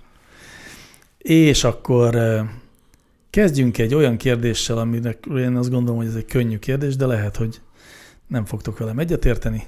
És 1.19 1.65
akkor 1.65 2.19
kezdjünk 3.31 3.79
egy 3.79 3.95
olyan 3.95 4.17
kérdéssel, 4.17 4.79
aminek 4.79 5.27
én 5.37 5.57
azt 5.57 5.71
gondolom, 5.71 5.97
hogy 5.97 6.09
ez 6.09 6.15
egy 6.15 6.25
könnyű 6.25 6.59
kérdés, 6.59 6.97
de 6.97 7.07
lehet, 7.07 7.37
hogy 7.37 7.61
nem 8.27 8.45
fogtok 8.45 8.79
velem 8.79 8.99
egyetérteni. 8.99 9.65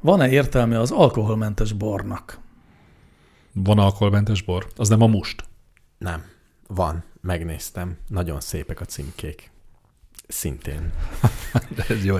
Van-e 0.00 0.28
értelme 0.28 0.80
az 0.80 0.90
alkoholmentes 0.90 1.72
bornak? 1.72 2.38
Van 3.52 3.78
alkoholmentes 3.78 4.42
bor? 4.42 4.66
Az 4.76 4.88
nem 4.88 5.02
a 5.02 5.06
must. 5.06 5.44
Nem. 5.98 6.24
Van. 6.66 7.04
Megnéztem. 7.20 7.96
Nagyon 8.08 8.40
szépek 8.40 8.80
a 8.80 8.84
címkék. 8.84 9.50
Szintén. 10.28 10.92
De 11.76 11.84
ez 11.88 12.04
jó, 12.04 12.16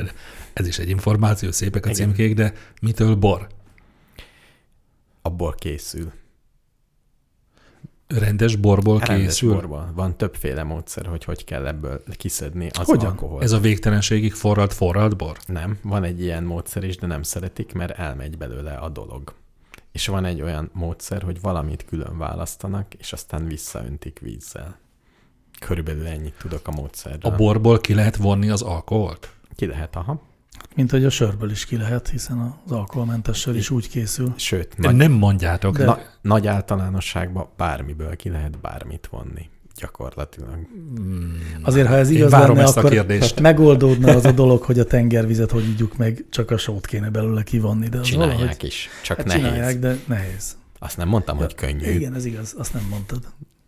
ez 0.52 0.66
is 0.66 0.78
egy 0.78 0.88
információ, 0.88 1.50
szépek 1.50 1.86
a 1.86 1.90
Igen. 1.90 2.00
címkék, 2.00 2.34
de 2.34 2.52
mitől 2.80 3.14
bor? 3.14 3.46
Abból 5.22 5.54
készül. 5.54 6.12
Rendes 8.06 8.56
borból 8.56 8.98
Rendes 8.98 9.26
készül? 9.26 9.52
borból. 9.52 9.92
Van 9.94 10.16
többféle 10.16 10.62
módszer, 10.62 11.06
hogy 11.06 11.24
hogy 11.24 11.44
kell 11.44 11.66
ebből 11.66 12.02
kiszedni 12.16 12.68
az 12.78 12.86
Hogyan? 12.86 13.10
alkoholt. 13.10 13.42
Ez 13.42 13.52
a 13.52 13.58
végtelenségig 13.60 14.32
forralt, 14.32 14.72
forralt 14.72 15.16
bor? 15.16 15.36
Nem, 15.46 15.78
van 15.82 16.04
egy 16.04 16.20
ilyen 16.20 16.42
módszer 16.44 16.84
is, 16.84 16.96
de 16.96 17.06
nem 17.06 17.22
szeretik, 17.22 17.72
mert 17.72 17.98
elmegy 17.98 18.38
belőle 18.38 18.74
a 18.74 18.88
dolog. 18.88 19.34
És 19.92 20.06
van 20.06 20.24
egy 20.24 20.42
olyan 20.42 20.70
módszer, 20.72 21.22
hogy 21.22 21.40
valamit 21.40 21.84
külön 21.84 22.18
választanak, 22.18 22.94
és 22.94 23.12
aztán 23.12 23.46
visszaöntik 23.46 24.18
vízzel. 24.18 24.78
Körülbelül 25.60 26.06
ennyit 26.06 26.34
tudok 26.38 26.68
a 26.68 26.70
módszerről. 26.70 27.32
A 27.32 27.36
borból 27.36 27.80
ki 27.80 27.94
lehet 27.94 28.16
vonni 28.16 28.50
az 28.50 28.62
alkoholt? 28.62 29.34
Ki 29.56 29.66
lehet, 29.66 29.96
aha. 29.96 30.22
Mint 30.74 30.90
hogy 30.90 31.04
a 31.04 31.10
sörből 31.10 31.50
is 31.50 31.64
ki 31.66 31.76
lehet, 31.76 32.08
hiszen 32.08 32.60
az 32.64 32.72
alkoholmentes 32.72 33.38
sör 33.38 33.56
is 33.56 33.70
úgy 33.70 33.88
készül. 33.88 34.32
Sőt, 34.36 34.78
nagy, 34.78 34.94
nem 34.94 35.12
mondjátok. 35.12 35.76
De- 35.76 35.84
na, 35.84 35.98
nagy 36.20 36.46
általánosságban 36.46 37.48
bármiből 37.56 38.16
ki 38.16 38.28
lehet 38.28 38.58
bármit 38.58 39.06
vonni. 39.10 39.48
Gyakorlatilag. 39.80 40.58
Azért, 41.62 41.86
ha 41.88 41.94
ez 41.96 42.10
Én 42.10 42.16
igaz 42.16 42.30
lenne, 42.32 42.62
ezt 42.62 42.76
a 42.76 42.78
akkor 42.78 42.90
kérdést. 42.90 43.40
megoldódna 43.40 44.12
az 44.14 44.24
a 44.24 44.32
dolog, 44.32 44.62
hogy 44.62 44.78
a 44.78 44.84
tengervizet 44.84 45.50
hogy 45.50 45.64
ígyuk 45.68 45.96
meg, 45.96 46.24
csak 46.30 46.50
a 46.50 46.56
sót 46.56 46.86
kéne 46.86 47.10
belőle 47.10 47.42
kivonni. 47.42 47.88
De 47.88 47.98
az 47.98 48.06
Csinálják 48.06 48.36
valahogy, 48.38 48.64
is, 48.64 48.88
csak 49.02 49.16
hát 49.16 49.26
nehéz. 49.26 49.42
csinálják, 49.42 49.78
de 49.78 49.96
nehéz. 50.06 50.56
Azt 50.78 50.96
nem 50.96 51.08
mondtam, 51.08 51.36
hogy 51.36 51.54
könnyű, 51.54 51.90
Igen, 51.90 52.14
ez 52.14 52.24
igaz, 52.24 52.54
azt 52.58 52.72
nem 52.74 52.86
mondtad. 52.90 53.18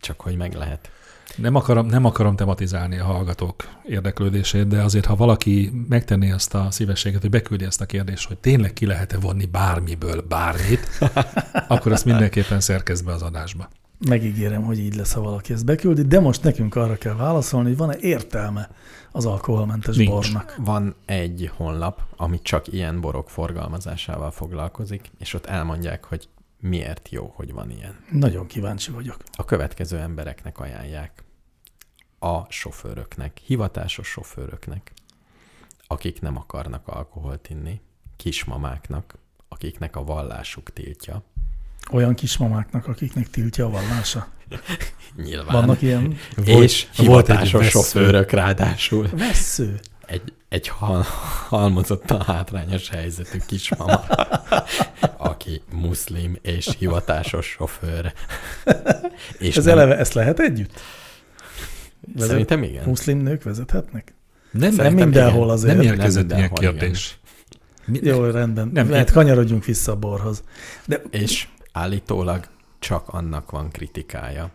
csak 0.01 0.21
hogy 0.21 0.37
meg 0.37 0.55
lehet. 0.55 0.91
Nem 1.37 1.55
akarom, 1.55 1.87
nem 1.87 2.05
akarom 2.05 2.37
tematizálni 2.37 2.99
a 2.99 3.05
hallgatók 3.05 3.69
érdeklődését, 3.89 4.67
de 4.69 4.83
azért, 4.83 5.05
ha 5.05 5.15
valaki 5.17 5.73
megtenné 5.89 6.31
azt 6.31 6.55
a 6.55 6.67
szívességet, 6.71 7.21
hogy 7.21 7.31
beküldi 7.31 7.65
ezt 7.65 7.81
a 7.81 7.87
kérdést, 7.87 8.27
hogy 8.29 8.39
tényleg 8.39 8.73
ki 8.73 8.87
lehet-e 8.87 9.19
vonni 9.19 9.45
bármiből 9.45 10.21
bármit, 10.29 10.89
akkor 11.69 11.93
azt 11.93 12.05
mindenképpen 12.05 12.61
szerkezd 12.61 13.05
be 13.05 13.13
az 13.13 13.23
adásba. 13.23 13.69
Megígérem, 14.09 14.63
hogy 14.63 14.79
így 14.79 14.95
lesz, 14.95 15.13
ha 15.13 15.21
valaki 15.21 15.53
ezt 15.53 15.65
beküldi, 15.65 16.03
de 16.03 16.21
most 16.21 16.43
nekünk 16.43 16.75
arra 16.75 16.97
kell 16.97 17.15
válaszolni, 17.15 17.69
hogy 17.69 17.77
van-e 17.77 17.97
értelme 18.01 18.71
az 19.13 19.27
alkoholmentes 19.27 19.97
Nincs. 19.97 20.11
bornak. 20.11 20.57
Van 20.59 20.95
egy 21.05 21.51
honlap, 21.57 22.03
ami 22.17 22.43
csak 22.43 22.73
ilyen 22.73 23.01
borok 23.01 23.31
forgalmazásával 23.31 24.31
foglalkozik, 24.31 25.11
és 25.19 25.35
ott 25.35 25.47
elmondják, 25.47 26.05
hogy 26.05 26.29
miért 26.61 27.09
jó, 27.09 27.33
hogy 27.35 27.53
van 27.53 27.71
ilyen. 27.71 28.05
Nagyon 28.11 28.47
kíváncsi 28.47 28.91
vagyok. 28.91 29.17
A 29.33 29.45
következő 29.45 29.99
embereknek 29.99 30.59
ajánlják. 30.59 31.25
A 32.19 32.51
sofőröknek, 32.51 33.39
hivatásos 33.39 34.09
sofőröknek, 34.09 34.93
akik 35.87 36.21
nem 36.21 36.37
akarnak 36.37 36.89
alkoholt 36.89 37.51
inni, 37.51 37.81
kismamáknak, 38.17 39.19
akiknek 39.49 39.97
a 39.97 40.05
vallásuk 40.05 40.73
tiltja. 40.73 41.23
Olyan 41.91 42.15
kismamáknak, 42.15 42.87
akiknek 42.87 43.31
tiltja 43.31 43.67
a 43.67 43.71
vallása. 43.71 44.27
Nyilván. 45.25 45.53
Vannak 45.55 45.83
ilyen 45.83 46.17
Volt- 46.37 46.49
és 46.63 46.87
volt 46.97 46.99
egy 46.99 47.05
hivatásos 47.07 47.53
vessző. 47.61 47.69
sofőrök 47.71 48.31
ráadásul. 48.31 49.09
vessző. 49.17 49.81
Egy, 50.07 50.33
egy 50.49 50.69
hal, 50.69 51.05
halmozottan 51.49 52.21
hátrányos 52.23 52.89
helyzetű 52.89 53.39
kismama, 53.47 54.05
aki 55.17 55.63
muszlim 55.73 56.39
és 56.43 56.69
hivatásos 56.79 57.47
sofőr. 57.47 58.13
És 59.39 59.57
Ez 59.57 59.65
nem- 59.65 59.79
eleve, 59.79 59.97
ezt 59.99 60.13
lehet 60.13 60.41
együtt? 60.41 60.81
Vezet- 62.15 62.31
Szerintem 62.31 62.63
igen. 62.63 62.85
Muszlim 62.87 63.19
nők 63.19 63.43
vezethetnek? 63.43 64.15
Nem, 64.51 64.75
Nem 64.75 64.95
mindenhol 64.95 65.43
igen. 65.45 65.49
azért. 65.55 65.77
nem 65.77 65.85
érkezett 65.87 66.27
Nem 66.27 66.39
ilyen 66.39 66.51
kérdés. 66.53 67.19
Jó, 67.93 68.25
rendben. 68.25 68.71
Nem, 68.73 68.91
Lehet, 68.91 69.11
kanyarodjunk 69.11 69.65
vissza 69.65 69.93
a 69.93 69.97
borhoz. 69.97 70.43
De 70.87 71.03
És 71.11 71.49
állítólag 71.73 72.49
csak 72.79 73.09
annak 73.09 73.51
van 73.51 73.71
kritikája 73.71 74.51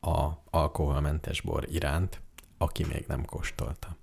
a 0.00 0.28
alkoholmentes 0.50 1.40
bor 1.40 1.66
iránt, 1.70 2.20
aki 2.58 2.84
még 2.92 3.04
nem 3.08 3.24
kóstolta. 3.24 3.96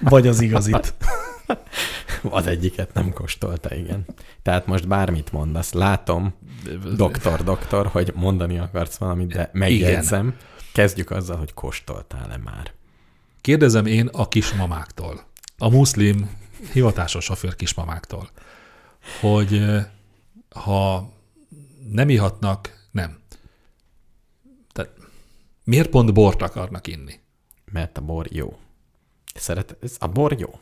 vagy 0.00 0.26
az 0.26 0.40
igazit. 0.40 0.94
Az 2.30 2.46
egyiket 2.46 2.94
nem 2.94 3.12
kóstolta, 3.12 3.74
igen. 3.74 4.04
Tehát 4.42 4.66
most 4.66 4.88
bármit 4.88 5.32
mondasz, 5.32 5.72
látom, 5.72 6.34
doktor, 6.96 7.44
doktor, 7.44 7.86
hogy 7.86 8.12
mondani 8.14 8.58
akarsz 8.58 8.96
valamit, 8.96 9.32
de 9.32 9.50
megjegyzem. 9.52 10.36
Kezdjük 10.72 11.10
azzal, 11.10 11.36
hogy 11.36 11.54
kóstoltál-e 11.54 12.36
már. 12.36 12.72
Kérdezem 13.40 13.86
én 13.86 14.06
a 14.06 14.28
kismamáktól, 14.28 15.20
a 15.58 15.68
muszlim 15.68 16.30
hivatásos 16.72 17.24
sofőr 17.24 17.56
kismamáktól, 17.56 18.30
hogy 19.20 19.56
eh, 19.56 19.86
ha 20.50 21.12
nem 21.90 22.08
ihatnak, 22.08 22.86
nem. 22.90 23.18
Tehát 24.72 24.90
miért 25.64 25.88
pont 25.90 26.12
bort 26.14 26.42
akarnak 26.42 26.86
inni? 26.86 27.20
Mert 27.72 27.98
a 27.98 28.00
bor 28.00 28.26
jó. 28.30 28.58
Szeret, 29.34 29.76
ez 29.82 29.96
a 29.98 30.06
bor 30.06 30.40
jó. 30.40 30.58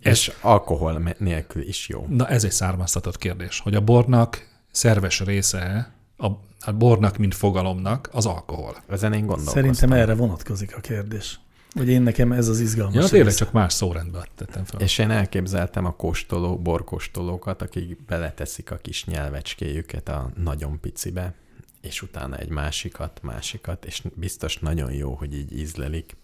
Ez- 0.00 0.12
És 0.12 0.32
alkohol 0.40 1.14
nélkül 1.18 1.62
is 1.62 1.88
jó. 1.88 2.06
Na 2.08 2.28
ez 2.28 2.44
egy 2.44 2.52
származtatott 2.52 3.18
kérdés, 3.18 3.60
hogy 3.60 3.74
a 3.74 3.80
bornak 3.80 4.48
szerves 4.70 5.20
része, 5.20 5.92
a, 6.16 6.26
a 6.60 6.72
bornak, 6.72 7.16
mint 7.16 7.34
fogalomnak 7.34 8.08
az 8.12 8.26
alkohol. 8.26 8.76
Ezen 8.88 9.12
én 9.12 9.18
gondolkoztam. 9.26 9.54
Szerintem 9.54 9.92
erre 9.92 10.14
vonatkozik 10.14 10.76
a 10.76 10.80
kérdés. 10.80 11.40
Vagy 11.76 11.88
én 11.88 12.02
nekem 12.02 12.32
ez 12.32 12.48
az 12.48 12.60
izgalmas 12.60 12.94
Ja, 12.94 13.08
tényleg 13.08 13.34
csak 13.34 13.52
más 13.52 13.72
szórendben 13.72 14.24
tettem 14.34 14.64
fel. 14.64 14.80
És 14.80 14.98
én 14.98 15.10
elképzeltem 15.10 15.84
a 15.84 15.96
kóstoló, 15.96 16.58
borkóstolókat, 16.58 17.62
akik 17.62 18.04
beleteszik 18.04 18.70
a 18.70 18.76
kis 18.76 19.04
nyelvecskéjüket 19.04 20.08
a 20.08 20.30
nagyon 20.36 20.80
picibe, 20.80 21.34
és 21.80 22.02
utána 22.02 22.36
egy 22.36 22.48
másikat, 22.48 23.20
másikat, 23.22 23.84
és 23.84 24.02
biztos 24.14 24.58
nagyon 24.58 24.92
jó, 24.92 25.14
hogy 25.14 25.34
így 25.34 25.58
ízlelik, 25.58 26.16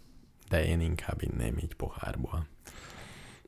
de 0.48 0.66
én 0.66 0.80
inkább 0.80 1.22
inném 1.22 1.58
így 1.58 1.74
pohárból. 1.74 2.46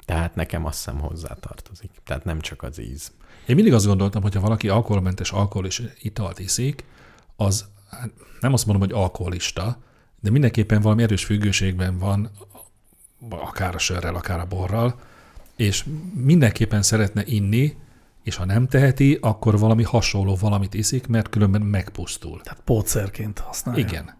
Tehát 0.05 0.35
nekem 0.35 0.65
azt 0.65 0.77
hiszem 0.77 1.01
hozzátartozik. 1.01 1.91
Tehát 2.05 2.25
nem 2.25 2.41
csak 2.41 2.63
az 2.63 2.79
íz. 2.79 3.13
Én 3.47 3.55
mindig 3.55 3.73
azt 3.75 3.87
gondoltam, 3.87 4.23
hogy 4.23 4.35
ha 4.35 4.41
valaki 4.41 4.69
alkoholmentes 4.69 5.31
alkohol 5.31 5.67
és 5.67 5.83
italt 6.01 6.39
iszik, 6.39 6.85
az 7.37 7.65
hát 7.91 8.11
nem 8.41 8.53
azt 8.53 8.67
mondom, 8.67 8.89
hogy 8.89 8.99
alkoholista, 8.99 9.79
de 10.25 10.31
mindenképpen 10.31 10.81
valami 10.83 11.03
erős 11.03 11.25
függőségben 11.25 11.99
van, 11.99 12.31
akár 13.29 13.75
a 13.75 13.79
sörrel, 13.79 14.15
akár 14.15 14.39
a 14.41 14.47
borral, 14.47 14.99
és 15.57 15.85
mindenképpen 16.15 16.83
szeretne 16.83 17.23
inni, 17.27 17.77
és 18.23 18.37
ha 18.37 18.45
nem 18.45 18.67
teheti, 18.67 19.19
akkor 19.21 19.59
valami 19.59 19.83
hasonló 19.83 20.37
valamit 20.41 20.75
iszik, 20.75 21.07
mert 21.07 21.29
különben 21.29 21.63
megpusztul. 21.63 22.41
Tehát 22.43 22.61
pótszerként 22.65 23.39
használja. 23.39 23.87
Igen. 23.87 24.15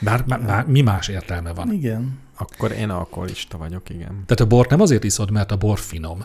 Bár, 0.00 0.24
bár, 0.24 0.42
bár 0.42 0.66
mi 0.66 0.80
más 0.80 1.08
értelme 1.08 1.52
van? 1.52 1.72
Igen. 1.72 2.18
Akkor 2.36 2.72
én 2.72 2.90
alkoholista 2.90 3.58
vagyok, 3.58 3.90
igen. 3.90 4.08
Tehát 4.08 4.40
a 4.40 4.46
bort 4.46 4.70
nem 4.70 4.80
azért 4.80 5.04
iszod, 5.04 5.30
mert 5.30 5.50
a 5.52 5.56
bor 5.56 5.78
finom, 5.78 6.24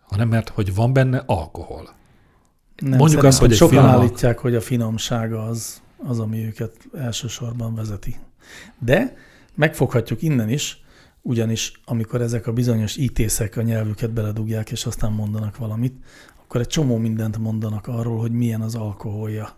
hanem 0.00 0.28
mert 0.28 0.48
hogy 0.48 0.74
van 0.74 0.92
benne 0.92 1.22
alkohol. 1.26 1.88
Nem, 2.76 2.98
Mondjuk 2.98 3.22
azt, 3.22 3.38
hogy 3.38 3.50
egy 3.50 3.56
sokan 3.56 3.78
finomak- 3.78 4.00
állítják, 4.00 4.38
hogy 4.38 4.54
a 4.54 4.60
finomsága 4.60 5.44
az, 5.44 5.80
az, 6.04 6.18
ami 6.18 6.44
őket 6.44 6.88
elsősorban 6.94 7.74
vezeti. 7.74 8.16
De 8.78 9.16
megfoghatjuk 9.54 10.22
innen 10.22 10.48
is, 10.48 10.82
ugyanis 11.22 11.80
amikor 11.84 12.20
ezek 12.20 12.46
a 12.46 12.52
bizonyos 12.52 12.96
ítészek 12.96 13.56
a 13.56 13.62
nyelvüket 13.62 14.10
beledugják, 14.10 14.70
és 14.70 14.86
aztán 14.86 15.12
mondanak 15.12 15.56
valamit, 15.56 15.94
akkor 16.42 16.60
egy 16.60 16.66
csomó 16.66 16.96
mindent 16.96 17.38
mondanak 17.38 17.86
arról, 17.86 18.18
hogy 18.18 18.32
milyen 18.32 18.60
az 18.60 18.74
alkoholja. 18.74 19.56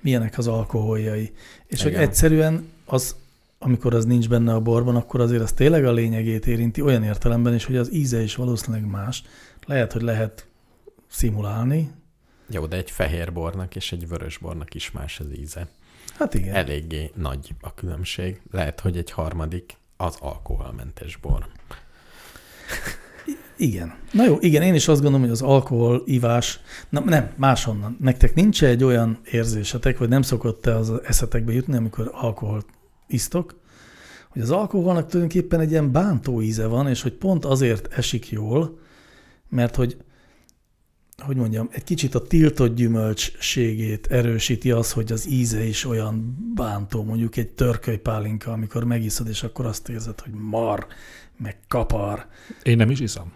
Milyenek 0.00 0.38
az 0.38 0.46
alkoholjai. 0.46 1.32
És 1.66 1.82
hogy 1.82 1.90
Igen. 1.90 2.02
egyszerűen 2.02 2.68
az, 2.84 3.16
amikor 3.58 3.94
az 3.94 4.04
nincs 4.04 4.28
benne 4.28 4.54
a 4.54 4.60
borban, 4.60 4.96
akkor 4.96 5.20
azért 5.20 5.42
az 5.42 5.52
tényleg 5.52 5.84
a 5.84 5.92
lényegét 5.92 6.46
érinti 6.46 6.80
olyan 6.80 7.02
értelemben 7.02 7.54
is, 7.54 7.64
hogy 7.64 7.76
az 7.76 7.92
íze 7.92 8.22
is 8.22 8.36
valószínűleg 8.36 8.90
más. 8.90 9.22
Lehet, 9.66 9.92
hogy 9.92 10.02
lehet 10.02 10.46
szimulálni. 11.08 11.90
Jó, 12.54 12.66
de 12.66 12.76
egy 12.76 12.90
fehér 12.90 13.32
bornak 13.32 13.76
és 13.76 13.92
egy 13.92 14.08
vörös 14.08 14.38
bornak 14.38 14.74
is 14.74 14.90
más 14.90 15.20
az 15.20 15.26
íze. 15.38 15.68
Hát 16.18 16.34
igen. 16.34 16.54
Eléggé 16.54 17.10
nagy 17.14 17.54
a 17.60 17.74
különbség. 17.74 18.40
Lehet, 18.50 18.80
hogy 18.80 18.96
egy 18.96 19.10
harmadik 19.10 19.76
az 19.96 20.16
alkoholmentes 20.20 21.16
bor. 21.16 21.46
Igen. 23.56 23.94
Na 24.12 24.24
jó, 24.24 24.36
igen, 24.40 24.62
én 24.62 24.74
is 24.74 24.88
azt 24.88 25.00
gondolom, 25.00 25.26
hogy 25.26 25.34
az 25.34 25.42
alkohol, 25.42 26.02
ivás, 26.06 26.60
na, 26.88 27.00
nem, 27.00 27.32
máshonnan. 27.36 27.96
Nektek 28.00 28.34
nincs 28.34 28.64
egy 28.64 28.84
olyan 28.84 29.18
érzésetek, 29.30 29.98
vagy 29.98 30.08
nem 30.08 30.22
szokott-e 30.22 30.76
az 30.76 30.92
eszetekbe 31.04 31.52
jutni, 31.52 31.76
amikor 31.76 32.10
alkoholt 32.12 32.66
isztok, 33.06 33.60
hogy 34.28 34.42
az 34.42 34.50
alkoholnak 34.50 35.06
tulajdonképpen 35.06 35.60
egy 35.60 35.70
ilyen 35.70 35.92
bántó 35.92 36.42
íze 36.42 36.66
van, 36.66 36.88
és 36.88 37.02
hogy 37.02 37.12
pont 37.12 37.44
azért 37.44 37.92
esik 37.92 38.30
jól, 38.30 38.78
mert 39.48 39.76
hogy 39.76 39.96
hogy 41.18 41.36
mondjam, 41.36 41.68
egy 41.72 41.84
kicsit 41.84 42.14
a 42.14 42.22
tiltott 42.22 42.74
gyümölcsségét 42.74 44.06
erősíti 44.06 44.70
az, 44.70 44.92
hogy 44.92 45.12
az 45.12 45.28
íze 45.28 45.64
is 45.64 45.84
olyan 45.84 46.36
bántó, 46.54 47.02
mondjuk 47.04 47.36
egy 47.36 47.48
törköly 47.48 47.96
pálinka, 47.96 48.52
amikor 48.52 48.84
megiszod, 48.84 49.28
és 49.28 49.42
akkor 49.42 49.66
azt 49.66 49.88
érzed, 49.88 50.20
hogy 50.20 50.32
mar, 50.32 50.86
meg 51.36 51.56
kapar. 51.68 52.26
Én 52.62 52.76
nem 52.76 52.90
is 52.90 53.00
iszom. 53.00 53.32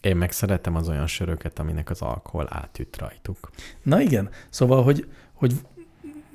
Én 0.00 0.16
meg 0.16 0.32
szeretem 0.32 0.76
az 0.76 0.88
olyan 0.88 1.06
söröket, 1.06 1.58
aminek 1.58 1.90
az 1.90 2.00
alkohol 2.00 2.46
átüt 2.50 2.96
rajtuk. 2.96 3.50
Na 3.82 4.00
igen, 4.00 4.30
szóval, 4.50 4.82
hogy, 4.82 5.06
hogy 5.32 5.54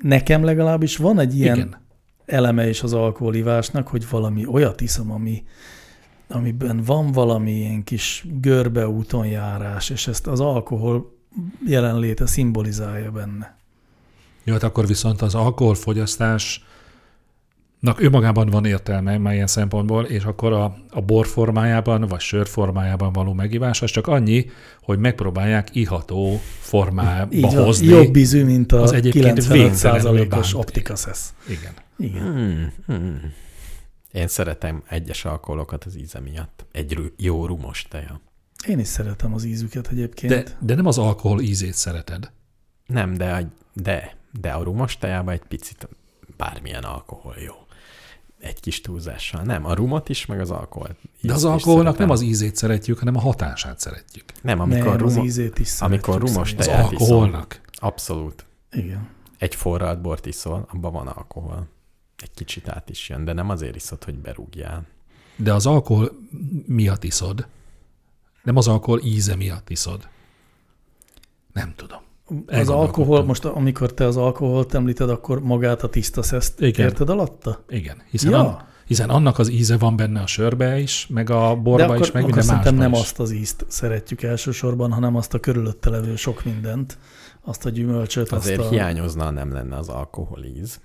nekem 0.02 0.44
legalábbis 0.44 0.96
van 0.96 1.18
egy 1.18 1.36
ilyen 1.36 1.56
igen. 1.56 1.86
Eleme 2.26 2.68
is 2.68 2.82
az 2.82 2.92
alkoholivásnak, 2.92 3.88
hogy 3.88 4.08
valami 4.08 4.46
olyat 4.46 4.80
iszom, 4.80 5.10
ami, 5.10 5.44
amiben 6.28 6.82
van 6.84 7.12
valami 7.12 7.52
ilyen 7.52 7.84
kis 7.84 8.26
görbe 8.40 8.88
úton 8.88 9.26
járás, 9.26 9.90
és 9.90 10.06
ezt 10.06 10.26
az 10.26 10.40
alkohol 10.40 11.16
jelenléte 11.66 12.26
szimbolizálja 12.26 13.10
benne. 13.10 13.56
Jó, 14.44 14.52
hát 14.52 14.62
akkor 14.62 14.86
viszont 14.86 15.22
az 15.22 15.34
alkoholfogyasztásnak 15.34 16.66
önmagában 17.96 18.48
van 18.48 18.64
értelme 18.64 19.18
már 19.18 19.34
ilyen 19.34 19.46
szempontból, 19.46 20.04
és 20.04 20.24
akkor 20.24 20.52
a, 20.52 20.76
a 20.90 21.00
bor 21.00 21.26
formájában, 21.26 22.00
vagy 22.00 22.20
sör 22.20 22.46
formájában 22.46 23.12
való 23.12 23.32
megívás, 23.32 23.82
az 23.82 23.90
csak 23.90 24.06
annyi, 24.06 24.50
hogy 24.82 24.98
megpróbálják 24.98 25.68
iható 25.72 26.40
formába 26.60 27.34
Így 27.34 27.40
van, 27.42 27.64
hozni. 27.64 27.86
jobb 27.86 28.16
ízű, 28.16 28.44
mint 28.44 28.72
a 28.72 28.82
az 28.82 28.92
egyébként 28.92 29.46
végtelenül 29.46 30.26
95%-os 30.26 30.28
bánt. 30.28 30.54
optikaszesz. 30.54 31.34
Igen. 31.48 31.72
Igen. 31.96 32.22
Hmm, 32.32 32.72
hmm. 32.86 33.32
Én 34.18 34.28
szeretem 34.28 34.82
egyes 34.88 35.24
alkoholokat 35.24 35.84
az 35.84 35.96
íze 35.96 36.20
miatt. 36.20 36.64
Egy 36.72 37.12
jó 37.16 37.46
rumos 37.46 37.86
teja. 37.88 38.20
Én 38.66 38.78
is 38.78 38.86
szeretem 38.86 39.34
az 39.34 39.44
ízüket 39.44 39.88
egyébként. 39.88 40.32
De, 40.32 40.56
de 40.60 40.74
nem 40.74 40.86
az 40.86 40.98
alkohol 40.98 41.40
ízét 41.40 41.74
szereted. 41.74 42.30
Nem, 42.86 43.14
de, 43.14 43.32
a- 43.34 43.52
de, 43.72 44.16
de 44.40 44.50
a 44.52 44.62
rumos 44.62 44.98
tejában 44.98 45.34
egy 45.34 45.42
picit 45.48 45.88
bármilyen 46.36 46.82
alkohol 46.84 47.34
jó. 47.44 47.54
Egy 48.40 48.60
kis 48.60 48.80
túlzással. 48.80 49.42
Nem, 49.42 49.64
a 49.64 49.74
rumot 49.74 50.08
is, 50.08 50.26
meg 50.26 50.40
az 50.40 50.50
alkoholt. 50.50 50.96
De 51.20 51.32
az 51.32 51.44
alkoholnak 51.44 51.84
szeretem. 51.84 52.06
nem 52.06 52.10
az 52.14 52.20
ízét 52.22 52.56
szeretjük, 52.56 52.98
hanem 52.98 53.16
a 53.16 53.20
hatását 53.20 53.80
szeretjük. 53.80 54.24
Nem, 54.42 54.60
amikor 54.60 54.96
nem, 54.96 55.04
az 55.04 55.14
rumo, 55.14 55.24
ízét 55.24 55.58
is 55.58 55.80
amikor 55.80 56.20
rumos. 56.20 56.54
Az 56.54 56.66
Teját 56.66 56.92
iszom. 56.92 57.06
alkoholnak. 57.06 57.60
abszolút. 57.72 58.46
Igen. 58.72 59.08
Egy 59.38 59.54
forralt 59.54 60.00
bort 60.00 60.26
iszol, 60.26 60.68
abban 60.72 60.92
van 60.92 61.06
alkohol. 61.06 61.68
Egy 62.22 62.30
kicsit 62.34 62.68
át 62.68 62.90
is 62.90 63.08
jön, 63.08 63.24
de 63.24 63.32
nem 63.32 63.48
azért 63.50 63.76
iszod, 63.76 64.04
hogy 64.04 64.14
berúgjál. 64.18 64.86
De 65.36 65.54
az 65.54 65.66
alkohol 65.66 66.10
miatt 66.66 67.04
iszod. 67.04 67.46
Nem 68.42 68.56
az 68.56 68.68
alkohol 68.68 69.00
íze 69.04 69.36
miatt 69.36 69.70
iszod. 69.70 70.08
Nem 71.52 71.72
tudom. 71.76 72.00
Az 72.46 72.68
alkohol, 72.68 73.24
most 73.24 73.44
amikor 73.44 73.94
te 73.94 74.04
az 74.06 74.16
alkoholt 74.16 74.74
említed, 74.74 75.10
akkor 75.10 75.40
magát 75.42 75.82
a 75.82 75.88
tiszta 75.88 76.22
szeszt 76.22 76.60
Igen. 76.60 76.86
érted 76.86 77.08
alatta? 77.08 77.64
Igen, 77.68 78.02
hiszen, 78.10 78.30
Ja. 78.30 78.38
an, 78.38 78.66
hiszen 78.86 79.10
annak 79.10 79.38
az 79.38 79.48
íze 79.50 79.76
van 79.76 79.96
benne 79.96 80.20
a 80.20 80.26
sörbe 80.26 80.78
is, 80.78 81.06
meg 81.06 81.30
a 81.30 81.48
De 81.48 81.54
borba 81.60 81.84
akkor, 81.84 82.00
is, 82.00 82.10
meg 82.12 82.22
akkor 82.22 82.34
minden 82.34 82.42
szerintem 82.42 82.74
másban 82.74 82.90
nem 82.90 83.00
is. 83.00 83.06
azt 83.06 83.20
az 83.20 83.30
ízt 83.30 83.64
szeretjük 83.68 84.22
elsősorban, 84.22 84.92
hanem 84.92 85.16
azt 85.16 85.34
a 85.34 85.38
körülötte 85.40 85.90
levő 85.90 86.16
sok 86.16 86.44
mindent, 86.44 86.98
azt 87.40 87.66
a 87.66 87.70
gyümölcsöt, 87.70 88.32
Azért 88.32 88.58
azt 88.58 88.68
a... 88.68 88.70
hiányozna, 88.70 89.30
nem 89.30 89.52
lenne 89.52 89.76
az 89.76 89.88
alkoholíz. 89.88 90.80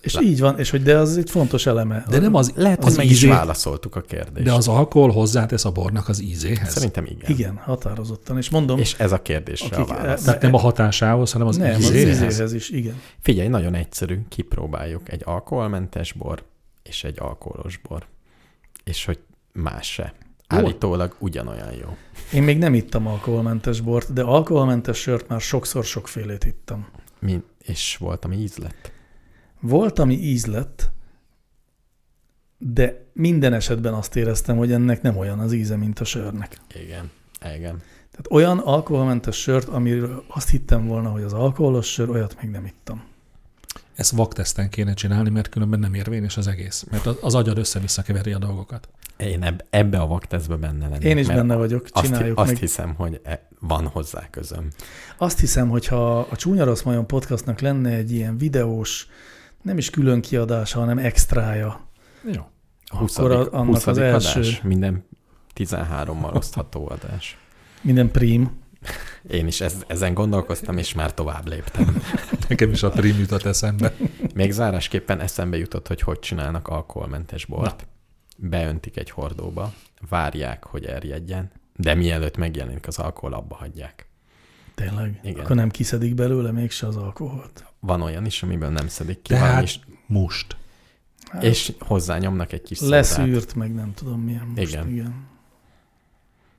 És 0.00 0.18
így 0.22 0.40
van, 0.40 0.58
és 0.58 0.70
hogy 0.70 0.82
de 0.82 0.96
az 0.96 1.16
egy 1.16 1.30
fontos 1.30 1.66
eleme. 1.66 2.04
De 2.08 2.18
nem 2.18 2.34
az, 2.34 2.52
Lehet, 2.56 2.78
az 2.78 2.84
hogy 2.84 2.96
meg 2.96 3.06
is 3.06 3.12
ízét, 3.12 3.30
válaszoltuk 3.30 3.96
a 3.96 4.00
kérdést. 4.00 4.46
de 4.46 4.52
az 4.52 4.68
alkohol 4.68 5.10
hozzátesz 5.10 5.64
a 5.64 5.70
bornak 5.70 6.08
az 6.08 6.22
ízéhez. 6.22 6.72
Szerintem 6.72 7.04
igen. 7.04 7.30
Igen, 7.30 7.56
határozottan. 7.56 8.36
És 8.36 8.50
mondom, 8.50 8.78
És 8.78 8.94
ez 8.98 9.12
a 9.12 9.22
kérdésre 9.22 9.76
Akik- 9.76 9.90
a 9.90 9.94
válasz. 9.94 10.22
Tehát 10.22 10.42
nem 10.42 10.54
a 10.54 10.58
hatásához, 10.58 11.32
hanem 11.32 11.46
az 11.46 11.56
nem, 11.56 11.74
az 11.74 11.80
ízéhez. 11.80 12.22
ízéhez 12.22 12.52
is, 12.52 12.70
igen. 12.70 13.00
Figyelj, 13.20 13.48
nagyon 13.48 13.74
egyszerű, 13.74 14.18
kipróbáljuk 14.28 15.12
egy 15.12 15.22
alkoholmentes 15.24 16.12
bor 16.12 16.42
és 16.82 17.04
egy 17.04 17.16
alkoholos 17.20 17.76
bor. 17.88 18.06
És 18.84 19.04
hogy 19.04 19.18
más 19.52 19.92
se. 19.92 20.12
Állítólag 20.46 21.16
ugyanolyan 21.18 21.72
jó. 21.72 21.96
Én 22.32 22.42
még 22.42 22.58
nem 22.58 22.74
ittam 22.74 23.06
alkoholmentes 23.06 23.80
bort, 23.80 24.12
de 24.12 24.22
alkoholmentes 24.22 24.98
sört 24.98 25.28
már 25.28 25.40
sokszor 25.40 25.84
sokfélét 25.84 26.44
ittam. 26.44 26.86
Mi, 27.20 27.42
és 27.64 27.96
volt, 28.00 28.24
ami 28.24 28.36
íz 28.36 28.56
lett. 28.56 28.92
Volt, 29.60 29.98
ami 29.98 30.14
íz 30.14 30.46
lett, 30.46 30.90
de 32.58 33.06
minden 33.12 33.52
esetben 33.52 33.94
azt 33.94 34.16
éreztem, 34.16 34.56
hogy 34.56 34.72
ennek 34.72 35.02
nem 35.02 35.16
olyan 35.16 35.38
az 35.38 35.52
íze, 35.52 35.76
mint 35.76 35.98
a 35.98 36.04
sörnek. 36.04 36.56
Igen. 36.74 37.10
Igen. 37.56 37.82
Tehát 38.10 38.26
olyan 38.30 38.58
alkoholmentes 38.58 39.36
sört, 39.36 39.68
amiről 39.68 40.24
azt 40.28 40.48
hittem 40.50 40.86
volna, 40.86 41.10
hogy 41.10 41.22
az 41.22 41.32
alkoholos 41.32 41.86
sör, 41.92 42.10
olyat 42.10 42.36
még 42.42 42.50
nem 42.50 42.64
ittam. 42.66 43.02
Ezt 43.94 44.10
vakteszten 44.10 44.68
kéne 44.68 44.94
csinálni, 44.94 45.30
mert 45.30 45.48
különben 45.48 45.78
nem 45.80 45.94
érvényes 45.94 46.36
az 46.36 46.46
egész. 46.46 46.84
Mert 46.90 47.06
az, 47.06 47.16
az 47.20 47.34
agyad 47.34 47.58
össze-vissza 47.58 48.02
keveri 48.02 48.32
a 48.32 48.38
dolgokat. 48.38 48.88
Én 49.16 49.42
eb- 49.42 49.64
ebbe 49.70 49.98
a 50.00 50.06
vakteszbe 50.06 50.56
benne 50.56 50.88
lennék. 50.88 51.02
Én 51.02 51.18
is 51.18 51.26
benne 51.26 51.54
vagyok, 51.54 51.86
Azt, 51.90 52.04
csináljuk 52.04 52.38
azt 52.38 52.48
meg. 52.50 52.56
hiszem, 52.56 52.94
hogy 52.94 53.20
e- 53.24 53.48
van 53.60 53.86
hozzá 53.86 54.30
közöm. 54.30 54.68
Azt 55.16 55.40
hiszem, 55.40 55.68
hogy 55.68 55.86
ha 55.86 56.18
a 56.18 56.36
Csúnya 56.36 56.64
Rossz 56.64 56.82
Majon 56.82 57.06
podcastnak 57.06 57.60
lenne 57.60 57.90
egy 57.90 58.12
ilyen 58.12 58.38
videós, 58.38 59.08
nem 59.62 59.78
is 59.78 59.90
külön 59.90 60.20
kiadása, 60.20 60.78
hanem 60.78 60.98
extrája, 60.98 61.88
Jó. 62.32 62.40
A 62.40 62.94
Akkor 62.94 63.00
20. 63.00 63.18
a- 63.18 63.52
annak 63.52 63.74
az 63.74 63.84
20. 63.84 63.96
első- 63.98 64.40
adás, 64.40 64.60
minden 64.62 65.04
13-mal 65.54 66.34
osztható 66.34 66.88
adás. 66.90 67.38
minden 67.80 68.10
prim. 68.10 68.50
Én 69.30 69.46
is 69.46 69.60
ez, 69.60 69.84
ezen 69.86 70.14
gondolkoztam, 70.14 70.78
és 70.78 70.94
már 70.94 71.14
tovább 71.14 71.48
léptem. 71.48 72.02
Nekem 72.48 72.70
is 72.70 72.82
a 72.82 72.90
prim 72.90 73.18
jutott 73.18 73.42
eszembe. 73.44 73.94
Még 74.34 74.50
zárásképpen 74.50 75.20
eszembe 75.20 75.56
jutott, 75.56 75.86
hogy 75.88 76.00
hogy 76.00 76.18
csinálnak 76.18 76.68
alkoholmentes 76.68 77.44
bort. 77.44 77.86
Beöntik 78.36 78.96
egy 78.96 79.10
hordóba, 79.10 79.72
várják, 80.08 80.64
hogy 80.64 80.84
erjedjen, 80.84 81.50
de 81.76 81.94
mielőtt 81.94 82.36
megjelenik 82.36 82.86
az 82.86 82.98
alkohol, 82.98 83.32
abba 83.32 83.54
hagyják. 83.54 84.06
Tényleg? 84.74 85.20
Igen. 85.22 85.44
Akkor 85.44 85.56
nem 85.56 85.68
kiszedik 85.70 86.14
belőle 86.14 86.50
mégse 86.52 86.86
az 86.86 86.96
alkoholt. 86.96 87.64
Van 87.80 88.02
olyan 88.02 88.26
is, 88.26 88.42
amiből 88.42 88.70
nem 88.70 88.88
szedik 88.88 89.22
ki, 89.22 89.32
De 89.32 89.38
valami 89.38 89.54
hát 89.54 89.64
is, 89.64 89.80
most. 90.06 90.56
Hát, 91.30 91.42
és 91.42 91.72
hozzányomnak 91.78 92.52
egy 92.52 92.62
kis 92.62 92.80
leszűrt, 92.80 93.54
meg 93.54 93.74
nem 93.74 93.94
tudom 93.94 94.20
milyen 94.20 94.46
most. 94.46 94.72
Igen. 94.72 94.88
Igen. 94.88 95.26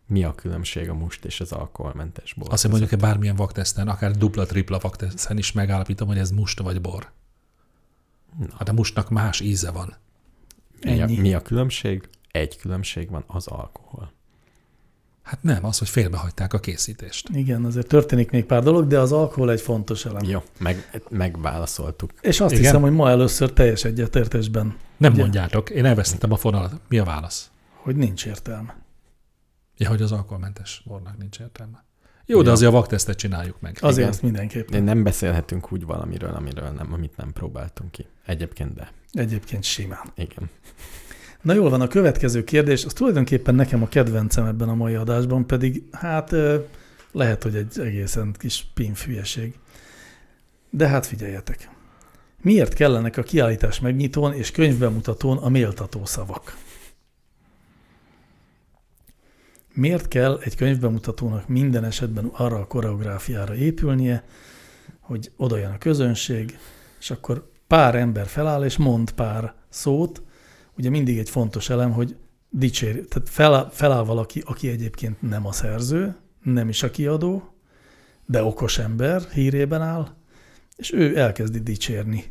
Mi 0.08 0.24
a 0.24 0.36
különbség 0.36 0.90
a 0.90 0.94
must 0.94 1.26
és 1.26 1.40
az 1.40 1.52
alkoholmentes 1.52 2.34
bor? 2.34 2.48
Azt 2.52 2.68
mondjuk 2.68 3.00
bármilyen 3.00 3.36
vakteszten, 3.36 3.88
akár 3.88 4.12
dupla-tripla 4.12 4.80
vakteszten 4.80 5.38
is 5.38 5.52
megállapítom, 5.52 6.08
hogy 6.08 6.18
ez 6.18 6.32
must 6.32 6.60
vagy 6.60 6.82
bor. 6.82 7.12
Na. 8.38 8.56
Hát 8.58 8.70
a 8.70 8.74
mustnak 8.74 9.10
más 9.10 9.40
íze 9.40 9.72
van. 9.72 9.96
Mi 10.82 11.02
a, 11.02 11.04
Ennyi. 11.04 11.20
mi 11.20 11.34
a 11.34 11.41
különbség? 11.41 12.10
Egy 12.32 12.58
különbség 12.58 13.10
van, 13.10 13.24
az 13.28 13.48
alkohol. 13.48 14.12
Hát 15.30 15.43
nem, 15.43 15.65
az, 15.65 15.77
hogy 15.77 15.89
félbehagyták 15.89 16.53
a 16.53 16.60
készítést. 16.60 17.30
Igen, 17.34 17.65
azért 17.65 17.88
történik 17.88 18.31
még 18.31 18.45
pár 18.45 18.64
dolog, 18.64 18.88
de 18.88 18.99
az 18.99 19.11
alkohol 19.11 19.51
egy 19.51 19.61
fontos 19.61 20.06
elem. 20.06 20.23
Jó, 20.23 20.43
meg, 20.60 21.03
megválaszoltuk. 21.10 22.11
És 22.22 22.39
azt 22.39 22.51
Igen. 22.51 22.64
hiszem, 22.64 22.81
hogy 22.81 22.91
ma 22.91 23.10
először 23.10 23.53
teljes 23.53 23.84
egyetértésben, 23.84 24.76
Nem 24.97 25.11
Ugye? 25.11 25.22
mondjátok, 25.22 25.69
én 25.69 25.85
elvesztettem 25.85 26.31
a 26.31 26.35
fonalat. 26.35 26.73
Mi 26.88 26.97
a 26.97 27.03
válasz? 27.03 27.51
hogy 27.73 27.95
nincs 27.95 28.26
értelme. 28.26 28.77
Ja, 29.77 29.89
hogy 29.89 30.01
az 30.01 30.11
alkoholmentes 30.11 30.81
bornak 30.85 31.18
nincs 31.18 31.39
értelme. 31.39 31.84
Jó, 32.26 32.39
de 32.41 32.47
Ja. 32.47 32.51
azért 32.51 32.72
a 32.72 32.73
vaktesztet 32.73 33.18
csináljuk 33.18 33.60
meg. 33.61 33.77
Azért 33.81 33.97
Igen. 33.97 34.10
azt 34.10 34.22
mindenképpen. 34.22 34.85
De 34.85 34.93
nem 34.93 35.03
beszélhetünk 35.03 35.72
úgy 35.72 35.85
valamiről, 35.85 36.34
amiről 36.34 36.69
nem, 36.69 36.93
amit 36.93 37.18
nem 37.18 37.34
próbáltunk 37.34 37.91
ki. 37.91 38.06
Egyébként 38.26 38.73
de. 38.73 38.91
Egyébként 39.11 39.64
simán. 39.64 40.11
Igen. 40.15 40.49
Na 41.41 41.53
jól 41.53 41.70
van, 41.70 41.82
a 41.82 41.88
következő 41.88 42.44
kérdés, 42.44 42.86
az 42.86 42.94
tulajdonképpen 42.94 43.56
nekem 43.56 43.82
a 43.82 43.88
kedvencem 43.88 44.45
ebben 44.45 44.70
a 44.70 44.76
mai 44.76 44.95
adásban, 44.95 45.48
pedig 45.48 45.84
hát 45.91 46.36
lehet, 47.11 47.44
hogy 47.44 47.56
egy 47.56 47.80
egészen 47.80 48.36
kis 48.38 48.68
pinfülyeség. 48.74 49.53
De 50.70 50.88
hát 50.88 51.06
figyeljetek. 51.06 51.70
Miért 52.41 52.74
kellenek 52.74 53.18
a 53.18 53.24
kiállítás 53.24 53.80
megnyitón 53.80 54.34
és 54.34 54.52
könyvbemutatón 54.52 55.38
a 55.38 55.49
méltató 55.49 56.06
szavak? 56.06 56.57
Miért 59.74 60.07
kell 60.07 60.40
egy 60.44 60.56
könyvbemutatónak 60.56 61.48
minden 61.48 61.84
esetben 61.84 62.26
arra 62.26 62.57
a 62.57 62.68
koreográfiára 62.68 63.56
épülnie, 63.56 64.24
hogy 64.99 65.32
oda 65.38 65.57
jön 65.57 65.72
a 65.72 65.78
közönség, 65.78 66.57
és 66.99 67.11
akkor 67.11 67.52
pár 67.68 67.95
ember 67.95 68.28
feláll 68.28 68.64
és 68.64 68.78
mond 68.78 69.11
pár 69.11 69.53
szót, 69.70 70.22
ugye 70.80 70.89
mindig 70.89 71.18
egy 71.18 71.30
fontos 71.30 71.69
elem, 71.69 71.91
hogy 71.91 72.15
dicsér, 72.49 73.06
tehát 73.06 73.30
feláll, 73.30 73.69
feláll 73.72 74.03
valaki, 74.03 74.43
aki 74.45 74.69
egyébként 74.69 75.22
nem 75.22 75.45
a 75.45 75.51
szerző, 75.51 76.15
nem 76.43 76.69
is 76.69 76.84
a 76.84 76.91
kiadó, 76.91 77.53
de 78.26 78.43
okos 78.43 78.77
ember 78.77 79.22
hírében 79.22 79.81
áll, 79.81 80.07
és 80.76 80.93
ő 80.93 81.18
elkezdi 81.18 81.60
dicsérni 81.60 82.23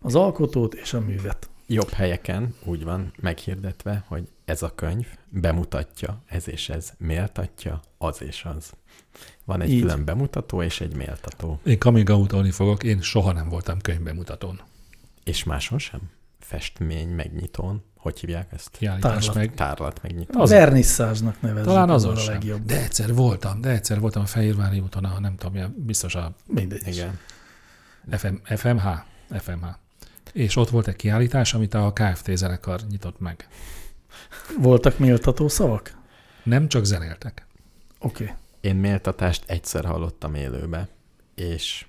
az 0.00 0.14
alkotót 0.14 0.74
és 0.74 0.92
a 0.92 1.00
művet. 1.00 1.48
Jobb 1.66 1.90
helyeken 1.90 2.54
úgy 2.64 2.84
van 2.84 3.12
meghirdetve, 3.20 4.04
hogy 4.06 4.28
ez 4.44 4.62
a 4.62 4.74
könyv 4.74 5.06
bemutatja, 5.28 6.22
ez 6.26 6.48
és 6.48 6.68
ez 6.68 6.92
méltatja, 6.98 7.80
az 7.98 8.22
és 8.22 8.44
az. 8.56 8.72
Van 9.44 9.60
egy 9.60 9.70
Így. 9.70 9.80
külön 9.80 10.04
bemutató 10.04 10.62
és 10.62 10.80
egy 10.80 10.94
méltató. 10.94 11.60
Én 11.64 11.78
coming 11.78 12.08
out 12.08 12.54
fogok, 12.54 12.82
én 12.82 13.00
soha 13.00 13.32
nem 13.32 13.48
voltam 13.48 13.80
könyvbemutatón. 13.80 14.60
És 15.24 15.44
máson 15.44 15.78
sem? 15.78 16.00
Festmény 16.46 17.08
megnyitón. 17.08 17.84
Hogy 17.96 18.20
hívják 18.20 18.52
ezt? 18.52 18.70
Kiállítás 18.70 19.12
Tárlat. 19.12 19.34
meg. 19.34 19.54
Tárlat 19.54 20.02
megnyitó. 20.02 20.40
Az- 20.40 20.50
Vernisszázsnak 20.50 21.40
nevezzük. 21.40 21.66
Talán 21.66 21.90
az 21.90 22.04
azon 22.04 22.16
a 22.16 22.20
sem. 22.20 22.32
legjobb. 22.32 22.64
De 22.64 22.82
egyszer 22.82 23.14
voltam, 23.14 23.60
de 23.60 23.68
egyszer 23.70 24.00
voltam 24.00 24.22
a 24.22 24.26
Fehérvári 24.26 24.80
úton, 24.80 25.04
a, 25.04 25.20
nem 25.20 25.36
tudom, 25.36 25.74
biztos 25.76 26.14
a 26.14 26.34
Mindegy. 26.46 26.86
Igen. 26.86 27.18
FM, 28.10 28.34
FMH, 28.44 28.86
FMH. 29.30 29.66
És 30.32 30.56
ott 30.56 30.68
volt 30.68 30.88
egy 30.88 30.96
kiállítás, 30.96 31.54
amit 31.54 31.74
a 31.74 31.92
KFT 31.92 32.36
zenekar 32.36 32.80
nyitott 32.88 33.20
meg. 33.20 33.48
Voltak 34.58 34.98
méltató 34.98 35.48
szavak? 35.48 35.98
Nem 36.42 36.68
csak 36.68 36.84
zenéltek. 36.84 37.46
Oké. 37.98 38.22
Okay. 38.22 38.36
Én 38.60 38.76
méltatást 38.76 39.44
egyszer 39.46 39.84
hallottam 39.84 40.34
élőbe, 40.34 40.88
és 41.34 41.86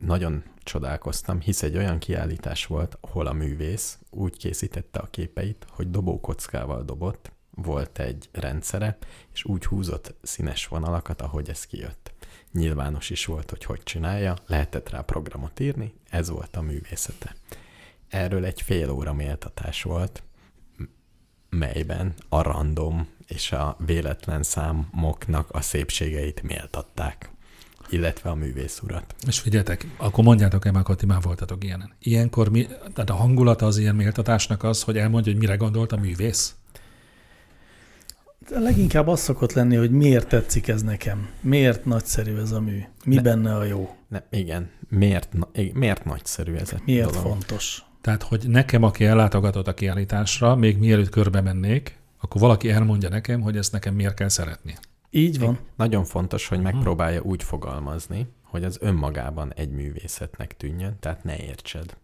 nagyon 0.00 0.42
csodálkoztam, 0.62 1.40
hisz 1.40 1.62
egy 1.62 1.76
olyan 1.76 1.98
kiállítás 1.98 2.66
volt, 2.66 2.98
ahol 3.00 3.26
a 3.26 3.32
művész 3.32 3.98
úgy 4.10 4.36
készítette 4.36 4.98
a 4.98 5.10
képeit, 5.10 5.66
hogy 5.70 5.90
dobókockával 5.90 6.84
dobott, 6.84 7.32
volt 7.50 7.98
egy 7.98 8.28
rendszere, 8.32 8.98
és 9.32 9.44
úgy 9.44 9.64
húzott 9.64 10.14
színes 10.22 10.66
vonalakat, 10.66 11.20
ahogy 11.20 11.48
ez 11.48 11.66
kijött. 11.66 12.12
Nyilvános 12.52 13.10
is 13.10 13.24
volt, 13.24 13.50
hogy 13.50 13.64
hogy 13.64 13.82
csinálja, 13.82 14.36
lehetett 14.46 14.90
rá 14.90 15.00
programot 15.00 15.60
írni, 15.60 15.94
ez 16.10 16.30
volt 16.30 16.56
a 16.56 16.60
művészete. 16.60 17.34
Erről 18.08 18.44
egy 18.44 18.60
fél 18.62 18.90
óra 18.90 19.12
méltatás 19.12 19.82
volt, 19.82 20.22
melyben 21.48 22.14
a 22.28 22.42
random 22.42 23.08
és 23.26 23.52
a 23.52 23.76
véletlen 23.78 24.42
számoknak 24.42 25.50
a 25.50 25.60
szépségeit 25.60 26.42
méltatták, 26.42 27.33
illetve 27.90 28.30
a 28.30 28.34
művész 28.34 28.80
urat. 28.82 29.14
És 29.26 29.38
figyeljetek, 29.40 29.86
akkor 29.96 30.24
mondjátok 30.24 30.66
el, 30.66 30.72
már 30.72 30.80
akkor 30.80 30.96
ti 30.96 31.06
már 31.06 31.20
voltatok 31.22 31.64
ilyenen. 31.64 31.92
Ilyenkor 31.98 32.48
mi, 32.48 32.66
tehát 32.66 33.10
a 33.10 33.14
hangulata 33.14 33.66
az 33.66 33.78
ilyen 33.78 33.94
méltatásnak 33.94 34.62
az, 34.62 34.82
hogy 34.82 34.98
elmondja, 34.98 35.32
hogy 35.32 35.40
mire 35.40 35.56
gondolt 35.56 35.92
a 35.92 35.96
művész? 35.96 36.54
De 38.48 38.58
Leginkább 38.58 39.08
az 39.08 39.20
szokott 39.20 39.52
lenni, 39.52 39.76
hogy 39.76 39.90
miért 39.90 40.28
tetszik 40.28 40.68
ez 40.68 40.82
nekem, 40.82 41.28
miért 41.40 41.84
nagyszerű 41.84 42.36
ez 42.36 42.52
a 42.52 42.60
mű, 42.60 42.80
mi 43.04 43.14
Ne- 43.14 43.22
benne 43.22 43.56
a 43.56 43.64
jó, 43.64 43.94
Ne, 44.08 44.22
igen, 44.30 44.70
miért, 44.88 45.28
miért 45.72 46.04
nagyszerű 46.04 46.54
ez 46.54 46.72
a 46.72 46.76
miért 46.84 47.10
dolog? 47.10 47.22
fontos. 47.22 47.82
Tehát, 48.00 48.22
hogy 48.22 48.48
nekem, 48.48 48.82
aki 48.82 49.04
ellátogatott 49.04 49.66
a 49.66 49.74
kiállításra, 49.74 50.54
még 50.54 50.78
mielőtt 50.78 51.08
körbe 51.08 51.40
mennék, 51.40 51.98
akkor 52.20 52.40
valaki 52.40 52.70
elmondja 52.70 53.08
nekem, 53.08 53.40
hogy 53.40 53.56
ezt 53.56 53.72
nekem 53.72 53.94
miért 53.94 54.14
kell 54.14 54.28
szeretni. 54.28 54.74
Így 55.14 55.38
van. 55.38 55.58
Nagyon 55.76 56.04
fontos, 56.04 56.48
hogy 56.48 56.60
megpróbálja 56.60 57.20
úgy 57.20 57.42
fogalmazni, 57.42 58.26
hogy 58.42 58.64
az 58.64 58.78
önmagában 58.80 59.52
egy 59.56 59.70
művészetnek 59.70 60.56
tűnjön, 60.56 60.96
tehát 61.00 61.24
ne 61.24 61.36
értsed. 61.36 61.96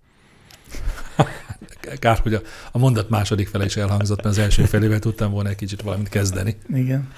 Kár, 1.99 2.19
hogy 2.19 2.35
a, 2.35 2.41
a 2.73 2.79
mondat 2.79 3.09
második 3.09 3.49
fele 3.49 3.65
is 3.65 3.77
elhangzott, 3.77 4.17
mert 4.17 4.29
az 4.29 4.39
első 4.39 4.65
felével 4.65 4.99
tudtam 4.99 5.33
volna 5.33 5.49
egy 5.49 5.57
kicsit 5.57 5.83
valamit 5.83 6.09
kezdeni. 6.09 6.57
Igen. 6.69 7.13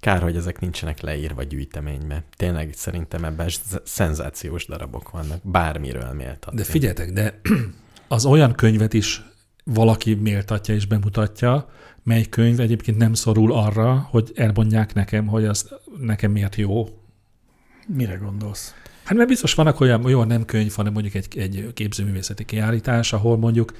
Kár, 0.00 0.22
hogy 0.22 0.36
ezek 0.36 0.60
nincsenek 0.60 1.00
leírva 1.00 1.42
gyűjteménybe. 1.42 2.24
Tényleg 2.36 2.72
szerintem 2.74 3.24
ebben 3.24 3.48
sz- 3.48 3.82
szenzációs 3.84 4.66
darabok 4.66 5.10
vannak, 5.10 5.38
bármiről 5.42 6.12
méltatni. 6.12 6.58
De 6.58 6.64
figyeljetek, 6.64 7.12
de 7.12 7.40
az 8.08 8.24
olyan 8.24 8.52
könyvet 8.52 8.92
is 8.92 9.22
valaki 9.64 10.14
méltatja 10.14 10.74
és 10.74 10.86
bemutatja, 10.86 11.68
mely 12.02 12.22
könyv 12.22 12.60
egyébként 12.60 12.98
nem 12.98 13.14
szorul 13.14 13.52
arra, 13.52 14.08
hogy 14.10 14.32
elmondják 14.34 14.94
nekem, 14.94 15.26
hogy 15.26 15.44
az 15.44 15.74
nekem 16.00 16.30
miért 16.32 16.56
jó. 16.56 16.88
Mire 17.86 18.14
gondolsz? 18.14 18.74
Hát 19.04 19.16
mert 19.16 19.28
biztos 19.28 19.54
vannak 19.54 19.80
olyan, 19.80 20.08
jó 20.08 20.24
nem 20.24 20.44
könyv, 20.44 20.72
hanem 20.72 20.92
mondjuk 20.92 21.14
egy, 21.14 21.38
egy 21.38 21.70
képzőművészeti 21.74 22.44
kiállítás, 22.44 23.12
ahol 23.12 23.36
mondjuk 23.36 23.72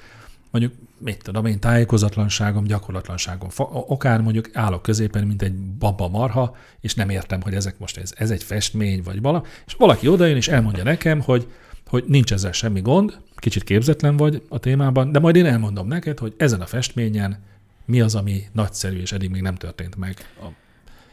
mondjuk, 0.52 0.74
mit 0.98 1.22
tudom 1.22 1.46
én, 1.46 1.60
tájékozatlanságom, 1.60 2.64
gyakorlatlanságom, 2.64 3.48
okán 3.86 4.22
mondjuk 4.22 4.48
állok 4.52 4.82
középen, 4.82 5.26
mint 5.26 5.42
egy 5.42 5.54
baba 5.54 6.08
marha, 6.08 6.56
és 6.80 6.94
nem 6.94 7.10
értem, 7.10 7.40
hogy 7.40 7.54
ezek 7.54 7.78
most 7.78 7.96
ez, 7.96 8.12
ez 8.16 8.30
egy 8.30 8.42
festmény, 8.42 9.02
vagy 9.02 9.20
vala, 9.20 9.44
és 9.66 9.74
valaki 9.74 10.08
odajön 10.08 10.36
és 10.36 10.48
elmondja 10.48 10.82
nekem, 10.82 11.20
hogy, 11.20 11.46
hogy 11.86 12.04
nincs 12.06 12.32
ezzel 12.32 12.52
semmi 12.52 12.80
gond, 12.80 13.18
kicsit 13.36 13.64
képzetlen 13.64 14.16
vagy 14.16 14.42
a 14.48 14.58
témában, 14.58 15.12
de 15.12 15.18
majd 15.18 15.36
én 15.36 15.46
elmondom 15.46 15.86
neked, 15.86 16.18
hogy 16.18 16.34
ezen 16.36 16.60
a 16.60 16.66
festményen 16.66 17.38
mi 17.84 18.00
az, 18.00 18.14
ami 18.14 18.44
nagyszerű, 18.52 19.00
és 19.00 19.12
eddig 19.12 19.30
még 19.30 19.42
nem 19.42 19.54
történt 19.54 19.96
meg. 19.96 20.16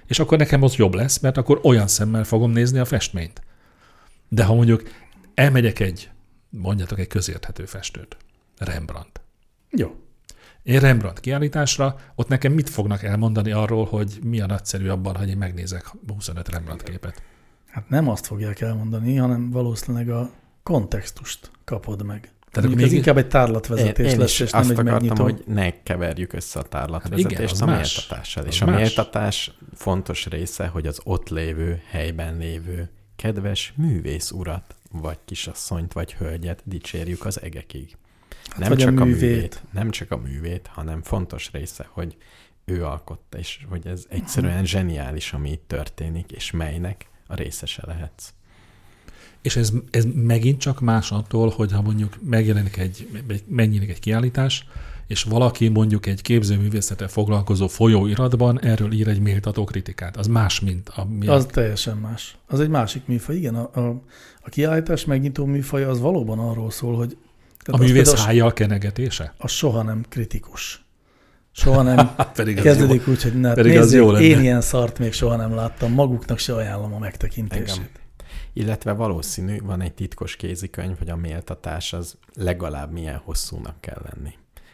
És 0.05 0.19
akkor 0.19 0.37
nekem 0.37 0.63
az 0.63 0.75
jobb 0.75 0.93
lesz, 0.93 1.19
mert 1.19 1.37
akkor 1.37 1.59
olyan 1.63 1.87
szemmel 1.87 2.23
fogom 2.23 2.51
nézni 2.51 2.79
a 2.79 2.85
festményt. 2.85 3.41
De 4.27 4.43
ha 4.43 4.53
mondjuk 4.53 4.83
elmegyek 5.33 5.79
egy, 5.79 6.09
mondjatok 6.49 6.99
egy 6.99 7.07
közérthető 7.07 7.65
festőt, 7.65 8.17
Rembrandt. 8.57 9.21
Jó. 9.69 9.95
Én 10.63 10.79
Rembrandt 10.79 11.19
kiállításra, 11.19 11.95
ott 12.15 12.27
nekem 12.27 12.53
mit 12.53 12.69
fognak 12.69 13.03
elmondani 13.03 13.51
arról, 13.51 13.85
hogy 13.85 14.19
mi 14.23 14.41
a 14.41 14.45
nagyszerű 14.45 14.87
abban, 14.87 15.15
hogy 15.15 15.29
én 15.29 15.37
megnézek 15.37 15.91
25 16.07 16.49
Rembrandt 16.49 16.83
képet. 16.83 17.21
Hát 17.67 17.89
nem 17.89 18.09
azt 18.09 18.25
fogják 18.25 18.61
elmondani, 18.61 19.15
hanem 19.15 19.49
valószínűleg 19.49 20.09
a 20.09 20.31
kontextust 20.63 21.51
kapod 21.63 22.05
meg. 22.05 22.31
Tehát 22.51 22.69
akkor 22.69 22.81
ez 22.83 22.89
még- 22.89 22.97
inkább 22.97 23.17
egy 23.17 23.27
tárlatvezetés 23.27 24.05
én, 24.05 24.11
én 24.11 24.19
lesz, 24.19 24.39
és 24.39 24.51
nem 24.51 24.61
azt 24.61 24.69
egy 24.69 24.77
akartam, 24.79 24.93
megnyitó. 25.01 25.23
hogy 25.23 25.43
ne 25.47 25.83
keverjük 25.83 26.33
össze 26.33 26.59
a 26.59 26.63
tárlatvezetést 26.63 27.39
Hát 27.39 27.55
igen, 27.55 27.67
a 27.69 27.71
más. 27.77 27.95
méltatással. 27.95 28.45
És 28.45 28.61
a 28.61 28.65
más. 28.65 28.75
méltatás 28.79 29.51
fontos 29.75 30.25
része, 30.25 30.67
hogy 30.67 30.87
az 30.87 30.99
ott 31.03 31.29
lévő, 31.29 31.81
helyben 31.89 32.37
lévő 32.37 32.89
kedves 33.15 33.73
művész 33.75 34.31
urat, 34.31 34.75
vagy 34.91 35.17
kisasszonyt, 35.25 35.93
vagy 35.93 36.13
hölgyet 36.13 36.61
dicsérjük 36.65 37.25
az 37.25 37.41
egekig. 37.41 37.97
nem 38.57 38.61
Hát 38.69 38.71
a 38.71 38.81
csak 38.81 38.99
a 38.99 39.05
művét. 39.05 39.21
művét, 39.21 39.61
nem 39.73 39.89
csak 39.91 40.11
a 40.11 40.17
művét, 40.17 40.67
hanem 40.73 41.01
fontos 41.03 41.49
része, 41.51 41.87
hogy 41.89 42.17
ő 42.65 42.85
alkotta, 42.85 43.37
és 43.37 43.59
hogy 43.69 43.87
ez 43.87 44.05
egyszerűen 44.09 44.65
zseniális, 44.65 45.33
ami 45.33 45.51
itt 45.51 45.63
történik, 45.67 46.31
és 46.31 46.51
melynek 46.51 47.09
a 47.27 47.35
részese 47.35 47.83
lehetsz. 47.85 48.29
És 49.41 49.55
ez, 49.55 49.71
ez 49.91 50.05
megint 50.13 50.59
csak 50.59 50.79
más 50.79 51.11
attól, 51.11 51.49
hogy 51.49 51.71
ha 51.71 51.81
mondjuk 51.81 52.17
megjelenik 52.23 52.77
egy, 52.77 53.07
megnyílik 53.47 53.89
egy 53.89 53.99
kiállítás, 53.99 54.65
és 55.07 55.23
valaki 55.23 55.67
mondjuk 55.67 56.05
egy 56.05 56.21
képzőművészettel 56.21 57.07
foglalkozó 57.07 57.67
folyóiratban 57.67 58.61
erről 58.61 58.91
ír 58.91 59.07
egy 59.07 59.19
méltató 59.19 59.63
kritikát. 59.63 60.17
Az 60.17 60.27
más, 60.27 60.59
mint 60.59 60.89
a 60.89 61.05
mi 61.05 61.27
Az 61.27 61.45
teljesen 61.45 61.97
más. 61.97 62.37
Az 62.47 62.59
egy 62.59 62.69
másik 62.69 63.05
műfaj. 63.05 63.35
Igen, 63.35 63.55
a, 63.55 63.79
a, 63.79 64.01
a 64.41 64.49
kiállítás 64.49 65.05
megnyitó 65.05 65.45
műfaj 65.45 65.83
az 65.83 65.99
valóban 65.99 66.39
arról 66.39 66.71
szól, 66.71 66.95
hogy 66.95 67.17
a 67.65 67.73
az 67.73 67.79
művész 67.79 68.13
hájjal 68.13 68.53
kenegetése. 68.53 69.33
az 69.37 69.51
soha 69.51 69.83
nem 69.83 70.05
kritikus. 70.09 70.83
Soha 71.51 71.81
nem 71.81 71.97
Hát 72.17 72.31
pedig 72.35 72.57
az 72.57 72.63
kezdődik 72.63 73.07
úgy, 73.07 73.21
hogy 73.21 73.39
ne, 73.39 73.53
Pedig 73.53 73.77
az 73.77 73.83
nézzék, 73.83 73.99
jó 73.99 74.11
lenne. 74.11 74.25
én 74.25 74.41
ilyen 74.41 74.61
szart 74.61 74.99
még 74.99 75.13
soha 75.13 75.35
nem 75.35 75.55
láttam, 75.55 75.93
maguknak 75.93 76.37
se 76.37 76.55
ajánlom 76.55 76.93
a 76.93 76.99
megtekintését. 76.99 77.69
Engem. 77.69 77.91
Illetve 78.59 78.91
valószínű, 78.93 79.59
van 79.61 79.81
egy 79.81 79.93
titkos 79.93 80.35
kézikönyv, 80.35 80.97
hogy 80.97 81.09
a 81.09 81.15
méltatás 81.15 81.93
az 81.93 82.17
legalább 82.33 82.91
milyen 82.91 83.17
hosszúnak 83.17 83.81
kell 83.81 84.01
lenni. 84.11 84.33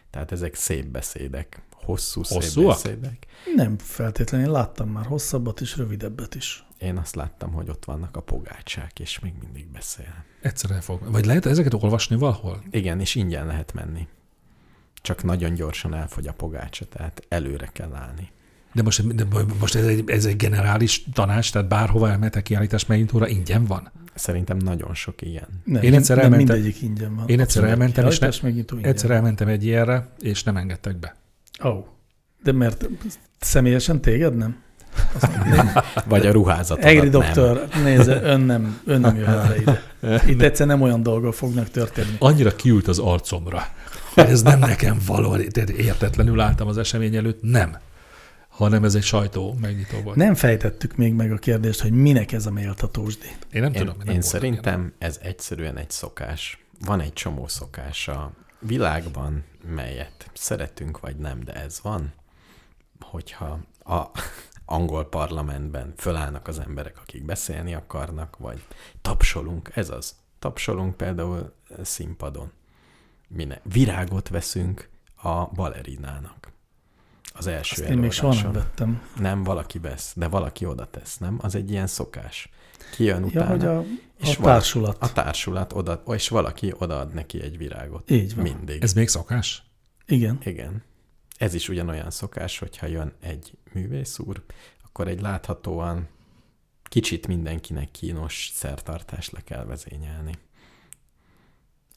Tehát 0.10 0.32
ezek 0.32 0.56
szép 0.56 0.86
beszédek, 0.86 1.62
hosszú 1.72 2.24
szép 2.24 2.38
Hosszúak? 2.42 2.68
beszédek. 2.68 3.26
Nem 3.56 3.78
feltétlenül, 3.78 4.48
én 4.48 4.52
láttam 4.52 4.90
már 4.90 5.06
hosszabbat 5.06 5.62
is, 5.62 5.78
rövidebbet 5.78 6.36
is. 6.36 6.66
Én 6.78 6.98
azt 6.98 7.16
láttam, 7.16 7.52
hogy 7.54 7.70
ott 7.70 7.86
vannak 7.86 8.18
a 8.18 8.22
pogácsák, 8.22 9.00
és 9.00 9.20
még 9.20 9.34
mindig 9.42 9.68
beszél. 9.68 10.24
Egyszerűen 10.42 10.82
fog. 10.82 11.12
Vagy 11.12 11.26
lehet 11.26 11.46
ezeket 11.46 11.74
olvasni 11.74 12.16
valahol? 12.16 12.64
Igen, 12.70 13.00
és 13.00 13.16
ingyen 13.16 13.46
lehet 13.46 13.74
menni. 13.74 14.08
csak 15.02 15.24
nagyon 15.24 15.54
gyorsan 15.54 15.94
elfogy 15.94 16.28
a 16.28 16.34
pogácsa, 16.34 16.86
tehát 16.86 17.26
előre 17.30 17.68
kell 17.74 17.94
állni. 17.94 18.32
De 18.76 18.82
most, 18.82 19.16
de 19.16 19.26
most 19.60 19.76
ez, 19.76 19.86
egy, 19.86 20.04
ez 20.10 20.26
egy 20.26 20.36
generális 20.36 21.04
tanács, 21.14 21.52
tehát 21.52 21.68
bárhova 21.68 22.10
elmehetek 22.10 22.44
kiállítás 22.44 22.86
megnyitóra, 22.86 23.28
ingyen 23.28 23.66
van? 23.66 23.92
Szerintem 24.16 24.58
nagyon 24.58 24.94
sok 24.94 25.22
ilyen. 25.22 25.48
Nem, 25.64 25.84
Én 25.84 25.94
egyszer 25.94 26.16
nem 26.16 26.26
elmentem- 26.26 26.56
mindegyik 26.56 26.82
ingyen 26.82 27.16
van. 27.16 27.28
Én 27.28 27.40
egyszer 27.40 27.64
elmentem, 27.64 28.08
és 28.08 28.20
ne-. 28.20 28.32
Egyszer 28.82 29.12
elmentem 29.12 29.48
egy 29.48 29.66
ilyenre, 29.66 30.08
és 30.20 30.44
nem 30.44 30.58
engedtek 30.58 31.00
be. 31.00 31.16
Ó. 31.64 31.70
Oh. 31.70 31.86
De 32.44 32.52
mert 32.52 32.90
személyesen 33.40 34.02
téged 34.02 34.36
nem? 34.36 34.64
Vagy 36.06 36.26
a 36.26 36.32
ruházatot. 36.32 36.84
Egri 36.84 37.10
doktor, 37.10 37.68
nézze, 37.84 38.22
ön 38.22 38.42
nem, 38.42 38.80
ön 38.86 39.02
nem 39.02 39.16
jöhet 39.16 39.48
le 39.48 39.56
ide. 39.58 39.82
Itt 40.32 40.42
egyszer 40.42 40.68
nem 40.68 40.82
olyan 40.82 41.04
dolgok 41.04 41.34
fognak 41.34 41.70
történni. 41.70 42.16
Annyira 42.20 42.56
kiült 42.56 42.88
az 42.88 43.00
arcomra, 43.00 43.68
hogy 44.14 44.24
ez 44.24 44.42
nem 44.42 44.60
nekem 44.60 44.98
való, 45.06 45.38
értetlenül 45.78 46.40
álltam 46.40 46.68
az 46.68 46.78
esemény 46.78 47.16
előtt, 47.16 47.42
nem. 47.42 47.78
Hanem 48.56 48.84
ez 48.84 48.96
egy 48.96 49.04
sajtó 49.04 49.56
megnyitó 49.62 50.00
volt. 50.02 50.16
Nem 50.16 50.36
fejtettük 50.36 50.96
még 50.96 51.14
meg 51.14 51.32
a 51.32 51.38
kérdést, 51.38 51.82
hogy 51.82 51.92
minek 51.92 52.32
ez 52.32 52.46
a 52.46 52.52
méltatósdi. 52.52 53.28
Én 53.52 53.62
nem 53.62 53.74
Én, 53.74 53.80
tudom. 53.80 53.98
nem 53.98 54.00
én 54.00 54.06
voltam 54.06 54.22
szerintem 54.22 54.94
ez 54.98 55.20
egyszerűen 55.22 55.78
egy 55.78 55.90
szokás. 55.90 56.66
Van 56.86 57.00
egy 57.00 57.14
csomó 57.14 57.48
szokás 57.48 58.08
a 58.08 58.32
világban, 58.60 59.44
melyet 59.64 60.30
szeretünk 60.34 61.00
vagy 61.00 61.16
nem, 61.16 61.44
de 61.44 61.54
ez 61.54 61.80
van, 61.82 62.14
hogyha 63.00 63.60
a 63.84 64.04
angol 64.78 65.10
parlamentben 65.10 65.94
fölállnak 65.98 66.48
az 66.48 66.60
emberek, 66.60 67.00
akik 67.00 67.26
beszélni 67.26 67.74
akarnak, 67.74 68.38
vagy 68.38 68.66
tapsolunk, 69.02 69.70
ez 69.74 69.90
az. 69.90 70.16
Tapsolunk 70.40 70.98
például 70.98 71.54
színpadon. 71.82 72.52
Mine? 73.28 73.60
Virágot 73.64 74.30
veszünk 74.30 74.90
a 75.16 75.46
balerinának. 75.46 76.54
Az 77.38 77.48
első 77.48 77.82
Azt 77.82 77.92
én 77.92 77.98
még 77.98 78.12
soha 78.12 78.42
nem 78.42 78.52
vettem. 78.52 79.02
Nem, 79.20 79.44
valaki 79.44 79.80
vesz, 79.80 80.14
de 80.16 80.28
valaki 80.28 80.66
oda 80.66 80.86
tesz, 80.86 81.18
nem? 81.18 81.38
Az 81.42 81.56
egy 81.56 81.72
ilyen 81.72 81.88
szokás. 81.88 82.50
Kijön 82.96 83.20
Ja, 83.20 83.26
utána, 83.26 83.50
hogy 83.50 83.66
a, 83.66 83.84
és 84.20 84.38
a 84.38 84.42
társulat. 84.42 84.98
a 85.00 85.14
társulat 85.14 85.74
oda, 85.74 86.02
és 86.08 86.30
valaki 86.30 86.74
odaad 86.78 87.14
neki 87.14 87.42
egy 87.42 87.58
virágot. 87.58 88.12
Így 88.12 88.36
van. 88.36 88.44
Mindig. 88.44 88.84
Ez 88.84 88.94
még 88.94 89.08
szokás? 89.08 89.64
Igen. 90.06 90.38
Igen. 90.44 90.84
Ez 91.38 91.54
is 91.54 91.70
ugyanolyan 91.70 92.12
szokás, 92.12 92.60
hogyha 92.60 92.88
jön 92.88 93.14
egy 93.22 93.58
művész 93.74 94.20
úr, 94.20 94.44
akkor 94.84 95.08
egy 95.08 95.22
láthatóan 95.22 96.08
kicsit 96.84 97.28
mindenkinek 97.28 97.92
kínos 97.92 98.52
szertartást 98.54 99.32
le 99.32 99.42
kell 99.42 99.66
vezényelni. 99.66 100.38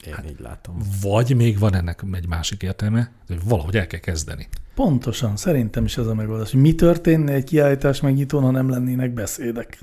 Én 0.07 0.13
hát, 0.13 0.29
így 0.29 0.39
látom. 0.39 0.77
Vagy 1.01 1.35
még 1.35 1.59
van 1.59 1.75
ennek 1.75 2.03
egy 2.11 2.27
másik 2.27 2.63
értelme, 2.63 3.11
hogy 3.27 3.39
valahogy 3.43 3.77
el 3.77 3.87
kell 3.87 3.99
kezdeni. 3.99 4.47
Pontosan, 4.75 5.37
szerintem 5.37 5.85
is 5.85 5.97
ez 5.97 6.05
a 6.07 6.13
megoldás. 6.13 6.51
Mi 6.51 6.75
történne 6.75 7.31
egy 7.33 7.43
kiállítás 7.43 8.01
megnyitón, 8.01 8.43
ha 8.43 8.51
nem 8.51 8.69
lennének 8.69 9.11
beszédek? 9.13 9.79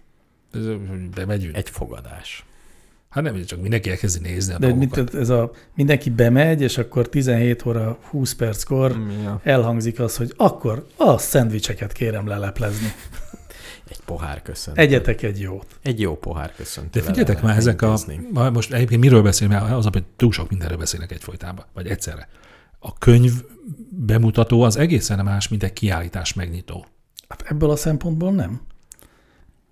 Bemegyünk. 1.14 1.56
Egy 1.56 1.70
fogadás. 1.70 2.44
Hát 3.08 3.24
nem, 3.24 3.44
csak 3.44 3.60
mindenki 3.60 3.90
elkezdi 3.90 4.28
nézni 4.28 4.54
a 4.54 4.58
De 4.58 4.74
mit, 4.74 5.14
ez 5.14 5.28
a, 5.28 5.50
mindenki 5.74 6.10
bemegy, 6.10 6.60
és 6.60 6.78
akkor 6.78 7.08
17 7.08 7.66
óra 7.66 7.98
20 8.02 8.34
perckor 8.34 8.96
Ja. 9.22 9.40
elhangzik 9.42 10.00
az, 10.00 10.16
hogy 10.16 10.32
akkor 10.36 10.86
a 10.96 11.18
szendvicseket 11.18 11.92
kérem 11.92 12.26
leleplezni. 12.26 12.86
Egy 13.88 14.00
pohár 14.04 14.42
köszöntő. 14.42 14.80
Egyetek 14.80 15.22
egy 15.22 15.40
jót. 15.40 15.66
Egy 15.82 16.00
jó 16.00 16.16
pohár 16.16 16.52
köszöntő. 16.56 17.00
De 17.00 17.06
figyeljetek 17.06 17.42
már, 17.42 17.56
ezek 17.56 17.82
a... 17.82 17.98
ma- 18.32 18.50
Most 18.50 18.72
egyébként 18.72 19.00
miről 19.00 19.22
beszélünk, 19.22 19.60
mert 19.60 19.72
az, 19.74 19.86
hogy 19.92 20.04
túl 20.16 20.32
sok 20.32 20.50
mindenről 20.50 20.78
beszélnek 20.78 21.12
egyfolytában, 21.12 21.64
vagy 21.74 21.86
egyszerre. 21.86 22.28
A 22.78 22.98
könyv 22.98 23.32
bemutató 23.90 24.62
az 24.62 24.76
egészen 24.76 25.24
más, 25.24 25.48
mint 25.48 25.62
egy 25.62 25.72
kiállítás 25.72 26.34
megnyitó. 26.34 26.86
Hát 27.28 27.42
ebből 27.46 27.70
a 27.70 27.76
szempontból 27.76 28.32
nem. 28.32 28.60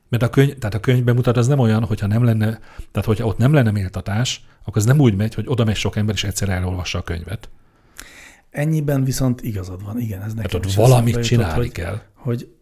Mert 0.08 0.22
a 0.22 0.30
könyv, 0.30 0.58
tehát 0.58 0.74
a 0.74 0.80
könyv 0.80 1.04
bemutat 1.04 1.36
az 1.36 1.46
nem 1.46 1.58
olyan, 1.58 1.84
hogyha 1.84 2.06
nem 2.06 2.24
lenne, 2.24 2.58
tehát 2.90 3.04
hogyha 3.04 3.26
ott 3.26 3.38
nem 3.38 3.52
lenne 3.52 3.70
méltatás, 3.70 4.44
akkor 4.64 4.76
ez 4.76 4.84
nem 4.84 5.00
úgy 5.00 5.14
megy, 5.16 5.34
hogy 5.34 5.44
oda 5.48 5.64
megy 5.64 5.76
sok 5.76 5.96
ember, 5.96 6.14
és 6.14 6.24
egyszer 6.24 6.48
elolvassa 6.48 6.98
a 6.98 7.02
könyvet. 7.02 7.48
Ennyiben 8.50 9.04
viszont 9.04 9.40
igazad 9.42 9.84
van, 9.84 10.00
igen, 10.00 10.22
ez 10.22 10.32
Tehát 10.34 10.36
nekem 10.36 10.60
ott 10.60 10.66
is 10.66 10.76
valamit 10.76 11.08
jutott, 11.08 11.28
csinálni 11.28 11.56
hogy, 11.56 11.72
kell. 11.72 12.00
hogy 12.14 12.53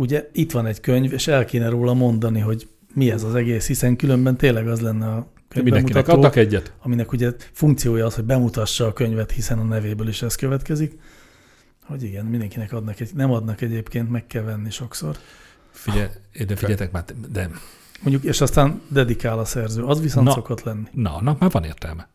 ugye 0.00 0.28
itt 0.32 0.52
van 0.52 0.66
egy 0.66 0.80
könyv, 0.80 1.12
és 1.12 1.26
el 1.26 1.44
kéne 1.44 1.68
róla 1.68 1.94
mondani, 1.94 2.40
hogy 2.40 2.68
mi 2.94 3.10
ez 3.10 3.22
az 3.22 3.34
egész, 3.34 3.66
hiszen 3.66 3.96
különben 3.96 4.36
tényleg 4.36 4.68
az 4.68 4.80
lenne 4.80 5.06
a 5.06 5.26
Mindenkinek 5.54 5.84
könyvbemutató, 5.84 6.18
adtak 6.18 6.36
egyet? 6.36 6.72
aminek 6.82 7.12
ugye 7.12 7.32
funkciója 7.52 8.06
az, 8.06 8.14
hogy 8.14 8.24
bemutassa 8.24 8.86
a 8.86 8.92
könyvet, 8.92 9.30
hiszen 9.30 9.58
a 9.58 9.62
nevéből 9.62 10.08
is 10.08 10.22
ez 10.22 10.34
következik, 10.34 10.98
hogy 11.84 12.02
igen, 12.02 12.24
mindenkinek 12.24 12.72
adnak 12.72 13.00
egy, 13.00 13.10
nem 13.14 13.32
adnak 13.32 13.60
egyébként, 13.60 14.10
meg 14.10 14.26
kell 14.26 14.42
venni 14.42 14.70
sokszor. 14.70 15.16
Figyelj, 15.70 16.08
de 16.46 16.56
figyeljetek 16.56 16.92
már, 16.92 17.04
de 17.32 17.50
Mondjuk, 18.02 18.24
és 18.24 18.40
aztán 18.40 18.80
dedikál 18.88 19.38
a 19.38 19.44
szerző, 19.44 19.82
az 19.82 20.00
viszont. 20.00 20.26
Na. 20.26 20.32
szokott 20.32 20.62
lenni. 20.62 20.88
na, 20.92 21.14
annak 21.14 21.38
már 21.38 21.50
van 21.50 21.64
értelme. 21.64 22.08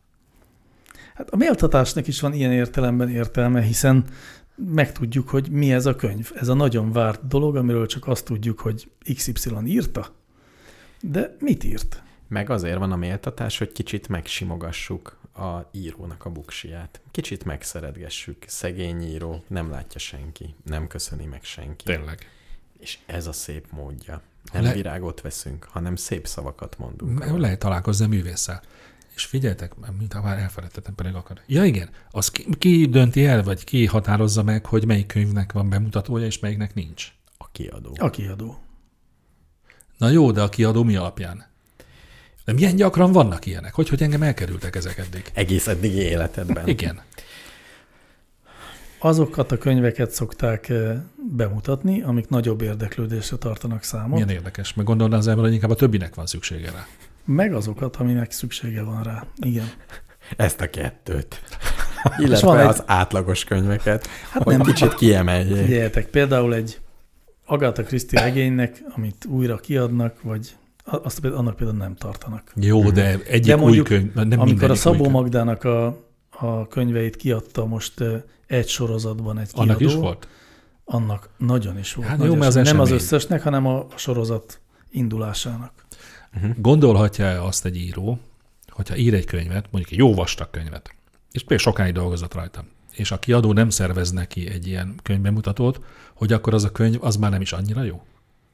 Hát 1.14 1.30
a 1.30 1.36
méltatásnak 1.36 2.06
is 2.06 2.20
van 2.20 2.32
ilyen 2.32 2.52
értelemben 2.52 3.08
értelme, 3.08 3.60
hiszen 3.60 4.04
megtudjuk, 4.56 5.28
hogy 5.28 5.50
mi 5.50 5.72
ez 5.72 5.86
a 5.86 5.96
könyv. 5.96 6.30
Ez 6.34 6.48
a 6.48 6.54
nagyon 6.54 6.92
várt 6.92 7.26
dolog, 7.26 7.56
amiről 7.56 7.86
csak 7.86 8.06
azt 8.06 8.24
tudjuk, 8.24 8.60
hogy 8.60 8.90
XY 9.14 9.50
írta. 9.64 10.14
De 11.00 11.36
mit 11.40 11.64
írt? 11.64 12.02
Meg 12.28 12.50
azért 12.50 12.78
van 12.78 12.92
a 12.92 12.96
méltatás, 12.96 13.58
hogy 13.58 13.72
kicsit 13.72 14.08
megsimogassuk 14.08 15.18
a 15.34 15.68
írónak 15.72 16.24
a 16.24 16.30
buksiját. 16.30 17.00
Kicsit 17.10 17.44
megszeretgessük. 17.44 18.44
Szegény 18.46 19.02
író, 19.02 19.44
nem 19.46 19.70
látja 19.70 20.00
senki, 20.00 20.54
nem 20.64 20.86
köszöni 20.86 21.24
meg 21.24 21.44
senki. 21.44 21.84
Tényleg. 21.84 22.30
És 22.78 22.98
ez 23.06 23.26
a 23.26 23.32
szép 23.32 23.66
módja. 23.70 24.22
Nem 24.52 24.62
Le- 24.62 24.68
Le... 24.68 24.74
virágot 24.74 25.20
veszünk, 25.20 25.64
hanem 25.64 25.96
szép 25.96 26.26
szavakat 26.26 26.78
mondunk. 26.78 27.18
Mert 27.18 27.38
lehet 27.38 27.58
találkozni 27.58 28.04
a 28.04 28.08
művésszel. 28.08 28.62
És 29.16 29.24
figyeljetek, 29.24 29.72
mint 29.98 30.12
ha 30.12 30.22
már 30.22 30.38
elfelejtettem, 30.38 30.94
pedig 30.94 31.14
akar. 31.14 31.40
Ja 31.46 31.64
igen, 31.64 31.88
az 32.10 32.30
ki, 32.30 32.46
ki 32.58 32.86
dönti 32.86 33.26
el, 33.26 33.42
vagy 33.42 33.64
ki 33.64 33.86
határozza 33.86 34.42
meg, 34.42 34.66
hogy 34.66 34.86
melyik 34.86 35.06
könyvnek 35.06 35.52
van 35.52 35.68
bemutatója, 35.68 36.26
és 36.26 36.38
melyiknek 36.38 36.74
nincs? 36.74 37.12
A 37.38 37.50
kiadó. 37.50 37.96
A 37.98 38.10
kiadó. 38.10 38.58
Na 39.98 40.08
jó, 40.08 40.30
de 40.30 40.42
a 40.42 40.48
kiadó 40.48 40.82
mi 40.82 40.96
alapján? 40.96 41.46
De 42.44 42.52
milyen 42.52 42.76
gyakran 42.76 43.12
vannak 43.12 43.46
ilyenek? 43.46 43.74
Hogy, 43.74 43.88
hogy 43.88 44.02
engem 44.02 44.22
elkerültek 44.22 44.76
ezek 44.76 44.98
eddig? 44.98 45.30
Egész 45.34 45.66
eddigi 45.66 45.98
életedben. 45.98 46.68
Igen. 46.68 47.00
Azokat 48.98 49.52
a 49.52 49.58
könyveket 49.58 50.10
szokták 50.10 50.68
eh, 50.68 51.00
bemutatni, 51.36 52.02
amik 52.02 52.28
nagyobb 52.28 52.60
érdeklődésre 52.60 53.36
tartanak 53.36 53.82
számot, 53.82 54.12
Milyen 54.12 54.28
érdekes. 54.28 54.74
Meg 54.74 54.84
gondolna 54.84 55.16
az 55.16 55.26
ember, 55.26 55.44
hogy 55.44 55.54
inkább 55.54 55.70
a 55.70 55.74
többinek 55.74 56.14
van 56.14 56.26
szüksége 56.26 56.70
rá. 56.70 56.86
Meg 57.26 57.54
azokat, 57.54 57.96
aminek 57.96 58.30
szüksége 58.30 58.82
van 58.82 59.02
rá. 59.02 59.26
Igen. 59.36 59.66
Ezt 60.36 60.60
a 60.60 60.70
kettőt. 60.70 61.40
van 62.02 62.12
Illetve 62.26 62.60
egy- 62.60 62.66
az 62.66 62.82
átlagos 62.86 63.44
könyveket, 63.44 64.06
Hát 64.30 64.42
hogy 64.42 64.56
nem, 64.56 64.66
kicsit 64.66 64.94
kiemeljék. 64.94 65.64
Figyeljetek, 65.64 66.06
például 66.06 66.54
egy 66.54 66.80
Agatha 67.46 67.82
Christie 67.82 68.20
regénynek, 68.20 68.82
amit 68.94 69.24
újra 69.28 69.56
kiadnak, 69.56 70.22
vagy 70.22 70.56
azt 70.84 71.20
például, 71.20 71.42
annak 71.42 71.56
például 71.56 71.78
nem 71.78 71.94
tartanak. 71.94 72.52
Jó, 72.54 72.90
de 72.90 73.18
egyik 73.28 73.46
De 73.46 73.56
mondjuk, 73.56 73.90
új 73.90 73.98
könyv, 73.98 74.14
nem 74.28 74.40
Amikor 74.40 74.70
a 74.70 74.74
Szabó 74.74 74.96
könyv. 75.02 75.10
Magdának 75.12 75.64
a, 75.64 75.86
a 76.30 76.66
könyveit 76.68 77.16
kiadta 77.16 77.66
most 77.66 78.02
egy 78.46 78.68
sorozatban 78.68 79.38
egy 79.38 79.52
kiadó, 79.52 79.62
Annak 79.70 79.80
is 79.80 79.94
volt? 79.94 80.28
annak 80.84 81.28
nagyon 81.38 81.78
is 81.78 81.94
volt. 81.94 82.08
Hát 82.08 82.18
jó, 82.18 82.22
nagyon 82.24 82.38
mert 82.38 82.48
az. 82.48 82.54
Nem 82.54 82.64
az 82.64 82.86
esemény. 82.86 82.92
összesnek, 83.02 83.42
hanem 83.42 83.66
a 83.66 83.86
sorozat 83.96 84.60
indulásának. 84.90 85.72
Gondolhatja 86.56 87.44
azt 87.44 87.64
egy 87.64 87.76
író, 87.76 88.18
hogyha 88.68 88.96
ír 88.96 89.14
egy 89.14 89.24
könyvet, 89.24 89.66
mondjuk 89.70 89.92
egy 89.92 89.98
jó 89.98 90.14
vastag 90.14 90.50
könyvet, 90.50 90.94
és 91.32 91.40
például 91.40 91.60
sokáig 91.60 91.92
dolgozott 91.92 92.34
rajta, 92.34 92.64
és 92.92 93.10
a 93.10 93.18
kiadó 93.18 93.52
nem 93.52 93.70
szervez 93.70 94.10
neki 94.10 94.48
egy 94.48 94.66
ilyen 94.66 94.94
könyvbemutatót, 95.02 95.80
hogy 96.14 96.32
akkor 96.32 96.54
az 96.54 96.64
a 96.64 96.72
könyv 96.72 97.04
az 97.04 97.16
már 97.16 97.30
nem 97.30 97.40
is 97.40 97.52
annyira 97.52 97.82
jó? 97.82 98.02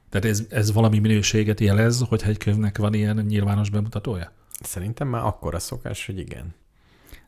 Tehát 0.09 0.27
ez, 0.27 0.43
ez 0.49 0.71
valami 0.71 0.99
minőséget 0.99 1.59
jelez, 1.59 2.03
hogyha 2.07 2.29
egy 2.29 2.37
könyvnek 2.37 2.77
van 2.77 2.93
ilyen 2.93 3.25
nyilvános 3.27 3.69
bemutatója? 3.69 4.31
Szerintem 4.61 5.07
már 5.07 5.25
akkora 5.25 5.59
szokás, 5.59 6.05
hogy 6.05 6.19
igen. 6.19 6.53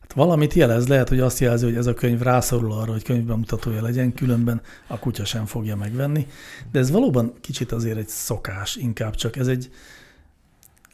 Hát 0.00 0.12
valamit 0.12 0.54
jelez, 0.54 0.88
lehet, 0.88 1.08
hogy 1.08 1.20
azt 1.20 1.38
jelzi, 1.38 1.64
hogy 1.64 1.76
ez 1.76 1.86
a 1.86 1.94
könyv 1.94 2.20
rászorul 2.20 2.72
arra, 2.72 2.92
hogy 2.92 3.02
könyvbemutatója 3.02 3.82
legyen, 3.82 4.14
különben 4.14 4.60
a 4.86 4.98
kutya 4.98 5.24
sem 5.24 5.46
fogja 5.46 5.76
megvenni. 5.76 6.26
De 6.72 6.78
ez 6.78 6.90
valóban 6.90 7.32
kicsit 7.40 7.72
azért 7.72 7.98
egy 7.98 8.08
szokás, 8.08 8.76
inkább 8.76 9.14
csak 9.14 9.36
ez 9.36 9.46
egy, 9.46 9.70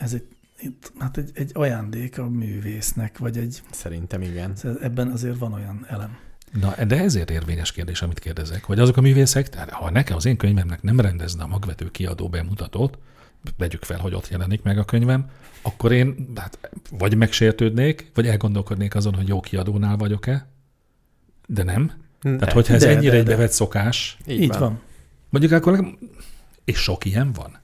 ez 0.03 0.13
egy, 0.13 0.25
hát 0.99 1.17
egy, 1.17 1.31
egy 1.35 1.51
ajándék 1.55 2.19
a 2.19 2.29
művésznek, 2.29 3.19
vagy 3.19 3.39
egy, 3.39 3.63
Szerintem 3.71 4.23
igen. 4.23 4.57
ebben 4.81 5.11
azért 5.11 5.39
van 5.39 5.53
olyan 5.53 5.87
elem. 5.89 6.17
Na, 6.61 6.85
de 6.85 6.99
ezért 6.99 7.31
érvényes 7.31 7.73
kérdés, 7.73 8.03
amit 8.03 8.19
kérdezek, 8.19 8.65
hogy 8.65 8.79
azok 8.79 8.97
a 8.97 9.01
művészek, 9.01 9.49
tehát 9.49 9.71
ha 9.71 9.91
nekem 9.91 10.17
az 10.17 10.25
én 10.25 10.37
könyvemnek 10.37 10.83
nem 10.83 11.01
rendezne 11.01 11.43
a 11.43 11.47
magvető 11.47 11.91
kiadó 11.91 12.29
bemutatót, 12.29 12.99
vegyük 13.57 13.83
fel, 13.83 13.99
hogy 13.99 14.15
ott 14.15 14.29
jelenik 14.29 14.63
meg 14.63 14.79
a 14.79 14.85
könyvem, 14.85 15.31
akkor 15.63 15.93
én 15.93 16.29
hát, 16.37 16.71
vagy 16.91 17.17
megsértődnék, 17.17 18.11
vagy 18.15 18.27
elgondolkodnék 18.27 18.95
azon, 18.95 19.15
hogy 19.15 19.29
jó 19.29 19.41
kiadónál 19.41 19.97
vagyok-e, 19.97 20.49
De 21.47 21.63
nem? 21.63 21.93
De, 22.23 22.37
Tehát, 22.37 22.55
hogyha 22.55 22.75
ez 22.75 22.83
de, 22.83 22.89
ennyire 22.89 23.11
de, 23.11 23.17
egy 23.17 23.25
de. 23.25 23.31
bevett 23.31 23.51
szokás, 23.51 24.19
így, 24.27 24.41
Így 24.41 24.59
van. 24.59 24.81
mondjuk 25.29 25.53
akkor 25.53 25.97
és 26.65 26.79
sok 26.79 27.05
ilyen 27.05 27.33
van? 27.33 27.62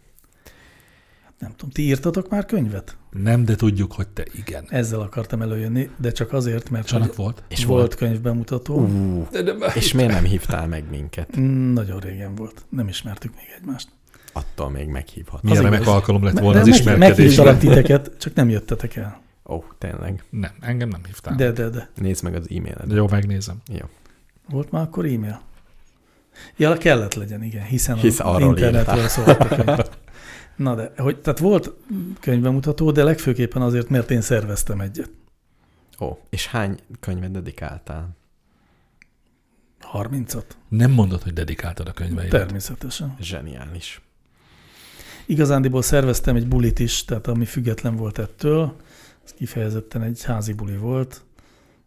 Nem 1.38 1.50
tudom, 1.50 1.70
ti 1.70 1.82
írtatok 1.82 2.30
már 2.30 2.44
könyvet? 2.46 2.96
Nem, 3.10 3.44
de 3.44 3.54
tudjuk, 3.54 3.92
hogy 3.92 4.08
te 4.08 4.24
igen. 4.32 4.64
Ezzel 4.68 5.00
akartam 5.00 5.42
előjönni, 5.42 5.90
de 5.96 6.12
csak 6.12 6.32
azért, 6.32 6.70
mert 6.70 6.86
Csanak 6.86 7.16
volt? 7.16 7.42
És 7.48 7.64
volt 7.64 7.78
volt. 7.80 7.94
könyvbemutató. 7.94 8.78
Ú, 8.78 9.26
és 9.74 9.92
miért 9.92 10.12
nem 10.12 10.24
hívtál 10.24 10.66
meg 10.66 10.84
minket? 10.90 11.38
Mm, 11.38 11.72
Nagyon 11.72 11.98
régen 12.00 12.34
volt. 12.34 12.64
Nem 12.68 12.88
ismertük 12.88 13.34
még 13.34 13.44
egymást. 13.60 13.88
Attól 14.32 14.70
még 14.70 14.88
meghívhat. 14.88 15.42
Milyen 15.42 15.58
Az 15.58 15.64
remek 15.64 15.86
alkalom 15.86 16.24
lett 16.24 16.38
volna 16.38 16.58
az 16.60 16.64
de 16.64 16.70
meg- 16.70 16.78
ismerkedésre. 16.80 17.22
Meghívtalak 17.44 17.58
titeket, 17.58 18.10
csak 18.18 18.34
nem 18.34 18.48
jöttetek 18.48 18.96
el. 18.96 19.20
Ó, 19.46 19.62
tényleg. 19.78 20.24
Nem, 20.30 20.50
engem 20.60 20.88
nem 20.88 21.00
hívtál. 21.06 21.34
De, 21.36 21.50
de, 21.52 21.68
de. 21.68 21.90
Nézd 21.94 22.24
meg 22.24 22.34
az 22.34 22.46
e-mailedet. 22.50 22.92
Jó, 22.92 23.08
megnézem. 23.10 23.56
Jó. 23.72 23.86
Volt 24.48 24.70
már 24.70 24.82
akkor 24.82 25.04
e-mail? 25.04 25.40
Ja, 26.56 26.76
kellett 26.76 27.14
legyen, 27.14 27.42
igen, 27.42 27.64
hiszen 27.64 27.96
Hisz 27.96 28.20
az 28.20 28.26
arról 28.26 28.48
internetről 28.48 29.08
szólt 29.08 29.28
a 29.28 29.48
könyv. 29.48 29.78
Na 30.58 30.74
de, 30.74 30.92
hogy, 30.96 31.20
tehát 31.20 31.38
volt 31.38 31.72
könyvbemutató, 32.20 32.90
de 32.90 33.04
legfőképpen 33.04 33.62
azért, 33.62 33.88
mert 33.88 34.10
én 34.10 34.20
szerveztem 34.20 34.80
egyet. 34.80 35.10
Ó, 36.00 36.18
és 36.30 36.46
hány 36.46 36.78
könyvet 37.00 37.30
dedikáltál? 37.30 38.16
30-at? 39.92 40.44
Nem 40.68 40.90
mondod, 40.90 41.22
hogy 41.22 41.32
dedikáltad 41.32 41.88
a 41.88 41.92
könyveidet. 41.92 42.40
Természetesen. 42.40 43.16
Zseniális. 43.20 44.00
Igazándiból 45.26 45.82
szerveztem 45.82 46.36
egy 46.36 46.48
bulit 46.48 46.78
is, 46.78 47.04
tehát 47.04 47.26
ami 47.26 47.44
független 47.44 47.96
volt 47.96 48.18
ettől. 48.18 48.76
Ez 49.24 49.32
kifejezetten 49.32 50.02
egy 50.02 50.22
házi 50.22 50.52
buli 50.52 50.76
volt. 50.76 51.22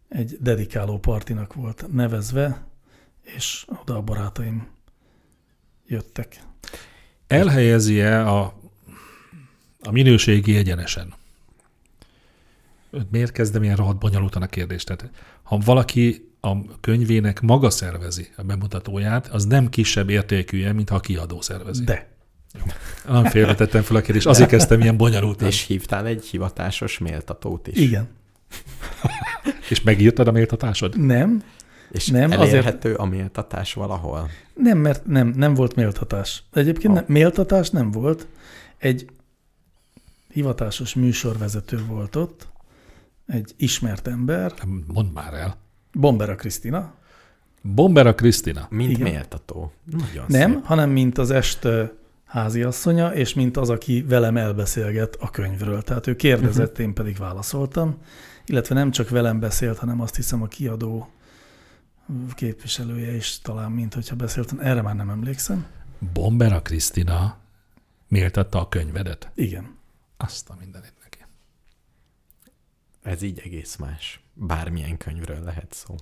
Egy 0.08 0.36
dedikáló 0.40 0.98
partinak 0.98 1.54
volt 1.54 1.92
nevezve, 1.92 2.66
és 3.22 3.66
oda 3.82 3.96
a 3.96 4.02
barátaim 4.02 4.66
jöttek. 5.86 6.42
Elhelyezi-e 7.26 8.28
a, 8.28 8.54
a 9.82 9.90
minőségi 9.90 10.56
egyenesen? 10.56 11.14
Miért 13.10 13.32
kezdem 13.32 13.62
ilyen 13.62 13.76
rohadt 13.76 13.98
bonyolultan 13.98 14.42
a 14.42 14.46
kérdést? 14.46 14.86
Tehát, 14.86 15.10
ha 15.42 15.58
valaki 15.64 16.30
a 16.40 16.78
könyvének 16.80 17.40
maga 17.40 17.70
szervezi 17.70 18.28
a 18.36 18.42
bemutatóját, 18.42 19.26
az 19.28 19.44
nem 19.44 19.68
kisebb 19.68 20.10
értékűje, 20.10 20.72
mint 20.72 20.88
ha 20.88 20.94
a 20.94 21.00
kiadó 21.00 21.40
szervezi. 21.40 21.84
De. 21.84 22.10
Nem 23.08 23.24
félretettem 23.24 23.82
fel 23.82 23.96
a 23.96 24.00
kérdést, 24.00 24.26
azért 24.26 24.48
kezdtem 24.48 24.80
ilyen 24.80 24.96
bonyolultan. 24.96 25.48
És 25.48 25.66
hívtál 25.66 26.06
egy 26.06 26.24
hivatásos 26.24 26.98
méltatót 26.98 27.66
is? 27.66 27.78
Igen. 27.78 28.08
És 29.70 29.82
megírtad 29.82 30.28
a 30.28 30.32
méltatásod? 30.32 31.00
Nem, 31.00 31.42
És 31.90 32.06
Nem, 32.06 32.28
nem, 32.28 32.40
azért- 32.40 32.52
elérhető 32.52 32.94
a 32.94 33.04
méltatás 33.04 33.72
valahol? 33.74 34.30
nem, 34.54 34.78
mert 34.78 35.06
nem, 35.06 35.28
nem 35.28 35.54
volt 35.54 35.74
méltatás. 35.74 36.42
Egyébként 36.52 36.86
Ha. 36.92 36.94
nem, 36.94 37.04
méltatás 37.08 37.70
nem 37.70 37.90
volt. 37.90 38.26
Egy 38.78 39.06
hivatásos 40.32 40.94
műsorvezető 40.94 41.84
volt 41.86 42.16
ott, 42.16 42.48
egy 43.26 43.54
ismert 43.56 44.06
ember, 44.06 44.52
Mondd 44.86 45.12
már 45.12 45.34
el. 45.34 45.56
Bombera 45.92 46.34
Krisztina, 46.34 46.94
Bombera 47.62 48.14
Krisztina. 48.14 48.66
Mint 48.70 48.90
Igen. 48.90 49.12
Méltató. 49.12 49.72
Nagyon 49.84 50.24
Nem, 50.28 50.52
szép. 50.52 50.64
hanem 50.64 50.90
mint 50.90 51.18
az 51.18 51.30
est 51.30 51.68
háziasszonya, 52.24 53.14
és 53.14 53.34
mint 53.34 53.56
az, 53.56 53.70
aki 53.70 54.02
velem 54.02 54.36
elbeszélget 54.36 55.16
a 55.20 55.30
könyvről. 55.30 55.82
Tehát 55.82 56.06
ő 56.06 56.16
kérdezett, 56.16 56.70
uh-huh. 56.70 56.86
én 56.86 56.94
pedig 56.94 57.16
válaszoltam, 57.16 57.96
illetve 58.46 58.74
nem 58.74 58.90
csak 58.90 59.08
velem 59.08 59.40
beszélt, 59.40 59.78
hanem 59.78 60.00
azt 60.00 60.16
hiszem 60.16 60.42
a 60.42 60.46
kiadó 60.46 61.08
képviselője 62.34 63.14
is 63.14 63.38
talán, 63.38 63.70
mint 63.70 63.94
hogyha 63.94 64.16
beszéltem. 64.16 64.58
Erre 64.60 64.82
már 64.82 64.96
nem 64.96 65.10
emlékszem. 65.10 65.66
Bombera 66.12 66.62
Krisztina 66.62 67.36
méltatta 68.08 68.60
a 68.60 68.68
könyvedet. 68.68 69.30
Igen. 69.34 69.80
Azt 70.22 70.50
a 70.50 70.56
mindenit 70.60 70.92
neki. 71.02 71.18
Ez 73.02 73.22
így 73.22 73.40
egész 73.44 73.76
más. 73.76 74.20
Bármilyen 74.34 74.96
könyvről 74.96 75.40
lehet 75.42 75.72
szó. 75.72 75.94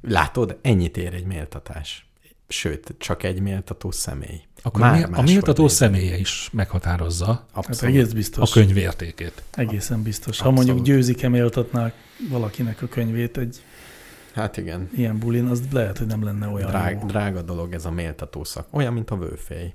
Látod, 0.00 0.58
ennyit 0.62 0.96
ér 0.96 1.14
egy 1.14 1.24
méltatás. 1.24 2.06
Sőt, 2.48 2.94
csak 2.98 3.22
egy 3.22 3.40
méltató 3.40 3.90
személy. 3.90 4.40
Akkor 4.62 4.80
Már 4.80 5.08
a 5.12 5.22
méltató 5.22 5.62
néz. 5.62 5.72
személye 5.72 6.16
is 6.16 6.48
meghatározza 6.52 7.26
Hát 7.26 7.46
Abszolút. 7.52 7.94
egész 7.96 8.10
a 8.10 8.14
biztos. 8.14 8.52
könyv 8.52 8.76
értékét. 8.76 9.42
Egészen 9.50 10.02
biztos. 10.02 10.38
Ha 10.40 10.48
Abszolút. 10.48 10.66
mondjuk 10.68 10.86
győzike 10.96 11.28
méltatnák 11.28 11.94
valakinek 12.30 12.82
a 12.82 12.86
könyvét 12.88 13.36
egy 13.36 13.62
Hát 14.34 14.56
igen. 14.56 14.90
ilyen 14.94 15.18
bulin, 15.18 15.46
az 15.46 15.62
lehet, 15.72 15.98
hogy 15.98 16.06
nem 16.06 16.22
lenne 16.24 16.46
olyan 16.48 16.68
Drág, 16.68 16.98
jó. 17.00 17.06
drága 17.06 17.42
dolog 17.42 17.72
ez 17.72 17.84
a 17.84 17.90
méltató 17.90 18.44
szak. 18.44 18.66
Olyan, 18.70 18.92
mint 18.92 19.10
a 19.10 19.16
vőfély. 19.16 19.74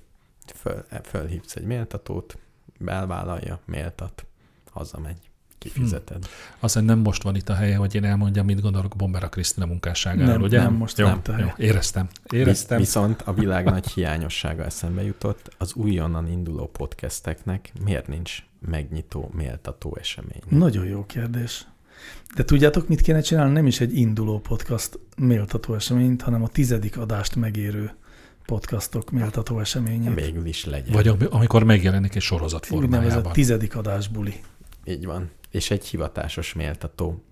Föl, 0.55 0.85
fölhívsz 1.03 1.55
egy 1.55 1.63
méltatót, 1.65 2.37
belvállalja, 2.81 3.59
méltat, 3.65 4.25
hazamegy, 4.71 5.17
kifizeted. 5.57 6.17
Azt 6.59 6.73
hiszem 6.73 6.85
nem 6.85 6.99
most 6.99 7.23
van 7.23 7.35
itt 7.35 7.49
a 7.49 7.53
helye, 7.53 7.75
hogy 7.75 7.95
én 7.95 8.03
elmondjam, 8.03 8.45
mit 8.45 8.61
gondolok 8.61 8.95
Bombera 8.95 9.29
Krisztina 9.29 9.65
munkásságáról, 9.65 10.31
Nem, 10.33 10.41
ugye? 10.41 10.61
nem 10.61 10.73
most 10.73 10.97
jó, 10.97 11.07
nem 11.07 11.21
jó, 11.27 11.33
helye. 11.33 11.55
éreztem. 11.57 12.07
Visz, 12.23 12.39
Éreztem. 12.39 12.77
viszont 12.77 13.21
a 13.21 13.33
világ 13.33 13.65
nagy 13.65 13.87
hiányossága 13.87 14.63
eszembe 14.63 15.03
jutott, 15.03 15.55
az 15.57 15.73
újonnan 15.73 16.27
induló 16.27 16.67
podcasteknek 16.67 17.71
miért 17.85 18.07
nincs 18.07 18.43
megnyitó, 18.59 19.31
méltató 19.33 19.97
esemény? 19.99 20.41
Nagyon 20.49 20.85
jó 20.85 21.05
kérdés. 21.05 21.65
De 22.35 22.43
tudjátok, 22.43 22.87
mit 22.87 23.01
kéne 23.01 23.21
csinálni? 23.21 23.53
Nem 23.53 23.67
is 23.67 23.79
egy 23.81 23.95
induló 23.97 24.39
podcast 24.39 24.99
méltató 25.17 25.73
eseményt, 25.73 26.21
hanem 26.21 26.43
a 26.43 26.47
tizedik 26.47 26.97
adást 26.97 27.35
megérő 27.35 27.91
podcastok 28.51 29.11
méltató 29.11 29.59
eseményét. 29.59 30.13
Végül 30.13 30.45
is 30.45 30.65
legyen. 30.65 30.93
Vagy 30.93 31.07
am- 31.07 31.27
amikor 31.29 31.63
megjelenik 31.63 32.15
egy 32.15 32.21
sorozat 32.21 32.71
Úgynevezett 32.71 33.01
formájában. 33.01 33.33
tizedik 33.33 33.75
adás 33.75 34.07
buli. 34.07 34.41
Így 34.83 35.05
van. 35.05 35.29
És 35.49 35.71
egy 35.71 35.85
hivatásos 35.85 36.53
méltató. 36.53 37.23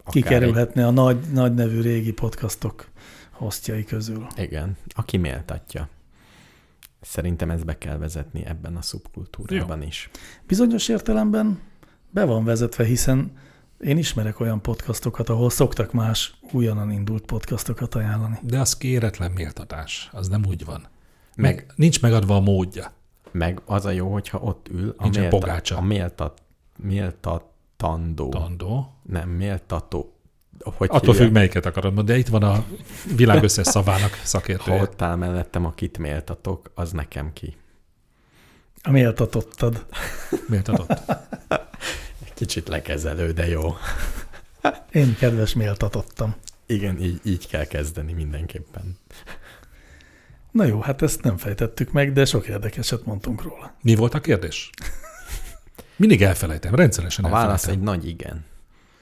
Akár 0.00 0.12
Kikerülhetne 0.12 0.86
a 0.86 0.90
nagy, 0.90 1.18
nagy 1.32 1.54
nevű 1.54 1.80
régi 1.80 2.12
podcastok 2.12 2.88
hostjai 3.30 3.84
közül. 3.84 4.26
Egy, 4.36 4.44
igen, 4.44 4.76
aki 4.88 5.16
méltatja. 5.16 5.88
Szerintem 7.00 7.50
ezt 7.50 7.64
be 7.64 7.78
kell 7.78 7.96
vezetni 7.96 8.44
ebben 8.46 8.76
a 8.76 8.82
szubkultúrában 8.82 9.82
is. 9.82 10.10
Bizonyos 10.46 10.88
értelemben 10.88 11.58
be 12.10 12.24
van 12.24 12.44
vezetve, 12.44 12.84
hiszen 12.84 13.32
én 13.82 13.96
ismerek 13.98 14.40
olyan 14.40 14.60
podcastokat, 14.62 15.28
ahol 15.28 15.50
szoktak 15.50 15.92
más 15.92 16.34
újonnan 16.52 16.90
indult 16.90 17.24
podcastokat 17.24 17.94
ajánlani. 17.94 18.38
De 18.42 18.58
az 18.60 18.76
kéretlen 18.76 19.30
méltatás. 19.30 20.08
Az 20.12 20.28
nem 20.28 20.44
úgy 20.48 20.64
van. 20.64 20.80
Meg- 21.36 21.54
Meg, 21.54 21.66
nincs 21.76 22.00
megadva 22.00 22.34
a 22.36 22.40
módja. 22.40 22.92
Meg 23.30 23.60
az 23.64 23.84
a 23.84 23.90
jó, 23.90 24.12
hogyha 24.12 24.38
ott 24.38 24.68
ül 24.68 24.94
a, 24.98 25.02
Nincsen 25.02 25.22
mélta, 25.22 25.38
pogácsa. 25.38 25.76
a 25.76 25.80
méltat, 25.80 26.42
méltatandó. 26.76 28.28
Tandó. 28.28 28.94
Nem, 29.02 29.28
méltató. 29.28 30.16
Hogy 30.64 30.88
Attól 30.90 31.00
hívják? 31.00 31.16
függ, 31.26 31.32
melyiket 31.32 31.66
akarod 31.66 31.94
mondani, 31.94 32.18
de 32.18 32.24
itt 32.24 32.30
van 32.32 32.42
a 32.42 32.64
világ 33.16 33.42
összes 33.42 33.66
szavának 33.76 34.10
Ha 34.10 34.24
szakértője. 34.26 34.80
ott 34.82 35.02
áll 35.02 35.16
mellettem, 35.16 35.64
akit 35.66 35.98
méltatok, 35.98 36.70
az 36.74 36.90
nekem 36.92 37.32
ki. 37.32 37.56
A 38.82 38.90
méltatottad. 38.90 39.86
Méltatott. 40.48 41.00
Kicsit 42.34 42.68
lekezelő, 42.68 43.32
de 43.32 43.48
jó. 43.48 43.76
Én 44.92 45.16
kedves 45.18 45.54
méltatottam. 45.54 46.34
Igen, 46.66 47.00
így, 47.00 47.20
így 47.24 47.48
kell 47.48 47.64
kezdeni 47.64 48.12
mindenképpen. 48.12 48.98
Na 50.50 50.64
jó, 50.64 50.80
hát 50.80 51.02
ezt 51.02 51.22
nem 51.22 51.36
fejtettük 51.36 51.92
meg, 51.92 52.12
de 52.12 52.24
sok 52.24 52.46
érdekeset 52.46 53.04
mondtunk 53.04 53.42
róla. 53.42 53.74
Mi 53.82 53.94
volt 53.94 54.14
a 54.14 54.20
kérdés? 54.20 54.70
Mindig 55.96 56.22
elfelejtem, 56.22 56.74
rendszeresen 56.74 57.24
A 57.24 57.28
válasz 57.28 57.50
elfelejtem. 57.52 57.92
egy 57.94 57.98
nagy 58.00 58.08
igen. 58.08 58.44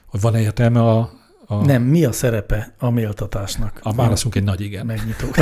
Hogy 0.05 0.21
van-e 0.21 0.39
értelme 0.39 0.81
a, 0.81 1.11
a, 1.45 1.55
Nem, 1.65 1.81
mi 1.83 2.05
a 2.05 2.11
szerepe 2.11 2.73
a 2.77 2.89
méltatásnak? 2.89 3.79
a 3.83 3.93
válaszunk 3.93 4.35
egy 4.35 4.43
nagy 4.43 4.61
igen. 4.61 4.85
Megnyitó. 4.85 5.27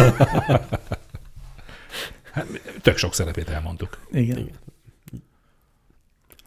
Hát, 2.31 2.45
tök 2.81 2.97
sok 2.97 3.13
szerepét 3.13 3.49
elmondtuk. 3.49 3.97
Igen. 4.11 4.37
Igen. 4.37 4.55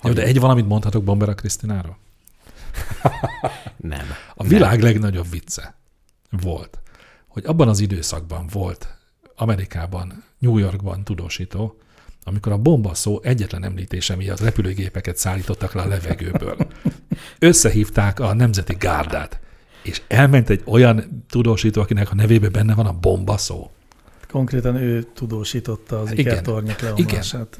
Jó, 0.02 0.12
de 0.12 0.22
egy 0.22 0.40
valamit 0.40 0.68
mondhatok 0.68 1.04
Bombera 1.04 1.34
Krisztináról? 1.34 1.98
Nem. 3.76 4.06
A 4.34 4.44
világ 4.44 4.82
legnagyobb 4.82 5.30
vicce 5.30 5.74
volt, 6.30 6.80
hogy 7.28 7.44
abban 7.46 7.68
az 7.68 7.80
időszakban 7.80 8.46
volt 8.52 8.96
Amerikában, 9.36 10.24
New 10.38 10.58
Yorkban 10.58 11.04
tudósító, 11.04 11.76
amikor 12.24 12.52
a 12.52 12.56
bomba 12.56 12.94
szó 12.94 13.20
egyetlen 13.22 13.64
említése 13.64 14.16
miatt 14.16 14.40
repülőgépeket 14.40 15.16
szállítottak 15.16 15.72
le 15.72 15.82
a 15.82 15.86
levegőből. 15.86 16.56
Összehívták 17.38 18.20
a 18.20 18.34
Nemzeti 18.34 18.74
Gárdát, 18.78 19.40
és 19.82 20.02
elment 20.08 20.50
egy 20.50 20.62
olyan 20.64 21.24
tudósító, 21.28 21.80
akinek 21.80 22.10
a 22.10 22.14
nevében 22.14 22.52
benne 22.52 22.74
van 22.74 22.86
a 22.86 22.92
bomba 22.92 23.36
szó. 23.36 23.70
Konkrétan 24.28 24.76
ő 24.76 25.02
tudósította 25.02 26.00
az 26.00 26.12
Igen. 26.12 26.26
ikertornyok 26.26 26.80
leomlását. 26.80 27.58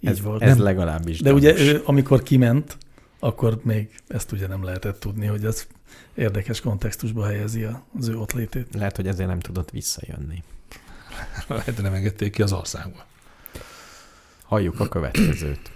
Így 0.00 0.10
Ez, 0.10 0.20
volt. 0.20 0.42
ez 0.42 0.56
Nem. 0.56 0.64
legalábbis 0.64 1.20
De 1.20 1.32
ugye 1.32 1.52
gyanús. 1.52 1.68
ő, 1.68 1.82
amikor 1.84 2.22
kiment, 2.22 2.76
akkor 3.18 3.60
még 3.62 3.94
ezt 4.08 4.32
ugye 4.32 4.46
nem 4.46 4.64
lehetett 4.64 5.00
tudni, 5.00 5.26
hogy 5.26 5.44
ez 5.44 5.66
érdekes 6.14 6.60
kontextusba 6.60 7.26
helyezi 7.26 7.62
a- 7.64 7.82
az 7.98 8.08
ő 8.08 8.16
ott 8.18 8.32
létét. 8.32 8.74
Lehet, 8.74 8.96
hogy 8.96 9.06
ezért 9.06 9.28
nem 9.28 9.40
tudott 9.40 9.70
visszajönni. 9.70 10.42
Lehet, 11.48 11.74
hogy 11.74 11.84
nem 11.84 11.92
engedték 11.94 12.32
ki 12.32 12.42
az 12.42 12.52
országba. 12.52 13.04
Halljuk 14.42 14.80
a 14.80 14.88
következőt. 14.88 15.70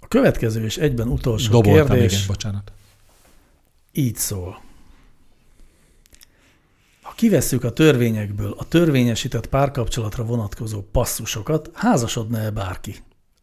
A 0.00 0.08
következő 0.08 0.64
és 0.64 0.76
egyben 0.78 1.08
utolsó 1.08 1.50
Doboltam, 1.50 1.86
kérdés 1.86 2.12
igen, 2.12 2.26
bocsánat. 2.26 2.72
így 3.92 4.16
szól. 4.16 4.61
Ha 7.12 7.18
kivesszük 7.18 7.64
a 7.64 7.72
törvényekből 7.72 8.54
a 8.58 8.64
törvényesített 8.68 9.46
párkapcsolatra 9.46 10.24
vonatkozó 10.24 10.82
passzusokat, 10.92 11.70
házasodna-e 11.74 12.50
bárki? 12.50 12.94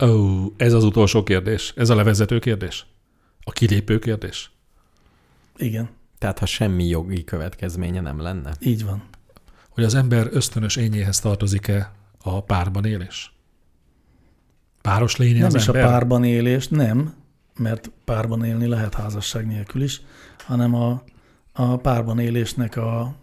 Ó, 0.04 0.46
ez 0.58 0.74
az 0.74 0.84
utolsó 0.84 1.24
kérdés. 1.24 1.74
Ez 1.76 1.90
a 1.90 1.96
levezető 1.96 2.40
kérdés. 2.40 2.86
A 3.44 3.52
kilépő 3.52 4.00
kérdés. 4.00 4.52
Igen, 5.58 5.90
Tehát, 6.18 6.40
ha 6.40 6.46
semmi 6.46 6.86
jogi 6.88 7.24
következménye 7.24 8.02
nem 8.02 8.22
lenne? 8.22 8.52
így 8.60 8.86
van. 8.86 9.04
Hogy 9.70 9.84
az 9.84 9.96
ember 9.96 10.28
ösztönös 10.32 10.76
ényéhez 10.76 11.20
tartozik-e 11.20 11.92
a 12.24 12.44
párban 12.44 12.86
élés? 12.86 13.34
Páros 14.82 15.16
lénye 15.16 15.38
Nem 15.38 15.48
az 15.48 15.56
is 15.56 15.68
ember? 15.68 15.84
a 15.84 15.88
párban 15.88 16.24
élés, 16.24 16.68
nem, 16.68 17.14
mert 17.58 17.92
párban 18.06 18.44
élni 18.44 18.68
lehet 18.68 18.94
házasság 18.94 19.48
nélkül 19.48 19.82
is, 19.82 20.02
hanem 20.46 20.76
a, 20.76 21.04
a 21.54 21.78
párban 21.78 22.20
élésnek 22.20 22.76
a, 22.78 23.16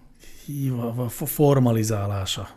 híva- 0.47 0.99
a 0.99 1.09
formalizálása. 1.09 2.49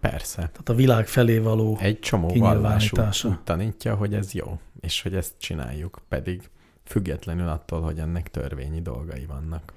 Persze. 0.00 0.36
Tehát 0.36 0.68
a 0.68 0.74
világ 0.74 1.06
felé 1.06 1.38
való 1.38 1.78
Egy 1.80 1.98
csomó 1.98 2.28
vallás 2.34 2.92
úgy, 2.92 3.38
tanítja, 3.44 3.94
hogy 3.94 4.14
ez 4.14 4.32
jó, 4.32 4.58
és 4.80 5.02
hogy 5.02 5.14
ezt 5.14 5.34
csináljuk, 5.38 6.00
pedig 6.08 6.50
függetlenül 6.84 7.48
attól, 7.48 7.80
hogy 7.80 7.98
ennek 7.98 8.30
törvényi 8.30 8.82
dolgai 8.82 9.26
vannak. 9.26 9.72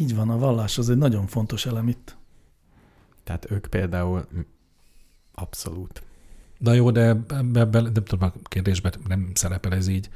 Így 0.00 0.14
van, 0.14 0.30
a 0.30 0.38
vallás 0.38 0.78
az 0.78 0.90
egy 0.90 0.96
nagyon 0.96 1.26
fontos 1.26 1.66
elem 1.66 1.88
itt. 1.88 2.16
Tehát 3.24 3.50
ők 3.50 3.66
például 3.66 4.26
abszolút. 5.34 6.02
Na 6.58 6.72
jó, 6.72 6.90
de 6.90 7.00
ebbe, 7.28 7.60
ebbe, 7.60 7.80
nem 7.80 7.92
tudom, 7.92 8.32
a 8.34 8.48
kérdésben 8.48 8.92
nem 9.08 9.30
szerepel 9.34 9.74
ez 9.74 9.88
így, 9.88 10.08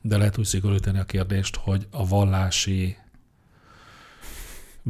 de 0.00 0.16
lehet 0.16 0.38
úgy 0.38 0.44
szigorítani 0.44 0.98
a 0.98 1.04
kérdést, 1.04 1.56
hogy 1.56 1.86
a 1.90 2.06
vallási 2.06 2.96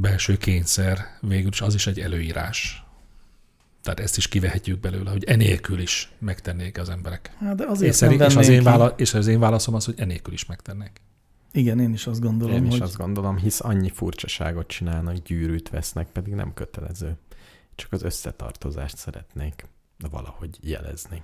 belső 0.01 0.36
kényszer 0.36 0.98
végül 1.20 1.51
is 1.51 1.60
az 1.60 1.74
is 1.74 1.86
egy 1.86 2.01
előírás. 2.01 2.85
Tehát 3.82 4.01
ezt 4.01 4.16
is 4.16 4.28
kivehetjük 4.28 4.81
belőle, 4.81 5.10
hogy 5.10 5.24
enélkül 5.24 5.81
is 5.81 6.12
megtennék 6.18 6.78
az 6.78 6.89
emberek. 6.89 7.35
Hát 7.39 7.56
de 7.56 7.64
És, 7.64 7.70
azért 7.70 7.94
szerint, 7.94 8.18
nem 8.20 8.28
és, 8.28 8.36
az 8.36 8.48
én 8.48 8.62
vála, 8.62 8.94
és 8.97 9.14
az 9.14 9.27
én 9.27 9.40
válaszom 9.40 9.74
az, 9.74 9.85
hogy 9.85 9.94
enélkül 9.97 10.32
is 10.32 10.47
megtennék. 10.47 11.01
Igen, 11.52 11.81
én 11.81 11.93
is 11.93 12.06
azt 12.06 12.20
gondolom, 12.20 12.56
Én 12.56 12.64
is 12.64 12.70
hogy 12.70 12.82
azt 12.82 12.97
gondolom, 12.97 13.36
hisz 13.36 13.60
annyi 13.60 13.90
furcsaságot 13.90 14.66
csinálnak, 14.66 15.14
gyűrűt 15.16 15.68
vesznek, 15.68 16.09
pedig 16.12 16.32
nem 16.32 16.55
kötelező. 16.55 17.16
Csak 17.74 17.93
az 17.93 18.02
összetartozást 18.02 18.97
szeretnék 18.97 19.66
valahogy 20.10 20.59
jelezni. 20.60 21.22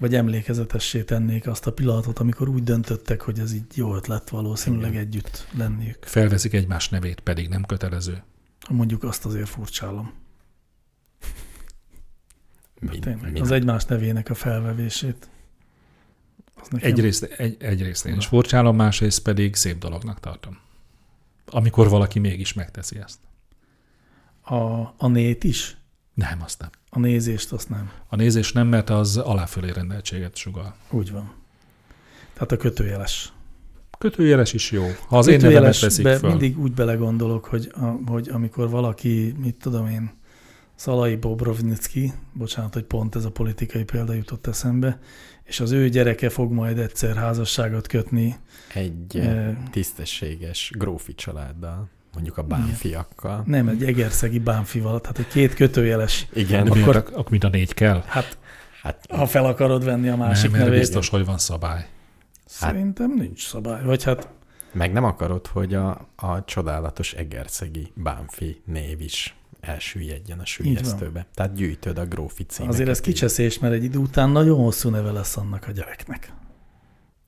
Vagy 0.00 0.14
emlékezetessé 0.14 1.02
tennék 1.02 1.46
azt 1.46 1.66
a 1.66 1.72
pillanatot, 1.72 2.18
amikor 2.18 2.48
úgy 2.48 2.62
döntöttek, 2.62 3.20
hogy 3.20 3.38
ez 3.38 3.52
így 3.52 3.64
jó 3.74 3.94
ötlet 3.94 4.28
valószínűleg 4.28 4.90
Igen. 4.90 5.02
együtt 5.02 5.46
lenniük. 5.56 6.04
Felveszik 6.04 6.52
egymás 6.52 6.88
nevét, 6.88 7.20
pedig 7.20 7.48
nem 7.48 7.64
kötelező. 7.64 8.22
Mondjuk 8.68 9.02
azt 9.02 9.24
azért 9.24 9.48
furcsálom. 9.48 10.12
Min, 12.80 13.00
Tényleg, 13.00 13.32
min, 13.32 13.42
az 13.42 13.50
egymás 13.50 13.84
nevének 13.84 14.30
a 14.30 14.34
felvevését. 14.34 15.28
Az 16.54 16.68
nekem 16.68 16.90
Egyrészt, 16.90 17.22
egy, 17.22 17.56
egyrészt 17.62 18.06
én 18.06 18.16
is 18.16 18.26
furcsálom, 18.26 18.76
másrészt 18.76 19.22
pedig 19.22 19.54
szép 19.54 19.78
dolognak 19.78 20.20
tartom. 20.20 20.58
Amikor 21.46 21.88
valaki 21.88 22.18
mégis 22.18 22.52
megteszi 22.52 22.98
ezt. 22.98 23.18
a, 24.42 24.94
a 24.96 25.08
nét 25.08 25.44
is? 25.44 25.76
Nem, 26.14 26.42
azt 26.42 26.60
nem. 26.60 26.70
A 26.88 26.98
nézést 26.98 27.52
azt 27.52 27.68
nem. 27.68 27.90
A 28.08 28.16
nézés 28.16 28.52
nem, 28.52 28.66
mert 28.66 28.90
az 28.90 29.16
aláfölé 29.16 29.70
rendeltséget 29.70 30.36
sugal. 30.36 30.74
Úgy 30.90 31.12
van. 31.12 31.32
Tehát 32.32 32.52
a 32.52 32.56
kötőjeles. 32.56 33.32
Kötőjeles 33.98 34.52
is 34.52 34.70
jó. 34.70 34.84
Ha 35.06 35.18
az 35.18 35.26
én 35.26 35.38
nevemet 35.40 35.80
veszik 35.80 35.88
Kötőjelesbe 35.88 36.18
föl. 36.18 36.30
mindig 36.30 36.58
úgy 36.58 36.72
belegondolok, 36.72 37.44
hogy, 37.44 37.72
a, 37.74 38.10
hogy 38.10 38.28
amikor 38.28 38.70
valaki, 38.70 39.34
mit 39.38 39.56
tudom 39.58 39.86
én, 39.86 40.18
Szalai 40.74 41.16
Bobrovnicki, 41.16 42.12
bocsánat, 42.32 42.74
hogy 42.74 42.84
pont 42.84 43.16
ez 43.16 43.24
a 43.24 43.30
politikai 43.30 43.84
példa 43.84 44.12
jutott 44.12 44.46
eszembe, 44.46 45.00
és 45.44 45.60
az 45.60 45.70
ő 45.70 45.88
gyereke 45.88 46.28
fog 46.28 46.52
majd 46.52 46.78
egyszer 46.78 47.16
házasságot 47.16 47.86
kötni. 47.86 48.36
egy 48.74 49.16
eh, 49.18 49.56
tisztességes 49.70 50.72
grófi 50.74 51.14
családdal, 51.14 51.88
mondjuk 52.14 52.36
a 52.38 52.42
bánfiakkal. 52.42 53.42
Nem, 53.46 53.68
egy 53.68 53.84
egerszegi 53.84 54.38
bánfival, 54.38 55.00
tehát 55.00 55.18
egy 55.18 55.28
két 55.28 55.54
kötőjeles. 55.54 56.26
Igen, 56.34 56.64
De 56.64 56.70
Akkor- 56.70 56.96
akkor 56.96 57.30
mint 57.30 57.44
a 57.44 57.48
négy 57.48 57.74
kell? 57.74 58.02
Hát, 58.06 58.38
hát 58.82 59.06
ha 59.10 59.26
fel 59.26 59.44
akarod 59.44 59.84
venni 59.84 60.08
a 60.08 60.16
másik 60.16 60.50
nem, 60.50 60.60
nevét, 60.60 60.78
biztos, 60.78 61.08
hogy 61.08 61.24
van 61.24 61.38
szabály. 61.38 61.86
szerintem 62.46 63.14
nincs 63.14 63.46
szabály. 63.46 63.84
Vagy 63.84 64.02
hát 64.04 64.28
meg 64.72 64.92
nem 64.92 65.04
akarod, 65.04 65.46
hogy 65.46 65.74
a, 65.74 66.08
a 66.16 66.44
csodálatos 66.44 67.12
egerszegi 67.14 67.92
bánfi 67.94 68.62
név 68.64 69.00
is 69.00 69.34
elsüllyedjen 69.60 70.38
a 70.38 70.44
sülyeztőbe. 70.44 71.26
Tehát 71.34 71.54
gyűjtöd 71.54 71.98
a 71.98 72.04
grófi 72.06 72.42
címeket. 72.44 72.74
azért 72.74 72.90
ez 72.90 73.00
kicseszés, 73.00 73.58
mert 73.58 73.74
egy 73.74 73.84
idő 73.84 73.98
után 73.98 74.30
nagyon 74.30 74.58
hosszú 74.58 74.88
neve 74.88 75.10
lesz 75.12 75.36
annak 75.36 75.66
a 75.68 75.70
gyereknek. 75.70 76.32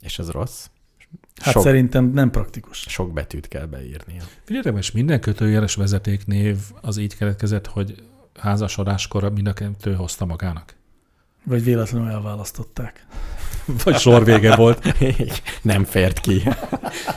És 0.00 0.18
az 0.18 0.30
rossz? 0.30 0.66
Hát 1.40 1.52
sok, 1.52 1.62
szerintem 1.62 2.10
nem 2.10 2.30
praktikus. 2.30 2.84
sok 2.88 3.12
betűt 3.12 3.48
kell 3.48 3.66
beírnia. 3.66 4.22
Figyeljetek, 4.44 4.74
most 4.74 4.94
minden 4.94 5.20
kötőjeles 5.20 5.74
vezetéknév 5.74 6.56
az 6.80 6.96
így 6.96 7.16
keletkezett, 7.16 7.66
hogy 7.66 7.94
házasodáskor 8.38 9.32
mind 9.32 9.46
a 9.46 9.52
kettő 9.52 9.94
hozta 9.94 10.24
magának. 10.24 10.74
Vagy 11.44 11.64
véletlenül 11.64 12.08
elválasztották. 12.08 13.06
Vagy 13.84 13.98
sor 13.98 14.24
vége 14.24 14.56
volt. 14.56 14.94
nem 15.62 15.84
fért 15.84 16.20
ki. 16.20 16.42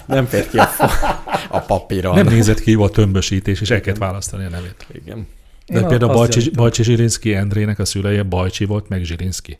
nem 0.05 0.25
fért 0.25 0.49
ki 0.49 0.57
a, 0.57 0.65
fa- 0.65 1.23
a 1.49 1.59
papíron. 1.59 2.15
Nem 2.15 2.27
nézett 2.27 2.59
ki 2.59 2.73
a 2.73 2.87
tömbösítés, 2.87 3.61
és 3.61 3.69
el 3.69 3.81
kellett 3.81 3.99
választani 3.99 4.45
a 4.45 4.49
nevét. 4.49 4.87
Igen. 4.91 5.27
De 5.67 5.79
Én 5.79 5.87
például 5.87 6.13
Bajcsi. 6.13 6.49
Bajcsi 6.49 6.83
Zsilinszki 6.83 7.33
Endrének 7.33 7.79
a 7.79 7.85
szüleje 7.85 8.23
Bajcsi 8.23 8.65
volt, 8.65 8.89
meg 8.89 9.03
Zsilinszki. 9.03 9.59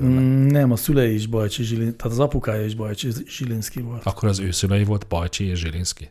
Mm, 0.00 0.46
nem, 0.46 0.70
a 0.72 0.76
szülei 0.76 1.14
is 1.14 1.26
Bajcsi 1.26 1.62
Zsilinszki, 1.62 1.96
tehát 1.96 2.12
az 2.12 2.18
apukája 2.18 2.64
is 2.64 2.74
Bajcsi 2.74 3.10
Zsilinszki 3.26 3.80
volt. 3.80 4.04
Akkor 4.04 4.28
az 4.28 4.38
ő 4.38 4.50
szülei 4.50 4.84
volt 4.84 5.06
Bajcsi 5.06 5.44
és 5.44 5.58
Zsilinszki. 5.58 6.10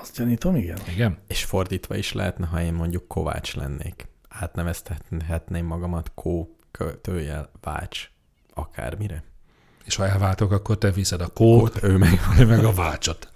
Azt 0.00 0.16
gyanítom, 0.16 0.56
igen. 0.56 0.78
Igen? 0.92 1.18
És 1.28 1.44
fordítva 1.44 1.96
is 1.96 2.12
lehetne, 2.12 2.46
ha 2.46 2.62
én 2.62 2.72
mondjuk 2.72 3.08
Kovács 3.08 3.54
lennék. 3.54 4.08
Átnevezhetném 4.28 5.66
magamat 5.66 6.10
Kó, 6.14 6.56
kötőjel, 6.70 7.50
Vács, 7.60 8.10
akármire. 8.54 9.24
És 9.84 9.96
ha 9.96 10.06
elváltok, 10.08 10.52
akkor 10.52 10.78
te 10.78 10.90
viszed 10.90 11.20
a 11.20 11.26
kót, 11.28 11.72
Kót, 11.72 11.82
ő 11.82 11.96
meg 11.96 12.20
ő 12.40 12.46
meg 12.46 12.64
a 12.64 12.72
vácsot. 12.72 13.32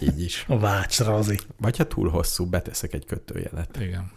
így 0.00 0.22
is. 0.22 0.44
A 0.48 0.58
vácsra 0.58 1.14
azért. 1.14 1.46
Vagy 1.56 1.76
ha 1.76 1.86
túl 1.86 2.08
hosszú, 2.08 2.46
beteszek 2.46 2.92
egy 2.92 3.04
kötőjelet. 3.04 3.76
Igen, 3.80 4.10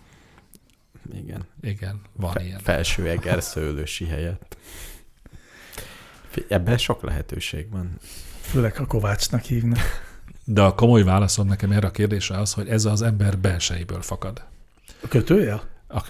Igen. 1.13 1.45
igen, 1.61 2.01
van 2.13 2.31
Fe- 2.31 2.43
ilyen. 2.43 2.59
felső 2.59 3.09
eger 3.09 3.43
szőlősi 3.43 4.05
helyett. 4.05 4.57
Ebben 6.47 6.77
sok 6.77 7.03
lehetőség 7.03 7.69
van. 7.69 7.97
Főleg 8.41 8.79
a 8.79 8.85
Kovácsnak 8.85 9.43
hívnak. 9.43 9.79
De 10.45 10.61
a 10.61 10.75
komoly 10.75 11.03
válaszom 11.03 11.47
nekem 11.47 11.71
erre 11.71 11.87
a 11.87 11.91
kérdésre 11.91 12.37
az, 12.37 12.53
hogy 12.53 12.67
ez 12.67 12.85
az 12.85 13.01
ember 13.01 13.37
belsejéből 13.37 14.01
fakad. 14.01 14.43
A 15.03 15.07
kötőjel? 15.07 15.69
A, 15.87 16.03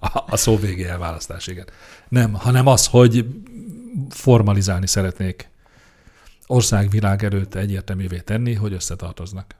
a 0.30 0.36
szó 0.36 0.56
végé 0.56 0.84
elválasztás, 0.84 1.46
igen. 1.46 1.66
Nem, 2.08 2.32
hanem 2.32 2.66
az, 2.66 2.86
hogy 2.86 3.26
formalizálni 4.10 4.86
szeretnék 4.86 5.50
országvilág 6.46 7.24
előtt 7.24 7.54
egyértelművé 7.54 8.18
tenni, 8.18 8.54
hogy 8.54 8.72
összetartoznak. 8.72 9.54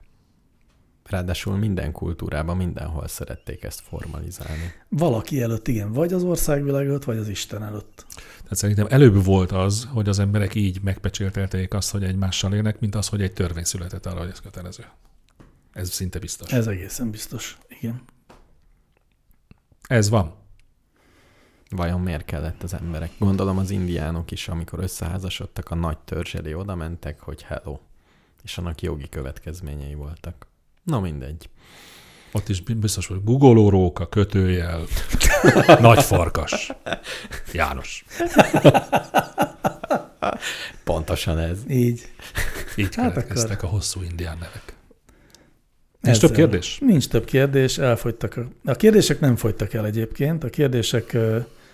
Ráadásul 1.09 1.57
minden 1.57 1.91
kultúrában 1.91 2.57
mindenhol 2.57 3.07
szerették 3.07 3.63
ezt 3.63 3.81
formalizálni. 3.81 4.73
Valaki 4.89 5.41
előtt, 5.41 5.67
igen. 5.67 5.91
Vagy 5.91 6.13
az 6.13 6.23
országvilág 6.23 6.85
előtt, 6.85 7.03
vagy 7.03 7.17
az 7.17 7.27
Isten 7.27 7.63
előtt. 7.63 8.05
Tehát 8.15 8.55
szerintem 8.57 8.85
előbb 8.89 9.23
volt 9.23 9.51
az, 9.51 9.87
hogy 9.91 10.09
az 10.09 10.19
emberek 10.19 10.55
így 10.55 10.81
megpecséltelték 10.81 11.73
azt, 11.73 11.91
hogy 11.91 12.03
egymással 12.03 12.53
élnek, 12.53 12.79
mint 12.79 12.95
az, 12.95 13.07
hogy 13.07 13.21
egy 13.21 13.33
törvény 13.33 13.63
született 13.63 14.05
arra, 14.05 14.19
hogy 14.19 14.29
ez 14.29 14.39
kötelező. 14.39 14.85
Ez 15.73 15.89
szinte 15.89 16.19
biztos. 16.19 16.51
Ez 16.51 16.67
egészen 16.67 17.11
biztos. 17.11 17.57
Igen. 17.67 18.01
Ez 19.87 20.09
van. 20.09 20.33
Vajon 21.69 22.01
miért 22.01 22.25
kellett 22.25 22.63
az 22.63 22.73
emberek? 22.73 23.11
Gondolom 23.19 23.57
az 23.57 23.69
indiánok 23.69 24.31
is, 24.31 24.47
amikor 24.47 24.79
összeházasodtak, 24.79 25.69
a 25.69 25.75
nagy 25.75 25.97
törzs 25.97 26.33
elé 26.33 26.53
oda 26.53 26.75
mentek, 26.75 27.19
hogy 27.19 27.41
hello. 27.43 27.79
És 28.43 28.57
annak 28.57 28.81
jogi 28.81 29.09
következményei 29.09 29.93
voltak. 29.93 30.48
Na 30.83 30.99
mindegy. 30.99 31.49
Ott 32.31 32.49
is 32.49 32.61
biztos, 32.61 33.07
hogy 33.07 33.23
googolóróka, 33.23 34.07
kötőjel, 34.07 34.81
nagy 35.79 36.03
farkas. 36.03 36.71
János. 37.53 38.05
Pontosan 40.83 41.37
ez. 41.37 41.57
Így. 41.69 42.11
Így 42.75 42.95
Hát 42.95 43.13
keletkeztek 43.13 43.63
a 43.63 43.67
hosszú 43.67 44.01
indián 44.01 44.37
nevek. 44.37 44.73
Nincs 46.01 46.15
Ezzel. 46.15 46.29
több 46.29 46.37
kérdés? 46.37 46.77
Nincs 46.81 47.07
több 47.07 47.25
kérdés, 47.25 47.77
elfogytak. 47.77 48.37
A, 48.37 48.69
a 48.69 48.75
kérdések 48.75 49.19
nem 49.19 49.35
fogytak 49.35 49.73
el 49.73 49.85
egyébként, 49.85 50.43
a 50.43 50.49
kérdések 50.49 51.17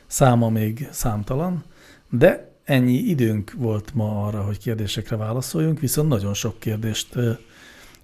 száma 0.08 0.50
még 0.50 0.88
számtalan, 0.92 1.64
de 2.10 2.52
ennyi 2.64 2.94
időnk 2.94 3.52
volt 3.58 3.94
ma 3.94 4.26
arra, 4.26 4.42
hogy 4.42 4.58
kérdésekre 4.58 5.16
válaszoljunk, 5.16 5.80
viszont 5.80 6.10
nagyon 6.10 6.34
sok 6.34 6.60
kérdést, 6.60 7.16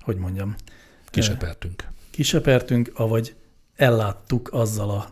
hogy 0.02 0.16
mondjam, 0.18 0.56
Kisepertünk. 1.12 1.88
kisepertünk, 2.10 2.92
avagy 2.94 3.36
elláttuk 3.76 4.50
azzal 4.54 4.90
a 4.90 5.10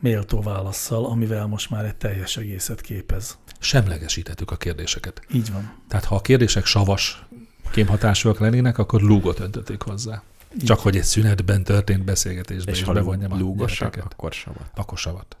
méltó 0.00 0.40
válaszsal, 0.40 1.04
amivel 1.04 1.46
most 1.46 1.70
már 1.70 1.84
egy 1.84 1.96
teljes 1.96 2.36
egészet 2.36 2.80
képez. 2.80 3.38
Semlegesítettük 3.58 4.50
a 4.50 4.56
kérdéseket. 4.56 5.22
Így 5.32 5.52
van. 5.52 5.72
Tehát 5.88 6.04
ha 6.04 6.14
a 6.14 6.20
kérdések 6.20 6.64
savas 6.64 7.24
kémhatásúak 7.70 8.38
lennének, 8.38 8.78
akkor 8.78 9.00
lúgot 9.00 9.40
öntötték 9.40 9.82
hozzá. 9.82 10.22
Csak 10.64 10.80
hogy 10.80 10.96
egy 10.96 11.04
szünetben 11.04 11.64
történt 11.64 12.04
beszélgetésben 12.04 12.74
És 12.74 12.80
is 12.80 12.86
ha 12.86 12.92
bevonjam 12.92 13.32
a 13.32 13.36
lúgosak, 13.36 13.96
akkor 13.96 14.32
savat. 14.32 14.70
Akkor 14.74 14.98
savat. 14.98 15.36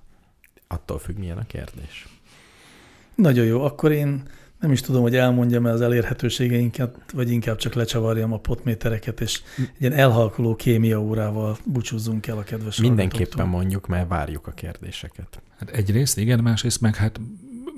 Attól 0.66 0.98
függ, 0.98 1.16
milyen 1.16 1.38
a 1.38 1.46
kérdés. 1.46 2.06
Nagyon 3.14 3.44
jó, 3.44 3.64
akkor 3.64 3.92
én 3.92 4.28
nem 4.60 4.72
is 4.72 4.80
tudom, 4.80 5.02
hogy 5.02 5.16
elmondjam-e 5.16 5.70
az 5.70 5.80
elérhetőségeinket, 5.80 6.96
vagy 7.12 7.30
inkább 7.30 7.56
csak 7.56 7.74
lecsavarjam 7.74 8.32
a 8.32 8.38
potmétereket, 8.38 9.20
és 9.20 9.42
egy 9.58 9.70
ilyen 9.78 9.92
elhalkuló 9.92 10.56
kémia 10.56 11.00
órával 11.00 11.56
búcsúzzunk 11.64 12.26
el 12.26 12.38
a 12.38 12.42
kedves 12.42 12.76
Mindenképpen 12.78 13.48
mondjuk, 13.48 13.86
mert 13.86 14.08
várjuk 14.08 14.46
a 14.46 14.50
kérdéseket. 14.50 15.42
Hát 15.58 15.70
egyrészt 15.70 16.18
igen, 16.18 16.38
másrészt 16.38 16.80
meg 16.80 16.94
hát 16.96 17.20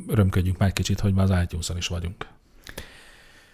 örömködjünk 0.08 0.58
már 0.58 0.68
egy 0.68 0.74
kicsit, 0.74 1.00
hogy 1.00 1.14
már 1.14 1.30
az 1.30 1.42
itunes 1.42 1.70
is 1.76 1.86
vagyunk. 1.86 2.26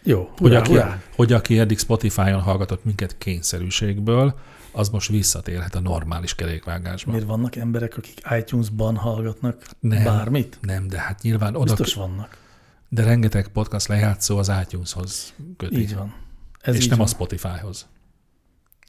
Jó, 0.02 0.18
Hogy 0.18 0.36
hurrá, 0.38 0.58
aki, 0.58 0.70
hurrá. 0.70 1.02
hogy 1.16 1.32
aki 1.32 1.58
eddig 1.58 1.78
Spotify-on 1.78 2.40
hallgatott 2.40 2.84
minket 2.84 3.18
kényszerűségből, 3.18 4.34
az 4.72 4.88
most 4.88 5.08
visszatérhet 5.08 5.74
a 5.74 5.80
normális 5.80 6.34
kerékvágásba. 6.34 7.10
Miért 7.10 7.26
vannak 7.26 7.56
emberek, 7.56 7.96
akik 7.96 8.20
iTunes-ban 8.38 8.96
hallgatnak 8.96 9.62
Nem. 9.80 10.04
bármit? 10.04 10.58
Nem, 10.60 10.88
de 10.88 10.98
hát 10.98 11.22
nyilván 11.22 11.54
oda, 11.56 11.74
Biztos 11.74 11.94
vannak. 11.94 12.36
De 12.88 13.04
rengeteg 13.04 13.48
podcast 13.48 13.88
lejátszó 13.88 14.38
az 14.38 14.52
iTunes-hoz 14.62 15.34
köti. 15.56 15.78
Így 15.78 15.94
van. 15.94 16.14
Ez 16.60 16.74
és 16.74 16.82
így 16.82 16.88
nem 16.88 16.98
van. 16.98 17.06
a 17.06 17.10
Spotify-hoz. 17.10 17.86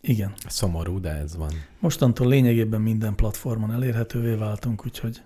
Igen. 0.02 0.34
Szomorú, 0.48 1.00
de 1.00 1.10
ez 1.10 1.36
van. 1.36 1.52
Mostantól 1.80 2.28
lényegében 2.28 2.82
minden 2.82 3.16
platformon 3.16 3.72
elérhetővé 3.72 4.34
váltunk, 4.34 4.86
úgyhogy 4.86 5.22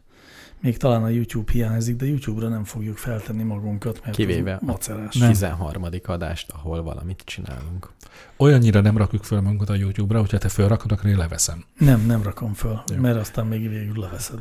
még 0.59 0.77
talán 0.77 1.03
a 1.03 1.07
YouTube 1.07 1.51
hiányzik, 1.51 1.95
de 1.95 2.05
YouTube-ra 2.05 2.47
nem 2.47 2.63
fogjuk 2.63 2.97
feltenni 2.97 3.43
magunkat, 3.43 4.01
mert 4.03 4.15
Kivéve 4.15 4.53
a 4.53 4.59
macerás. 4.65 5.15
Nem. 5.15 5.29
13. 5.29 5.83
adást, 6.05 6.49
ahol 6.51 6.83
valamit 6.83 7.21
csinálunk. 7.25 7.91
Olyannyira 8.37 8.81
nem 8.81 8.97
rakjuk 8.97 9.23
föl 9.23 9.41
magunkat 9.41 9.69
a 9.69 9.75
YouTube-ra, 9.75 10.19
hogyha 10.19 10.37
te 10.37 10.49
fölrakod, 10.49 10.91
akkor 10.91 11.09
én 11.09 11.17
leveszem. 11.17 11.63
Nem, 11.77 12.05
nem 12.05 12.23
rakom 12.23 12.53
föl, 12.53 12.83
Jó. 12.87 13.01
mert 13.01 13.17
aztán 13.17 13.45
még 13.45 13.69
végül 13.69 13.99
leveszed. 13.99 14.39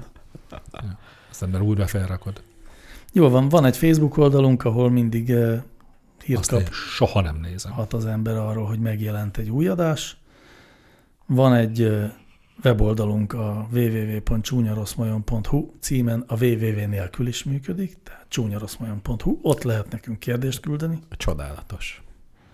Aztán 1.31 1.49
mert 1.49 1.65
újra 1.65 1.87
felrakod. 1.87 2.43
Jó 3.12 3.28
van, 3.28 3.48
van 3.48 3.64
egy 3.64 3.76
Facebook 3.76 4.16
oldalunk, 4.16 4.64
ahol 4.64 4.90
mindig 4.90 5.28
uh, 5.28 5.62
hírt 6.24 6.39
Azt 6.39 6.51
kap 6.51 6.68
soha 6.72 7.20
nem 7.20 7.36
nézem. 7.36 7.72
hat 7.72 7.93
az 7.93 8.06
ember 8.06 8.36
arról, 8.36 8.66
hogy 8.66 8.78
megjelent 8.78 9.36
egy 9.36 9.51
új 9.51 9.68
adás. 9.68 10.16
Van 11.26 11.55
egy 11.55 11.80
ö, 11.80 12.05
weboldalunk 12.64 13.32
a 13.32 13.68
www.csúnyaroszmajon.hu 13.72 15.70
címen, 15.80 16.24
a 16.26 16.44
www 16.44 16.89
nélkül 16.89 17.26
is 17.26 17.44
működik, 17.44 17.97
tehát 18.02 18.26
csúnyaroszmajon.hu, 18.28 19.39
ott 19.43 19.62
lehet 19.62 19.90
nekünk 19.90 20.18
kérdést 20.18 20.60
küldeni. 20.60 20.98
Csodálatos. 21.16 22.02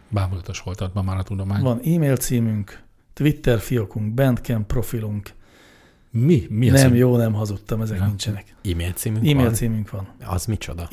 Bámulatos 0.09 0.61
volt 0.61 1.05
már 1.05 1.17
a 1.17 1.23
tudomány. 1.23 1.63
Van 1.63 1.81
e-mail 1.85 2.17
címünk, 2.17 2.83
Twitter 3.13 3.59
fiókunk, 3.59 4.15
Bandcamp 4.15 4.67
profilunk. 4.67 5.33
Mi? 6.11 6.47
Mi 6.51 6.71
az? 6.71 6.81
nem, 6.81 6.95
jó, 6.95 7.17
nem 7.17 7.33
hazudtam, 7.33 7.81
ezek 7.81 7.99
Ja. 7.99 8.07
nincsenek. 8.07 8.55
E-mail 8.65 8.93
címünk 8.93 9.29
E-mail 9.29 9.45
van? 9.45 9.55
címünk 9.55 9.91
van. 9.91 10.09
Az 10.25 10.47
micsoda? 10.47 10.89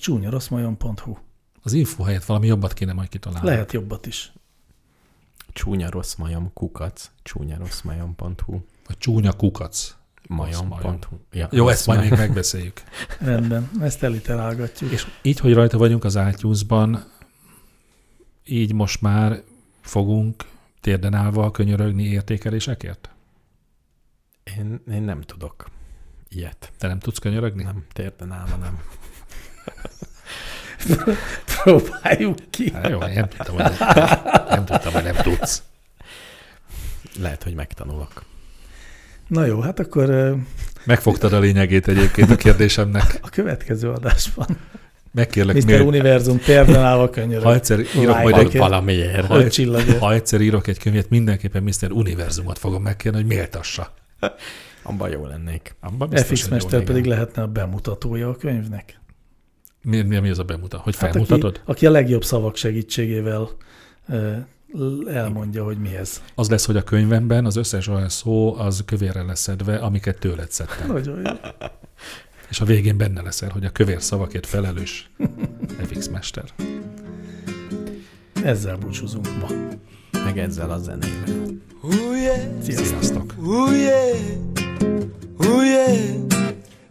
Csúnyaroszmajon.hu. 0.00 1.16
Az 1.62 1.72
info 1.72 2.02
helyett 2.02 2.24
valami 2.24 2.46
jobbat 2.46 2.72
kéne 2.72 2.92
majd 2.92 3.08
kitalálni. 3.08 3.48
Lehet 3.48 3.72
jobbat 3.72 4.06
is. 4.06 4.32
Csúnya 5.52 5.90
rossz 5.90 6.14
majom 6.14 6.50
kukac, 6.52 7.10
csúnya 7.22 7.56
rossz 7.58 7.80
majom.hu, 7.80 8.60
Vagy 8.86 8.98
csúnya 8.98 9.32
kukac. 9.32 9.94
majom.hu. 10.28 11.16
Ja, 11.32 11.48
Jó, 11.52 11.68
ezt 11.68 11.86
majd 11.86 12.00
még 12.00 12.10
megbeszéljük. 12.10 12.82
Rendben, 13.20 13.70
ezt 13.80 14.02
eliterálgatjuk. 14.02 14.90
És 14.92 15.06
így, 15.22 15.38
hogy 15.40 15.52
rajta 15.54 15.78
vagyunk 15.78 16.04
az 16.04 16.18
iTunes-ban, 16.32 17.04
így 18.44 18.72
most 18.74 19.00
már 19.00 19.42
fogunk 19.80 20.44
térden 20.80 21.14
állva 21.14 21.50
könyörögni 21.50 22.02
értékelésekért? 22.04 23.10
Én, 24.44 24.82
én 24.92 25.02
nem 25.02 25.20
tudok 25.20 25.66
ilyet. 26.28 26.72
Te 26.78 26.86
nem 26.86 26.98
tudsz 26.98 27.18
könyörögni? 27.18 27.62
Nem, 27.62 27.84
térden 27.92 28.32
állva 28.32 28.56
nem. 28.56 28.80
Próbáljuk 31.62 32.36
ki. 32.50 32.70
Hát 32.72 32.88
jó, 32.88 32.98
én 32.98 33.12
nem 33.14 33.28
tudtam, 33.28 33.54
hogy 33.54 33.72
nem, 34.48 34.64
tudtam, 34.64 34.92
hogy 34.92 35.02
nem 35.02 35.14
tudsz. 35.14 35.62
Lehet, 37.20 37.42
hogy 37.42 37.54
megtanulok. 37.54 38.24
Na 39.26 39.44
jó, 39.44 39.60
hát 39.60 39.78
akkor 39.78 40.36
Megfogtad 40.84 41.32
a 41.32 41.38
lényegét 41.38 41.88
egyébként 41.88 42.30
a 42.30 42.36
kérdésemnek. 42.36 43.18
a 43.22 43.28
következő 43.28 43.90
adásban 43.90 44.46
Megkérlek, 45.14 45.56
Mr. 45.56 45.64
miért, 45.64 45.82
Univerzum 45.82 46.38
térden 46.38 46.82
állva 46.84 47.10
könyörög. 47.10 47.42
ha 47.44 47.54
egyszer 47.54 47.78
írok 47.96 48.22
majd 48.22 48.36
egy, 48.36 48.42
Val- 48.44 48.58
valamiért. 48.58 49.50
Csillagért. 49.52 49.98
ha 49.98 50.12
egyszer 50.12 50.40
írok 50.40 50.66
egy 50.66 50.78
könyvet, 50.78 51.08
mindenképpen 51.10 51.62
Mr. 51.62 51.90
Univerzumot 51.90 52.58
fogom 52.58 52.82
megkérni, 52.82 53.18
hogy 53.18 53.26
méltassa. 53.26 53.94
Abban 54.82 55.10
jó 55.10 55.26
lennék. 55.26 55.74
Abban 55.80 56.08
biztos, 56.08 56.40
FX 56.40 56.48
Mester 56.48 56.84
pedig 56.84 57.04
lehetne 57.04 57.42
a 57.42 57.46
bemutatója 57.46 58.28
a 58.28 58.36
könyvnek. 58.36 59.00
Mi, 59.82 60.02
mi, 60.02 60.18
mi 60.18 60.28
az 60.28 60.38
a 60.38 60.44
bemutat? 60.44 60.80
Hogy 60.80 60.96
Hát 60.96 61.10
felmutatod? 61.10 61.54
aki, 61.54 61.70
aki 61.70 61.86
a 61.86 61.90
legjobb 61.90 62.24
szavak 62.24 62.56
segítségével 62.56 63.48
elmondja, 65.06 65.64
hogy 65.64 65.78
mi 65.78 65.96
ez. 65.96 66.22
Az 66.34 66.50
lesz, 66.50 66.66
hogy 66.66 66.76
a 66.76 66.82
könyvemben 66.82 67.44
az 67.44 67.56
összes 67.56 67.88
olyan 67.88 68.08
szó 68.08 68.54
az 68.56 68.82
kövérre 68.86 69.22
lesz 69.22 69.40
szedve, 69.40 69.76
amiket 69.76 70.18
tőled 70.18 70.50
szedtem. 70.50 70.86
Nagyon 70.86 71.20
jó. 71.24 71.30
És 72.50 72.60
a 72.60 72.64
végén 72.64 72.96
benne 72.96 73.22
leszel, 73.22 73.50
hogy 73.50 73.64
a 73.64 73.70
kövér 73.70 74.02
szavakért 74.02 74.46
felelős 74.46 75.10
FX 75.78 76.08
Mester. 76.08 76.44
Ezzel 78.44 78.76
búcsúzunk 78.76 79.28
ma. 79.40 79.46
Meg 80.24 80.38
ezzel 80.38 80.70
a 80.70 80.78
zenével. 80.78 81.36
Sziasztok! 81.82 82.94
Sziasztok! 83.00 83.32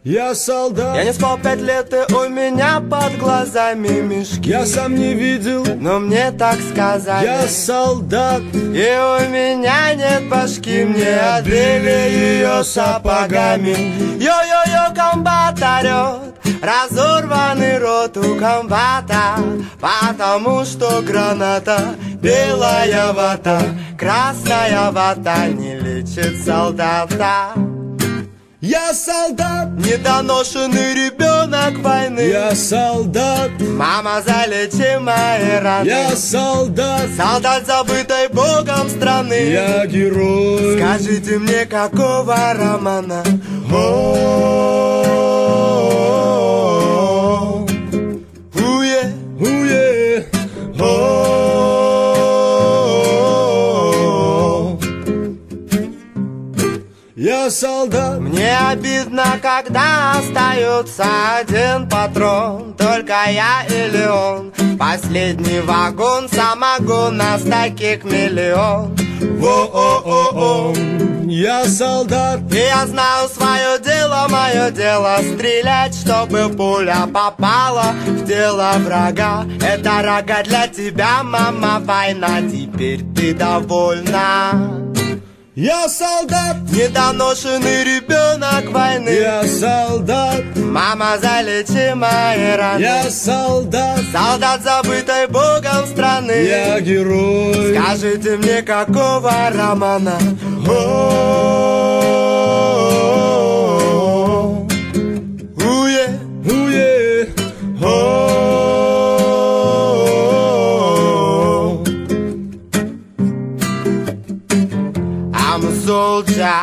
Я 0.03 0.33
солдат, 0.33 0.95
Я 0.95 1.03
не 1.03 1.13
спал 1.13 1.37
пять 1.37 1.61
лет, 1.61 1.93
и 1.93 2.13
у 2.13 2.27
меня 2.27 2.81
под 2.89 3.17
глазами 3.19 4.01
мешки. 4.01 4.49
Я 4.49 4.65
сам 4.65 4.95
не 4.95 5.13
видел, 5.13 5.63
Но 5.79 5.99
мне 5.99 6.31
так 6.31 6.57
сказали. 6.71 7.25
я 7.25 7.47
солдат, 7.47 8.41
И 8.53 8.57
у 8.57 9.29
меня 9.29 9.93
нет 9.93 10.27
башки 10.27 10.83
Мне 10.83 11.19
отбили 11.37 12.09
ее 12.09 12.63
сапогами. 12.63 13.75
Йо-йо-йо, 14.19 14.93
комбат 14.95 15.61
орет 15.61 16.30
Разорванный 16.61 17.77
рот 17.77 18.17
у 18.17 18.37
комбата 18.37 19.35
Потому 19.79 20.65
что 20.65 21.01
граната 21.01 21.95
Белая 22.21 23.13
вата. 23.13 23.61
Красная 23.97 24.91
вата 24.91 25.47
Не 25.47 25.79
лечит 25.79 26.43
солдата 26.43 27.53
я 28.61 28.93
солдат, 28.93 29.69
Недоношенный 29.77 30.93
ребенок 30.93 31.79
войны. 31.79 32.19
Я 32.21 32.55
солдат, 32.55 33.49
Мама, 33.59 34.21
залечи 34.25 34.99
мои 34.99 35.59
раны 35.59 35.87
я 35.87 36.15
солдат, 36.15 37.09
Солдат, 37.17 37.65
забытой 37.65 38.27
богом 38.29 38.87
страны. 38.89 39.49
Я 39.49 39.85
герой. 39.87 40.77
Скажите 40.77 41.39
мне, 41.39 41.65
какого 41.65 42.53
романа? 42.53 43.23
О, 43.73 45.01
я 57.43 57.49
солдат, 57.49 58.19
Мне 58.19 58.57
обидно, 58.57 59.39
когда 59.41 60.11
остается 60.17 61.05
один 61.39 61.89
патрон. 61.89 62.73
Только 62.77 63.15
я 63.29 63.63
или 63.67 64.05
он. 64.05 64.51
Последний 64.77 65.59
вагон 65.61 66.29
самогон 66.29 67.17
Нас 67.17 67.41
таких 67.41 68.03
миллион. 68.03 68.95
Во-о-о-о. 69.39 70.73
Я 71.25 71.65
солдат, 71.65 72.41
И 72.51 72.57
я 72.57 72.85
знаю 72.85 73.27
свое 73.29 73.79
дело, 73.79 74.27
мое 74.29 74.69
дело 74.71 75.17
стрелять, 75.21 75.95
чтобы 75.95 76.49
пуля 76.49 77.07
попала 77.11 77.93
в 78.05 78.27
тело 78.27 78.73
врага. 78.77 79.45
Это 79.61 80.01
рога 80.03 80.43
для 80.43 80.67
тебя, 80.67 81.23
мама, 81.23 81.81
война, 81.83 82.41
теперь 82.41 83.01
ты 83.15 83.33
довольна. 83.33 84.90
Я 85.61 85.87
солдат, 85.87 86.55
Недоношенный 86.71 87.83
ребенок 87.83 88.71
войны. 88.71 89.09
я 89.09 89.43
солдат, 89.45 90.43
Мама, 90.55 91.17
залечи 91.21 91.93
мои 91.93 92.55
раны. 92.55 92.81
я 92.81 93.03
солдат, 93.11 93.99
Солдат, 94.11 94.63
забытой 94.63 95.27
богом 95.27 95.85
страны. 95.85 96.31
я 96.31 96.79
герой. 96.79 97.75
Скажите 97.77 98.37
мне, 98.37 98.63
какого 98.63 99.31
романа? 99.53 100.17
О, 100.67 100.71
уе, 102.87 103.20
soldier, 116.11 116.59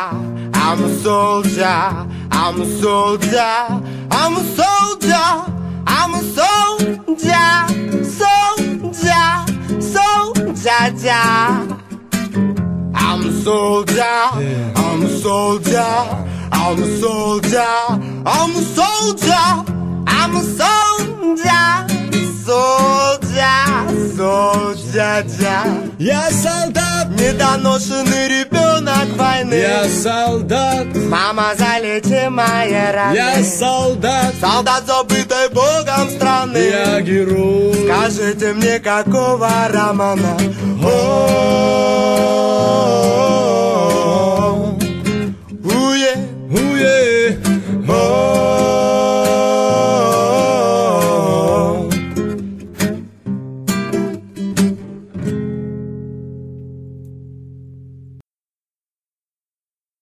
I'm 0.53 0.83
a 0.83 0.89
soldier, 1.05 2.07
I'm 2.31 2.61
a 2.61 2.65
soldier, 2.65 3.55
I'm 4.11 4.37
a 4.37 4.43
soldier, 4.59 5.29
I'm 5.87 6.13
a 6.13 6.21
soldier, 6.37 7.49
soldier, 8.19 9.27
soldier. 9.81 11.25
I'm 13.05 13.21
a 13.25 13.31
soldier, 13.41 14.19
I'm 14.83 15.01
a 15.01 15.09
soldier, 15.25 15.93
I'm 16.51 16.79
a 16.83 16.87
soldier, 17.01 17.73
I'm 18.35 18.51
a 18.51 18.63
soldier, 18.77 19.47
I'm 20.17 20.35
a 20.35 20.43
soldier, 20.59 21.98
soldier, 22.49 23.85
soldier. 24.17 25.91
я 25.99 26.29
солдат, 26.31 27.07
Недоношенный 27.19 28.27
ребенок 28.27 29.09
войны. 29.17 29.53
я 29.53 29.85
солдат, 29.89 30.87
Мама, 30.95 31.53
залечи 31.57 32.27
мои 32.29 32.73
раны. 32.95 33.15
я 33.15 33.43
солдат, 33.43 34.33
Солдат, 34.41 34.83
забытой 34.87 35.49
богом 35.49 36.09
страны. 36.15 36.57
я 36.57 37.01
герой. 37.01 37.73
Скажите 37.85 38.53
мне, 38.53 38.79
какого 38.79 39.49
романа? 39.69 40.37
О, 40.83 40.87
уе, 42.09 43.59
Уе, 43.59 43.68